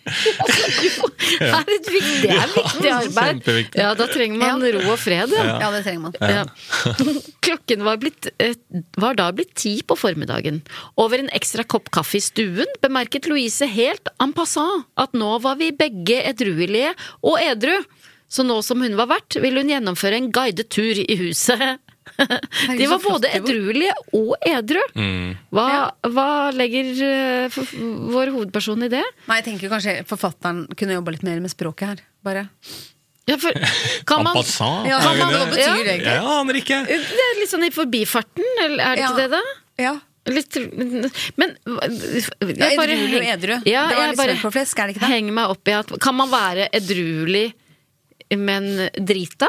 Det 0.04 1.46
er 1.46 1.70
et 1.74 1.88
viktig, 1.92 2.20
det 2.24 2.36
er 2.36 2.52
viktig 2.54 2.90
arbeid. 2.90 3.50
Ja, 3.76 3.90
da 3.98 4.06
trenger 4.10 4.40
man 4.40 4.64
ro 4.64 4.82
og 4.94 4.98
fred, 5.00 5.32
ja. 5.36 5.44
ja, 5.60 5.70
det 5.74 5.82
trenger 5.86 6.06
man. 6.06 6.16
Ja. 6.20 6.44
Klokken 7.46 7.84
var, 7.86 8.00
blitt, 8.02 8.30
eh, 8.42 8.56
var 9.00 9.18
da 9.18 9.28
blitt 9.36 9.54
ti 9.60 9.76
på 9.86 9.96
formiddagen. 9.98 10.62
Over 11.00 11.22
en 11.22 11.32
ekstra 11.36 11.66
kopp 11.68 11.90
kaffe 11.94 12.18
i 12.18 12.24
stuen 12.24 12.70
bemerket 12.84 13.28
Louise 13.30 13.68
helt 13.70 14.10
en 14.22 14.34
passant 14.36 14.88
at 15.00 15.16
nå 15.16 15.36
var 15.44 15.60
vi 15.60 15.70
begge 15.76 16.20
edruelige 16.32 16.94
og 17.20 17.36
edru. 17.42 17.76
Så 18.30 18.44
nå 18.46 18.60
som 18.62 18.82
hun 18.84 18.94
var 18.98 19.10
vert, 19.10 19.36
ville 19.42 19.58
hun 19.62 19.72
gjennomføre 19.72 20.20
en 20.20 20.30
guidet 20.34 20.68
tur 20.70 20.98
i 21.02 21.16
huset. 21.18 21.80
De 22.78 22.86
var 22.90 23.00
både 23.04 23.30
edruelige 23.38 23.94
og 24.16 24.34
edru. 24.46 24.82
Mm. 24.94 25.34
Hva, 25.54 25.66
hva 26.12 26.28
legger 26.56 26.90
uh, 27.00 27.60
vår 28.12 28.32
hovedperson 28.34 28.86
i 28.86 28.90
det? 28.92 29.04
Nei, 29.28 29.40
jeg 29.40 29.48
tenker 29.50 29.72
kanskje 29.72 29.98
forfatteren 30.08 30.64
kunne 30.76 30.98
jobba 30.98 31.16
litt 31.16 31.26
mer 31.26 31.40
med 31.42 31.52
språket 31.52 31.92
her. 31.94 32.04
Bare. 32.26 32.46
Ja, 33.30 33.36
for, 33.38 33.54
kan 34.08 34.24
man 34.26 34.36
ja, 34.88 34.98
kan 34.98 35.18
man, 35.18 35.30
hva 35.30 35.42
det 35.44 35.50
betyr 35.52 35.64
det? 35.64 35.82
det 35.84 35.92
egentlig? 35.94 36.14
Jeg 36.14 36.30
aner 36.34 36.58
ikke. 36.60 36.78
Det 36.88 37.26
er 37.26 37.36
litt 37.38 37.52
sånn 37.52 37.66
i 37.66 37.74
forbifarten, 37.74 38.48
er 38.64 38.72
det 38.74 38.86
Ja. 38.86 38.94
ikke 39.10 39.18
det, 39.20 39.28
da? 39.36 39.42
Ja. 39.80 39.96
Litt, 40.30 40.56
men 41.40 41.54
jeg 41.64 42.76
bare 42.76 42.96
og 43.00 43.24
edru. 43.24 43.54
Ja, 43.64 43.86
Det 43.88 43.96
var 43.96 44.10
litt 44.10 44.20
bare 44.20 44.36
på 44.42 44.50
flesk, 44.52 44.78
er 44.78 44.90
det 44.90 44.96
ikke 44.96 45.06
det? 45.06 45.12
henger 45.14 45.36
meg 45.38 45.54
opp 45.54 45.70
i 45.70 45.76
at 45.78 45.94
Kan 46.04 46.18
man 46.18 46.28
være 46.30 46.68
edruelig, 46.76 47.46
men 48.36 48.68
drita? 48.94 49.48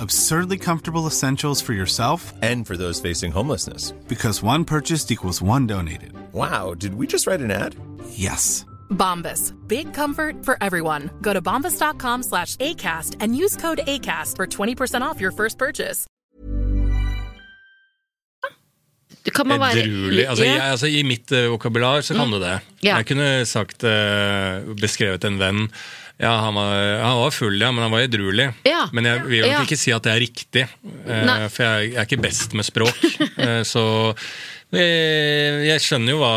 Absurdly 0.00 0.56
comfortable 0.58 1.06
essentials 1.06 1.60
for 1.60 1.72
yourself 1.74 2.32
And 2.42 2.66
for 2.66 2.76
those 2.76 3.00
facing 3.00 3.32
homelessness. 3.32 3.92
because 4.08 4.42
one 4.42 4.64
purchased 4.64 5.10
equals 5.10 5.42
one 5.42 5.66
donated. 5.66 6.12
Wow, 6.32 6.74
did 6.74 6.94
we 6.94 7.06
just 7.06 7.26
write 7.26 7.40
an 7.44 7.50
ad? 7.50 7.74
Yes. 8.10 8.64
Bombas. 8.90 9.52
Big 9.68 9.92
comfort 9.94 10.44
for 10.44 10.56
everyone. 10.60 11.10
Go 11.22 11.32
to 11.32 11.40
bombas.com 11.42 12.22
slash 12.22 12.56
ACAST 12.56 13.16
and 13.20 13.36
use 13.36 13.56
code 13.56 13.80
ACAST 13.86 14.36
for 14.36 14.46
20% 14.46 15.02
off 15.02 15.20
your 15.20 15.32
first 15.32 15.58
purchase. 15.58 16.06
Kan 19.34 19.48
man 19.48 19.60
være 19.60 19.82
Edruelig. 19.84 20.26
Altså, 20.28 20.44
Ja. 20.44 20.52
jeg, 20.54 20.62
altså, 20.62 20.86
I 20.86 21.02
mitt 21.02 21.32
uh, 21.32 21.50
vokabular 21.52 22.00
så 22.00 22.14
kan 22.14 22.30
du 22.32 22.38
det. 22.40 22.60
Ja. 22.82 22.96
Jeg 22.96 23.06
kunne 23.06 23.44
sagt 23.46 23.84
uh, 23.84 24.74
beskrevet 24.80 25.24
en 25.24 25.38
venn 25.38 25.68
ja, 26.20 26.32
han 26.44 26.54
var, 26.54 26.74
han 27.00 27.16
var 27.22 27.30
full, 27.32 27.56
ja, 27.62 27.70
men 27.72 27.82
han 27.86 27.92
var 27.94 28.04
edruelig. 28.04 28.50
Ja. 28.68 28.82
Men 28.92 29.08
jeg 29.08 29.22
vil 29.26 29.40
nok 29.46 29.50
Ja. 29.54 29.62
ikke 29.64 29.78
si 29.80 29.92
at 29.96 30.04
det 30.04 30.12
er 30.12 30.20
riktig, 30.20 30.64
eh, 31.08 31.48
for 31.48 31.64
jeg, 31.64 31.92
jeg 31.94 32.00
er 32.02 32.08
ikke 32.08 32.20
best 32.28 32.52
med 32.58 32.68
språk. 32.68 33.00
Eh, 33.40 33.62
så 33.64 33.82
jeg, 34.70 35.62
jeg 35.66 35.82
skjønner 35.82 36.12
jo 36.14 36.18
hva 36.20 36.32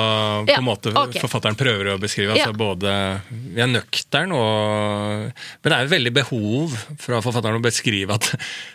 på 0.48 0.54
Ja, 0.56 0.62
måte 0.66 0.90
okay. 0.98 1.22
forfatteren 1.22 1.58
prøver 1.60 1.92
å 1.94 1.98
beskrive. 2.02 2.34
Ja. 2.38 2.48
Altså 2.48 2.58
både 2.58 2.94
vi 3.30 3.62
er 3.62 3.70
nøktern, 3.70 4.34
og, 4.34 5.28
men 5.62 5.70
det 5.70 5.76
er 5.78 5.86
jo 5.86 5.92
veldig 5.94 6.14
behov 6.18 6.78
fra 7.04 7.20
forfatteren 7.26 7.60
å 7.60 7.64
beskrive 7.64 8.16
at 8.18 8.32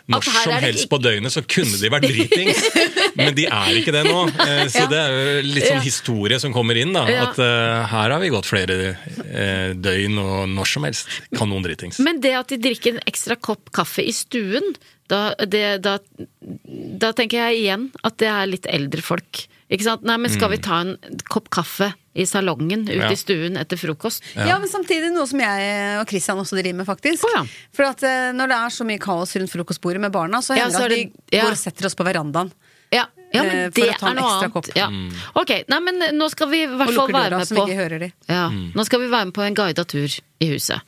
når 0.07 0.23
her 0.29 0.39
som 0.45 0.53
helst 0.63 0.85
ikke- 0.85 0.93
på 0.93 1.01
døgnet 1.03 1.35
så 1.35 1.43
kunne 1.43 1.79
de 1.81 1.91
vært 1.91 2.07
dritings. 2.07 2.63
Men 3.19 3.35
de 3.35 3.45
er 3.51 3.73
ikke 3.81 3.91
det 3.95 4.05
nå. 4.07 4.21
Eh, 4.47 4.65
Så 4.69 4.85
Ja. 4.85 4.87
det 4.87 4.99
er 4.99 5.11
jo 5.11 5.41
litt 5.49 5.65
sånn 5.67 5.79
Ja. 5.81 5.87
historie 5.89 6.39
som 6.39 6.53
kommer 6.55 6.77
inn. 6.79 6.93
da 6.93 7.03
Ja. 7.09 7.27
At 7.29 7.39
uh, 7.39 7.83
her 7.91 8.11
har 8.15 8.19
vi 8.19 8.29
gått 8.31 8.45
flere 8.47 8.95
uh, 8.95 9.73
døgn, 9.75 10.17
og 10.23 10.47
når 10.55 10.67
som 10.67 10.83
helst 10.87 11.07
kan 11.35 11.49
noen 11.49 11.63
dritings. 11.65 11.99
Men 11.99 12.21
det 12.21 12.31
at 12.37 12.47
de 12.47 12.57
drikker 12.57 12.95
en 12.95 13.03
ekstra 13.05 13.35
kopp 13.35 13.71
kaffe 13.75 14.05
i 14.07 14.11
stuen, 14.15 14.63
da, 15.09 15.33
det, 15.41 15.81
da, 15.81 15.97
da 17.01 17.11
tenker 17.17 17.49
jeg 17.49 17.63
igjen 17.65 17.89
at 18.05 18.17
det 18.21 18.27
er 18.29 18.45
litt 18.47 18.67
eldre 18.69 19.01
folk. 19.01 19.47
Ikke 19.69 19.85
sant? 19.85 20.01
Nei, 20.07 20.15
men 20.17 20.31
skal 20.33 20.49
vi 20.49 20.57
ta 20.65 20.79
en 20.81 20.95
kopp 21.29 21.49
kaffe 21.53 21.91
i 22.17 22.25
salongen 22.25 22.87
ute 22.87 22.95
Ja. 22.97 23.11
i 23.13 23.17
stuen 23.19 23.57
etter 23.61 23.77
frokost? 23.77 24.23
Ja. 24.35 24.57
men 24.57 24.67
samtidig 24.67 25.11
noe 25.13 25.27
som 25.29 25.39
jeg 25.39 25.99
og 26.01 26.09
Christian 26.09 26.41
også 26.41 26.57
driver 26.57 26.79
med, 26.81 26.87
faktisk. 26.89 27.23
Oh, 27.27 27.35
ja. 27.37 27.43
For 27.71 27.85
at 27.85 28.01
eh, 28.03 28.31
når 28.33 28.49
det 28.49 28.57
er 28.57 28.73
så 28.73 28.87
mye 28.89 28.97
kaos 29.03 29.35
rundt 29.37 29.53
frokostbordet 29.53 30.01
med 30.01 30.11
barna, 30.11 30.41
så 30.41 30.57
Ja, 30.57 30.65
hender 30.65 30.79
så 30.79 30.85
er 30.87 30.89
det 30.89 30.97
at 30.97 31.29
vi 31.29 31.37
ja. 31.37 31.45
går 31.45 31.53
og 31.53 31.61
setter 31.61 31.85
oss 31.85 31.95
på 31.95 32.07
verandaen. 32.07 32.51
Ja, 32.91 33.05
ja 33.33 33.43
men 33.45 33.55
Eh, 33.55 33.69
for 33.69 33.85
det 33.85 33.93
å 33.93 33.99
ta 34.01 34.09
en 34.09 34.17
er 34.17 34.21
noe 34.23 34.49
annet. 34.49 34.71
Ja. 34.75 34.87
Ok, 35.37 35.51
nei, 35.69 35.79
men 35.85 36.01
nå 36.17 36.29
skal 36.33 36.49
vi 36.49 36.63
i 36.63 36.67
hvert 36.67 36.89
Og 36.89 36.95
fall 36.95 37.05
lukker 37.05 37.13
være 37.19 37.29
døra, 37.29 37.37
med 37.37 37.47
så 37.47 37.55
på 37.55 37.65
vi 37.65 37.71
ikke 37.71 37.81
hører 37.83 37.99
de. 37.99 38.11
Ja, 38.27 38.45
Nå 38.49 38.85
skal 38.89 38.99
vi 39.05 39.11
være 39.13 39.29
med 39.29 39.35
på 39.37 39.45
en 39.45 39.53
guida 39.53 39.85
tur 39.85 40.09
i 40.41 40.49
huset. 40.49 40.81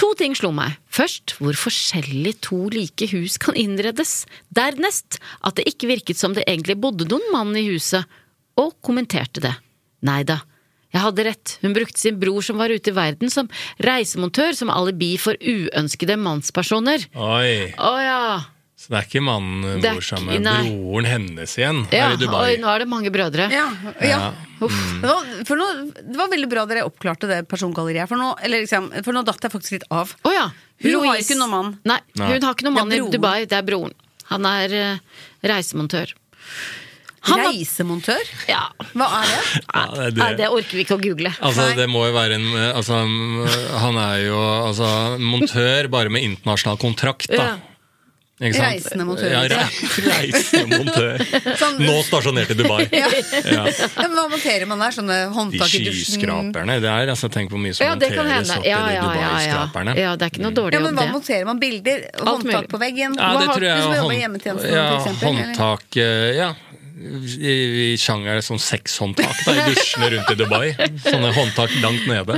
To 0.00 0.12
ting 0.18 0.34
slo 0.38 0.50
meg. 0.54 0.76
Først 0.92 1.36
hvor 1.38 1.56
forskjellig 1.58 2.36
to 2.44 2.68
like 2.74 3.08
hus 3.12 3.38
kan 3.42 3.56
innredes. 3.58 4.22
Dernest 4.54 5.20
at 5.44 5.58
det 5.58 5.68
ikke 5.70 5.90
virket 5.90 6.20
som 6.20 6.36
det 6.36 6.46
egentlig 6.48 6.78
bodde 6.80 7.08
noen 7.10 7.26
mann 7.34 7.56
i 7.58 7.66
huset, 7.68 8.08
og 8.58 8.74
kommenterte 8.82 9.42
det. 9.44 9.54
Nei 10.06 10.22
da. 10.26 10.40
Jeg 10.88 11.04
hadde 11.04 11.24
rett, 11.26 11.56
hun 11.60 11.74
brukte 11.76 12.00
sin 12.00 12.16
bror 12.20 12.40
som 12.44 12.56
var 12.60 12.72
ute 12.72 12.90
i 12.90 12.96
verden 12.96 13.28
som 13.30 13.50
reisemontør 13.84 14.56
som 14.56 14.70
alibi 14.72 15.12
for 15.20 15.36
uønskede 15.36 16.16
mannspersoner. 16.16 17.04
Oi, 17.12 17.74
Å 17.76 17.92
ja. 18.00 18.22
Så 18.78 18.92
det 18.92 18.98
er 19.00 19.06
ikke 19.08 19.20
mannen 19.26 19.80
bor 19.82 20.04
sammen 20.06 20.36
med 20.36 20.44
nei. 20.46 20.68
broren 20.70 21.08
hennes 21.10 21.54
igjen 21.58 21.80
ja. 21.90 22.04
her 22.04 22.14
i 22.14 22.20
Dubai? 22.20 22.42
Oi, 22.44 22.58
nå 22.62 22.68
er 22.70 22.84
det 22.84 22.86
mange 22.86 23.10
brødre. 23.10 23.48
Ja, 23.50 23.64
ja. 24.06 24.18
Uff. 24.62 24.76
Det, 25.02 25.08
var, 25.08 25.32
for 25.48 25.58
nå, 25.58 25.66
det 25.98 26.14
var 26.20 26.30
veldig 26.30 26.48
bra 26.52 26.62
dere 26.70 26.84
oppklarte 26.86 27.26
det 27.30 27.40
persongalleriet. 27.50 28.06
For 28.10 28.20
nå, 28.20 28.30
eller 28.46 28.62
liksom, 28.62 28.86
for 29.02 29.16
nå 29.16 29.24
datt 29.26 29.42
jeg 29.42 29.54
faktisk 29.54 29.74
litt 29.80 29.86
av. 29.90 30.14
Oh, 30.22 30.30
ja. 30.34 30.46
Hun 30.86 31.08
har 31.08 31.18
ikke 31.18 31.38
noen 31.40 31.54
mann. 31.56 31.72
Nei, 31.90 31.98
hun 32.20 32.36
har 32.38 32.54
ikke 32.54 32.68
noen 32.68 32.78
mann 32.78 32.94
i. 32.94 33.00
Dubai. 33.10 33.38
Det 33.50 33.58
er 33.58 33.66
broren. 33.66 33.96
Han 34.30 34.46
er 34.46 34.76
uh, 34.78 35.24
reisemontør. 35.50 36.14
Han 37.28 37.42
Reisemontør? 37.42 38.28
Ja. 38.48 38.60
Hva 38.94 39.08
er 39.18 39.26
det? 39.26 39.40
Ja, 39.58 39.82
det 39.90 40.04
er 40.04 40.12
det. 40.14 40.20
Nei, 40.22 40.28
det 40.38 40.50
orker 40.54 40.78
vi 40.78 40.84
ikke 40.86 40.96
å 40.96 41.02
google. 41.02 41.32
Altså, 41.44 41.66
det 41.76 41.88
må 41.90 42.04
jo 42.06 42.14
være 42.14 42.38
en 42.38 42.46
altså, 42.70 43.00
Han 43.82 43.98
er 44.00 44.22
jo 44.22 44.38
altså, 44.68 44.92
montør 45.18 45.90
bare 45.92 46.14
med 46.14 46.24
internasjonal 46.28 46.78
kontrakt, 46.80 47.26
da. 47.34 47.50
Ja. 47.56 47.74
Ikke 48.38 48.54
sant? 48.54 48.68
Reisende 48.70 49.04
montør. 49.08 49.30
Ja, 49.32 49.40
re 49.50 49.56
reisende 50.12 50.76
montør. 50.78 51.22
Sånn- 51.58 51.80
Nå 51.82 51.94
stasjonert 52.06 52.52
i 52.54 52.56
Dubai. 52.60 52.84
Ja. 53.00 53.08
Ja. 53.42 53.64
Men 53.98 54.14
hva 54.14 54.24
monterer 54.30 54.66
man 54.70 54.78
der? 54.84 54.94
Sånne 54.94 55.16
håndtak 55.34 55.74
i 55.74 55.80
dusjen? 55.88 56.20
skyskraperne 56.20 56.76
Det 56.84 56.90
er, 56.92 57.10
altså, 57.14 57.30
tenk 57.34 57.50
hvor 57.50 57.58
mye 57.62 57.74
som 57.74 57.86
Ja, 57.88 57.96
det 57.98 58.12
kan 58.14 58.24
monteres 58.28 58.52
hende. 58.52 58.60
opp 58.60 58.68
Ja, 58.70 58.78
de 58.86 58.94
ja, 58.94 59.02
ja, 59.02 59.02
ja. 59.02 59.08
Dubai-skraperne. 59.08 59.96
ja, 59.98 60.12
det 60.14 60.28
er 60.28 60.32
ikke 60.34 60.44
noe 60.46 60.54
dårlig 60.60 60.78
Ja, 60.78 60.84
men 60.86 60.94
hva 61.00 61.06
monterer 61.16 61.44
man? 61.50 61.58
Bilder? 61.62 62.06
Håndtak 62.30 62.68
på 62.70 62.78
veggen? 62.84 63.18
Ja, 63.18 63.32
Hva 63.34 63.40
det 63.42 63.48
har- 63.48 63.58
tror 63.58 63.68
jeg 63.68 63.82
som 63.82 63.92
hånd- 63.98 64.72
ja, 64.72 64.88
håndtak 65.26 65.96
eh, 65.96 66.30
Ja. 66.38 66.50
I, 66.98 67.52
i 67.94 67.96
sjangeren 67.96 68.42
sånn 68.42 68.58
sexhåndtak 68.58 69.44
da, 69.46 69.52
i 69.54 69.66
dusjene 69.70 70.08
rundt 70.16 70.30
i 70.32 70.34
Dubai. 70.34 70.72
Sånne 71.04 71.28
håndtak 71.36 71.70
langt 71.82 72.06
nede. 72.10 72.34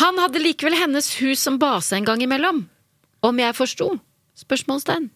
Han 0.00 0.16
hadde 0.22 0.40
likevel 0.40 0.72
hennes 0.80 1.10
hus 1.20 1.42
som 1.44 1.58
base 1.60 1.92
en 1.98 2.06
gang 2.08 2.22
imellom. 2.24 2.62
Om 3.20 3.42
jeg 3.42 3.52
forsto? 3.58 3.90
Spørsmålstegn. 4.40 5.10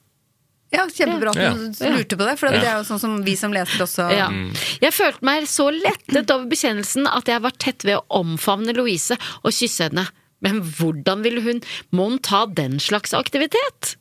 Ja, 0.74 0.84
kjempebra 0.90 1.30
at 1.32 1.40
Ja. 1.40 1.52
du 1.54 1.94
lurte 1.94 2.16
på 2.18 2.26
det, 2.28 2.34
for 2.40 2.50
det 2.52 2.62
er 2.64 2.78
jo 2.80 2.84
sånn 2.88 3.00
som 3.00 3.16
vi 3.24 3.34
som 3.40 3.52
leser 3.54 3.84
også 3.86 4.08
Ja. 4.12 4.28
Jeg 4.82 4.92
følte 4.92 5.22
meg 5.22 5.46
så 5.50 5.70
lettet 5.70 6.30
over 6.34 6.46
bekjennelsen 6.50 7.06
at 7.10 7.26
jeg 7.30 7.40
var 7.44 7.54
tett 7.58 7.84
ved 7.86 7.98
å 8.00 8.04
omfavne 8.22 8.74
Louise 8.76 9.16
og 9.42 9.52
kysse 9.52 9.88
henne. 9.90 10.08
Men 10.44 10.60
hvordan 10.60 11.22
ville 11.24 11.40
hun 11.40 11.62
mon 11.90 12.18
ta 12.18 12.44
den 12.46 12.78
slags 12.78 13.14
aktivitet? 13.16 13.94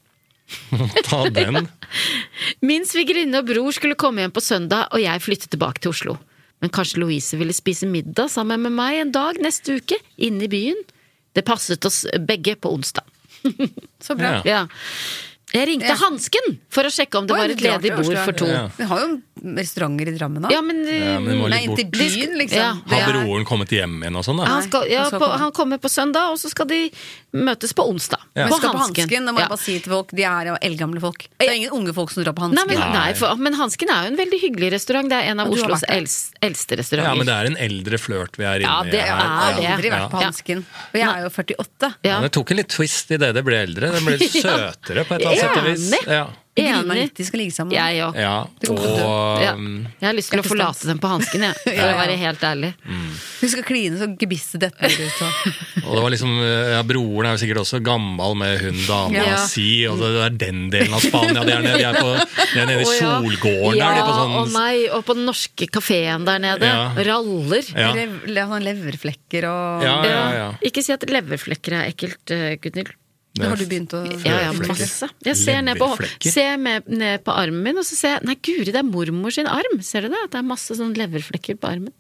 Ta 1.08 1.24
den. 1.30 1.68
Min 2.62 2.84
svigerinne 2.86 3.40
og 3.40 3.48
bror 3.48 3.72
skulle 3.76 3.96
komme 3.96 4.22
hjem 4.26 4.34
på 4.36 4.42
søndag, 4.44 4.90
og 4.92 5.00
jeg 5.02 5.22
flyttet 5.24 5.54
tilbake 5.56 5.80
til 5.82 5.94
Oslo. 5.94 6.18
Men 6.62 6.70
kanskje 6.72 7.00
Louise 7.02 7.38
ville 7.40 7.54
spise 7.56 7.88
middag 7.90 8.30
sammen 8.32 8.62
med 8.64 8.72
meg 8.76 9.00
en 9.02 9.12
dag 9.16 9.40
neste 9.44 9.80
uke, 9.80 9.98
inne 10.18 10.46
i 10.46 10.52
byen? 10.52 10.80
Det 11.36 11.46
passet 11.48 11.84
oss 11.88 12.04
begge 12.28 12.56
på 12.56 12.72
onsdag. 12.76 13.04
Så 14.04 14.16
bra. 14.16 14.42
Ja. 14.48 14.64
Ja. 14.64 14.68
Jeg 15.54 15.68
ringte 15.70 15.86
Ja. 15.92 15.96
Hansken 16.02 16.58
for 16.74 16.84
å 16.84 16.90
sjekke 16.90 17.20
om 17.20 17.28
det 17.30 17.36
Oi, 17.36 17.40
var 17.44 17.50
et 17.54 17.62
ledig 17.62 17.92
bord 17.96 18.18
for 18.26 18.32
to. 18.34 18.46
Ja. 18.50 18.68
Vi 18.78 18.84
har 18.90 19.00
jo 19.04 19.22
restauranter 19.44 20.08
i 20.10 20.14
Drammen 20.18 20.42
da. 20.42 20.50
Ja, 20.54 20.62
men, 20.62 20.80
Ja, 20.88 21.20
men 21.20 21.30
det 21.30 21.38
må 21.38 21.50
Nei, 21.52 21.60
litt 21.68 21.70
bort. 21.70 21.92
byen, 22.00 22.38
liksom. 22.40 22.58
Ja. 22.58 22.74
Har 22.88 23.02
er- 23.14 23.26
broren 23.26 23.46
kommet 23.46 23.70
hjem 23.70 24.00
igjen 24.02 24.16
og 24.16 24.24
sånn, 24.26 24.38
da? 24.40 24.46
han, 24.50 24.64
skal, 24.64 24.88
ja, 24.90 25.02
han 25.04 25.10
skal 25.12 25.20
på, 25.20 25.30
han 25.44 25.52
kommer 25.52 25.78
på 25.84 25.90
søndag, 25.92 26.32
og 26.32 26.38
så 26.40 26.50
skal 26.50 26.66
de 26.66 26.80
møtes 27.34 27.74
på 27.74 27.86
onsdag. 27.86 28.18
Ja. 28.36 28.48
På 28.48 28.58
skal 28.58 28.72
på 28.74 28.78
Hansken. 28.80 29.04
Hansken, 29.10 29.26
må 29.34 29.40
jeg 29.44 29.50
bare 29.50 29.58
si 29.60 29.80
til 29.80 29.92
folk, 29.94 30.10
de 30.16 30.24
er 30.24 30.46
jo 30.48 30.56
eldgamle 30.62 31.02
folk. 31.02 31.28
Det 31.38 31.50
er 31.50 31.54
ingen 31.60 31.72
unge 31.72 31.94
folk 31.94 32.10
som 32.12 32.24
drar 32.24 32.34
på 32.34 32.50
Nei, 32.50 32.58
Hansken. 32.58 32.68
men, 32.68 32.80
Nei. 32.80 32.94
nei, 32.94 33.14
for, 33.14 33.36
men 33.36 33.54
Hansken 33.54 33.90
er 33.90 34.08
jo 34.08 34.12
en 34.14 34.18
veldig 34.18 34.40
hyggelig 34.42 34.72
restaurant. 34.74 35.10
Det 35.10 35.18
er 35.22 35.30
en 35.34 35.40
av 35.40 35.48
Oslos 35.54 35.84
eldste, 35.90 36.78
restauranter. 36.80 37.12
Ja, 37.12 37.16
men 37.16 37.26
det 37.30 37.36
er 37.36 37.46
en 37.52 37.58
eldre 37.58 37.98
flørt 38.02 38.38
vi 38.38 38.44
er 38.46 38.64
inne 38.64 38.70
Ja, 38.74 38.82
i 38.82 38.90
det 38.90 39.02
her. 39.02 39.08
Jeg 39.08 39.16
har 39.18 39.54
er 39.62 39.76
aldri 39.78 39.90
vært 39.94 40.10
på 40.10 40.22
Hansken. 40.24 40.66
Og 40.94 40.98
jeg 40.98 41.08
er 41.10 41.22
jo 41.22 41.30
48. 41.30 41.94
Ja. 42.04 42.10
Ja, 42.14 42.22
det 42.22 42.32
tok 42.32 42.52
en 42.52 42.58
litt 42.58 42.70
twist 42.70 43.12
i 43.12 43.18
det 43.18 43.34
det 43.36 43.44
ble 43.46 43.60
eldre. 43.68 43.92
Det 43.92 44.02
ble 44.06 44.18
søtere 44.44 45.06
på 45.06 45.14
et 45.18 45.22
eller 45.22 45.30
annet 45.34 45.43
sett 45.44 45.60
og 45.62 45.70
vis. 45.72 45.90
Enig. 45.92 46.08
Ja. 46.08 46.24
Meg 46.54 46.68
Enig. 46.70 47.04
de 47.18 47.24
skal 47.26 47.40
ligge 47.42 47.54
sammen. 47.56 47.74
Jeg 47.74 47.98
òg. 48.06 48.18
Ja, 48.22 48.34
og 48.70 49.40
Ja. 49.42 49.54
Jeg 49.58 50.06
har 50.06 50.14
lyst 50.14 50.30
til 50.30 50.38
å 50.38 50.44
forlate 50.46 50.86
dem 50.86 51.00
på 51.02 51.10
hansken, 51.10 51.42
jeg. 51.48 51.56
For 51.64 51.74
Ja, 51.74 51.88
å 51.90 51.98
være 51.98 52.18
helt 52.22 52.44
ærlig. 52.46 52.70
Hun 52.86 53.50
skal 53.50 53.66
kline 53.66 53.98
så 53.98 54.06
gebisset 54.22 54.62
detter 54.62 54.94
ut. 54.94 55.18
Og. 55.26 55.34
Og 55.88 55.96
det 55.98 56.04
var 56.06 56.14
liksom, 56.14 56.36
ja, 56.76 56.84
Broren 56.86 57.26
er 57.32 57.34
jo 57.34 57.42
sikkert 57.42 57.64
også 57.64 57.82
gammel 57.84 58.38
med 58.38 58.62
hun 58.68 58.78
dama 58.86 59.18
Ja. 59.18 59.42
si, 59.50 59.66
og 59.90 59.98
det 60.04 60.12
er 60.28 60.38
den 60.46 60.62
delen 60.70 60.94
av 60.94 61.02
Spania. 61.02 61.42
De 61.42 61.56
er 61.58 61.66
nede, 61.66 61.82
de 61.82 61.90
er 61.90 61.98
på, 61.98 62.14
de 62.22 62.62
er 62.62 62.70
nede 62.70 62.86
i 62.86 62.90
Solgården 63.02 63.80
Ja, 63.82 63.90
der. 63.90 63.98
De 63.98 64.06
er 64.06 64.10
på 64.12 64.16
sånn, 64.22 64.38
og 64.44 64.54
nei, 64.54 64.78
og 64.94 65.06
på 65.10 65.18
den 65.18 65.26
norske 65.34 65.72
kafeen 65.74 66.30
der 66.30 66.44
nede. 66.46 66.70
Ja. 66.70 66.86
Raller. 67.10 67.66
Ja. 67.74 67.90
Lev, 67.98 68.20
lev, 68.30 68.54
leverflekker 68.70 69.50
og 69.50 69.88
Ja, 69.90 69.98
ja, 70.06 70.24
ja. 70.38 70.48
Ikke 70.62 70.86
si 70.86 70.94
at 70.94 71.02
leverflekker 71.10 71.82
er 71.82 71.90
ekkelt, 71.90 72.22
eh, 72.30 72.60
Gunhild. 72.62 72.94
Det 73.34 73.48
har 73.50 73.58
du 73.58 73.66
begynt 73.66 73.94
å 73.98 74.04
Ja, 74.22 74.36
ja, 74.46 74.50
masse. 74.54 75.08
Jeg 75.26 75.38
ser 75.40 75.64
ned 75.66 75.80
på, 75.82 75.88
ser 76.22 76.58
med, 76.62 76.86
ned 76.86 77.24
på 77.26 77.34
armen 77.34 77.64
min, 77.66 77.80
og 77.82 77.88
så 77.88 77.98
ser 77.98 78.18
jeg 78.18 78.28
Nei, 78.30 78.36
guri, 78.46 78.70
det 78.70 78.78
er 78.84 78.86
mormor 78.86 79.34
sin 79.34 79.50
arm! 79.50 79.80
Ser 79.82 80.06
du 80.06 80.14
det? 80.14 80.20
At 80.28 80.36
det 80.36 80.44
er 80.44 80.46
masse 80.52 80.78
sånn 80.78 80.94
leverflekker 80.98 81.58
på 81.58 81.72
armen. 81.72 81.94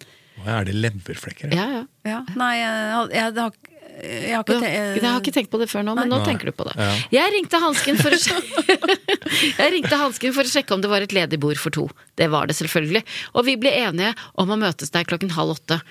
Hva 0.44 0.60
er 0.60 0.70
det 0.70 0.76
leverflekker? 0.78 1.54
Ja, 1.58 1.66
ja. 1.80 1.84
Ja. 2.06 2.20
Nei, 2.38 2.52
jeg, 2.60 3.10
jeg, 3.16 3.34
det 3.34 3.42
har, 3.48 3.58
jeg 4.04 4.36
har 4.36 4.46
ikke 4.46 4.60
har, 4.60 4.70
jeg 4.70 5.06
har 5.08 5.20
ikke 5.24 5.34
tenkt 5.40 5.52
på 5.54 5.62
det 5.62 5.70
før 5.72 5.86
nå, 5.88 5.96
men 5.98 6.10
nå 6.12 6.22
Nei. 6.22 6.28
tenker 6.30 6.50
du 6.52 6.56
på 6.58 6.68
det. 6.70 6.78
Ja. 6.78 6.94
Jeg 7.18 7.34
ringte 7.38 7.62
hansken 7.64 8.00
for 8.02 8.14
å 8.14 8.20
sjekke 8.20 8.78
Jeg 9.64 9.74
ringte 9.74 10.00
hansken 10.02 10.38
for 10.38 10.46
å 10.46 10.54
sjekke 10.54 10.78
om 10.78 10.86
det 10.86 10.92
var 10.92 11.06
et 11.06 11.14
ledig 11.16 11.42
bord 11.42 11.58
for 11.62 11.74
to. 11.74 11.88
Det 12.20 12.30
var 12.34 12.50
det 12.50 12.58
selvfølgelig. 12.62 13.04
Og 13.34 13.50
vi 13.50 13.58
ble 13.62 13.74
enige 13.84 14.14
om 14.42 14.54
å 14.54 14.60
møtes 14.60 14.94
der 14.94 15.10
klokken 15.10 15.34
halv 15.38 15.58
åtte. 15.58 15.82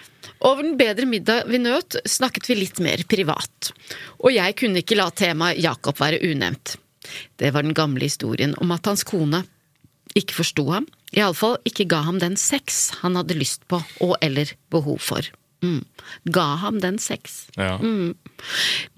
Over 0.43 0.67
den 0.67 0.77
bedre 0.79 1.07
middag 1.07 1.47
vi 1.47 1.61
nøt, 1.63 2.01
snakket 2.09 2.49
vi 2.51 2.59
litt 2.59 2.81
mer 2.83 3.03
privat. 3.07 3.71
Og 4.19 4.35
jeg 4.35 4.57
kunne 4.59 4.83
ikke 4.83 4.99
la 4.99 5.09
temaet 5.15 5.63
Jakob 5.63 6.01
være 6.03 6.19
unevnt. 6.27 6.77
Det 7.39 7.53
var 7.55 7.63
den 7.63 7.77
gamle 7.79 8.07
historien 8.07 8.57
om 8.63 8.75
at 8.75 8.87
hans 8.91 9.05
kone 9.07 9.45
ikke 10.19 10.37
forsto 10.37 10.67
ham, 10.71 10.89
iallfall 11.15 11.57
ikke 11.69 11.87
ga 11.91 12.03
ham 12.07 12.19
den 12.23 12.35
sex 12.41 12.91
han 13.03 13.17
hadde 13.19 13.39
lyst 13.39 13.65
på 13.71 13.81
og 14.05 14.17
eller 14.21 14.51
behov 14.73 14.99
for. 15.03 15.23
Mm. 15.63 15.85
Ga 16.35 16.45
ham 16.59 16.81
den 16.83 16.97
sex. 16.99 17.47
Ja. 17.57 17.77
Mm. 17.79 18.17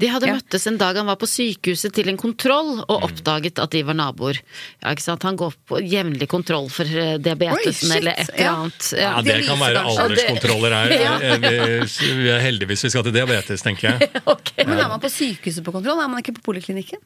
De 0.01 0.09
hadde 0.09 0.27
Ja. 0.31 0.35
møttes 0.39 0.67
en 0.67 0.79
dag 0.81 0.97
han 0.97 1.07
var 1.07 1.17
på 1.21 1.29
sykehuset 1.29 1.93
til 1.93 2.09
en 2.09 2.17
kontroll, 2.17 2.79
og 2.89 3.03
oppdaget 3.05 3.59
at 3.61 3.71
de 3.71 3.83
var 3.85 3.95
naboer. 3.99 4.39
Ja, 4.83 4.95
ikke 4.95 5.05
sant? 5.05 5.23
Han 5.29 5.37
går 5.37 5.53
på 5.69 5.81
jevnlig 5.85 6.29
kontroll 6.33 6.71
for 6.73 6.85
eh, 6.89 7.19
diabetesen 7.21 7.93
Oi, 7.93 7.99
eller 8.01 8.12
et 8.17 8.31
eller 8.33 8.51
annet. 8.55 8.89
Ja, 8.97 9.11
det 9.21 9.37
kan 9.47 9.61
være 9.61 9.83
alderskontroller 9.85 10.73
her. 10.79 10.95
Ja. 10.97 11.15
Eh, 11.21 11.85
Vi, 11.85 12.12
vi 12.23 12.31
er 12.33 12.41
heldigvis 12.41 12.85
vi 12.87 12.91
skal 12.95 13.05
til 13.05 13.12
diabetes, 13.12 13.61
tenker 13.62 13.99
jeg. 13.99 14.09
Men 14.67 14.79
er 14.81 14.89
man 14.89 15.01
på 15.05 15.12
sykehuset 15.12 15.65
på 15.65 15.73
kontroll? 15.77 16.01
Er 16.01 16.09
man 16.09 16.25
ikke 16.25 16.39
på 16.41 16.47
poliklinikken? 16.53 16.99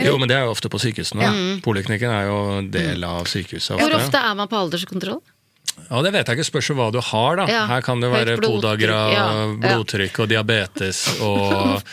Jo, 0.00 0.16
men 0.16 0.26
det 0.26 0.34
er 0.38 0.46
jo 0.46 0.54
ofte 0.54 0.70
på 0.72 0.78
sykehusene. 0.80 1.20
Ja. 1.22 1.32
Poliklinikken 1.62 2.08
er 2.10 2.24
jo 2.30 2.38
del 2.72 3.04
av 3.04 3.26
sykehuset. 3.28 3.76
Hvor 3.76 3.92
ofte 3.98 4.16
er 4.24 4.32
man 4.34 4.48
på 4.48 4.56
alderskontroll? 4.56 5.20
Ja, 5.90 6.02
Det 6.02 6.12
vet 6.12 6.26
jeg 6.26 6.38
ikke, 6.38 6.50
spørs 6.50 6.70
hva 6.76 6.90
du 6.92 7.00
har. 7.00 7.36
da. 7.36 7.46
Ja, 7.50 7.66
Her 7.66 7.80
kan 7.82 8.00
det 8.00 8.10
være 8.12 8.36
podagra, 8.40 9.00
ja, 9.12 9.24
ja. 9.30 9.46
blodtrykk 9.56 10.20
og 10.24 10.28
diabetes 10.28 11.06
og 11.20 11.82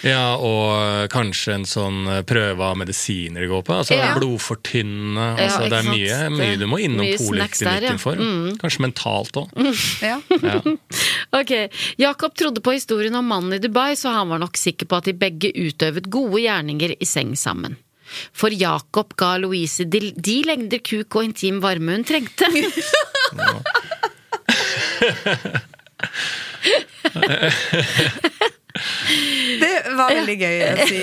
Ja, 0.00 0.32
og 0.40 1.10
kanskje 1.12 1.52
en 1.58 1.66
sånn 1.68 2.06
prøve 2.24 2.64
av 2.64 2.78
medisiner 2.80 3.42
de 3.44 3.48
går 3.50 3.62
på. 3.66 3.74
Altså 3.82 3.98
Ja. 3.98 4.14
blodfortynnende. 4.16 5.26
Ja, 5.36 5.44
Altså, 5.44 5.68
det 5.68 5.76
er 5.76 5.90
mye, 5.90 6.30
mye 6.38 6.56
du 6.56 6.64
må 6.66 6.78
innom 6.80 7.04
poliklinikken 7.20 7.82
ja. 7.84 7.96
for. 8.00 8.16
Mm. 8.16 8.56
Kanskje 8.62 8.80
mentalt 8.86 9.36
òg. 9.36 9.52
Ja. 10.00 10.16
Ja. 10.40 10.62
Ok, 11.40 11.52
Jakob 12.00 12.32
trodde 12.34 12.62
på 12.64 12.72
historien 12.72 13.14
om 13.14 13.28
mannen 13.28 13.52
i 13.52 13.60
Dubai, 13.60 13.92
så 13.94 14.08
han 14.16 14.32
var 14.32 14.40
nok 14.40 14.56
sikker 14.56 14.88
på 14.88 14.96
at 14.96 15.04
de 15.04 15.12
begge 15.12 15.52
utøvet 15.54 16.08
gode 16.10 16.40
gjerninger 16.46 16.96
i 16.98 17.04
seng 17.06 17.36
sammen. 17.36 17.76
For 18.32 18.48
Jakob 18.50 19.12
ga 19.20 19.36
Louise 19.38 19.84
de, 19.86 20.00
de 20.16 20.40
lengder 20.48 20.80
kuk 20.82 21.14
og 21.14 21.28
intim 21.28 21.60
varme 21.62 21.92
hun 21.94 22.02
trengte. 22.08 22.48
Det 29.60 29.70
var 29.98 30.12
veldig 30.14 30.36
gøy 30.38 30.60
å 30.62 30.84
si. 30.88 30.98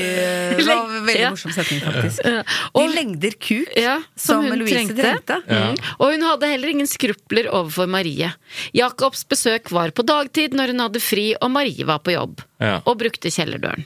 Det 0.57 0.65
var 0.67 0.83
en 0.85 1.05
veldig 1.05 1.19
Ja. 1.19 1.29
morsom 1.33 1.51
setning, 1.53 1.81
faktisk. 1.83 2.21
Ja. 2.23 2.43
De 2.77 2.85
lengder 2.95 3.35
kuk 3.43 3.73
Ja, 3.75 3.97
som, 4.15 4.45
som 4.47 4.57
Louise 4.59 4.73
trengte. 4.75 5.03
trengte. 5.03 5.37
Mm. 5.51 5.75
Og 5.99 6.13
hun 6.15 6.21
hadde 6.29 6.47
heller 6.53 6.69
ingen 6.71 6.87
skrupler 6.87 7.49
overfor 7.51 7.89
Marie. 7.91 8.31
Jakobs 8.73 9.25
besøk 9.27 9.69
var 9.71 9.91
på 9.91 10.05
dagtid 10.07 10.55
når 10.57 10.73
hun 10.73 10.79
hadde 10.87 11.01
fri 11.03 11.27
og 11.41 11.51
Marie 11.51 11.83
var 11.87 11.99
på 11.99 12.15
jobb. 12.15 12.41
Og 12.85 12.97
brukte 12.97 13.29
kjellerdøren. 13.33 13.85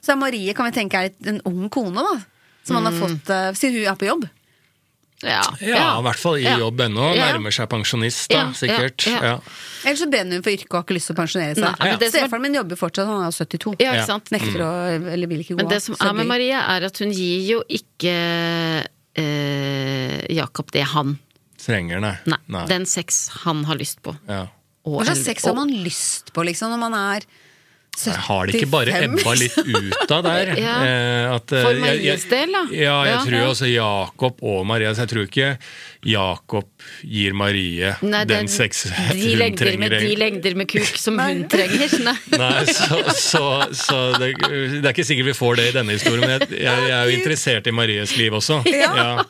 Så 0.00 0.16
Marie 0.18 0.54
kan 0.56 0.70
vi 0.70 0.76
tenke 0.80 0.94
er 1.04 1.12
en 1.28 1.40
ung 1.48 1.68
kone, 1.72 2.00
da. 2.00 2.16
Som 2.64 2.76
han 2.76 2.84
har 2.90 2.92
Mm. 2.92 3.00
fått 3.00 3.30
uh, 3.32 3.52
Siden 3.56 3.78
hun 3.80 3.92
er 3.92 3.96
på 3.96 4.08
jobb. 4.08 4.28
Ja, 5.22 5.42
Ja, 5.60 5.98
i 5.98 6.02
hvert 6.06 6.18
fall 6.22 6.36
i 6.38 6.44
Ja. 6.44 6.56
jobb 6.60 6.78
ennå. 6.84 7.08
Nærmer 7.18 7.50
seg 7.50 7.66
pensjonist, 7.68 8.28
da, 8.30 8.36
Ja, 8.36 8.52
sikkert. 8.54 9.06
ja, 9.06 9.12
ja. 9.12 9.22
Ja. 9.22 9.38
Ellers 9.84 9.98
så 10.04 10.06
brenner 10.10 10.38
hun 10.38 10.42
for 10.46 10.50
yrket 10.54 10.70
og 10.70 10.76
har 10.78 10.84
ikke 10.86 10.94
lyst 10.98 11.06
til 11.10 11.16
å 11.16 11.18
pensjonere 11.18 11.54
seg. 11.56 11.64
Nei, 11.80 11.88
men 11.98 12.10
Stefaren 12.12 12.42
min 12.42 12.54
jobber 12.54 12.76
fortsatt, 12.78 13.06
han 13.10 13.24
er 13.26 13.32
72. 13.34 13.74
Ja, 13.82 13.92
ikke 13.96 14.06
sant? 14.06 14.30
Nekter 14.30 14.62
å, 14.62 14.70
eller 15.12 15.26
vil 15.26 15.40
ikke 15.42 15.56
gå 15.56 15.62
Men 15.62 15.68
det 15.68 15.82
som 15.82 15.96
er 16.00 16.12
med. 16.12 16.26
Marie, 16.30 16.54
er 16.54 16.86
at 16.86 16.98
hun 17.02 17.10
gir 17.10 17.42
jo 17.50 17.62
ikke 17.68 18.14
eh, 19.18 20.26
Jakob 20.30 20.70
det 20.70 20.84
han 20.94 21.18
Trenger, 21.58 21.98
nei. 22.00 22.14
Nei, 22.24 22.66
den 22.70 22.86
sex 22.86 23.28
han 23.42 23.64
har 23.66 23.74
lyst 23.76 23.98
på. 24.06 24.14
Ja. 24.28 24.46
Og 24.86 25.00
Hva 25.00 25.08
slags 25.10 25.24
sex 25.26 25.44
har 25.44 25.54
man 25.58 25.68
lyst 25.82 26.30
på, 26.32 26.44
liksom, 26.46 26.70
når 26.70 26.78
man 26.78 26.94
er 26.94 27.20
75? 27.20 27.26
Jeg 28.06 28.14
har 28.28 28.46
det 28.46 28.54
ikke 28.54 28.70
bare 28.70 28.94
ebba 29.02 29.32
litt 29.34 29.58
ut 29.58 30.12
av 30.14 30.22
der? 30.24 30.54
Ja. 30.68 30.76
Eh, 30.86 31.34
at, 31.34 31.52
eh, 31.52 31.62
For 31.66 31.74
Maries 31.82 32.24
del, 32.30 32.52
da. 32.54 32.62
Ja, 32.70 32.96
jeg 33.04 33.14
Ja. 33.14 33.20
tror 33.24 33.38
Ja. 33.38 33.48
også 33.50 33.66
Jakob 33.72 34.42
og 34.42 34.66
Maria. 34.66 34.92
Så 34.94 35.04
jeg 35.06 35.08
tror 35.12 35.26
ikke 35.26 35.58
Jakob 36.06 36.68
gir 37.02 37.34
Marie 37.34 37.90
Nei, 38.06 38.20
er 38.22 38.24
den 38.30 38.46
sex 38.48 38.84
de 38.86 38.92
hun 39.18 39.38
lengder 39.40 39.64
trenger. 39.66 39.78
med 39.78 39.90
de 40.00 40.14
lengder 40.16 40.54
med 40.54 40.68
kuk 40.70 40.94
som 40.96 41.18
hun 41.18 41.42
trenger. 41.52 41.98
Nei. 42.06 42.16
Nei, 42.38 42.64
så, 42.70 43.02
så, 43.18 43.44
så 43.74 43.98
det, 44.18 44.34
det 44.38 44.84
er 44.84 44.92
ikke 44.94 45.04
sikkert 45.08 45.26
vi 45.32 45.36
får 45.40 45.56
det 45.58 45.68
i 45.72 45.76
denne 45.80 45.92
historien, 45.98 46.22
men 46.22 46.36
jeg, 46.38 46.50
jeg, 46.62 46.86
jeg 46.88 46.96
er 47.00 47.04
jo 47.10 47.18
interessert 47.18 47.66
i 47.66 47.74
Maries 47.74 48.16
liv 48.16 48.32
også. 48.38 48.62
Ja. 48.70 49.24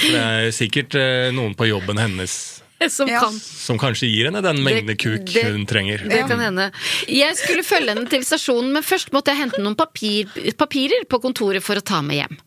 Det 0.00 0.16
er 0.20 0.50
sikkert 0.52 0.94
eh, 1.00 1.30
noen 1.32 1.54
på 1.56 1.66
jobben 1.72 1.96
hennes 2.00 2.59
Som 2.88 3.08
kan. 3.08 3.34
som 3.36 3.78
kanskje 3.78 4.08
gir 4.08 4.30
henne 4.30 4.40
den 4.42 4.62
mengde 4.64 4.96
kuk 4.96 5.26
det- 5.28 5.44
hun 5.50 5.66
trenger. 5.68 6.00
Det 6.08 6.22
kan 6.28 6.40
hende. 6.40 6.70
Jeg 7.08 7.36
skulle 7.36 7.64
følge 7.66 7.92
henne 7.92 8.08
til 8.08 8.24
stasjonen, 8.24 8.72
men 8.72 8.82
først 8.86 9.12
måtte 9.12 9.34
jeg 9.34 9.42
hente 9.42 9.60
noen 9.60 9.76
papir, 9.76 10.30
papirer 10.56 11.04
på 11.10 11.20
kontoret 11.20 11.62
for 11.62 11.76
å 11.76 11.84
ta 11.84 12.00
med 12.00 12.22
hjem. 12.22 12.38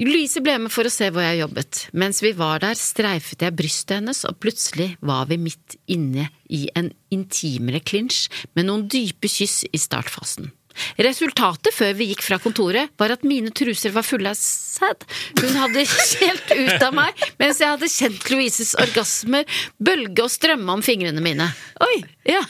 Louise 0.00 0.40
ble 0.44 0.58
med 0.64 0.72
for 0.72 0.84
å 0.88 0.92
se 0.92 1.08
hvor 1.10 1.24
jeg 1.24 1.40
jobbet. 1.40 1.86
Mens 1.92 2.20
vi 2.22 2.32
var 2.36 2.60
der, 2.62 2.76
streifet 2.78 3.42
jeg 3.44 3.56
brystet 3.56 3.96
hennes, 3.98 4.22
og 4.28 4.38
plutselig 4.40 4.94
var 5.04 5.26
vi 5.30 5.36
midt 5.40 5.76
inne 5.90 6.28
i 6.48 6.68
en 6.76 6.92
intimere 7.12 7.80
klinsj 7.80 8.28
med 8.56 8.68
noen 8.68 8.86
dype 8.88 9.28
kyss 9.28 9.64
i 9.72 9.80
startfasen. 9.80 10.52
Resultatet 11.00 11.74
før 11.74 11.94
vi 11.98 12.10
gikk 12.12 12.22
fra 12.26 12.38
kontoret, 12.42 12.92
var 13.00 13.14
at 13.14 13.24
mine 13.26 13.52
truser 13.56 13.92
var 13.94 14.06
fulle 14.06 14.32
av 14.32 14.38
sæd. 14.38 15.04
Hun 15.40 15.56
hadde 15.60 15.84
skjelt 15.88 16.52
ut 16.56 16.84
av 16.86 16.94
meg, 16.96 17.24
mens 17.40 17.60
jeg 17.62 17.72
hadde 17.74 17.90
kjent 17.90 18.30
Louises 18.32 18.74
orgasmer 18.80 19.44
bølge 19.82 20.24
og 20.24 20.32
strømme 20.32 20.78
om 20.78 20.84
fingrene 20.84 21.22
mine. 21.24 21.50
Oi, 21.84 22.00
ja. 22.28 22.42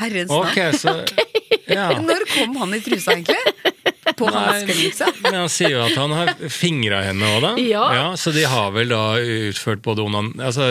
Herrens 0.00 0.30
navn. 0.32 0.50
Okay, 0.50 0.72
så 0.78 0.96
ja. 1.76 1.90
Når 2.02 2.26
kom 2.34 2.56
han 2.62 2.74
i 2.76 2.82
trusa, 2.84 3.16
egentlig? 3.16 3.74
På 4.16 4.28
Nei? 4.30 4.62
Men 5.24 5.34
han 5.34 5.48
sier 5.52 5.74
jo 5.74 5.80
at 5.84 5.96
han 5.98 6.12
har 6.14 6.30
fingra 6.52 7.02
henne 7.04 7.26
òg, 7.36 7.40
da. 7.42 7.50
Ja. 7.60 8.04
Så 8.16 8.32
de 8.34 8.44
har 8.48 8.70
vel 8.74 8.92
da 8.94 9.02
utført 9.20 9.82
både 9.84 10.04
onan... 10.06 10.32
Altså 10.40 10.68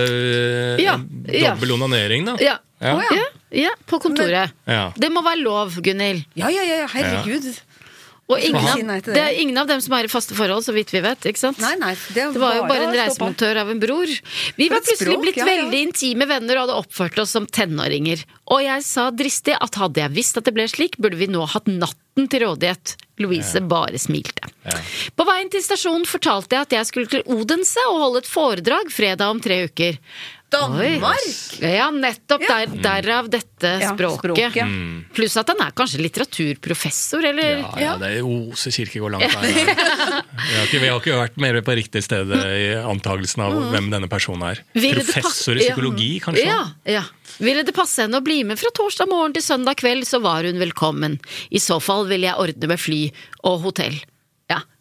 Ja, 0.81 0.95
ja. 1.29 1.53
dobbel 1.53 1.75
onanering, 1.77 2.25
da. 2.31 2.37
Ja. 2.41 2.55
Ja. 2.83 2.97
Ja, 2.99 3.27
ja, 3.55 3.71
på 3.87 4.01
kontoret. 4.03 4.51
Ja. 4.67 4.89
Det 4.95 5.11
må 5.13 5.23
være 5.25 5.41
lov, 5.45 5.77
Gunhild. 5.83 6.25
Ja, 6.35 6.51
ja, 6.51 6.63
ja, 6.67 6.87
herregud. 6.91 7.53
Og 8.25 8.41
ingen 8.41 8.89
av, 8.89 9.01
det 9.05 9.21
er 9.21 9.35
ingen 9.37 9.57
av 9.61 9.67
dem 9.69 9.81
som 9.85 9.93
er 9.93 10.07
i 10.07 10.09
faste 10.09 10.33
forhold, 10.33 10.63
så 10.65 10.73
vidt 10.73 10.89
vi 10.95 11.01
vet. 11.05 11.27
ikke 11.29 11.37
sant? 11.43 11.59
Nei, 11.61 11.75
nei, 11.77 11.91
det, 12.15 12.23
Det 12.33 12.41
var 12.41 12.55
jo 12.57 12.63
bare 12.65 12.87
en 12.87 12.95
reisemontør 12.97 13.59
av 13.61 13.69
en 13.69 13.81
bror. 13.81 14.09
Vi 14.57 14.69
var 14.71 14.81
plutselig 14.81 15.11
språk, 15.11 15.21
blitt 15.27 15.37
ja, 15.37 15.45
ja. 15.45 15.51
veldig 15.51 15.81
intime 15.91 16.25
venner 16.31 16.57
og 16.57 16.65
hadde 16.65 16.77
oppført 16.81 17.21
oss 17.21 17.35
som 17.37 17.45
tenåringer. 17.45 18.23
Og 18.49 18.63
jeg 18.65 18.85
sa 18.87 19.11
dristig 19.13 19.53
at 19.61 19.77
hadde 19.77 20.01
jeg 20.01 20.15
visst 20.17 20.41
at 20.41 20.49
det 20.49 20.55
ble 20.57 20.65
slik, 20.71 20.97
burde 20.97 21.19
vi 21.21 21.29
nå 21.29 21.45
hatt 21.53 21.69
natten 21.69 22.25
til 22.31 22.47
rådighet. 22.47 22.95
Louise 23.21 23.61
bare 23.69 24.01
smilte. 24.01 24.49
På 25.15 25.27
veien 25.29 25.51
til 25.53 25.61
stasjonen 25.63 26.09
fortalte 26.09 26.57
jeg 26.57 26.65
at 26.65 26.73
jeg 26.79 26.89
skulle 26.89 27.11
til 27.11 27.21
Odense 27.29 27.85
og 27.91 28.01
holde 28.07 28.23
et 28.25 28.31
foredrag 28.31 28.89
fredag 28.91 29.37
om 29.37 29.43
tre 29.43 29.67
uker. 29.69 30.01
Danmark? 30.55 31.05
Oi. 31.11 31.69
Ja, 31.75 31.89
nettopp. 31.93 32.43
Der, 32.47 32.71
derav 32.83 33.29
dette 33.31 33.71
Ja, 33.81 33.91
språket. 33.93 34.19
språket. 34.21 34.57
Mm. 34.67 35.05
Pluss 35.15 35.35
at 35.39 35.51
han 35.51 35.61
er 35.65 35.73
kanskje 35.77 36.01
litteraturprofessor, 36.03 37.25
eller? 37.31 37.61
Ja, 37.63 37.71
ja, 37.81 37.93
det 38.01 38.11
er 38.19 38.27
Ose 38.27 38.71
kirkegård 38.75 39.15
langt 39.15 39.35
der. 39.35 39.43
Vi 40.45 40.55
har, 40.55 40.65
ikke, 40.67 40.79
vi 40.83 40.89
har 40.91 40.99
ikke 40.99 41.15
vært 41.17 41.37
mer 41.41 41.57
på 41.65 41.73
riktig 41.77 42.01
sted 42.05 42.29
i 42.35 42.65
antagelsen 42.77 43.41
av 43.45 43.55
hvem 43.71 43.87
denne 43.93 44.09
personen 44.11 44.43
er. 44.51 44.59
Mm. 44.75 44.81
Ville 44.83 45.05
Professor 45.07 45.57
i 45.57 45.63
psykologi, 45.63 46.09
ja. 46.17 46.23
kanskje? 46.25 46.45
Ja, 46.49 46.59
ja. 46.97 47.03
Ville 47.41 47.63
det 47.67 47.73
passe 47.75 48.03
henne 48.05 48.19
å 48.19 48.25
bli 48.25 48.41
med 48.47 48.59
fra 48.59 48.71
torsdag 48.75 49.09
morgen 49.11 49.33
til 49.35 49.43
søndag 49.45 49.79
kveld, 49.81 50.05
så 50.07 50.19
var 50.23 50.45
hun 50.47 50.59
velkommen. 50.61 51.17
I 51.49 51.61
så 51.63 51.79
fall 51.83 52.05
ville 52.11 52.29
jeg 52.29 52.39
ordne 52.41 52.69
med 52.71 52.81
fly 52.81 53.01
og 53.47 53.63
hotell. 53.65 53.97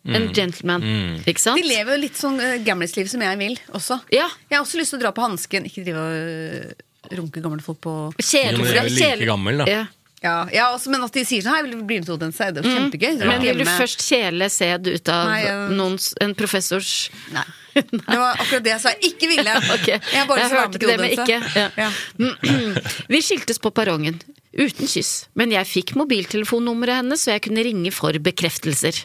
En 0.06 0.26
gentleman. 0.36 0.82
Ikke 1.24 1.40
sant? 1.40 1.56
De 1.56 1.64
lever 1.68 1.94
jo 1.96 2.00
litt 2.02 2.18
sånn 2.20 2.36
uh, 2.40 2.58
gamlisliv 2.66 3.08
som 3.08 3.22
jeg 3.24 3.38
vil 3.40 3.54
også. 3.72 4.00
Ja. 4.12 4.26
Jeg 4.50 4.58
har 4.58 4.64
også 4.66 4.76
lyst 4.80 4.92
til 4.92 4.98
å 5.00 5.02
dra 5.06 5.12
på 5.16 5.24
hansken, 5.24 5.64
ikke 5.70 5.84
drive 5.86 6.02
og 6.02 6.12
øh, 6.12 7.16
runke 7.16 7.40
gamle 7.44 7.64
folk 7.64 7.80
på 7.80 7.94
Kjedelig. 8.20 8.58
Men 8.60 8.74
jeg 8.74 8.82
er 8.84 8.88
jo 8.90 9.20
like 9.22 9.30
gammel, 9.32 9.62
da. 9.64 9.68
Ja. 9.70 9.84
Ja, 10.24 10.34
ja 10.52 10.66
også, 10.72 10.88
men 10.92 11.02
at 11.04 11.12
de 11.12 11.20
sier 11.28 11.42
sånn 11.44 11.52
Hei, 11.52 11.62
vil 11.66 11.74
du 11.76 11.82
bli 11.84 11.98
med 12.00 12.06
til 12.08 12.14
Odense? 12.14 12.46
Det 12.56 12.62
er 12.62 12.68
jo 12.68 12.76
kjempegøy. 12.78 13.10
Så 13.20 13.26
Men 13.28 13.42
vil 13.42 13.58
du 13.58 13.64
hjemme- 13.64 13.74
først 13.76 14.04
kjele 14.06 14.46
sæd 14.48 14.88
ut 14.88 15.10
av 15.12 15.26
Nei, 15.28 15.40
jeg- 15.44 15.74
noens, 15.76 16.06
en 16.24 16.32
professors 16.38 16.92
Nei. 17.34 17.44
Det 17.74 18.16
var 18.20 18.38
akkurat 18.38 18.62
det 18.64 18.70
jeg 18.72 18.80
sa 18.80 18.92
jeg 18.94 19.12
ikke 19.12 19.28
ville. 19.34 19.56
Ok, 19.74 19.88
Jeg 19.90 20.00
har 20.16 20.26
bare 20.30 20.44
jeg 20.44 20.52
lyst 20.54 20.54
til 20.54 20.56
å 20.56 20.62
være 20.62 20.62
hørte 20.62 20.78
med 20.78 20.80
ikke 20.80 20.88
det, 20.88 20.96
men 20.96 21.10
Odense. 21.10 21.24
ikke. 21.24 21.40
Ja. 21.60 21.68
Ja. 21.76 23.04
Vi 23.16 23.20
skiltes 23.26 23.58
på 23.60 23.72
perrongen. 23.74 24.20
Uten 24.54 24.86
kyss. 24.86 25.26
Men 25.34 25.50
jeg 25.50 25.66
fikk 25.66 25.94
mobiltelefonnummeret 25.98 27.00
hennes, 27.00 27.22
så 27.24 27.32
jeg 27.32 27.42
kunne 27.48 27.64
ringe 27.66 27.90
for 27.94 28.14
bekreftelser. 28.22 29.00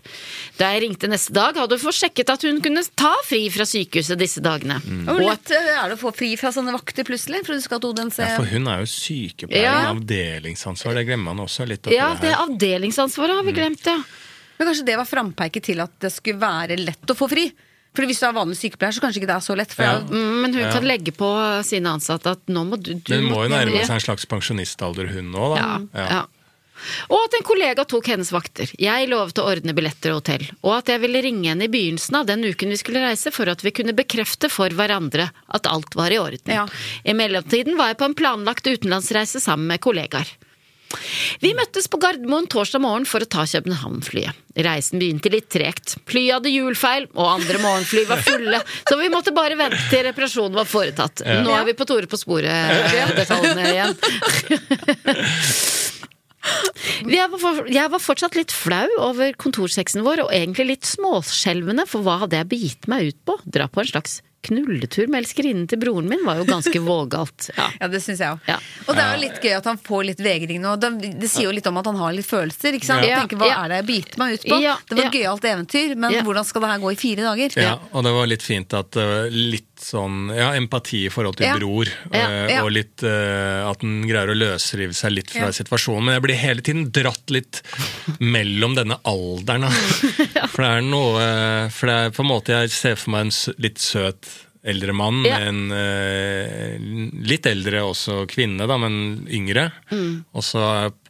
Da 0.60 0.70
jeg 0.76 0.84
ringte 0.86 1.10
neste 1.10 1.34
dag, 1.34 1.58
hadde 1.58 1.78
hun 1.78 1.82
fått 1.82 1.98
sjekket 2.04 2.30
at 2.36 2.46
hun 2.46 2.60
kunne 2.62 2.84
ta 2.94 3.16
fri 3.26 3.48
fra 3.54 3.66
sykehuset 3.66 4.20
disse 4.22 4.44
dagene. 4.46 4.78
Hvor 5.08 5.24
lett 5.24 5.50
øh, 5.56 5.72
er 5.74 5.90
det 5.90 5.98
å 5.98 6.02
få 6.04 6.14
fri 6.14 6.36
fra 6.38 6.52
sånne 6.54 6.76
vakter 6.76 7.08
plutselig? 7.08 7.42
For 7.48 7.58
du 7.58 7.66
skal. 7.66 7.82
Ja, 7.82 8.36
for 8.38 8.46
hun 8.52 8.70
er 8.70 8.84
jo 8.84 8.90
sykepleier 8.94 9.66
Ja. 9.66 9.76
med 9.94 10.04
avdelingsansvar, 10.04 11.00
det 11.00 11.08
glemmer 11.10 11.34
man 11.34 11.46
også 11.48 11.66
litt. 11.70 11.90
ja, 11.94 12.12
det 12.14 12.30
det 12.30 12.36
avdelingsansvaret 12.38 13.40
har 13.40 13.44
vi 13.48 13.56
glemt, 13.58 13.86
ja. 13.90 13.98
Men 14.60 14.68
kanskje 14.68 14.86
det 14.86 14.98
var 15.00 15.08
frampeiket 15.08 15.64
til 15.64 15.80
at 15.82 15.94
det 16.04 16.12
skulle 16.12 16.42
være 16.42 16.78
lett 16.78 17.10
å 17.10 17.16
få 17.18 17.30
fri? 17.32 17.48
For 18.00 18.08
hvis 18.08 18.22
du 18.24 18.26
er 18.30 18.36
vanlig 18.38 18.56
sykepleier, 18.56 18.96
så 18.96 19.02
kanskje 19.04 19.20
ikke 19.20 19.28
det 19.28 19.36
er 19.36 19.44
så 19.44 19.56
lett. 19.60 19.74
For 19.76 19.84
Ja. 19.84 20.00
jo- 20.00 20.08
Mm, 20.16 20.42
Men 20.42 20.54
hun 20.54 20.64
Ja. 20.64 20.72
kan 20.72 20.84
legge 20.88 21.12
på 21.12 21.64
sine 21.68 21.92
ansatte 21.92 22.32
at 22.32 22.40
nå 22.48 22.64
må 22.66 22.82
du, 22.82 22.94
du 22.96 23.12
Men 23.12 23.24
hun 23.28 23.32
må 23.34 23.44
jo 23.44 23.50
nærme 23.52 23.82
seg 23.84 23.92
en 24.00 24.00
slags 24.08 24.26
pensjonistalder, 24.26 25.08
hun 25.12 25.34
òg, 25.34 25.58
da. 25.58 26.00
Ja, 26.00 26.08
ja. 26.10 26.26
Og 27.12 27.20
at 27.26 27.34
en 27.36 27.44
kollega 27.44 27.84
tok 27.86 28.06
hennes 28.08 28.32
vakter. 28.32 28.72
Jeg 28.80 29.10
lovet 29.10 29.34
å 29.36 29.44
ordne 29.52 29.74
billetter 29.76 30.12
og 30.16 30.24
hotell. 30.24 30.46
Og 30.64 30.78
at 30.78 30.86
jeg 30.86 31.02
ville 31.02 31.22
ringe 31.22 31.50
henne 31.52 31.64
i 31.64 31.68
begynnelsen 31.68 32.16
av 32.16 32.26
den 32.26 32.42
uken 32.42 32.70
vi 32.70 32.78
skulle 32.78 33.04
reise, 33.04 33.34
for 33.34 33.50
at 33.50 33.62
vi 33.62 33.72
kunne 33.72 33.92
bekrefte 33.92 34.50
for 34.50 34.70
hverandre 34.70 35.30
at 35.52 35.68
alt 35.68 35.94
var 35.94 36.08
i 36.10 36.16
orden. 36.18 36.40
Ja. 36.48 36.68
I 37.06 37.12
mellomtiden 37.12 37.76
var 37.76 37.88
jeg 37.92 37.98
på 37.98 38.06
en 38.06 38.16
planlagt 38.16 38.64
utenlandsreise 38.64 39.42
sammen 39.44 39.68
med 39.68 39.82
kollegaer. 39.82 40.26
Vi 41.40 41.52
møttes 41.58 41.88
på 41.92 42.00
Gardermoen 42.02 42.48
torsdag 42.50 42.82
morgen 42.84 43.06
for 43.10 43.24
å 43.24 43.30
ta 43.30 43.46
København-flyet. 43.50 44.38
Reisen 44.60 45.00
begynte 45.00 45.32
litt 45.32 45.50
tregt. 45.54 45.98
Flyet 46.10 46.40
hadde 46.40 46.52
hjulfeil, 46.52 47.08
og 47.14 47.30
andre 47.38 47.62
morgenfly 47.62 48.04
var 48.10 48.24
fulle, 48.26 48.62
så 48.90 48.98
vi 49.00 49.12
måtte 49.14 49.34
bare 49.36 49.58
vente 49.60 49.80
til 49.92 50.04
reparasjonen 50.10 50.58
var 50.58 50.68
foretatt. 50.70 51.24
Nå 51.46 51.54
er 51.56 51.68
vi 51.70 51.78
på 51.78 51.88
Tore 51.90 52.10
på 52.10 52.20
sporet-detaljene 52.20 53.70
igjen. 53.70 53.96
Jeg 57.10 57.28
var, 57.32 57.60
jeg 57.70 57.92
var 57.94 58.02
fortsatt 58.02 58.36
litt 58.38 58.54
flau 58.56 58.88
over 59.04 59.36
kontorsexen 59.40 60.04
vår, 60.06 60.26
og 60.26 60.34
egentlig 60.36 60.66
litt 60.72 60.88
småskjelvende, 60.88 61.86
for 61.90 62.04
hva 62.06 62.22
hadde 62.24 62.40
jeg 62.40 62.50
begitt 62.52 62.90
meg 62.92 63.12
ut 63.12 63.20
på? 63.28 63.38
Dra 63.46 63.70
på 63.72 63.84
en 63.84 63.92
slags 63.92 64.20
knulletur 64.46 65.08
med 65.12 65.24
elskerinnen 65.24 65.68
til 65.70 65.80
broren 65.82 66.08
min 66.10 66.22
var 66.26 66.38
jo 66.40 66.46
ganske 66.48 66.80
vågalt. 66.92 67.50
Ja. 67.58 67.68
Ja, 67.82 67.88
det 67.92 68.02
syns 68.04 68.22
jeg 68.24 68.32
òg. 68.38 68.40
Ja. 68.48 68.58
Og 68.88 68.96
det 68.96 69.04
er 69.04 69.16
jo 69.16 69.22
litt 69.26 69.40
gøy 69.44 69.56
at 69.58 69.66
han 69.70 69.78
får 69.90 70.06
litt 70.12 70.24
vegring 70.24 70.62
nå. 70.64 70.76
Det, 70.80 70.92
det 71.20 71.30
sier 71.32 71.50
jo 71.50 71.56
litt 71.56 71.68
om 71.68 71.78
at 71.82 71.90
han 71.92 72.00
har 72.00 72.16
litt 72.16 72.28
følelser. 72.30 72.78
ikke 72.80 72.88
sant? 72.90 73.04
Ja. 73.06 73.18
Jeg 73.20 73.26
tenker, 73.28 73.42
Hva 73.44 73.50
Ja. 73.52 73.58
er 73.66 73.70
det 73.74 73.82
jeg 73.82 73.88
biter 73.92 74.20
meg 74.24 74.34
ut 74.40 74.46
på? 74.48 74.62
Ja, 74.64 74.76
Det 74.88 74.96
var 74.98 75.04
ja. 75.04 75.10
et 75.10 75.18
gøyalt 75.20 75.50
eventyr, 75.54 75.96
men 75.96 76.12
Ja. 76.18 76.22
hvordan 76.24 76.46
skal 76.46 76.62
det 76.66 76.70
her 76.74 76.80
gå 76.86 76.92
i 76.94 77.00
fire 77.04 77.28
dager? 77.30 77.60
Ja, 77.62 77.76
og 77.92 78.04
det 78.08 78.14
var 78.16 78.28
litt 78.32 78.44
fint 78.46 78.74
at 78.74 78.96
uh, 78.96 79.28
litt 79.80 79.88
sånn 79.88 80.30
ja, 80.36 80.52
empati 80.60 81.06
i 81.08 81.12
forhold 81.12 81.38
til 81.40 81.48
Ja. 81.48 81.56
bror, 81.58 81.88
Ja, 82.12 82.48
ja. 82.50 82.64
og 82.64 82.72
litt 82.72 83.02
uh, 83.04 83.70
at 83.70 83.80
den 83.82 84.04
greier 84.08 84.30
å 84.30 84.36
løsrive 84.36 84.94
seg 84.94 85.12
litt 85.16 85.32
fra 85.32 85.52
situasjonen. 85.56 86.06
Men 86.06 86.18
jeg 86.18 86.24
blir 86.26 86.36
hele 86.36 86.62
tiden 86.62 86.90
dratt 86.92 87.30
litt 87.32 87.62
mellom 88.20 88.76
denne 88.76 89.00
alderen. 89.08 89.70
For 90.52 90.64
det 90.64 90.70
er 90.70 90.82
noe 90.86 91.24
uh, 91.24 91.70
For 91.72 91.88
det 91.88 91.96
er 91.96 92.12
på 92.16 92.24
en 92.26 92.30
måte 92.30 92.54
jeg 92.60 92.72
ser 92.76 92.96
for 93.00 93.12
meg 93.16 93.30
en 93.30 93.34
litt 93.64 93.80
søt 93.80 94.28
eldre 94.70 94.94
mann, 94.96 95.24
Ja. 95.28 95.40
en 95.50 95.72
uh, 95.74 96.78
litt 97.30 97.46
eldre 97.50 97.82
også 97.88 98.24
kvinne, 98.30 98.68
da, 98.70 98.78
men 98.82 99.26
yngre. 99.30 99.68
Mm. 99.92 100.24
Og 100.34 100.46
så 100.46 100.64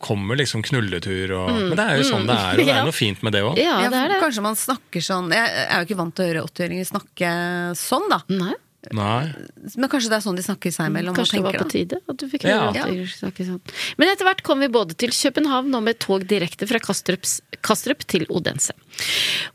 kommer 0.04 0.40
liksom 0.40 0.64
knulletur 0.66 1.36
og 1.38 1.52
Men 1.52 1.76
det 1.78 1.86
er 1.86 2.02
jo 2.02 2.08
sånn 2.10 2.26
det 2.30 2.38
er, 2.38 2.54
og 2.56 2.64
det 2.64 2.68
Ja. 2.72 2.80
er 2.82 2.90
noe 2.90 2.96
fint 2.96 3.22
med 3.26 3.34
det 3.36 3.44
òg. 3.44 3.58
Ja, 3.60 3.78
det 3.90 4.06
det. 4.14 4.20
Kanskje 4.24 4.42
man 4.46 4.56
snakker 4.60 5.04
sånn 5.04 5.30
Jeg 5.34 5.46
er 5.70 5.84
jo 5.84 5.86
ikke 5.90 6.00
vant 6.00 6.16
til 6.16 6.26
å 6.26 6.30
høre 6.34 6.44
80-åringer 6.48 6.88
snakke 6.90 7.32
sånn, 7.78 8.10
da. 8.10 8.22
Nei. 8.30 8.56
Nei. 8.96 9.30
Men 9.78 9.90
kanskje 9.92 10.10
det 10.10 10.18
er 10.18 10.24
sånn 10.26 10.38
de 10.40 10.44
snakker 10.46 10.74
seg 10.74 10.90
imellom. 10.90 11.14
Kanskje 11.18 11.38
det 11.38 11.44
var 11.46 11.58
på 11.60 11.66
da. 11.68 11.70
tide 11.70 12.00
at 12.10 12.18
du 12.18 12.26
fikk 12.32 12.44
Ja. 12.48 12.72
høre 12.72 12.84
at 12.84 12.96
jeg 12.96 13.08
snakker 13.14 13.46
sånn. 13.46 13.62
Men 14.02 14.10
etter 14.10 14.26
hvert 14.26 14.42
kom 14.44 14.60
vi 14.64 14.68
både 14.68 14.98
til 14.98 15.10
København 15.14 15.76
og 15.76 15.84
med 15.84 16.00
tog 16.00 16.26
direkte 16.26 16.68
fra 16.68 16.80
Kastrups, 16.80 17.42
Kastrup 17.62 18.06
til 18.08 18.26
Odense. 18.30 18.74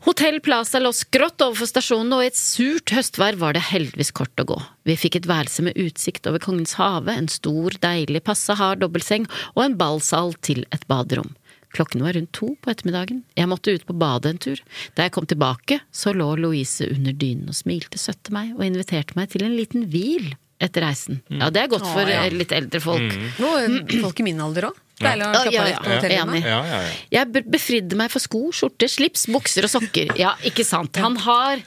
Hotell 0.05 0.39
Plaza 0.39 0.79
lå 0.79 0.91
skrått 0.95 1.41
overfor 1.43 1.67
stasjonen, 1.67 2.13
og 2.13 2.23
i 2.23 2.27
et 2.31 2.39
surt 2.39 2.93
høstvær 2.95 3.35
var 3.41 3.53
det 3.57 3.63
heldigvis 3.71 4.13
kort 4.15 4.35
å 4.37 4.45
gå. 4.45 4.59
Vi 4.85 4.95
fikk 4.95 5.17
et 5.17 5.27
værelse 5.29 5.63
med 5.65 5.75
utsikt 5.75 6.27
over 6.29 6.39
Kongens 6.39 6.75
hage, 6.79 7.09
en 7.09 7.27
stor, 7.27 7.71
deilig, 7.81 8.23
passe 8.23 8.55
hard 8.55 8.79
dobbeltseng 8.79 9.27
og 9.55 9.63
en 9.65 9.75
ballsal 9.79 10.33
til 10.45 10.65
et 10.71 10.85
baderom. 10.87 11.33
Klokken 11.75 12.05
var 12.05 12.15
rundt 12.15 12.31
to 12.37 12.53
på 12.63 12.71
ettermiddagen. 12.71 13.23
Jeg 13.35 13.49
måtte 13.51 13.73
ut 13.75 13.83
på 13.89 13.95
badet 13.99 14.31
en 14.31 14.41
tur. 14.45 14.61
Da 14.95 15.05
jeg 15.09 15.13
kom 15.17 15.27
tilbake, 15.27 15.81
så 15.91 16.13
lå 16.15 16.29
Louise 16.39 16.87
under 16.87 17.11
dynen 17.19 17.51
og 17.51 17.57
smilte 17.57 17.99
søtt 17.99 18.21
til 18.23 18.37
meg 18.37 18.53
og 18.55 18.63
inviterte 18.63 19.17
meg 19.19 19.29
til 19.33 19.43
en 19.43 19.55
liten 19.59 19.83
hvil 19.91 20.31
etter 20.63 20.85
reisen. 20.87 21.19
Ja, 21.27 21.49
det 21.51 21.65
er 21.65 21.71
godt 21.73 21.83
for 21.83 22.07
Å, 22.07 22.09
ja. 22.09 22.21
eh, 22.29 22.31
litt 22.39 22.53
eldre 22.55 22.79
folk. 22.79 23.11
Nå 23.43 23.49
er 23.59 23.75
folk 24.05 24.21
i 24.23 24.27
min 24.29 24.39
alder 24.39 24.69
òg. 24.69 24.77
Deilig 24.95 25.25
å 25.25 25.27
Ja, 25.27 25.39
slappe 25.43 25.51
ja, 25.51 25.61
av 25.61 25.67
litt 25.67 25.81
på 25.83 25.91
hotellet. 25.91 26.21
Enig. 26.23 26.39
Ja, 26.47 26.59
ja, 26.63 26.77
ja. 26.85 26.91
Jeg 27.17 27.43
befridde 27.51 27.97
meg 27.99 28.13
for 28.13 28.23
sko, 28.23 28.41
skjorte, 28.55 28.87
slips, 28.87 29.25
bukser 29.35 29.67
og 29.67 29.73
sokker. 29.73 30.13
Ja, 30.15 30.31
ikke 30.47 30.63
sant. 30.63 30.95
Han 31.03 31.17
har 31.25 31.59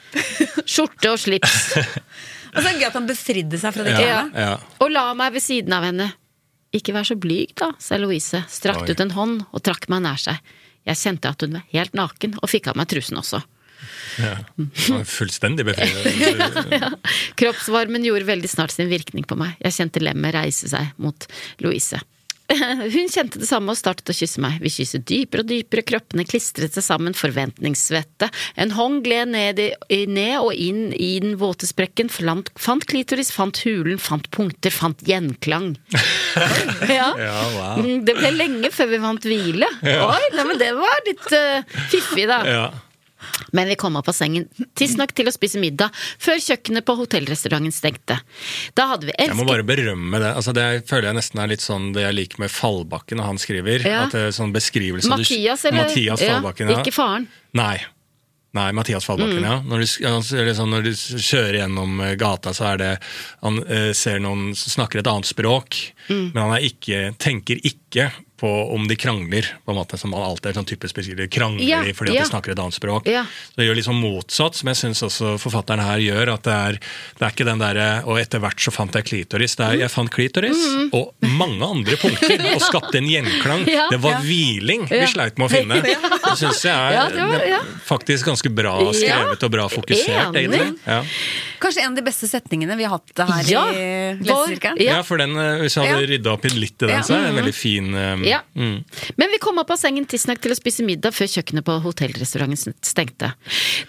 skjorte 0.65 1.13
og 1.13 1.21
slips. 1.21 1.59
Og 2.57 2.63
så 2.65 2.71
er 2.71 2.73
det 2.73 2.81
gøy 2.81 2.87
at 2.89 2.95
han 2.97 3.07
befridde 3.07 3.59
seg 3.61 3.75
fra 3.77 3.85
det. 3.85 3.93
Ja, 4.01 4.23
ja. 4.33 4.55
Og 4.81 4.89
la 4.91 5.03
meg 5.15 5.35
ved 5.37 5.45
siden 5.45 5.75
av 5.77 5.85
henne. 5.85 6.07
Ikke 6.77 6.93
vær 6.93 7.07
så 7.09 7.17
blyg, 7.17 7.55
da, 7.57 7.71
sa 7.81 7.97
Louise, 8.01 8.43
strakte 8.53 8.93
ut 8.93 9.01
en 9.05 9.15
hånd 9.17 9.45
og 9.49 9.63
trakk 9.65 9.89
meg 9.93 10.03
nær 10.05 10.21
seg. 10.21 10.41
Jeg 10.89 11.01
kjente 11.01 11.31
at 11.33 11.45
hun 11.45 11.57
var 11.57 11.65
helt 11.73 11.97
naken, 11.97 12.37
og 12.43 12.51
fikk 12.53 12.71
av 12.73 12.77
meg 12.81 12.91
trusen 12.93 13.21
også. 13.21 13.41
Ja. 14.19 14.35
Fullstendig 15.07 15.65
befriende. 15.69 16.13
Fullstendig 16.13 16.81
ja. 16.83 16.91
Kroppsvarmen 17.39 18.05
gjorde 18.05 18.29
veldig 18.29 18.51
snart 18.51 18.75
sin 18.75 18.91
virkning 18.91 19.27
på 19.29 19.39
meg. 19.39 19.57
Jeg 19.63 19.77
kjente 19.79 20.03
lemmet 20.03 20.35
reise 20.37 20.71
seg 20.71 20.93
mot 21.01 21.29
Louise. 21.65 22.01
Hun 22.95 23.11
kjente 23.13 23.41
det 23.43 23.49
samme 23.49 23.75
og 23.75 23.79
startet 23.79 24.09
å 24.09 24.17
kysse 24.17 24.41
meg. 24.41 24.57
Vi 24.65 24.71
kysset 24.73 25.05
dypere 25.09 25.45
og 25.45 25.51
dypere, 25.51 25.85
kroppene 25.85 26.25
klistret 26.29 26.77
seg 26.77 26.85
sammen, 26.87 27.17
forventningssvette. 27.17 28.31
En 28.57 28.73
hånd 28.77 29.03
gled 29.05 29.35
ned, 29.35 29.61
i, 29.61 30.01
ned 30.09 30.39
og 30.41 30.55
inn 30.57 30.89
i 30.97 31.11
den 31.25 31.37
våte 31.41 31.69
sprekken, 31.69 32.09
fant, 32.13 32.49
fant 32.57 32.89
klitoris, 32.89 33.31
fant 33.35 33.61
hulen, 33.67 34.01
fant 34.01 34.31
punkter, 34.35 34.73
fant 34.73 35.05
gjenklang. 35.05 35.75
ja. 36.99 37.13
Ja, 37.21 37.39
wow. 37.59 37.85
Mm, 37.85 38.05
Det 38.09 38.17
ble 38.17 38.33
lenge 38.37 38.73
før 38.73 38.95
vi 38.95 39.03
vant 39.05 39.29
hvile. 39.29 39.69
Oi, 39.85 40.27
nei, 40.37 40.49
men 40.49 40.61
det 40.61 40.73
var 40.79 41.05
litt 41.09 41.33
uh, 41.35 41.81
fiffig, 41.93 42.29
da. 42.31 42.43
Ja. 42.49 42.67
Men 43.53 43.69
vi 43.69 43.77
kom 43.81 43.97
opp 43.99 44.09
av 44.09 44.15
sengen 44.17 44.47
tidsnok 44.79 45.13
til 45.17 45.27
å 45.31 45.35
spise 45.35 45.59
middag 45.63 45.91
før 46.23 46.39
kjøkkenet 46.45 46.87
på 46.87 46.97
hotellrestauranten 47.01 47.75
stengte. 47.75 48.21
Da 48.79 48.87
hadde 48.95 49.11
vi 49.11 49.17
Jeg 49.19 49.35
må 49.39 49.47
bare 49.49 49.67
berømme 49.67 50.21
det. 50.23 50.33
Altså, 50.39 50.55
det 50.57 50.67
føler 50.89 51.11
jeg 51.11 51.19
nesten 51.21 51.43
er 51.43 51.51
litt 51.53 51.65
sånn 51.65 51.93
det 51.97 52.03
jeg 52.07 52.15
liker 52.19 52.39
med 52.45 52.51
Fallbakken 52.55 53.19
når 53.21 53.31
han 53.33 53.39
skriver. 53.43 53.85
Ja. 53.87 54.05
At 54.07 54.15
det 54.17 54.25
er 54.29 54.35
sånn 54.37 54.53
beskrivelse 54.55 55.11
Mathias, 55.11 55.65
eller? 55.69 55.87
Mathias 55.89 56.23
Fallbakken, 56.23 56.71
ja. 56.75 56.81
Ikke 56.83 56.95
faren. 56.95 57.29
Nei. 57.59 57.77
Nei, 58.57 58.71
Mathias 58.73 59.05
Fallbakken, 59.05 59.43
Mm. 59.43 59.45
ja. 59.45 59.57
Når 59.61 59.83
du, 59.83 59.87
sånn, 60.57 60.71
når 60.73 60.83
du 60.87 60.93
kjører 61.21 61.59
gjennom 61.61 62.01
eh, 62.01 62.15
gata, 62.17 62.55
så 62.57 62.65
er 62.73 62.79
det 62.81 62.93
Han 63.43 63.59
eh, 63.69 63.93
ser 63.93 64.19
noen 64.25 64.55
som 64.57 64.73
snakker 64.79 65.01
et 65.03 65.07
annet 65.11 65.29
språk, 65.29 65.77
Mm. 66.09 66.33
men 66.33 66.43
han 66.43 66.55
er 66.57 66.65
ikke, 66.65 67.01
tenker 67.21 67.61
ikke 67.63 68.11
på 68.39 68.49
om 68.75 68.87
de 68.89 68.95
krangler, 68.97 69.43
på 69.67 69.73
en 69.73 69.79
måte 69.81 69.99
som 69.99 70.11
man 70.15 70.23
alltid 70.23 70.53
er 70.53 70.59
sånn 70.61 70.67
typisk 70.69 70.95
beskriver. 70.95 71.27
Krangler 71.33 71.65
Ja, 71.67 71.81
de 71.83 71.93
fordi 71.93 72.13
at 72.15 72.21
ja. 72.21 72.23
de 72.23 72.31
snakker 72.31 72.53
et 72.55 72.59
annet 72.63 72.77
språk. 72.77 73.09
Ja. 73.11 73.25
Så 73.51 73.59
det 73.59 73.67
gjør 73.67 73.79
liksom 73.81 73.99
motsatt, 73.99 74.55
som 74.55 74.69
jeg 74.71 74.79
syns 74.79 75.03
også 75.03 75.33
forfatteren 75.43 75.83
her 75.83 75.99
gjør. 75.99 76.33
At 76.37 76.43
det 76.47 76.55
er, 76.55 76.79
det 77.19 77.27
er 77.27 77.35
ikke 77.35 77.47
den 77.49 77.59
derre 77.59 77.89
Og 78.07 78.19
etter 78.21 78.39
hvert 78.43 78.61
så 78.63 78.71
fant 78.75 78.95
jeg 78.95 79.05
klitoris. 79.09 79.57
Det 79.59 79.67
er 79.67 79.77
jeg 79.83 79.91
fant 79.91 80.11
klitoris 80.15 80.63
og 80.95 81.11
mange 81.27 81.67
andre 81.67 81.97
punkter, 82.01 82.47
og 82.55 82.63
skapte 82.63 82.99
en 83.03 83.11
gjenklang. 83.11 83.67
Mm. 83.67 83.73
Ja. 83.79 83.89
det 83.91 83.99
var 84.03 84.17
Ja. 84.19 84.21
hviling 84.25 84.87
Ja. 84.91 85.01
vi 85.03 85.07
sleit 85.13 85.39
med 85.39 85.51
å 85.51 85.53
finne. 85.53 85.83
Det 86.29 86.37
syns 86.39 86.63
jeg 86.65 86.73
er 86.75 86.93
Ja, 86.95 87.05
det 87.09 87.27
var- 87.29 87.47
ja. 87.47 87.59
faktisk 87.87 88.27
ganske 88.31 88.51
bra 88.55 88.77
skrevet 88.93 89.43
og 89.43 89.51
bra 89.51 89.67
fokusert, 89.69 90.31
Enig. 90.35 90.47
egentlig. 90.47 90.79
Ja. 90.87 91.03
Kanskje 91.59 91.83
en 91.83 91.91
av 91.93 91.97
de 91.99 92.03
beste 92.07 92.29
setningene 92.31 92.77
vi 92.79 92.85
har 92.87 92.99
hatt 92.99 93.19
her 93.19 93.43
Ja. 93.51 93.65
i 93.73 94.15
Lesesirkelen. 94.23 94.79
Ja. 94.83 94.97
Ja, 94.99 95.03
for 95.03 95.17
den, 95.19 95.35
eh, 95.37 95.59
hvis 95.65 95.75
jeg 95.77 95.89
hadde 95.89 96.03
Ja. 96.05 96.09
rydda 96.13 96.33
opp 96.33 96.45
litt 96.45 96.83
i 96.83 96.87
den, 96.87 97.03
så 97.03 97.15
er 97.17 97.23
det 97.23 97.29
en 97.35 97.39
veldig 97.45 97.55
fin 97.55 97.95
eh, 97.95 98.17
Ja. 98.29 98.41
mm. 98.55 98.85
Men 99.21 99.33
vi 99.33 99.41
kom 99.43 99.59
opp 99.63 99.71
av 99.75 99.81
sengen 99.81 100.07
tidsnok 100.09 100.41
til 100.45 100.53
å 100.55 100.59
spise 100.59 100.85
middag 100.87 101.15
før 101.17 101.31
kjøkkenet 101.33 101.67
på 101.67 101.79
hotellrestauranten 101.85 102.77
stengte. 102.85 103.33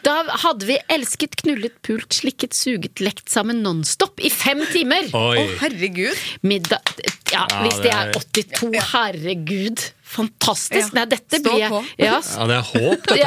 Da 0.06 0.16
hadde 0.46 0.68
vi 0.70 0.80
elsket, 0.92 1.36
knullet, 1.44 1.76
pult, 1.86 2.10
slikket, 2.16 2.56
suget, 2.58 3.00
lekt 3.04 3.30
sammen 3.30 3.62
nonstop 3.66 4.20
i 4.24 4.32
fem 4.34 4.64
timer! 4.74 5.10
Å, 5.14 5.24
oh, 5.38 5.56
herregud. 5.64 6.18
Middag 6.42 6.82
Ja, 7.30 7.46
Ja, 7.50 7.62
hvis 7.62 7.78
det 7.84 7.92
er 7.94 8.10
er- 8.10 8.18
82, 8.18 8.72
herregud! 8.94 9.84
Fantastisk! 10.10 10.94
Nei, 10.98 11.04
dette 11.12 11.40
Stå 11.40 11.52
blir 11.54 11.70
på. 11.72 11.80
Ja, 12.02 12.18
Ja, 12.40 12.46
det 12.50 12.56
er 12.58 12.66
håp, 12.70 13.08
dette 13.10 13.26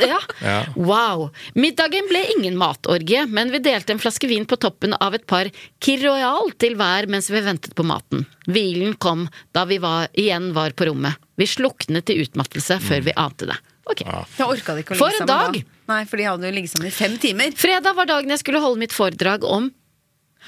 her. 0.00 0.08
ja. 0.08 0.20
Ja. 0.42 0.56
Wow. 0.76 1.26
Middagen 1.58 2.08
ble 2.10 2.22
ingen 2.38 2.56
matorgie, 2.60 3.26
men 3.28 3.52
vi 3.52 3.60
delte 3.64 3.92
en 3.94 4.00
flaske 4.02 4.28
vin 4.30 4.46
på 4.48 4.56
toppen 4.62 4.96
av 4.98 5.14
et 5.18 5.26
par 5.28 5.50
Kir 5.82 6.00
Royal 6.06 6.52
til 6.62 6.76
hver 6.80 7.08
mens 7.12 7.28
vi 7.32 7.42
ventet 7.44 7.76
på 7.78 7.84
maten. 7.86 8.24
Hvilen 8.48 8.96
kom 9.02 9.26
da 9.54 9.66
vi 9.68 9.78
var, 9.82 10.08
igjen 10.18 10.50
var 10.56 10.72
på 10.78 10.88
rommet. 10.90 11.20
Vi 11.40 11.46
sluknet 11.48 12.10
i 12.12 12.18
utmattelse 12.24 12.80
før 12.82 13.04
vi 13.06 13.14
ante 13.18 13.48
det. 13.52 13.58
Okay. 13.92 14.06
Jeg 14.38 14.46
orka 14.46 14.76
ikke 14.78 14.94
å 14.94 14.98
For 14.98 15.10
ligge 15.10 15.24
en 15.24 15.28
sammen 15.28 15.30
dag! 15.52 15.60
da. 15.60 15.78
Nei, 15.92 16.02
for 16.06 16.16
de 16.20 16.26
hadde 16.30 16.46
jo 16.48 16.54
ligget 16.54 16.70
sammen 16.70 16.86
i 16.88 16.94
fem 16.94 17.16
timer. 17.20 17.54
Fredag 17.58 17.96
var 17.98 18.06
dagen 18.08 18.30
jeg 18.30 18.40
skulle 18.44 18.60
holde 18.62 18.78
mitt 18.80 18.94
foredrag 18.94 19.42
om 19.44 19.66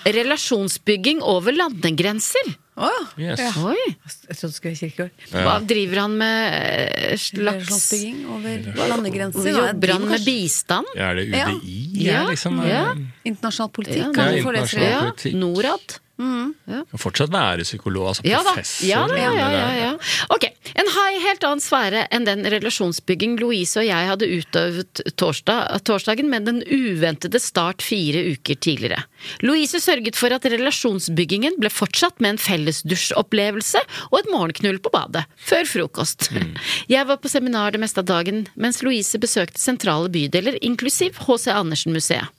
relasjonsbygging 0.04 1.20
over 1.22 1.52
landegrenser. 1.54 2.54
Å, 2.74 2.88
Yes. 3.20 3.38
ja. 3.38 3.50
Oi! 3.70 3.82
Jeg 3.86 4.34
trodde 4.34 4.48
det 4.50 4.56
skulle 4.56 4.70
være 4.72 4.78
kirkegård. 4.80 5.26
Hva 5.30 5.52
driver 5.62 6.00
han 6.02 6.16
med 6.18 6.56
eh, 6.58 7.16
slags 7.22 7.92
over 8.34 8.64
landegrenser. 8.90 9.50
Jobber 9.54 9.92
han 9.94 10.06
med 10.10 10.24
bistand? 10.26 10.90
Ja, 10.98 11.12
er 11.12 11.20
det 11.20 11.28
UDI? 11.30 11.74
Ja, 12.02 12.16
Ja, 12.24 12.24
liksom, 12.32 12.58
ja. 12.66 12.86
Internasjonal 13.24 13.70
politikk. 13.78 14.02
Ja, 14.02 14.10
kan 14.16 14.32
ja, 14.32 14.40
du 14.40 14.42
få 14.42 14.56
det? 14.56 14.64
internasjonal 14.64 14.90
Ja, 14.90 15.04
politikk. 15.12 15.38
Norad. 15.44 16.00
Kan 16.16 17.00
fortsatt 17.02 17.30
være 17.34 17.64
psykolog, 17.66 18.06
altså 18.12 18.22
Ja 18.26 18.38
da. 18.46 18.52
professor. 18.54 18.86
Ja, 18.86 19.00
da, 19.10 19.16
ja, 19.18 19.30
ja, 19.34 19.48
ja, 19.50 19.70
ja. 19.80 19.88
Ok, 20.30 20.44
En 20.72 20.88
helt 21.24 21.44
annen 21.44 21.62
sfære 21.62 22.04
enn 22.14 22.26
den 22.26 22.44
relasjonsbygging 22.48 23.36
Louise 23.40 23.78
og 23.80 23.86
jeg 23.86 24.08
hadde 24.08 24.28
utøvet 24.30 25.02
torsdag, 25.20 25.80
torsdagen 25.86 26.30
med 26.32 26.46
den 26.48 26.62
uventede 26.64 27.40
start 27.42 27.84
fire 27.84 28.22
uker 28.34 28.56
tidligere. 28.56 29.04
Louise 29.44 29.80
sørget 29.82 30.16
for 30.18 30.34
at 30.34 30.46
relasjonsbyggingen 30.48 31.58
ble 31.60 31.72
fortsatt 31.72 32.22
med 32.24 32.34
en 32.34 32.42
fellesdusjopplevelse 32.44 33.82
og 34.10 34.20
et 34.20 34.30
morgenknull 34.32 34.80
på 34.84 34.92
badet, 34.94 35.26
før 35.36 35.68
frokost. 35.68 36.30
Jeg 36.94 37.08
var 37.08 37.20
på 37.20 37.32
seminar 37.32 37.74
det 37.74 37.82
meste 37.84 38.02
av 38.04 38.08
dagen, 38.08 38.46
mens 38.56 38.82
Louise 38.84 39.20
besøkte 39.20 39.60
sentrale 39.60 40.12
bydeler, 40.12 40.58
inklusiv 40.64 41.20
H.C. 41.26 41.52
Andersen-museet. 41.52 42.32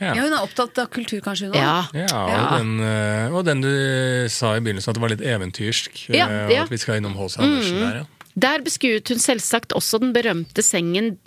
Ja, 0.00 0.14
Ja. 0.14 0.22
hun 0.24 0.32
er 0.32 0.42
opptatt 0.42 0.78
av 0.82 0.88
kultur, 0.90 1.20
kanskje, 1.22 1.46
hun? 1.52 1.54
Ja. 1.54 1.86
Ja, 1.94 2.08
og, 2.24 2.28
Ja. 2.30 2.58
Den, 2.58 2.80
eh, 2.80 3.32
og 3.34 3.44
den 3.46 3.60
du 3.62 4.28
sa 4.28 4.56
i 4.56 4.60
begynnelsen, 4.60 4.88
at 4.90 4.94
det 4.98 5.02
var 5.04 5.08
litt 5.14 5.20
eventyrsk. 5.22 6.10
eh, 6.10 6.16
Ja, 6.18 6.26
og 6.46 6.50
ja. 6.50 6.62
At 6.64 6.70
vi 6.70 6.76
skal 6.82 6.96
innom 7.00 7.14
H.C. 7.14 7.38
Andersen 7.40 7.78
der, 7.80 7.94
ja. 8.02 8.04
Der 8.36 8.58
beskuet 8.66 9.08
hun 9.08 9.18
selvsagt 9.22 9.70
også 9.72 10.00
den 10.00 10.12
berømte 10.12 10.58
sengen 10.66 11.18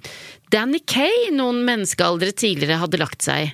Danny 0.52 0.80
Kay 0.86 1.30
noen 1.32 1.64
menneskealdre 1.64 2.34
tidligere 2.36 2.80
hadde 2.82 3.00
lagt 3.00 3.22
seg 3.24 3.46
i. 3.48 3.54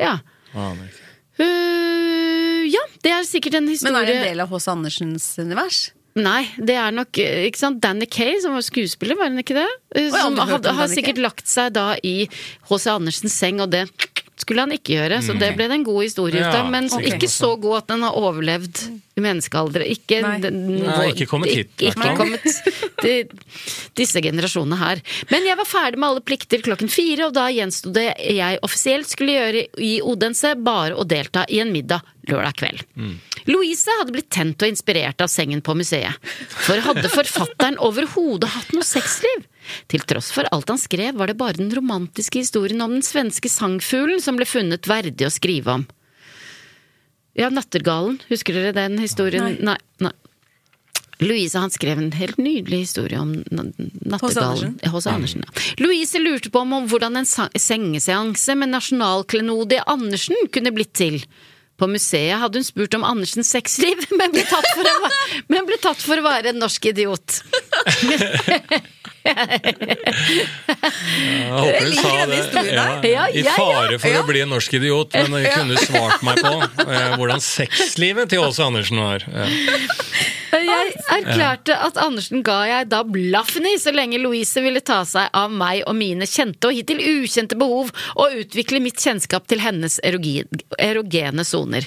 Ja. 0.00 0.18
Aner 0.54 0.88
ikke. 0.88 1.06
Øh, 1.44 2.64
ja, 2.72 2.82
det 3.04 3.12
er 3.12 3.22
sikkert 3.28 3.54
en 3.60 3.68
historie 3.68 3.92
Men 3.92 4.02
er 4.02 4.06
det 4.06 4.16
en 4.16 4.28
del 4.32 4.40
av 4.44 4.48
H.C. 4.54 4.68
Andersens 4.72 5.26
univers? 5.42 5.90
Nei, 6.16 6.42
det 6.58 6.74
er 6.74 6.90
nok 6.90 7.18
eh, 7.22 7.44
ikke 7.48 7.60
sant? 7.60 7.78
Danny 7.84 8.06
Kay, 8.10 8.40
som 8.42 8.56
var 8.56 8.64
skuespiller, 8.66 9.16
var 9.20 9.28
hun 9.30 9.38
ikke 9.44 9.54
det? 9.60 9.68
Som 10.16 10.36
hadde, 10.42 10.72
har 10.74 10.88
sikkert 10.90 11.20
lagt 11.22 11.46
seg 11.48 11.72
da 11.76 11.92
i 12.02 12.26
H.C. 12.70 12.88
Andersens 12.90 13.36
seng, 13.36 13.60
og 13.62 13.70
det 13.70 13.84
skulle 14.40 14.64
han 14.64 14.72
ikke 14.74 14.96
gjøre, 14.96 15.20
så 15.22 15.34
det 15.38 15.52
ble 15.58 15.66
det 15.70 15.76
en 15.80 15.84
god 15.86 16.02
historie 16.04 16.40
ut 16.40 16.46
Ja, 16.48 16.62
av. 16.64 16.70
Men 16.72 16.88
sikkert. 16.90 17.16
ikke 17.18 17.28
så 17.32 17.52
god 17.60 17.76
at 17.82 17.86
den 17.92 18.02
har 18.06 18.16
overlevd 18.18 18.80
i 19.20 19.24
menneskealder. 19.24 19.84
Ikke, 19.92 20.20
Nei. 20.24 21.10
ikke 21.12 21.26
kommet 21.28 21.52
hit, 21.52 21.70
Ikke, 21.76 21.92
ikke 21.92 22.16
kommet 22.16 22.46
til 23.00 23.32
disse 24.00 24.22
generasjonene 24.24 24.78
her. 24.80 25.02
Men 25.32 25.44
jeg 25.48 25.58
var 25.60 25.68
ferdig 25.68 26.00
med 26.00 26.08
alle 26.08 26.24
plikter 26.24 26.62
klokken 26.64 26.88
fire, 26.92 27.28
og 27.28 27.34
da 27.36 27.48
gjensto 27.52 27.92
det 27.94 28.08
jeg 28.32 28.60
offisielt 28.66 29.10
skulle 29.12 29.36
gjøre 29.36 29.64
i 29.84 29.92
Odense, 30.02 30.54
bare 30.56 30.96
å 30.96 31.04
delta 31.08 31.44
i 31.48 31.60
en 31.62 31.72
middag 31.74 32.00
lørdag 32.30 32.56
kveld. 32.60 32.84
Louise 33.50 33.90
hadde 33.98 34.12
blitt 34.14 34.30
tent 34.32 34.60
og 34.62 34.68
inspirert 34.70 35.20
av 35.24 35.30
sengen 35.32 35.62
på 35.64 35.74
museet. 35.78 36.16
For 36.64 36.80
hadde 36.84 37.08
forfatteren 37.12 37.78
overhodet 37.82 38.50
hatt 38.52 38.72
noe 38.76 38.86
sexliv? 38.86 39.46
Til 39.90 40.04
tross 40.08 40.30
for 40.34 40.48
alt 40.54 40.70
han 40.72 40.80
skrev, 40.80 41.16
var 41.18 41.30
det 41.30 41.38
bare 41.40 41.58
den 41.60 41.72
romantiske 41.74 42.42
historien 42.42 42.82
om 42.84 42.96
den 42.98 43.06
svenske 43.06 43.50
sangfuglen 43.52 44.22
som 44.24 44.38
ble 44.40 44.48
funnet 44.48 44.88
verdig 44.90 45.28
å 45.28 45.34
skrive 45.34 45.80
om. 45.80 45.86
Ja, 47.38 47.48
Nattergalen, 47.52 48.18
husker 48.28 48.56
dere 48.56 48.74
den 48.76 48.98
historien? 49.00 49.56
Nei. 49.64 49.78
nei. 50.02 50.12
Louise 51.20 51.58
han 51.60 51.70
skrev 51.72 51.98
en 52.00 52.12
helt 52.16 52.38
nydelig 52.40 52.86
historie 52.86 53.20
om 53.20 53.34
na- 53.52 53.68
Nattergalen. 53.76 54.78
Hos 54.88 55.06
Andersen. 55.06 55.44
Ja. 55.44 55.62
Louise 55.84 56.18
lurte 56.18 56.50
på 56.50 56.62
om, 56.64 56.74
hvordan 56.88 57.20
en 57.20 57.28
sengeseanse 57.28 58.56
med 58.56 58.72
nasjonalklenodie 58.72 59.84
Andersen 59.86 60.48
kunne 60.52 60.72
blitt 60.72 60.94
til. 60.96 61.20
På 61.80 61.88
museet 61.88 62.40
hadde 62.40 62.60
hun 62.60 62.64
spurt 62.66 62.94
om 62.96 63.04
Andersens 63.04 63.52
sexliv, 63.52 64.00
men 64.18 64.32
ble 64.34 64.44
tatt 64.48 64.68
for 64.74 64.88
å, 64.90 65.10
ble 65.48 65.78
tatt 65.80 66.02
for 66.04 66.20
å 66.20 66.26
være 66.26 66.52
en 66.54 66.60
norsk 66.60 66.90
idiot. 66.92 67.40
Jeg 69.24 69.36
håper 71.50 71.80
hun 71.80 71.90
liker 71.90 72.02
sa 72.02 72.10
denne 72.14 72.26
det. 72.26 72.38
historien. 72.40 73.06
Ja, 73.10 73.24
I 73.28 73.44
fare 73.44 73.98
for 74.02 74.20
å 74.20 74.26
bli 74.28 74.42
en 74.44 74.52
norsk 74.54 74.76
idiot, 74.80 75.16
men 75.16 75.38
hun 75.38 75.48
kunne 75.54 75.76
svart 75.84 76.24
meg 76.26 76.40
på 76.42 76.54
eh, 76.86 77.16
hvordan 77.20 77.40
sexlivet 77.44 78.32
til 78.32 78.44
Åse 78.46 78.64
Andersen 78.64 79.00
var. 79.02 79.26
Jeg 80.50 80.94
erklærte 81.14 81.74
at 81.78 81.98
Andersen 82.00 82.42
ga 82.46 82.58
jeg 82.66 82.88
da 82.90 83.00
blaffen 83.06 83.66
i 83.70 83.76
så 83.80 83.92
lenge 83.94 84.18
Louise 84.20 84.60
ville 84.62 84.82
ta 84.84 85.00
seg 85.08 85.30
av 85.36 85.52
meg 85.52 85.84
og 85.86 85.94
mine 85.98 86.26
kjente 86.28 86.68
og 86.68 86.74
hittil 86.74 87.00
ukjente 87.22 87.56
behov 87.58 87.92
og 88.16 88.34
utvikle 88.42 88.80
mitt 88.82 88.98
kjennskap 89.00 89.46
til 89.50 89.62
hennes 89.62 90.00
erogene 90.02 91.46
soner. 91.46 91.86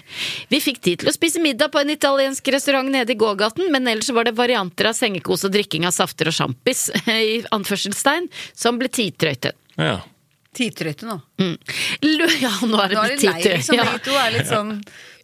Vi 0.52 0.62
fikk 0.64 0.80
tid 0.84 1.04
til 1.04 1.12
å 1.12 1.16
spise 1.16 1.44
middag 1.44 1.74
på 1.74 1.82
en 1.84 1.92
italiensk 1.94 2.48
restaurant 2.56 2.90
nede 2.94 3.16
i 3.16 3.20
gågaten, 3.20 3.68
men 3.74 3.90
ellers 3.92 4.12
var 4.16 4.30
det 4.30 4.36
varianter 4.38 4.90
av 4.92 4.98
sengekos 4.98 5.44
og 5.48 5.54
drikking 5.56 5.88
av 5.90 5.96
safter 5.96 6.32
og 6.32 6.38
sjampis, 6.38 6.88
i 7.24 7.44
anførselstegn, 7.56 8.30
som 8.54 8.80
ble 8.82 8.90
tidtrøytet. 8.94 9.56
Ja. 9.80 10.02
Tidtrøyte 10.54 11.08
nå. 11.10 11.16
Mm. 11.42 11.56
Ja, 12.44 12.52
nå 12.62 12.78
er 12.78 12.92
det 12.92 12.96
Nå 12.96 13.02
er 13.02 13.10
blitt 13.16 13.24
det 13.24 13.26
lei, 13.26 13.40
tidtrøyt. 13.42 13.56
liksom. 13.58 13.78
Ja. 13.80 13.86
Begge 13.88 14.02
to 14.06 14.18
er 14.22 14.34
litt 14.36 14.50
sånn 14.52 14.70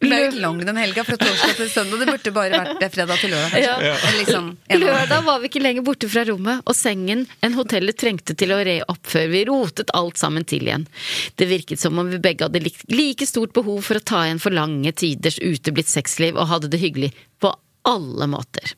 Det 0.00 0.08
ble 0.08 0.18
litt 0.24 0.38
lang 0.42 0.58
den 0.66 0.80
helga, 0.80 1.04
fra 1.06 1.18
torsdag 1.20 1.52
til 1.60 1.68
søndag. 1.70 2.00
Det 2.02 2.08
burde 2.10 2.32
bare 2.34 2.50
vært 2.64 2.80
det 2.82 2.88
fredag 2.96 3.20
til 3.22 3.30
lørdag. 3.36 3.62
Ja. 3.62 3.94
Liksom, 4.16 4.48
Lørdag 4.80 5.22
var 5.28 5.38
vi 5.44 5.50
ikke 5.52 5.62
lenger 5.62 5.86
borte 5.86 6.08
fra 6.10 6.24
rommet, 6.26 6.64
og 6.66 6.74
sengen 6.74 7.26
enn 7.46 7.54
hotellet 7.54 8.00
trengte 8.00 8.34
til 8.42 8.50
å 8.56 8.58
re 8.66 8.80
opp 8.90 9.06
før 9.12 9.28
vi 9.30 9.44
rotet 9.52 9.94
alt 9.94 10.18
sammen 10.18 10.48
til 10.50 10.66
igjen. 10.66 10.88
Det 11.38 11.46
virket 11.52 11.78
som 11.84 12.00
om 12.02 12.10
vi 12.10 12.18
begge 12.18 12.48
hadde 12.48 12.64
lik- 12.66 12.82
like 12.90 13.28
stort 13.30 13.52
behov 13.54 13.84
for 13.86 14.00
å 14.00 14.02
ta 14.02 14.24
igjen 14.26 14.40
for 14.42 14.50
lange 14.56 14.90
tiders 14.98 15.38
uteblitt 15.38 15.86
sexliv, 15.94 16.34
og 16.40 16.48
hadde 16.50 16.72
det 16.74 16.80
hyggelig 16.82 17.12
på 17.38 17.54
alle 17.86 18.26
måter. 18.34 18.74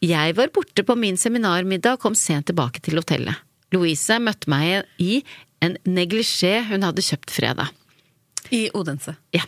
Jeg 0.00 0.34
var 0.38 0.48
borte 0.54 0.84
på 0.86 0.96
min 0.96 1.18
seminarmiddag 1.20 1.98
og 1.98 2.04
kom 2.06 2.14
sent 2.16 2.48
tilbake 2.48 2.80
til 2.84 2.96
hotellet. 3.00 3.36
Louise 3.74 4.16
møtte 4.22 4.48
meg 4.50 4.86
i 4.98 5.20
en 5.62 5.76
neglisjé 5.84 6.62
hun 6.70 6.86
hadde 6.86 7.04
kjøpt 7.04 7.34
fredag. 7.34 7.68
I 8.50 8.64
Odense. 8.74 9.12
Ja. 9.36 9.44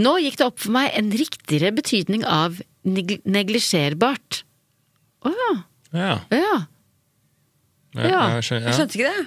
Nå 0.00 0.12
gikk 0.22 0.38
det 0.38 0.46
opp 0.46 0.60
for 0.62 0.72
meg 0.72 0.92
en 0.96 1.10
riktigere 1.12 1.72
betydning 1.74 2.22
av 2.24 2.60
neg 2.86 3.18
neglisjerbart. 3.28 4.44
Å 5.26 5.32
ja. 5.34 5.50
Ja. 5.92 6.12
ja. 6.30 6.54
Ja, 7.92 8.06
Ja. 8.08 8.20
jeg 8.40 8.46
skjønte 8.78 8.96
ikke 8.96 9.10
det. 9.10 9.26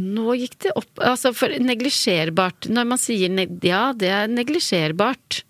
Nå 0.00 0.32
gikk 0.40 0.54
det 0.64 0.72
opp 0.74 0.98
Altså, 1.04 1.30
for 1.36 1.52
neglisjerbart 1.62 2.66
Når 2.66 2.86
man 2.88 2.98
sier 2.98 3.30
Ja, 3.62 3.92
det 3.94 4.08
er 4.10 4.26
neglisjerbart. 4.26 5.42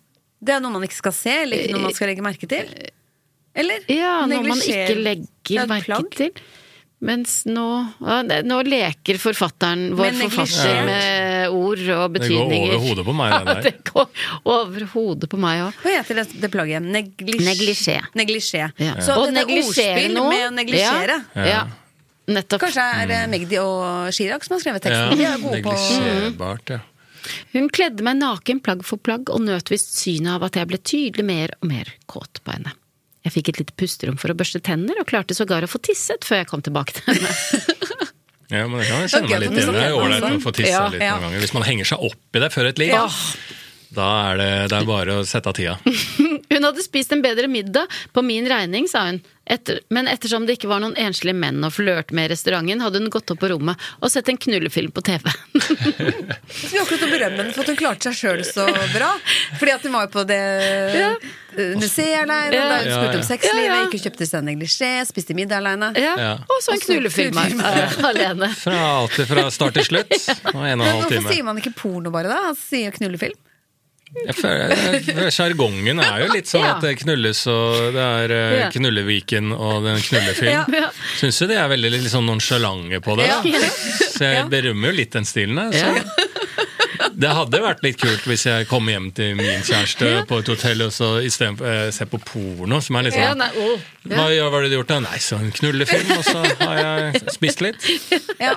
Det 0.45 0.53
er 0.53 0.61
noe 0.61 0.75
man 0.75 0.85
ikke 0.85 0.99
skal 0.99 1.15
se, 1.17 1.37
eller 1.47 1.63
ikke 1.63 1.79
noe 1.79 1.87
man 1.87 1.95
skal 1.97 2.11
legge 2.11 2.27
merke 2.27 2.49
til? 2.51 2.67
Eller? 3.55 3.85
Ja, 3.89 4.27
når 4.27 4.43
man 4.49 4.59
Neglisjer- 4.59 4.85
ikke 4.91 5.03
legger 5.05 5.59
er 5.61 5.65
et 5.65 5.69
merke 5.71 5.85
plagg. 5.91 6.11
til. 6.19 6.31
Mens 7.05 7.43
nå 7.45 7.65
ja, 8.01 8.23
Nå 8.49 8.63
leker 8.65 9.19
forfatteren, 9.21 9.91
vår 9.99 10.15
forfatter, 10.23 10.79
med 10.87 11.51
ord 11.53 11.83
og 11.93 12.15
betydninger. 12.15 12.71
Det 12.73 12.79
går 12.79 12.79
over 12.79 12.87
hodet 12.89 13.05
på 13.05 13.15
meg, 13.19 13.33
det 13.35 13.37
Ja, 13.37 13.55
der. 13.55 13.63
det 13.63 13.73
går 13.91 14.09
over 14.55 14.87
hodet 14.95 15.29
på 15.35 15.41
meg 15.43 15.61
òg. 15.67 15.81
Hva 15.83 15.93
heter 15.99 16.21
det, 16.23 16.25
det 16.41 16.51
plagget? 16.55 16.83
Neglisj... 16.95 17.45
Neglisjé. 17.51 17.97
Neglisjé. 18.17 18.63
Ja. 18.81 18.95
Så 19.05 19.19
Og 19.21 19.29
dette 19.35 19.45
er 19.45 19.61
ordspill 19.67 20.15
noe. 20.17 20.31
med 20.33 20.47
å 20.49 20.53
neglisjere. 20.57 21.19
Ja. 21.37 21.45
ja. 21.51 21.63
Nettopp. 22.39 22.63
Kanskje 22.65 22.87
er 23.03 23.11
det 23.11 23.21
Magdi 23.35 23.59
og 23.61 24.09
Chirag 24.17 24.47
som 24.47 24.55
har 24.57 24.63
skrevet 24.65 24.87
Ja, 24.89 24.95
teksten. 24.95 25.19
De 25.21 25.27
er 25.29 25.43
gode 25.45 25.61
på 25.67 25.75
neglisjerbart, 25.77 26.73
ja. 26.79 26.81
Hun 27.53 27.69
kledde 27.73 28.05
meg 28.05 28.17
naken 28.23 28.63
plagg 28.65 28.81
for 28.85 28.97
plagg 29.01 29.29
og 29.33 29.45
nøt 29.45 29.69
visst 29.73 29.93
synet 30.01 30.39
av 30.39 30.43
at 30.49 30.57
jeg 30.57 30.69
ble 30.73 30.81
tydelig 30.81 31.25
mer 31.29 31.53
og 31.61 31.69
mer 31.69 31.93
kåt 32.09 32.41
på 32.45 32.53
henne. 32.57 32.73
Jeg 33.25 33.33
fikk 33.33 33.49
et 33.55 33.61
lite 33.63 33.77
pusterom 33.81 34.19
for 34.21 34.33
å 34.33 34.37
børste 34.37 34.61
tenner, 34.65 34.99
og 35.01 35.09
klarte 35.09 35.37
sågar 35.37 35.65
å 35.65 35.71
få 35.71 35.81
tisset 35.85 36.27
før 36.29 36.43
jeg 36.43 36.51
kom 36.51 36.65
tilbake 36.65 36.99
til 36.99 37.15
henne. 37.15 37.33
Ja, 38.53 38.67
men 38.69 38.77
det 38.79 38.85
kan 38.87 39.01
jeg 39.01 39.09
kjenne 39.11 39.29
meg 39.31 39.41
litt 39.41 39.55
igjen 39.57 39.71
i. 39.71 39.75
Det 39.75 39.85
er 39.87 39.95
ålreit 39.97 40.25
å 40.29 40.41
få 40.45 40.51
tissa 40.55 40.71
Ja, 40.71 40.81
litt 40.93 41.03
ja. 41.03 41.15
noen 41.17 41.25
ganger. 41.27 41.41
Hvis 41.43 41.55
man 41.57 41.65
henger 41.67 41.89
seg 41.89 42.03
opp 42.07 42.37
i 42.37 42.43
det 42.43 42.51
før 42.53 42.69
et 42.69 42.81
ligg, 42.83 42.93
da 43.97 44.09
er 44.29 44.37
det, 44.39 44.49
det 44.71 44.77
er 44.79 44.89
bare 44.91 45.17
å 45.17 45.25
sette 45.27 45.51
av 45.51 45.57
tida. 45.57 45.79
Hun 46.53 46.67
hadde 46.69 46.85
spist 46.85 47.15
en 47.17 47.23
bedre 47.25 47.49
middag 47.51 47.91
på 48.15 48.23
min 48.23 48.47
regning, 48.51 48.87
sa 48.91 49.07
hun. 49.09 49.23
Etter, 49.47 49.81
men 49.93 50.07
ettersom 50.09 50.47
det 50.49 50.55
ikke 50.57 50.71
var 50.71 50.81
noen 50.81 50.95
enslige 50.97 51.37
menn 51.37 51.61
å 51.67 51.69
flørte 51.69 52.15
med 52.17 52.31
i 52.31 52.33
restauranten, 52.33 52.81
hadde 52.81 52.97
hun 53.03 53.11
gått 53.13 53.29
opp 53.35 53.43
på 53.43 53.51
rommet 53.53 53.77
og 54.01 54.09
sett 54.09 54.31
en 54.33 54.39
knullefilm 54.41 54.89
på 54.97 55.03
TV. 55.05 55.27
Så 56.49 56.71
vi 56.73 56.81
akkurat 56.81 57.05
å 57.05 57.11
berømme 57.13 57.43
henne 57.43 57.53
for 57.53 57.61
at 57.65 57.73
hun 57.75 57.77
klarte 57.77 58.09
seg 58.09 58.17
sjøl 58.23 58.41
så 58.49 58.65
bra. 58.95 59.11
Fordi 59.61 59.75
at 59.75 59.85
hun 59.85 59.93
var 59.97 60.07
jo 60.07 60.13
på 60.17 60.25
det 60.29 60.41
Ja. 60.97 61.11
eh, 61.59 61.75
museet 61.77 62.23
aleine, 62.25 62.57
Ja. 62.57 62.65
hun 62.81 62.91
spurte 62.97 63.21
om 63.21 63.27
sexlivet, 63.29 63.65
Ja, 63.69 63.75
ja. 63.75 63.85
gikk 63.85 63.95
og 64.01 64.05
kjøpte 64.07 64.27
seg 64.33 64.45
neglisjé, 64.49 64.91
spiste 65.13 65.37
middag 65.37 65.61
aleine. 65.61 65.93
Og 66.49 66.59
så 66.65 66.73
en 66.79 66.81
knullefilm 66.89 67.39
alene. 68.11 68.49
Fra, 68.65 69.07
fra 69.13 69.51
start 69.53 69.75
til 69.81 69.85
slutt. 69.93 70.15
Og 70.55 70.63
en 70.65 70.81
og 70.81 70.87
en 70.87 70.89
halv 70.89 71.05
Hvorfor 71.11 71.33
sier 71.33 71.45
man 71.45 71.61
ikke 71.61 71.75
porno 71.77 72.11
bare, 72.15 72.33
da? 72.33 72.41
Altså, 72.55 72.71
sier 72.73 72.97
knullefilm? 72.97 73.37
Sjargongen 75.35 76.01
er 76.03 76.23
jo 76.25 76.29
litt 76.33 76.49
sånn 76.51 76.63
Ja. 76.65 76.75
at 76.77 76.85
det 76.85 76.95
knulles 77.03 77.41
og 77.51 77.95
det 77.97 78.05
er 78.05 78.35
uh, 78.35 78.71
Knulleviken 78.75 79.53
og 79.57 79.85
den 79.85 79.99
en 79.99 80.05
knullefilm. 80.05 80.73
Ja. 80.75 80.91
Syns 81.19 81.41
jo 81.43 81.49
de 81.51 81.59
er 81.61 81.69
veldig 81.73 81.91
litt 81.97 82.09
sånn 82.13 82.27
nonsjalante 82.29 83.01
på 83.05 83.17
det. 83.21 83.29
da. 83.29 83.71
Så 84.15 84.25
jeg 84.31 84.47
berømmer 84.53 84.93
jo 84.93 84.99
litt 85.01 85.13
den 85.17 85.27
stilen. 85.29 85.61
Så. 85.75 85.93
Det 87.15 87.31
hadde 87.31 87.61
vært 87.63 87.83
litt 87.85 87.99
kult 88.01 88.25
hvis 88.29 88.45
jeg 88.47 88.67
kom 88.71 88.89
hjem 88.91 89.09
til 89.15 89.35
min 89.39 89.63
kjæreste 89.67 90.25
på 90.29 90.39
et 90.41 90.51
hotell 90.51 90.85
og 90.87 90.93
så 90.95 91.09
istedenfor 91.27 91.69
eh, 91.69 91.89
se 91.95 92.07
på 92.11 92.21
porno, 92.23 92.81
som 92.85 92.99
er 92.99 93.07
litt 93.09 93.19
Ja, 93.19 93.33
sånn 93.33 93.43
nei, 93.43 93.51
å, 93.55 93.77
Hva 94.11 94.27
hva 94.31 94.51
har 94.55 94.67
du 94.67 94.77
gjort 94.77 94.91
da? 94.93 94.99
Nei, 95.05 95.19
så 95.23 95.39
en 95.43 95.53
knullefilm, 95.55 96.11
og 96.17 96.25
så 96.27 96.43
har 96.61 96.81
jeg 96.81 97.23
spist 97.37 97.63
litt. 97.65 97.89
Ja. 98.41 98.55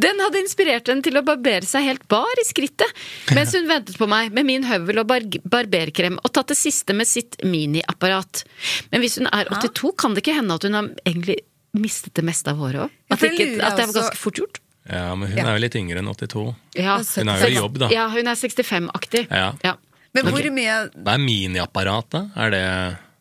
Den 0.00 0.20
hadde 0.22 0.42
inspirert 0.42 0.90
henne 0.90 1.04
til 1.04 1.18
å 1.18 1.24
barbere 1.26 1.66
seg 1.66 1.86
helt 1.88 2.04
bar 2.12 2.42
i 2.42 2.46
skrittet, 2.46 2.92
mens 3.36 3.54
hun 3.56 3.68
ventet 3.70 3.98
på 3.98 4.08
meg 4.10 4.34
med 4.36 4.46
min 4.48 4.66
høvel 4.68 5.02
og 5.02 5.08
bar 5.10 5.26
barberkrem 5.44 6.20
og 6.22 6.32
tatt 6.36 6.52
det 6.52 6.58
siste 6.60 6.94
med 6.96 7.08
sitt 7.08 7.38
miniapparat. 7.44 8.44
Men 8.92 9.02
hvis 9.04 9.18
hun 9.20 9.30
er 9.32 9.50
82, 9.52 9.94
kan 9.98 10.16
det 10.16 10.24
ikke 10.24 10.36
hende 10.38 10.58
at 10.58 10.68
hun 10.68 10.78
har 10.78 10.92
egentlig 11.06 11.40
mistet 11.76 12.14
det 12.16 12.24
meste 12.26 12.52
av 12.52 12.60
håret 12.62 12.86
òg? 12.86 12.94
At, 13.10 13.22
at 13.22 13.36
det 13.36 13.88
var 13.88 13.98
ganske 14.00 14.20
fort 14.20 14.40
gjort? 14.42 14.60
Ja, 14.88 15.14
men 15.18 15.28
hun 15.28 15.36
Ja. 15.38 15.46
er 15.48 15.56
jo 15.58 15.62
litt 15.64 15.74
yngre 15.74 15.98
enn 15.98 16.06
82. 16.12 16.54
Ja, 16.78 16.96
Hun 17.02 17.28
er 17.32 17.40
jo 17.40 17.46
i 17.50 17.56
jobb, 17.58 17.78
da. 17.82 17.88
Ja, 17.90 18.08
hun 18.12 18.26
er 18.30 18.34
65-aktig. 18.38 19.26
Ja. 19.30 19.52
Ja. 19.64 19.74
Men 20.14 20.24
hvor 20.32 20.46
mye 20.54 20.76
Det 20.94 21.12
er 21.12 21.18
miniapparat, 21.20 22.06
da? 22.10 22.22
Er 22.36 22.50
det 22.54 22.62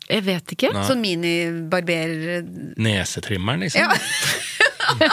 Jeg 0.07 0.23
vet 0.23 0.45
ikke. 0.53 0.69
Nei. 0.73 0.83
sånn 0.85 1.01
minibarber... 1.01 2.43
nesetrimmeren, 2.77 3.59
liksom? 3.65 3.81
Ja. 3.81 3.89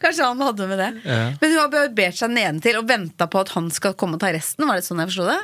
Kanskje 0.00 0.24
han 0.24 0.40
hadde 0.40 0.66
med 0.70 0.78
det. 0.80 0.90
Ja. 1.04 1.24
Men 1.40 1.50
hun 1.52 1.58
har 1.60 1.72
barbert 1.72 2.16
seg 2.16 2.32
nedentil 2.32 2.78
og 2.80 2.86
venta 2.88 3.26
på 3.30 3.40
at 3.42 3.50
han 3.56 3.68
skal 3.74 3.92
komme 4.00 4.16
og 4.16 4.22
ta 4.24 4.30
resten? 4.32 4.64
Var 4.68 4.80
det 4.80 4.86
sånn 4.86 5.02
jeg 5.02 5.10
forsto 5.12 5.26
det? 5.28 5.40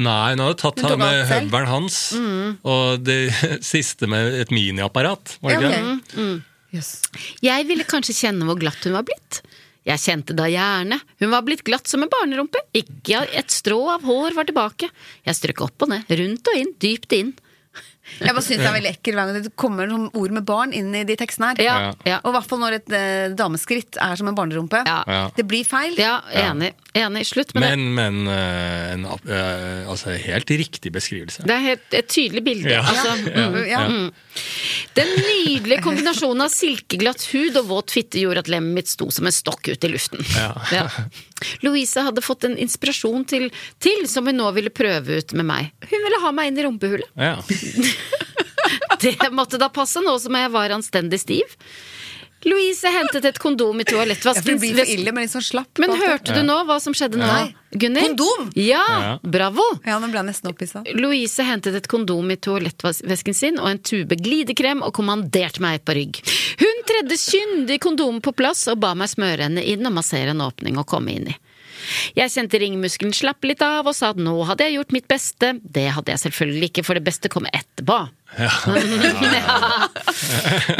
Nei, 0.00 0.30
hun 0.32 0.40
hadde 0.46 0.56
tatt 0.62 0.78
han 0.86 1.00
med 1.02 1.26
høvelen 1.28 1.68
hans. 1.68 1.96
Mm. 2.16 2.54
og 2.64 3.02
det 3.04 3.18
siste 3.72 4.08
med 4.08 4.38
et 4.40 4.50
miniapparat. 4.54 5.36
Var 5.44 5.50
det 5.50 5.60
Ja, 5.60 5.68
ikke 5.68 5.82
ok. 5.90 6.46
Jøss. 6.74 7.00
Jeg 7.44 7.66
ville 7.68 7.86
kanskje 7.88 8.16
kjenne 8.16 8.46
hvor 8.46 8.58
glatt 8.60 8.84
hun 8.86 8.94
var 8.94 9.06
blitt. 9.08 9.40
Jeg 9.88 10.02
kjente 10.02 10.36
da 10.36 10.46
gjerne. 10.50 11.00
Hun 11.22 11.32
var 11.32 11.44
blitt 11.46 11.64
glatt 11.66 11.88
som 11.90 12.04
en 12.04 12.10
barnerumpe. 12.12 12.60
Ikke 12.76 13.24
et 13.36 13.52
strå 13.54 13.80
av 13.96 14.04
hår 14.06 14.36
var 14.36 14.48
tilbake. 14.48 14.90
Jeg 15.26 15.38
strøk 15.38 15.64
opp 15.66 15.86
og 15.86 15.92
ned, 15.94 16.10
rundt 16.20 16.50
og 16.52 16.58
inn, 16.60 16.74
dypt 16.82 17.16
inn. 17.16 17.32
Jeg 18.20 18.34
bare 18.34 18.44
synes 18.44 18.60
det 18.60 18.68
er 18.68 18.74
veldig 18.76 18.90
ekkelt 18.90 19.16
hver 19.16 19.30
gang 19.30 19.44
det 19.46 19.52
kommer 19.60 19.88
noen 19.90 20.08
ord 20.18 20.34
med 20.34 20.44
barn 20.48 20.74
inn 20.76 20.90
i 20.98 21.04
de 21.08 21.16
tekstene 21.20 21.52
her. 21.52 21.62
Ja, 21.64 21.76
ja. 22.08 22.18
Og 22.24 22.32
i 22.32 22.36
hvert 22.36 22.48
fall 22.50 22.60
når 22.62 22.76
et 22.80 22.94
eh, 22.96 23.28
dameskritt 23.38 23.98
er 24.02 24.18
som 24.20 24.28
en 24.30 24.36
barnerumpe. 24.38 24.82
Ja. 24.88 24.98
Ja. 25.06 25.22
Det 25.36 25.46
blir 25.48 25.64
feil. 25.68 25.94
Ja, 26.00 26.18
enig. 26.42 26.72
enig. 26.98 27.24
Slutt 27.30 27.54
med 27.56 27.64
Men, 27.64 27.86
men 27.96 28.20
eh, 28.32 28.92
en, 28.96 29.06
eh, 29.06 29.88
altså, 29.90 30.16
helt 30.18 30.50
riktig 30.50 30.92
beskrivelse. 30.92 31.42
det. 31.44 31.48
Det 31.50 31.56
er 31.56 31.66
helt, 31.68 31.86
et 32.02 32.10
tydelig 32.12 32.44
bilde. 32.44 32.74
Ja. 32.74 32.82
Altså, 32.84 33.16
Ja. 33.30 33.48
mm. 33.48 33.58
Ja. 33.70 33.86
Mm. 33.88 34.12
Den 34.94 35.10
nydelige 35.16 35.82
kombinasjonen 35.84 36.44
av 36.44 36.52
silkeglatt 36.52 37.24
hud 37.32 37.56
og 37.60 37.68
våt 37.70 37.94
fitte 37.94 38.20
gjorde 38.20 38.44
at 38.44 38.50
lemmet 38.52 38.80
mitt 38.80 38.90
sto 38.90 39.10
som 39.14 39.28
en 39.28 39.34
stokk 39.34 39.70
ut 39.70 39.84
i 39.86 39.92
luften. 39.92 40.24
Ja. 40.36 40.86
Louise 41.64 42.04
hadde 42.06 42.24
fått 42.24 42.46
en 42.48 42.56
inspirasjon 42.60 43.24
til, 43.28 43.48
til 43.82 44.06
som 44.10 44.28
hun 44.28 44.38
nå 44.40 44.50
ville 44.56 44.72
prøve 44.74 45.20
ut 45.20 45.34
med 45.38 45.48
meg. 45.48 45.72
Hun 45.90 46.04
ville 46.06 46.22
ha 46.24 46.32
meg 46.36 46.50
inn 46.50 46.60
i 46.60 46.66
rumpehullet. 46.68 47.10
Ja. 47.16 47.36
Det 49.00 49.30
måtte 49.32 49.56
da 49.56 49.70
passe 49.72 50.02
nå 50.04 50.12
som 50.20 50.36
jeg 50.36 50.50
var 50.52 50.74
anstendig 50.74 51.22
stiv. 51.22 51.54
Louise 52.48 52.88
hentet 52.88 53.24
et 53.28 53.38
kondom 53.38 53.76
i 53.76 53.84
Ja, 53.84 53.84
det 53.84 53.92
toalettvasken. 53.92 54.58
blir 54.60 54.74
for 54.78 54.92
ille 54.94 55.12
men 55.12 55.24
litt 55.26 55.32
sånn 55.34 55.44
slapp. 55.44 55.78
Men 55.78 55.90
hørte 55.90 56.32
du 56.34 56.40
nå 56.46 56.56
hva 56.64 56.78
som 56.80 56.94
skjedde 56.96 57.18
nå, 57.20 57.26
Nei. 57.26 57.54
Gunnhild? 57.76 58.16
Kondom? 58.16 58.50
Ja, 58.56 58.84
Ja. 58.88 59.18
bravo! 59.22 59.62
Ja, 59.84 59.98
nå 60.00 60.08
ble 60.10 60.18
jeg 60.22 60.26
nesten 60.30 60.50
opphissa. 60.50 60.82
Louise 60.94 61.44
hentet 61.44 61.74
et 61.74 61.86
kondom 61.88 62.30
i 62.32 62.36
toalettvesken 62.36 63.34
sin 63.34 63.58
og 63.60 63.68
en 63.68 63.78
tube 63.78 64.16
glidekrem 64.16 64.82
og 64.82 64.92
kommanderte 64.94 65.60
meg 65.60 65.84
på 65.84 65.94
rygg. 65.94 66.22
Hun 66.60 66.82
tredde 66.88 67.16
kyndig 67.20 67.78
kondomet 67.80 68.22
på 68.22 68.32
plass 68.34 68.66
og 68.68 68.80
ba 68.80 68.94
meg 68.94 69.08
smøre 69.08 69.40
henne 69.46 69.62
inn 69.64 69.84
og 69.86 69.92
massere 69.92 70.30
en 70.30 70.40
åpning 70.40 70.76
å 70.80 70.86
komme 70.86 71.12
inn 71.14 71.28
i. 71.28 71.36
Jeg 72.18 72.32
kjente 72.34 72.60
ringmuskelen 72.62 73.14
slappe 73.16 73.50
litt 73.50 73.62
av 73.64 73.88
og 73.90 73.96
sa 73.96 74.12
at 74.14 74.20
nå 74.20 74.34
hadde 74.48 74.66
jeg 74.66 74.78
gjort 74.78 74.94
mitt 74.96 75.08
beste. 75.10 75.52
Det 75.62 75.86
hadde 75.96 76.14
jeg 76.14 76.22
selvfølgelig 76.26 76.70
ikke, 76.70 76.84
for 76.86 76.98
det 76.98 77.04
beste 77.06 77.30
kom 77.32 77.48
etterpå. 77.50 78.00
Ja. 78.38 78.52
Ja. 79.30 79.88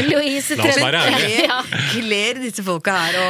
Louise 0.07 0.57
La 0.59 0.67
oss 0.69 0.79
være 0.81 1.01
ærlige. 1.09 1.45
Ja. 1.49 1.61
Kler 1.93 2.41
disse 2.43 2.63
folka 2.67 2.95
her 3.07 3.19
å, 3.21 3.29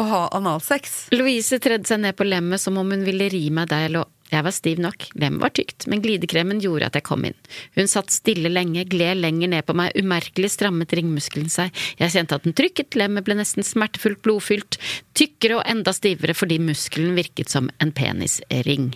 å 0.00 0.06
ha 0.08 0.22
analsex? 0.36 1.10
Louise 1.14 1.60
tredde 1.62 1.88
seg 1.88 2.02
ned 2.02 2.16
på 2.18 2.26
lemmet 2.28 2.62
som 2.62 2.78
om 2.80 2.88
hun 2.90 3.04
ville 3.06 3.28
ri 3.32 3.46
meg 3.54 3.70
der 3.70 3.86
jeg 3.86 3.94
lå. 3.98 4.06
Jeg 4.30 4.46
var 4.46 4.54
stiv 4.54 4.78
nok, 4.78 5.08
lemmet 5.18 5.42
var 5.42 5.50
tykt, 5.58 5.88
men 5.90 6.02
glidekremen 6.04 6.60
gjorde 6.62 6.86
at 6.86 6.98
jeg 7.00 7.06
kom 7.08 7.24
inn. 7.26 7.34
Hun 7.74 7.90
satt 7.90 8.14
stille 8.14 8.52
lenge, 8.52 8.84
gled 8.86 9.18
lenger 9.24 9.50
ned 9.50 9.66
på 9.66 9.74
meg, 9.74 9.96
umerkelig 9.98 10.52
strammet 10.54 10.94
ringmuskelen 10.94 11.50
seg, 11.50 11.74
jeg 11.98 12.14
kjente 12.14 12.38
at 12.38 12.46
den 12.46 12.54
trykket, 12.54 12.94
lemmet 12.98 13.26
ble 13.26 13.40
nesten 13.40 13.66
smertefullt 13.66 14.22
blodfylt, 14.22 14.78
tykkere 15.18 15.58
og 15.58 15.66
enda 15.66 15.94
stivere 15.96 16.36
fordi 16.38 16.60
muskelen 16.62 17.18
virket 17.18 17.50
som 17.50 17.72
en 17.82 17.90
penisring. 17.90 18.92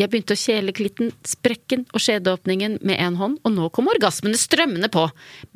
Jeg 0.00 0.08
begynte 0.08 0.32
å 0.32 0.40
kjele 0.40 0.72
klitten, 0.72 1.10
sprekken 1.28 1.82
og 1.92 2.00
skjedeåpningen 2.00 2.78
med 2.86 2.96
én 2.96 3.18
hånd, 3.20 3.36
og 3.44 3.52
nå 3.52 3.66
kom 3.76 3.90
orgasmene 3.92 4.38
strømmende 4.40 4.88
på. 4.92 5.02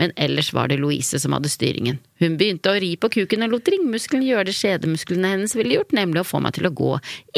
Men 0.01 0.13
ellers 0.21 0.51
var 0.53 0.69
det 0.69 0.77
Louise 0.83 1.17
som 1.23 1.33
hadde 1.33 1.49
styringen. 1.53 2.01
Hun 2.21 2.37
begynte 2.41 2.75
å 2.75 2.81
ri 2.81 2.93
på 3.01 3.09
kuken 3.15 3.47
og 3.47 3.55
lot 3.55 3.71
ringmuskelen 3.73 4.27
gjøre 4.27 4.51
det 4.51 4.57
skjedemusklene 4.59 5.31
hennes 5.33 5.57
ville 5.57 5.79
gjort, 5.79 5.97
nemlig 5.97 6.21
å 6.21 6.29
få 6.29 6.43
meg 6.45 6.59
til 6.59 6.69
å 6.69 6.75
gå 6.77 6.91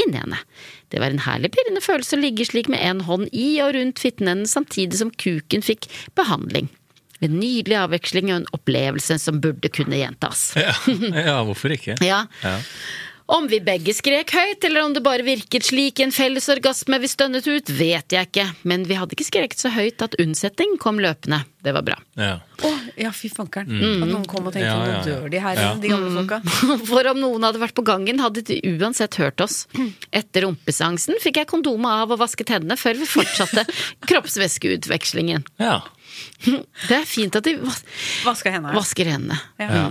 inn 0.02 0.16
i 0.16 0.24
henne. 0.24 0.40
Det 0.90 1.02
var 1.02 1.14
en 1.14 1.22
herlig 1.28 1.52
pirrende 1.54 1.84
følelse 1.84 2.18
å 2.18 2.24
ligge 2.24 2.48
slik 2.48 2.72
med 2.72 2.82
én 2.82 3.04
hånd 3.06 3.30
i 3.30 3.46
og 3.62 3.76
rundt 3.78 4.02
fitten 4.02 4.32
hennes 4.32 4.58
samtidig 4.58 4.98
som 4.98 5.14
kuken 5.14 5.62
fikk 5.66 5.86
behandling. 6.18 6.72
En 7.24 7.38
nydelig 7.38 7.78
avveksling 7.80 8.28
og 8.28 8.42
en 8.42 8.50
opplevelse 8.56 9.16
som 9.22 9.38
burde 9.40 9.70
kunne 9.72 9.96
gjentas. 9.96 10.50
Ja. 10.58 10.74
ja, 11.14 11.38
hvorfor 11.46 11.72
ikke? 11.72 11.96
Ja. 12.04 12.26
Ja. 12.42 12.58
Om 13.26 13.48
vi 13.50 13.58
begge 13.58 13.90
skrek 13.90 14.30
høyt, 14.30 14.62
eller 14.68 14.84
om 14.86 14.92
det 14.94 15.00
bare 15.02 15.24
virket 15.26 15.64
slik 15.66 15.98
i 15.98 16.04
en 16.04 16.12
felles 16.14 16.44
orgasme 16.52 16.98
vi 17.02 17.08
stønnet 17.10 17.46
ut, 17.50 17.72
vet 17.74 18.14
jeg 18.14 18.28
ikke, 18.28 18.44
men 18.70 18.84
vi 18.86 18.94
hadde 18.94 19.16
ikke 19.16 19.26
skreket 19.26 19.58
så 19.58 19.72
høyt 19.74 20.04
at 20.06 20.14
unnsetting 20.22 20.76
kom 20.78 21.00
løpende. 21.02 21.40
Det 21.66 21.72
var 21.74 21.82
bra. 21.82 21.96
Ja. 22.14 22.36
oh, 22.62 22.84
ja, 22.94 23.10
fy 23.10 23.26
fankeren. 23.34 23.66
At 23.74 24.06
noen 24.12 24.28
kom 24.30 24.46
og 24.46 24.54
tenkte 24.54 24.68
Ja, 24.70 24.76
ja, 24.78 24.92
ja, 24.92 25.00
nå 25.02 25.08
dør 25.10 25.26
de 25.34 25.40
her, 25.42 25.58
Ja. 25.58 25.72
de 25.82 25.90
gamle 25.90 26.12
folka. 26.14 26.38
For 26.92 27.10
om 27.10 27.18
noen 27.24 27.48
hadde 27.48 27.58
vært 27.64 27.74
på 27.74 27.82
gangen, 27.88 28.22
hadde 28.22 28.44
de 28.46 28.60
uansett 28.76 29.18
hørt 29.18 29.42
oss. 29.42 29.64
Etter 30.14 30.46
rumpeseansen 30.46 31.18
fikk 31.18 31.42
jeg 31.42 31.50
kondomet 31.50 31.90
av 32.06 32.14
og 32.14 32.22
vasket 32.22 32.54
hendene 32.54 32.78
før 32.78 32.94
vi 33.02 33.10
fortsatte 33.10 33.66
kroppsvæskeutvekslingen. 34.10 35.42
ja. 35.58 35.80
Det 36.88 36.94
er 36.96 37.02
fint 37.04 37.34
at 37.36 37.44
de 37.44 37.52
vas 37.60 37.82
vasker 38.24 38.54
hendene. 38.54 38.72
vasker 38.78 39.08
hendene. 39.10 39.36
Ja. 39.60 39.90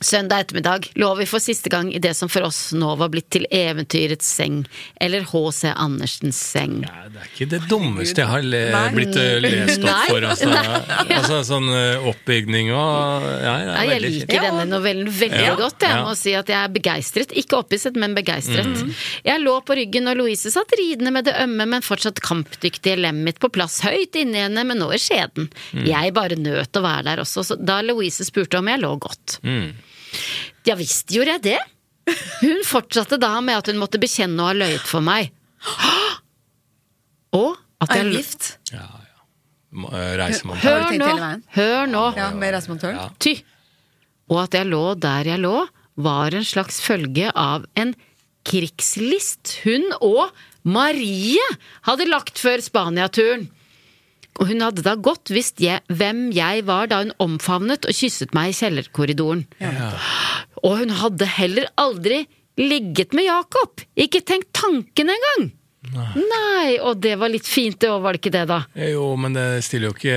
Søndag 0.00 0.40
ettermiddag 0.44 0.90
lå 1.00 1.08
vi 1.16 1.24
for 1.26 1.40
siste 1.40 1.70
gang 1.72 1.88
i 1.94 1.98
det 2.04 2.10
som 2.18 2.28
for 2.28 2.44
oss 2.44 2.58
nå 2.76 2.90
var 3.00 3.08
blitt 3.08 3.30
til 3.32 3.46
eventyrets 3.48 4.26
seng, 4.28 4.58
eller 5.00 5.24
H.C. 5.24 5.70
Andersens 5.72 6.36
seng. 6.36 6.82
Ja, 6.84 7.06
Det 7.08 7.22
er 7.22 7.30
ikke 7.30 7.46
det 7.54 7.60
dummeste 7.70 8.20
jeg 8.20 8.28
har 8.28 8.44
le 8.44 8.60
Nei. 8.74 8.82
blitt 8.92 9.16
eh, 9.16 9.38
lest 9.40 9.80
opp 9.80 9.88
Nei. 9.88 10.08
for. 10.10 10.26
Altså, 10.28 10.50
Nei. 10.52 11.16
altså 11.16 11.38
sånn 11.48 11.70
eh, 11.72 12.04
oppbygning 12.12 12.68
og 12.76 13.24
ja, 13.40 13.54
Ja, 13.70 13.78
jeg 13.88 14.02
liker 14.04 14.44
denne 14.50 14.66
novellen 14.68 15.08
veldig 15.08 15.40
Ja. 15.46 15.54
godt. 15.56 15.80
Jeg 15.80 15.96
Ja. 15.96 16.04
må 16.04 16.12
si 16.18 16.34
at 16.36 16.52
jeg 16.52 16.58
er 16.60 16.68
begeistret. 16.76 17.32
Ikke 17.32 17.56
opphisset, 17.62 17.96
men 17.96 18.14
begeistret. 18.14 18.84
Jeg 19.24 19.40
lå 19.40 19.56
på 19.64 19.78
ryggen, 19.80 20.12
og 20.12 20.20
Louise 20.20 20.52
satt 20.52 20.76
ridende 20.76 21.10
med 21.16 21.24
det 21.24 21.38
ømme, 21.40 21.64
men 21.72 21.80
fortsatt 21.80 22.20
kampdyktige 22.20 22.98
lemmet 23.00 23.24
mitt 23.30 23.40
på 23.40 23.48
plass 23.48 23.80
høyt 23.80 24.12
inni 24.20 24.44
henne, 24.44 24.60
men 24.68 24.76
nå 24.78 24.92
i 24.92 25.00
skjeden. 25.00 25.48
Jeg 25.88 26.12
bare 26.12 26.36
nøt 26.36 26.76
å 26.76 26.84
være 26.84 27.02
der 27.08 27.24
også, 27.24 27.46
så 27.48 27.56
da 27.56 27.80
Louise 27.80 28.24
spurte 28.28 28.60
om 28.60 28.68
jeg 28.68 28.84
lå 28.84 28.92
godt. 29.00 29.40
Mm. 29.42 29.72
Ja 30.66 30.76
visst 30.78 31.10
gjorde 31.14 31.36
jeg 31.36 31.42
det. 31.46 31.58
Hun 32.40 32.62
fortsatte 32.66 33.18
da 33.18 33.32
med 33.42 33.58
at 33.58 33.70
hun 33.70 33.80
måtte 33.80 33.98
bekjenne 34.02 34.38
å 34.42 34.50
ha 34.50 34.54
løyet 34.56 34.86
for 34.86 35.02
meg. 35.04 35.32
Og 37.36 37.56
at 37.82 37.92
Er 37.92 38.00
jeg 38.00 38.06
hun 38.06 38.16
gift? 38.16 38.50
Ja, 38.72 38.86
ja. 38.86 40.02
Reisemontør. 40.22 40.86
Hør 40.86 40.98
nå! 41.02 41.30
Hør 41.56 41.90
nå! 41.90 42.04
Ja, 42.16 42.30
med 42.32 42.54
reisemontøren? 42.54 43.16
Ty. 43.20 43.34
Og 44.32 44.40
at 44.46 44.56
jeg 44.56 44.70
lå 44.70 44.84
der 44.98 45.28
jeg 45.34 45.42
lå, 45.42 45.56
var 45.96 46.34
en 46.36 46.44
slags 46.46 46.78
følge 46.84 47.30
av 47.32 47.66
en 47.78 47.94
krigslist 48.46 49.56
hun 49.64 49.88
og 50.04 50.30
Marie 50.66 51.42
hadde 51.86 52.08
lagt 52.08 52.40
før 52.42 52.62
Spania-turen. 52.62 53.48
Og 54.36 54.50
hun 54.50 54.60
hadde 54.60 54.84
da 54.84 54.94
godt 55.00 55.30
visst 55.32 55.60
jeg, 55.64 55.80
hvem 55.88 56.26
jeg 56.36 56.64
var 56.68 56.90
da 56.90 57.00
hun 57.02 57.12
omfavnet 57.22 57.86
og 57.88 57.96
kysset 57.96 58.34
meg 58.36 58.52
i 58.52 58.56
kjellerkorridoren. 58.58 59.46
Og 60.62 60.80
hun 60.82 60.92
hadde 61.00 61.28
heller 61.38 61.70
aldri 61.80 62.24
ligget 62.60 63.16
med 63.16 63.28
Jakob! 63.28 63.84
Ikke 63.96 64.22
tenkt 64.24 64.52
tanken 64.56 65.12
engang! 65.12 65.48
Nei, 66.16 66.76
og 66.82 66.98
det 67.04 67.14
var 67.20 67.30
litt 67.30 67.46
fint, 67.46 67.78
det 67.80 67.88
òg, 67.92 68.00
var 68.02 68.16
det 68.16 68.20
ikke 68.24 68.34
det, 68.34 68.44
da? 68.50 68.60
Jo, 68.90 69.12
men 69.20 69.36
det 69.36 69.46
stiller 69.64 69.92
jo 69.92 69.94
ikke 69.94 70.16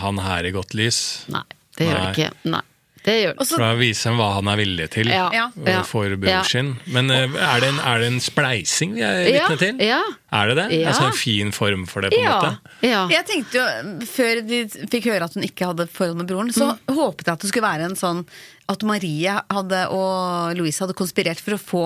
han 0.00 0.20
her 0.24 0.48
i 0.48 0.52
godt 0.54 0.72
lys. 0.78 1.00
Nei, 1.34 1.44
det 1.76 1.88
gjør 1.90 1.98
det 2.00 2.12
ikke. 2.14 2.30
Nei, 2.54 2.62
det 3.04 3.14
gjør 3.18 3.32
det. 3.38 3.46
For 3.50 3.58
da 3.64 3.70
viser 3.80 4.10
han 4.12 4.18
hva 4.20 4.28
han 4.36 4.48
er 4.52 4.56
villig 4.60 4.84
til 4.94 5.08
Ja, 5.10 5.48
for 5.90 6.14
ja. 6.28 6.42
sin. 6.46 6.68
Men 6.86 7.10
eh, 7.10 7.24
er 7.34 7.60
det, 7.64 7.68
en, 7.72 7.80
er 7.82 7.98
det 8.04 8.06
en 8.12 8.20
spleising 8.22 8.94
vi 8.94 9.02
er 9.02 9.20
Ja, 9.26 9.48
vitne 9.48 9.58
til? 9.58 9.82
ja. 9.88 9.98
Er 10.32 10.48
det 10.52 10.56
det? 10.60 10.66
Ja. 10.80 10.88
Altså 10.92 11.08
en 11.10 11.18
fin 11.18 11.50
form 11.52 11.84
for 11.90 12.00
det, 12.06 12.12
på 12.14 12.20
en 12.20 12.24
Ja, 12.24 12.38
måte? 12.38 12.78
ja. 12.86 13.02
Jeg 13.10 13.26
tenkte 13.26 13.58
jo, 13.58 14.06
Før 14.06 14.40
de 14.46 14.62
fikk 14.92 15.10
høre 15.10 15.24
at 15.26 15.34
hun 15.34 15.42
ikke 15.48 15.66
hadde 15.72 15.88
forhold 15.92 16.16
med 16.22 16.30
broren, 16.30 16.52
så 16.54 16.72
Mm. 16.72 16.94
håpet 16.96 17.26
jeg 17.26 17.32
at 17.34 17.40
det 17.40 17.50
skulle 17.50 17.68
være 17.68 17.84
en 17.90 17.96
sånn 17.98 18.24
at 18.68 18.82
Marie 18.86 19.34
hadde, 19.50 19.82
og 19.90 20.56
Louise 20.56 20.78
hadde 20.80 20.94
konspirert 20.94 21.40
for 21.42 21.58
å 21.58 21.60
få 21.60 21.84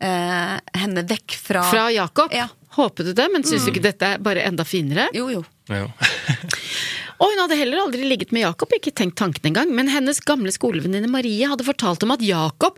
eh, 0.00 0.56
henne 0.80 1.04
vekk 1.06 1.36
fra 1.38 1.62
Fra 1.70 1.90
Jakob? 1.92 2.32
Ja. 2.32 2.48
Håpet 2.74 3.06
du 3.06 3.12
det, 3.14 3.28
men 3.30 3.44
syns 3.46 3.64
du 3.64 3.70
ikke 3.70 3.84
dette 3.84 4.02
er 4.16 4.18
bare 4.18 4.42
enda 4.42 4.64
finere? 4.66 5.06
Jo, 5.14 5.28
jo. 5.30 5.44
Jo. 5.70 5.86
Og 7.24 7.32
hun 7.32 7.40
hadde 7.40 7.56
heller 7.56 7.80
aldri 7.80 8.04
ligget 8.04 8.34
med 8.36 8.44
Jakob, 8.44 8.72
ikke 8.76 8.92
tenkt 8.92 9.16
tanken 9.20 9.48
engang, 9.48 9.70
men 9.72 9.88
hennes 9.88 10.20
gamle 10.28 10.52
skolevenninne 10.52 11.08
Marie 11.08 11.48
hadde 11.48 11.64
fortalt 11.64 12.04
om 12.04 12.12
at 12.12 12.24
Jakob 12.24 12.76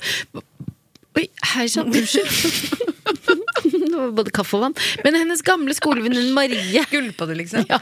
Oi, 1.16 1.24
hei 1.54 1.64
sann, 1.72 1.88
unnskyld. 1.88 2.28
Det 3.96 4.02
var 4.02 4.10
både 4.18 4.32
kaffe 4.36 4.58
og 4.58 4.62
vann. 4.66 4.74
Men 5.00 5.16
hennes 5.16 5.40
gamle 5.44 5.72
skolevenninne 5.72 6.34
Marie 6.36 6.82
Gulpa 6.90 7.24
du, 7.24 7.32
liksom? 7.38 7.64
Ja, 7.70 7.78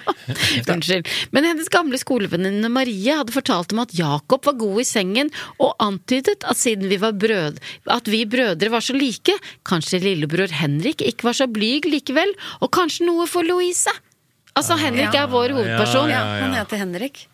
unnskyld. 0.70 1.10
Men 1.34 1.48
hennes 1.48 1.66
gamle 1.74 1.98
skolevenninne 1.98 2.70
Marie 2.70 3.16
hadde 3.18 3.34
fortalt 3.34 3.74
om 3.74 3.82
at 3.82 3.96
Jakob 3.98 4.46
var 4.46 4.54
god 4.60 4.78
i 4.84 4.86
sengen, 4.86 5.34
og 5.58 5.74
antydet 5.82 6.46
at 6.46 6.60
siden 6.60 6.86
vi 6.92 7.00
var 7.02 7.18
brød, 7.18 7.58
at 7.90 8.10
vi 8.14 8.22
brødre 8.30 8.70
var 8.70 8.86
så 8.86 8.94
like, 8.94 9.34
kanskje 9.66 10.04
lillebror 10.06 10.54
Henrik 10.54 11.02
ikke 11.02 11.32
var 11.32 11.40
så 11.42 11.50
blyg 11.50 11.90
likevel, 11.90 12.36
og 12.62 12.70
kanskje 12.78 13.10
noe 13.10 13.26
for 13.26 13.42
Louise. 13.42 13.90
Altså, 14.54 14.76
Henrik 14.78 15.14
er 15.18 15.26
vår 15.26 15.50
hovedperson. 15.56 16.10
Ja, 16.12 16.20
han 16.44 16.52
heter 16.54 16.78
Henrik. 16.78 17.24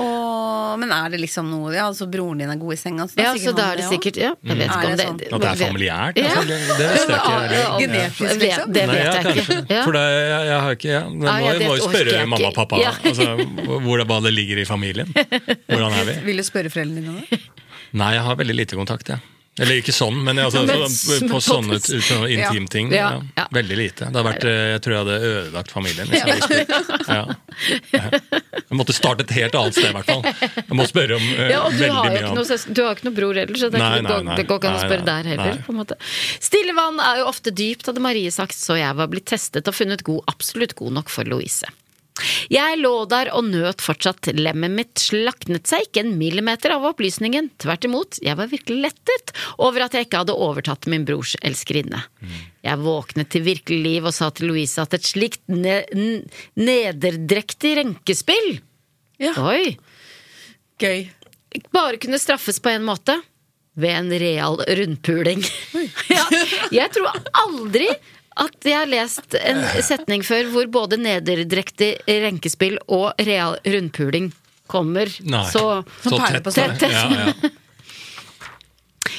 Og, 0.00 0.78
men 0.80 0.88
er 0.96 1.10
det 1.12 1.18
liksom 1.20 1.50
noe 1.52 1.72
Ja, 1.74 1.84
altså 1.90 2.06
broren 2.08 2.40
din 2.40 2.48
er 2.48 2.56
god 2.56 2.72
i 2.72 2.78
senga, 2.80 3.04
så, 3.10 3.18
Ja, 3.20 3.34
sikkert 3.36 3.44
så 3.44 3.52
da 3.58 3.66
er 3.72 3.80
det 3.82 3.84
sikkert 3.90 4.16
Ja, 4.22 4.30
jeg 4.48 4.56
vet 4.56 4.62
Er 4.64 4.72
ikke 4.72 4.88
om 5.10 5.18
det 5.18 5.26
det? 5.26 5.28
At 5.36 5.42
det 5.44 5.50
er 5.50 5.60
familiært? 5.60 6.20
Ja. 6.22 6.30
Altså, 6.32 6.46
det, 6.48 6.56
det 6.78 6.86
visste 6.94 7.12
jeg 7.12 7.20
ikke. 7.20 7.32
Ja, 7.32 7.42
ja, 7.42 7.42
heller. 7.52 7.82
Genetisk, 7.82 8.22
vet- 8.22 8.40
liksom? 8.42 8.72
Det 8.78 8.84
vet 8.88 9.02
jeg 9.04 9.34
ikke. 9.36 9.58
For 9.84 9.98
det, 9.98 10.04
jeg, 10.08 10.46
jeg 10.48 10.60
har 10.64 10.78
ikke 10.78 10.90
ja. 10.94 11.02
Men 11.08 11.20
må, 11.20 11.34
jeg 11.44 11.58
det 11.60 11.68
må 11.68 11.76
jo 11.76 11.90
spørre 11.90 12.16
jeg 12.16 12.30
mamma 12.32 12.48
og 12.48 12.56
pappa 12.56 12.80
Ja. 12.82 12.94
altså, 13.12 13.28
hvordan 13.68 14.08
hva 14.14 14.20
det 14.28 14.32
ligger 14.38 14.62
i 14.64 14.66
familien. 14.72 15.12
Hvordan 15.68 15.92
er 16.00 16.08
vi? 16.08 16.16
Vil 16.30 16.40
du 16.40 16.46
spørre 16.48 16.72
foreldrene 16.72 17.04
dine 17.04 17.12
om 17.12 17.20
det? 17.28 17.40
Nei, 18.00 18.14
jeg 18.16 18.24
har 18.24 18.40
veldig 18.40 18.56
lite 18.56 18.80
kontakt, 18.80 19.12
jeg. 19.12 19.20
Eller 19.60 19.82
ikke 19.82 19.92
sånn, 19.92 20.16
men 20.24 20.38
altså, 20.40 20.62
Men 20.64 20.88
så, 20.88 21.18
på 21.28 21.36
sånne, 21.44 21.76
intime 22.32 22.70
ting. 22.72 22.88
Ja. 22.88 23.10
Ja. 23.12 23.20
Ja. 23.36 23.44
Veldig 23.52 23.76
lite. 23.76 24.06
Det 24.08 24.16
har 24.16 24.24
vært, 24.24 24.46
eh, 24.48 24.60
jeg 24.72 24.80
tror 24.84 24.94
jeg 24.94 25.02
hadde 25.02 25.16
ødelagt 25.28 25.74
familien. 25.74 26.08
Jeg, 28.72 28.78
måtte 28.80 28.94
starte 28.96 29.26
et 29.26 29.34
helt 29.36 29.58
annet 29.58 29.76
sted, 29.76 29.90
i 29.90 29.92
hvert 29.98 30.08
fall. 30.08 30.24
Jeg 30.56 30.78
må 30.78 30.86
spørre 30.88 31.18
om 31.18 31.26
uh, 31.26 31.36
veldig 31.36 31.84
mye 31.84 32.22
annet. 32.30 32.64
du 32.72 32.80
har 32.80 32.96
ikke 32.96 33.06
noe 33.10 33.16
bror 33.18 33.42
heller, 33.42 33.60
så 33.60 33.68
det, 33.68 33.82
Nei, 33.82 34.00
nei, 34.06 34.16
nei. 34.30 34.38
det 34.40 34.46
går 34.48 34.62
ikke 34.62 34.72
an 34.72 34.78
å 34.78 34.86
spørre 34.86 35.04
der 35.10 35.24
heller. 35.34 35.52
Stille 36.48 36.72
vann 36.78 37.04
er 37.04 37.20
jo 37.20 37.28
ofte 37.28 37.52
dypt, 37.52 37.84
hadde 37.92 38.00
Marie 38.08 38.32
sagt, 38.32 38.56
så 38.56 38.80
jeg 38.80 38.96
var 38.96 39.12
blitt 39.12 39.28
testet 39.28 39.68
og 39.68 39.76
funnet 39.76 40.00
god, 40.08 40.24
absolutt 40.32 40.72
god 40.80 40.96
nok 41.02 41.12
for 41.12 41.28
Louise. 41.28 41.68
Jeg 42.52 42.78
lå 42.80 42.92
der 43.10 43.30
og 43.32 43.46
nøt 43.48 43.82
fortsatt. 43.82 44.28
Lemmet 44.36 44.74
mitt 44.74 45.00
slaknet 45.00 45.68
seg 45.70 45.86
ikke 45.86 46.02
en 46.04 46.14
millimeter 46.20 46.74
av 46.74 46.84
opplysningen. 46.92 47.50
Tvert 47.62 47.86
imot, 47.88 48.18
jeg 48.24 48.36
var 48.38 48.50
virkelig 48.50 48.80
lettet 48.88 49.32
over 49.56 49.86
at 49.86 49.96
jeg 49.96 50.08
ikke 50.08 50.22
hadde 50.24 50.36
overtatt 50.36 50.88
min 50.92 51.06
brors 51.08 51.34
elskerinne. 51.40 52.02
Jeg 52.62 52.82
våknet 52.84 53.32
til 53.32 53.46
virkelig 53.46 53.80
liv 53.86 54.10
og 54.10 54.14
sa 54.16 54.28
til 54.30 54.52
Louise 54.52 54.82
at 54.82 54.94
et 54.96 55.08
slikt 55.08 55.42
ne 55.48 55.80
nederdrektig 56.58 57.74
renkespill 57.80 58.60
Oi! 59.22 59.76
Gøy. 60.82 61.04
Bare 61.70 61.98
kunne 62.02 62.18
straffes 62.18 62.58
på 62.62 62.72
en 62.72 62.82
måte. 62.86 63.14
Ved 63.78 63.94
en 63.94 64.10
real 64.20 64.58
rundpuling. 64.66 65.44
ja, 66.12 66.24
jeg 66.74 66.90
tror 66.92 67.22
aldri 67.44 67.86
at 68.36 68.64
jeg 68.64 68.76
har 68.78 68.88
lest 68.90 69.34
en 69.38 69.60
setning 69.84 70.22
før 70.24 70.48
hvor 70.52 70.68
både 70.72 70.98
nederdrektig 71.00 71.90
renkespill 72.08 72.78
og 72.88 73.12
real 73.20 73.58
rundpuling 73.66 74.30
kommer 74.72 75.10
Nei. 75.28 75.42
så, 75.52 75.82
Så 76.04 76.16
tett. 76.16 76.48
tett. 76.54 76.86
Ja, 76.88 77.08
ja. 77.10 77.50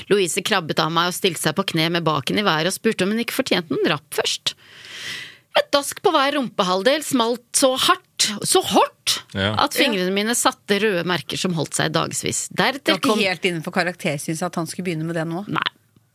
Louise 0.10 0.42
krabbet 0.44 0.80
av 0.84 0.90
meg 0.94 1.12
og 1.12 1.16
stilte 1.16 1.42
seg 1.44 1.56
på 1.58 1.66
kne 1.74 1.90
med 1.94 2.06
baken 2.08 2.40
i 2.42 2.46
været 2.46 2.72
og 2.72 2.76
spurte 2.76 3.06
om 3.06 3.14
hun 3.14 3.22
ikke 3.24 3.36
fortjente 3.38 3.76
en 3.78 3.90
rapp 3.92 4.08
først. 4.18 4.56
Et 5.60 5.68
dask 5.76 6.00
på 6.02 6.12
hver 6.16 6.34
rumpehalvdel 6.40 7.04
smalt 7.06 7.44
så 7.60 7.74
hardt, 7.78 8.32
så 8.48 8.64
hardt, 8.66 9.20
Ja. 9.38 9.52
at 9.62 9.74
fingrene 9.78 10.12
mine 10.16 10.34
satte 10.38 10.80
røde 10.82 11.04
merker 11.06 11.38
som 11.38 11.54
holdt 11.54 11.76
seg 11.78 11.92
dagevis. 11.94 12.48
Det 12.50 12.58
Deretter 12.58 12.94
var 12.96 13.00
ikke 13.00 13.10
kom 13.12 13.20
helt 13.22 13.46
innenfor 13.46 13.74
karakter, 13.76 14.18
syns 14.18 14.40
jeg, 14.42 14.48
at 14.50 14.56
han 14.56 14.66
skulle 14.70 14.86
begynne 14.90 15.06
med 15.06 15.16
det 15.20 15.28
nå. 15.30 15.44
Nei. 15.48 15.70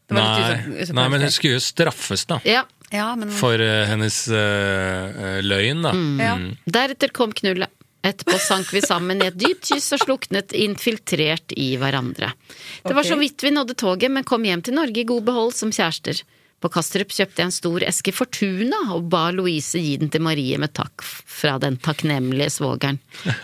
Det 0.08 0.16
var 0.16 0.40
Nei, 0.40 0.84
nei, 0.96 1.06
men 1.12 1.24
hun 1.26 1.32
skulle 1.32 1.58
jo 1.58 1.64
straffes, 1.64 2.24
da. 2.30 2.40
Ja. 2.48 2.64
Ja, 2.88 3.10
men 3.20 3.28
For 3.36 3.60
uh, 3.60 3.82
hennes 3.84 4.22
eh, 4.32 5.42
løgn, 5.44 5.82
da. 5.84 5.90
Ja. 6.24 6.36
Mm. 6.40 6.54
Deretter 6.64 7.12
kom 7.12 7.34
knullet. 7.36 7.68
Etterpå 8.08 8.38
sank 8.40 8.70
vi 8.72 8.80
sammen 8.80 9.20
i 9.20 9.26
et 9.26 9.36
dypt 9.36 9.72
kyss 9.72 9.90
og 9.96 10.04
sluknet 10.04 10.54
infiltrert 10.56 11.52
i 11.58 11.72
hverandre. 11.80 12.30
Det 12.86 12.94
var 12.94 13.04
så 13.04 13.18
vidt 13.18 13.42
vi 13.42 13.50
nådde 13.52 13.74
toget, 13.76 14.12
men 14.14 14.24
kom 14.24 14.46
hjem 14.46 14.62
til 14.64 14.78
Norge 14.78 15.02
i 15.02 15.08
god 15.08 15.26
behold 15.26 15.52
som 15.58 15.72
kjærester. 15.74 16.22
På 16.62 16.70
Kastrup 16.74 17.10
kjøpte 17.14 17.42
jeg 17.42 17.50
en 17.50 17.54
stor 17.54 17.84
eske 17.86 18.14
Fortuna 18.14 18.80
og 18.94 19.10
ba 19.12 19.28
Louise 19.34 19.82
gi 19.82 19.96
den 20.00 20.10
til 20.14 20.24
Marie 20.24 20.58
med 20.62 20.72
takk 20.78 21.04
fra 21.04 21.58
den 21.62 21.76
takknemlige 21.82 22.50
svogeren. 22.54 23.02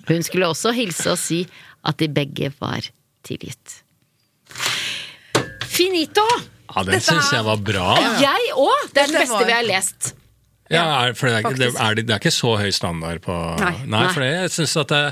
Hun 0.09 0.25
skulle 0.27 0.49
også 0.51 0.73
hilse 0.75 1.13
og 1.13 1.21
si 1.21 1.45
at 1.85 2.01
de 2.01 2.09
begge 2.11 2.51
var 2.63 2.87
tilgitt. 3.27 3.83
Finito! 5.67 6.25
Ja, 6.75 6.83
den 6.89 7.01
syns 7.01 7.31
jeg 7.33 7.45
var 7.47 7.57
bra. 7.63 7.95
Jeg 8.21 8.53
òg! 8.59 8.87
Det 8.95 9.03
er 9.05 9.13
det 9.13 9.21
beste 9.25 9.43
vi 9.47 9.53
har 9.55 9.67
lest. 9.69 10.13
Ja, 10.73 10.85
er, 11.05 11.13
for 11.15 11.29
det 11.29 11.35
er, 11.37 11.43
ikke- 11.45 11.59
det, 11.61 11.69
er, 11.77 11.95
det 12.01 12.11
er 12.11 12.19
ikke 12.23 12.33
så 12.35 12.55
høy 12.59 12.71
standard 12.73 13.21
på 13.23 13.35
Nei. 13.61 13.75
Nei. 13.87 14.07
for 14.15 14.25
det, 14.25 14.31
jeg 14.33 14.51
syns 14.57 14.77
at 14.81 14.89
det, 14.95 15.03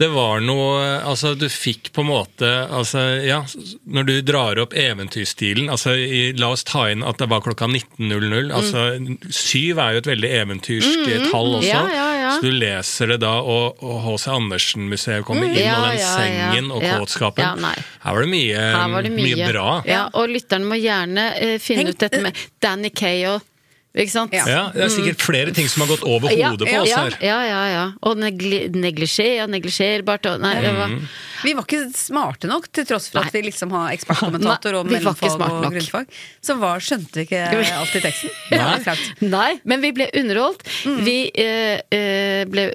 det 0.00 0.08
var 0.14 0.40
noe 0.40 0.78
Altså, 1.04 1.34
du 1.36 1.44
fikk 1.52 1.90
på 1.92 2.00
en 2.04 2.08
måte 2.08 2.48
Altså, 2.72 3.02
ja, 3.24 3.42
når 3.84 4.06
du 4.08 4.12
drar 4.24 4.60
opp 4.62 4.72
eventyrstilen 4.76 5.68
altså, 5.72 5.92
i, 6.00 6.30
La 6.40 6.48
oss 6.54 6.64
ta 6.68 6.86
inn 6.92 7.04
at 7.06 7.20
det 7.20 7.28
var 7.30 7.42
klokka 7.44 7.68
19.00. 7.68 8.48
Altså, 8.56 8.84
syv 9.28 9.80
er 9.84 9.96
jo 9.96 10.02
et 10.02 10.08
veldig 10.10 10.30
eventyrsk 10.40 11.04
tall 11.30 11.58
også. 11.58 11.68
Ja, 11.68 11.82
ja, 11.92 12.06
ja. 12.16 12.30
Så 12.38 12.46
du 12.46 12.54
leser 12.54 13.12
det 13.12 13.18
da, 13.24 13.32
og 13.42 13.80
H.C. 14.06 14.30
Andersen-museet 14.32 15.24
kommer 15.26 15.48
inn, 15.50 15.58
Ja, 15.60 15.76
og 15.80 15.88
den 15.90 15.98
ja, 15.98 16.06
ja. 16.06 16.14
sengen 16.16 16.70
og 16.72 16.84
kåtskapen. 16.86 17.44
Ja. 17.44 17.72
Her 18.04 18.16
var 18.16 18.24
det 18.24 18.30
mye, 18.32 18.64
Her 18.76 18.92
var 18.94 19.06
det 19.08 19.12
mye, 19.16 19.48
bra. 19.50 19.68
Ja, 19.88 20.02
og 20.16 20.30
lytterne 20.32 20.68
må 20.70 20.78
gjerne 20.80 21.26
uh, 21.36 21.54
finne 21.62 21.84
Henk- 21.88 21.96
ut 21.98 22.04
dette 22.06 22.22
med 22.24 22.44
Danny 22.62 22.92
Kay 22.94 23.24
og? 23.34 23.46
Ja. 23.90 24.44
Ja, 24.46 24.60
det 24.70 24.84
er 24.84 24.92
sikkert 24.94 25.22
flere 25.24 25.50
ting 25.54 25.66
som 25.66 25.82
har 25.82 25.88
gått 25.90 26.04
over 26.06 26.30
Ja, 26.30 26.52
hodet 26.52 26.68
på 26.70 26.82
oss 26.84 26.92
her. 26.94 27.16
ja, 27.20 27.38
ja, 27.42 27.62
ja. 27.72 27.86
Og 28.06 28.20
negli 28.22 28.68
neglisjé 28.70 29.42
og 29.42 29.50
neglisjerbart 29.50 30.28
og 30.30 30.40
Nei, 30.40 30.54
det 30.62 30.76
var 30.76 30.88
Mm. 30.90 31.08
Vi 31.42 31.52
var 31.56 31.64
ikke 31.64 31.88
smarte 31.96 32.46
nok, 32.46 32.68
til 32.70 32.84
tross 32.84 33.08
for 33.08 33.20
at 33.22 33.32
Nei. 33.32 33.40
vi 33.40 33.48
liksom 33.48 33.70
har 33.72 33.94
ekspertkommentator 33.94 34.74
og 34.76 34.86
Nei, 34.86 34.98
mellomfag 34.98 35.40
og 35.40 35.72
grunnfag. 35.72 36.06
Så 36.44 36.58
var, 36.60 36.78
skjønte 36.84 37.14
vi 37.16 37.24
ikke 37.24 37.44
alltid 37.80 38.02
teksten. 38.02 38.30
Flaut. 38.84 39.06
Nei, 39.24 39.60
men 39.64 39.80
vi 39.80 39.92
ble 39.96 40.10
underholdt. 40.20 40.66
Mm. 40.84 40.98
Vi 41.06 41.30
eh, 41.34 41.80
eh, 41.96 42.44
ble 42.50 42.66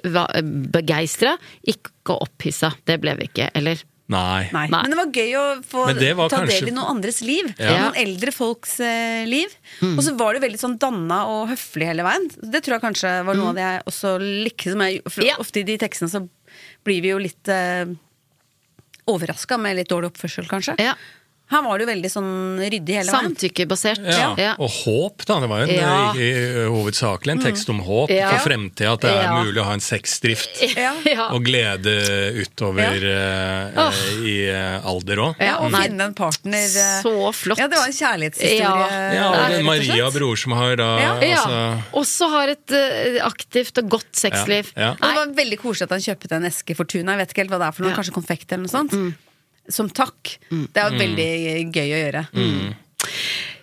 begeistra, 0.74 1.36
ikke 1.62 2.18
opphissa. 2.26 2.72
Det 2.84 2.98
ble 3.00 3.14
vi 3.20 3.30
ikke. 3.30 3.50
Eller 3.54 3.78
Nei. 4.12 4.46
Nei. 4.54 4.68
Nei. 4.70 4.82
Men 4.86 4.92
det 4.92 4.98
var 5.00 5.08
gøy 5.18 5.32
å 5.34 5.44
få 5.66 5.84
ta 5.90 5.94
kanskje- 6.36 6.60
del 6.60 6.68
i 6.70 6.74
noen 6.76 6.90
andres 6.94 7.20
liv. 7.26 7.48
Ja. 7.58 7.72
Noen 7.88 7.96
eldre 8.04 8.30
folks 8.34 8.78
eh, 8.78 9.24
liv. 9.26 9.50
Mm. 9.80 9.96
Og 9.98 10.04
så 10.06 10.14
var 10.16 10.36
det 10.36 10.44
veldig 10.46 10.60
sånn 10.62 10.78
danna 10.78 11.24
og 11.32 11.48
høflig 11.50 11.88
hele 11.90 12.06
veien. 12.06 12.28
Det 12.38 12.62
tror 12.62 12.76
jeg 12.76 12.84
kanskje 12.86 13.12
var 13.26 13.34
noe 13.34 13.50
av 13.50 13.58
det 13.58 13.66
jeg 13.66 13.82
også 13.90 14.14
likte. 14.22 14.70
Som 14.76 14.84
jeg, 14.86 15.02
for. 15.10 15.26
Ja. 15.26 15.34
Ofte 15.42 15.62
i 15.64 15.66
de 15.66 15.78
tekstene 15.82 16.12
så 16.12 16.22
blir 16.86 17.02
vi 17.02 17.10
jo 17.10 17.18
litt 17.18 17.50
eh, 17.50 17.86
overraska 19.10 19.58
med 19.58 19.76
litt 19.80 19.90
dårlig 19.90 20.12
oppførsel, 20.12 20.46
kanskje. 20.50 20.76
Ja. 20.82 20.94
Her 21.46 21.62
var 21.62 21.78
det 21.78 21.84
jo 21.84 21.90
veldig 21.92 22.08
sånn 22.10 22.30
ryddig 22.58 22.94
hele 22.98 23.12
veien. 23.12 23.28
Samtykkebasert. 23.30 24.00
Ja, 24.02 24.30
Ja. 24.36 24.52
Og 24.58 24.70
håp, 24.82 25.22
da. 25.28 25.36
Det 25.40 25.48
var 25.48 25.60
jo 25.62 25.66
en, 25.68 25.74
Ja. 25.78 26.12
i, 26.18 26.26
i, 26.26 26.64
hovedsakelig 26.74 27.30
en 27.36 27.42
tekst 27.44 27.68
om 27.70 27.78
håp 27.86 28.10
Ja. 28.10 28.30
for 28.34 28.50
fremtida. 28.50 28.92
At 28.94 29.00
det 29.02 29.10
er 29.12 29.22
Ja. 29.22 29.44
mulig 29.44 29.60
å 29.62 29.64
ha 29.68 29.72
en 29.74 29.80
sexdrift 29.80 30.58
og 31.34 31.44
glede 31.46 31.94
utover 32.42 32.98
uh, 32.98 33.78
Åh. 33.86 34.00
i 34.26 34.34
eh, 34.50 34.86
alder 34.90 35.16
òg. 35.22 35.36
Ja, 35.38 35.58
og 35.62 35.70
mm. 35.70 35.78
finne 35.84 36.08
en 36.10 36.14
partner 36.18 36.66
eh, 36.66 37.02
Så 37.06 37.12
flott. 37.32 37.58
Ja, 37.62 37.68
det 37.68 37.78
var 37.78 37.86
en 37.86 37.94
kjærlighetshistorie. 37.94 38.58
Ja. 38.58 39.12
Ja, 39.14 39.28
og 39.30 39.50
det 39.50 39.58
den 39.60 39.66
Maria 39.70 40.10
Bror 40.10 40.36
som 40.36 40.52
har 40.58 40.74
da 40.76 40.88
Ja. 40.98 41.12
Ja. 41.22 41.36
altså, 41.36 41.92
Også 42.02 42.30
har 42.34 42.48
et 42.56 42.74
uh, 42.74 43.20
aktivt 43.26 43.78
og 43.78 43.88
godt 43.88 44.10
sexliv. 44.18 44.72
Ja, 44.74 44.82
ja. 44.82 44.90
Og 44.98 45.06
det 45.06 45.14
var 45.22 45.36
veldig 45.44 45.58
koselig 45.62 45.86
at 45.86 45.94
han 45.94 46.02
kjøpte 46.02 46.32
en 46.40 46.50
eske 46.50 46.74
Fortuna. 46.74 47.14
Jeg 47.14 47.22
vet 47.22 47.30
ikke 47.36 47.44
helt 47.46 47.54
hva 47.54 47.62
det 47.62 47.68
er 47.70 47.72
for 47.78 47.82
noe, 47.86 47.90
Ja. 47.90 47.94
Mm. 47.94 48.02
kanskje 48.02 48.18
konfekt 48.18 48.50
eller 48.50 48.66
noe 48.66 48.74
sånt. 48.74 49.16
Som 49.72 49.90
takk. 49.90 50.36
Det 50.50 50.82
er 50.82 50.98
veldig 50.98 51.30
gøy 51.74 51.88
å 51.88 52.02
gjøre. 52.02 52.26
Mm. 52.36 52.74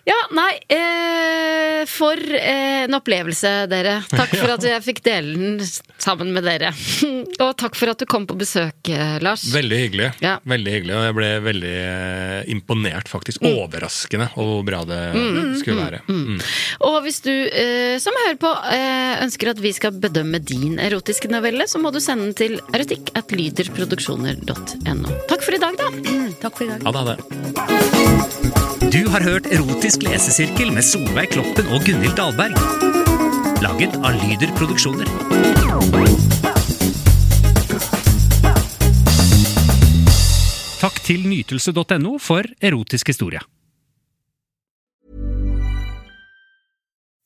Ja, 0.04 0.18
nei 0.36 0.58
eh, 0.68 1.86
For 1.88 2.20
eh, 2.36 2.84
en 2.84 2.95
opplevelse, 2.97 3.51
dere. 3.72 4.01
Takk 4.12 4.34
for 4.36 4.51
at 4.58 4.66
jeg 4.68 4.84
fikk 4.84 4.99
dele 5.06 5.36
den 5.38 5.62
sammen 6.01 6.34
med 6.36 6.43
dere. 6.43 6.74
og 7.43 7.54
takk 7.60 7.78
for 7.80 7.93
at 7.93 8.01
du 8.01 8.08
kom 8.10 8.26
på 8.28 8.36
besøk, 8.39 8.91
eh, 8.91 9.16
Lars. 9.24 9.45
Veldig 9.54 9.80
hyggelig. 9.80 10.10
Ja. 10.24 10.36
Veldig 10.43 10.74
hyggelig, 10.76 10.95
Og 10.97 11.06
jeg 11.08 11.18
ble 11.20 11.30
veldig 11.47 11.74
eh, 11.80 12.41
imponert, 12.51 13.08
faktisk. 13.12 13.43
Mm. 13.43 13.56
Overraskende 13.64 14.28
over 14.36 14.51
hvor 14.54 14.68
bra 14.68 14.82
det 14.88 14.99
skulle 15.62 15.86
være. 15.86 16.01
Mm. 16.12 16.41
Og 16.89 16.99
hvis 17.08 17.22
du 17.24 17.32
eh, 17.32 17.95
som 18.04 18.20
hører 18.26 18.39
på 18.43 18.51
eh, 18.76 19.24
ønsker 19.24 19.54
at 19.54 19.64
vi 19.64 19.72
skal 19.76 19.95
bedømme 20.04 20.43
din 20.43 20.80
erotiske 20.84 21.32
novelle, 21.32 21.68
så 21.72 21.80
må 21.80 21.93
du 21.95 22.01
sende 22.04 22.28
den 22.28 22.38
til 22.41 22.60
erotikk 22.76 23.14
at 23.20 23.32
lyderproduksjoner.no. 23.32 25.18
Takk 25.32 25.47
for 25.47 25.56
i 25.56 25.64
dag, 25.64 25.80
da. 25.80 25.89
Takk 26.43 26.60
for 26.60 26.68
i 26.68 26.74
dag. 26.74 26.84
Ha 26.84 26.91
det, 26.91 26.99
ha 26.99 27.16
det. 27.16 28.34
Du 28.93 29.08
har 29.10 29.22
hørt 29.22 29.45
Erotisk 29.45 29.93
lesesirkel 30.02 30.72
med 30.74 30.86
Solveig 30.86 31.30
Kloppen 31.36 31.70
og 31.70 31.86
Gunhild 31.86 32.16
Dahlberg. 32.18 32.58
Laget 33.62 33.94
av 34.02 34.18
Lyder 34.18 34.50
Produksjoner. 34.58 35.10
Takk 40.82 40.98
til 41.06 41.28
nytelse.no 41.30 42.18
for 42.20 42.44
erotisk 42.60 43.14
historie. 43.14 43.39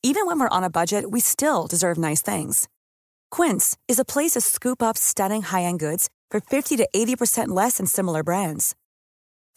Even 0.04 0.26
when 0.26 0.38
we're 0.38 0.56
on 0.56 0.62
a 0.62 0.70
budget, 0.70 1.10
we 1.10 1.20
still 1.20 1.66
deserve 1.66 1.98
nice 1.98 2.22
things. 2.22 2.68
Quince 3.30 3.76
is 3.88 3.98
a 3.98 4.04
place 4.04 4.32
to 4.32 4.40
scoop 4.40 4.82
up 4.82 4.96
stunning 4.96 5.42
high-end 5.42 5.80
goods 5.80 6.08
for 6.30 6.40
50 6.40 6.76
to 6.76 6.88
80% 6.94 7.48
less 7.48 7.78
than 7.78 7.86
similar 7.86 8.22
brands. 8.22 8.74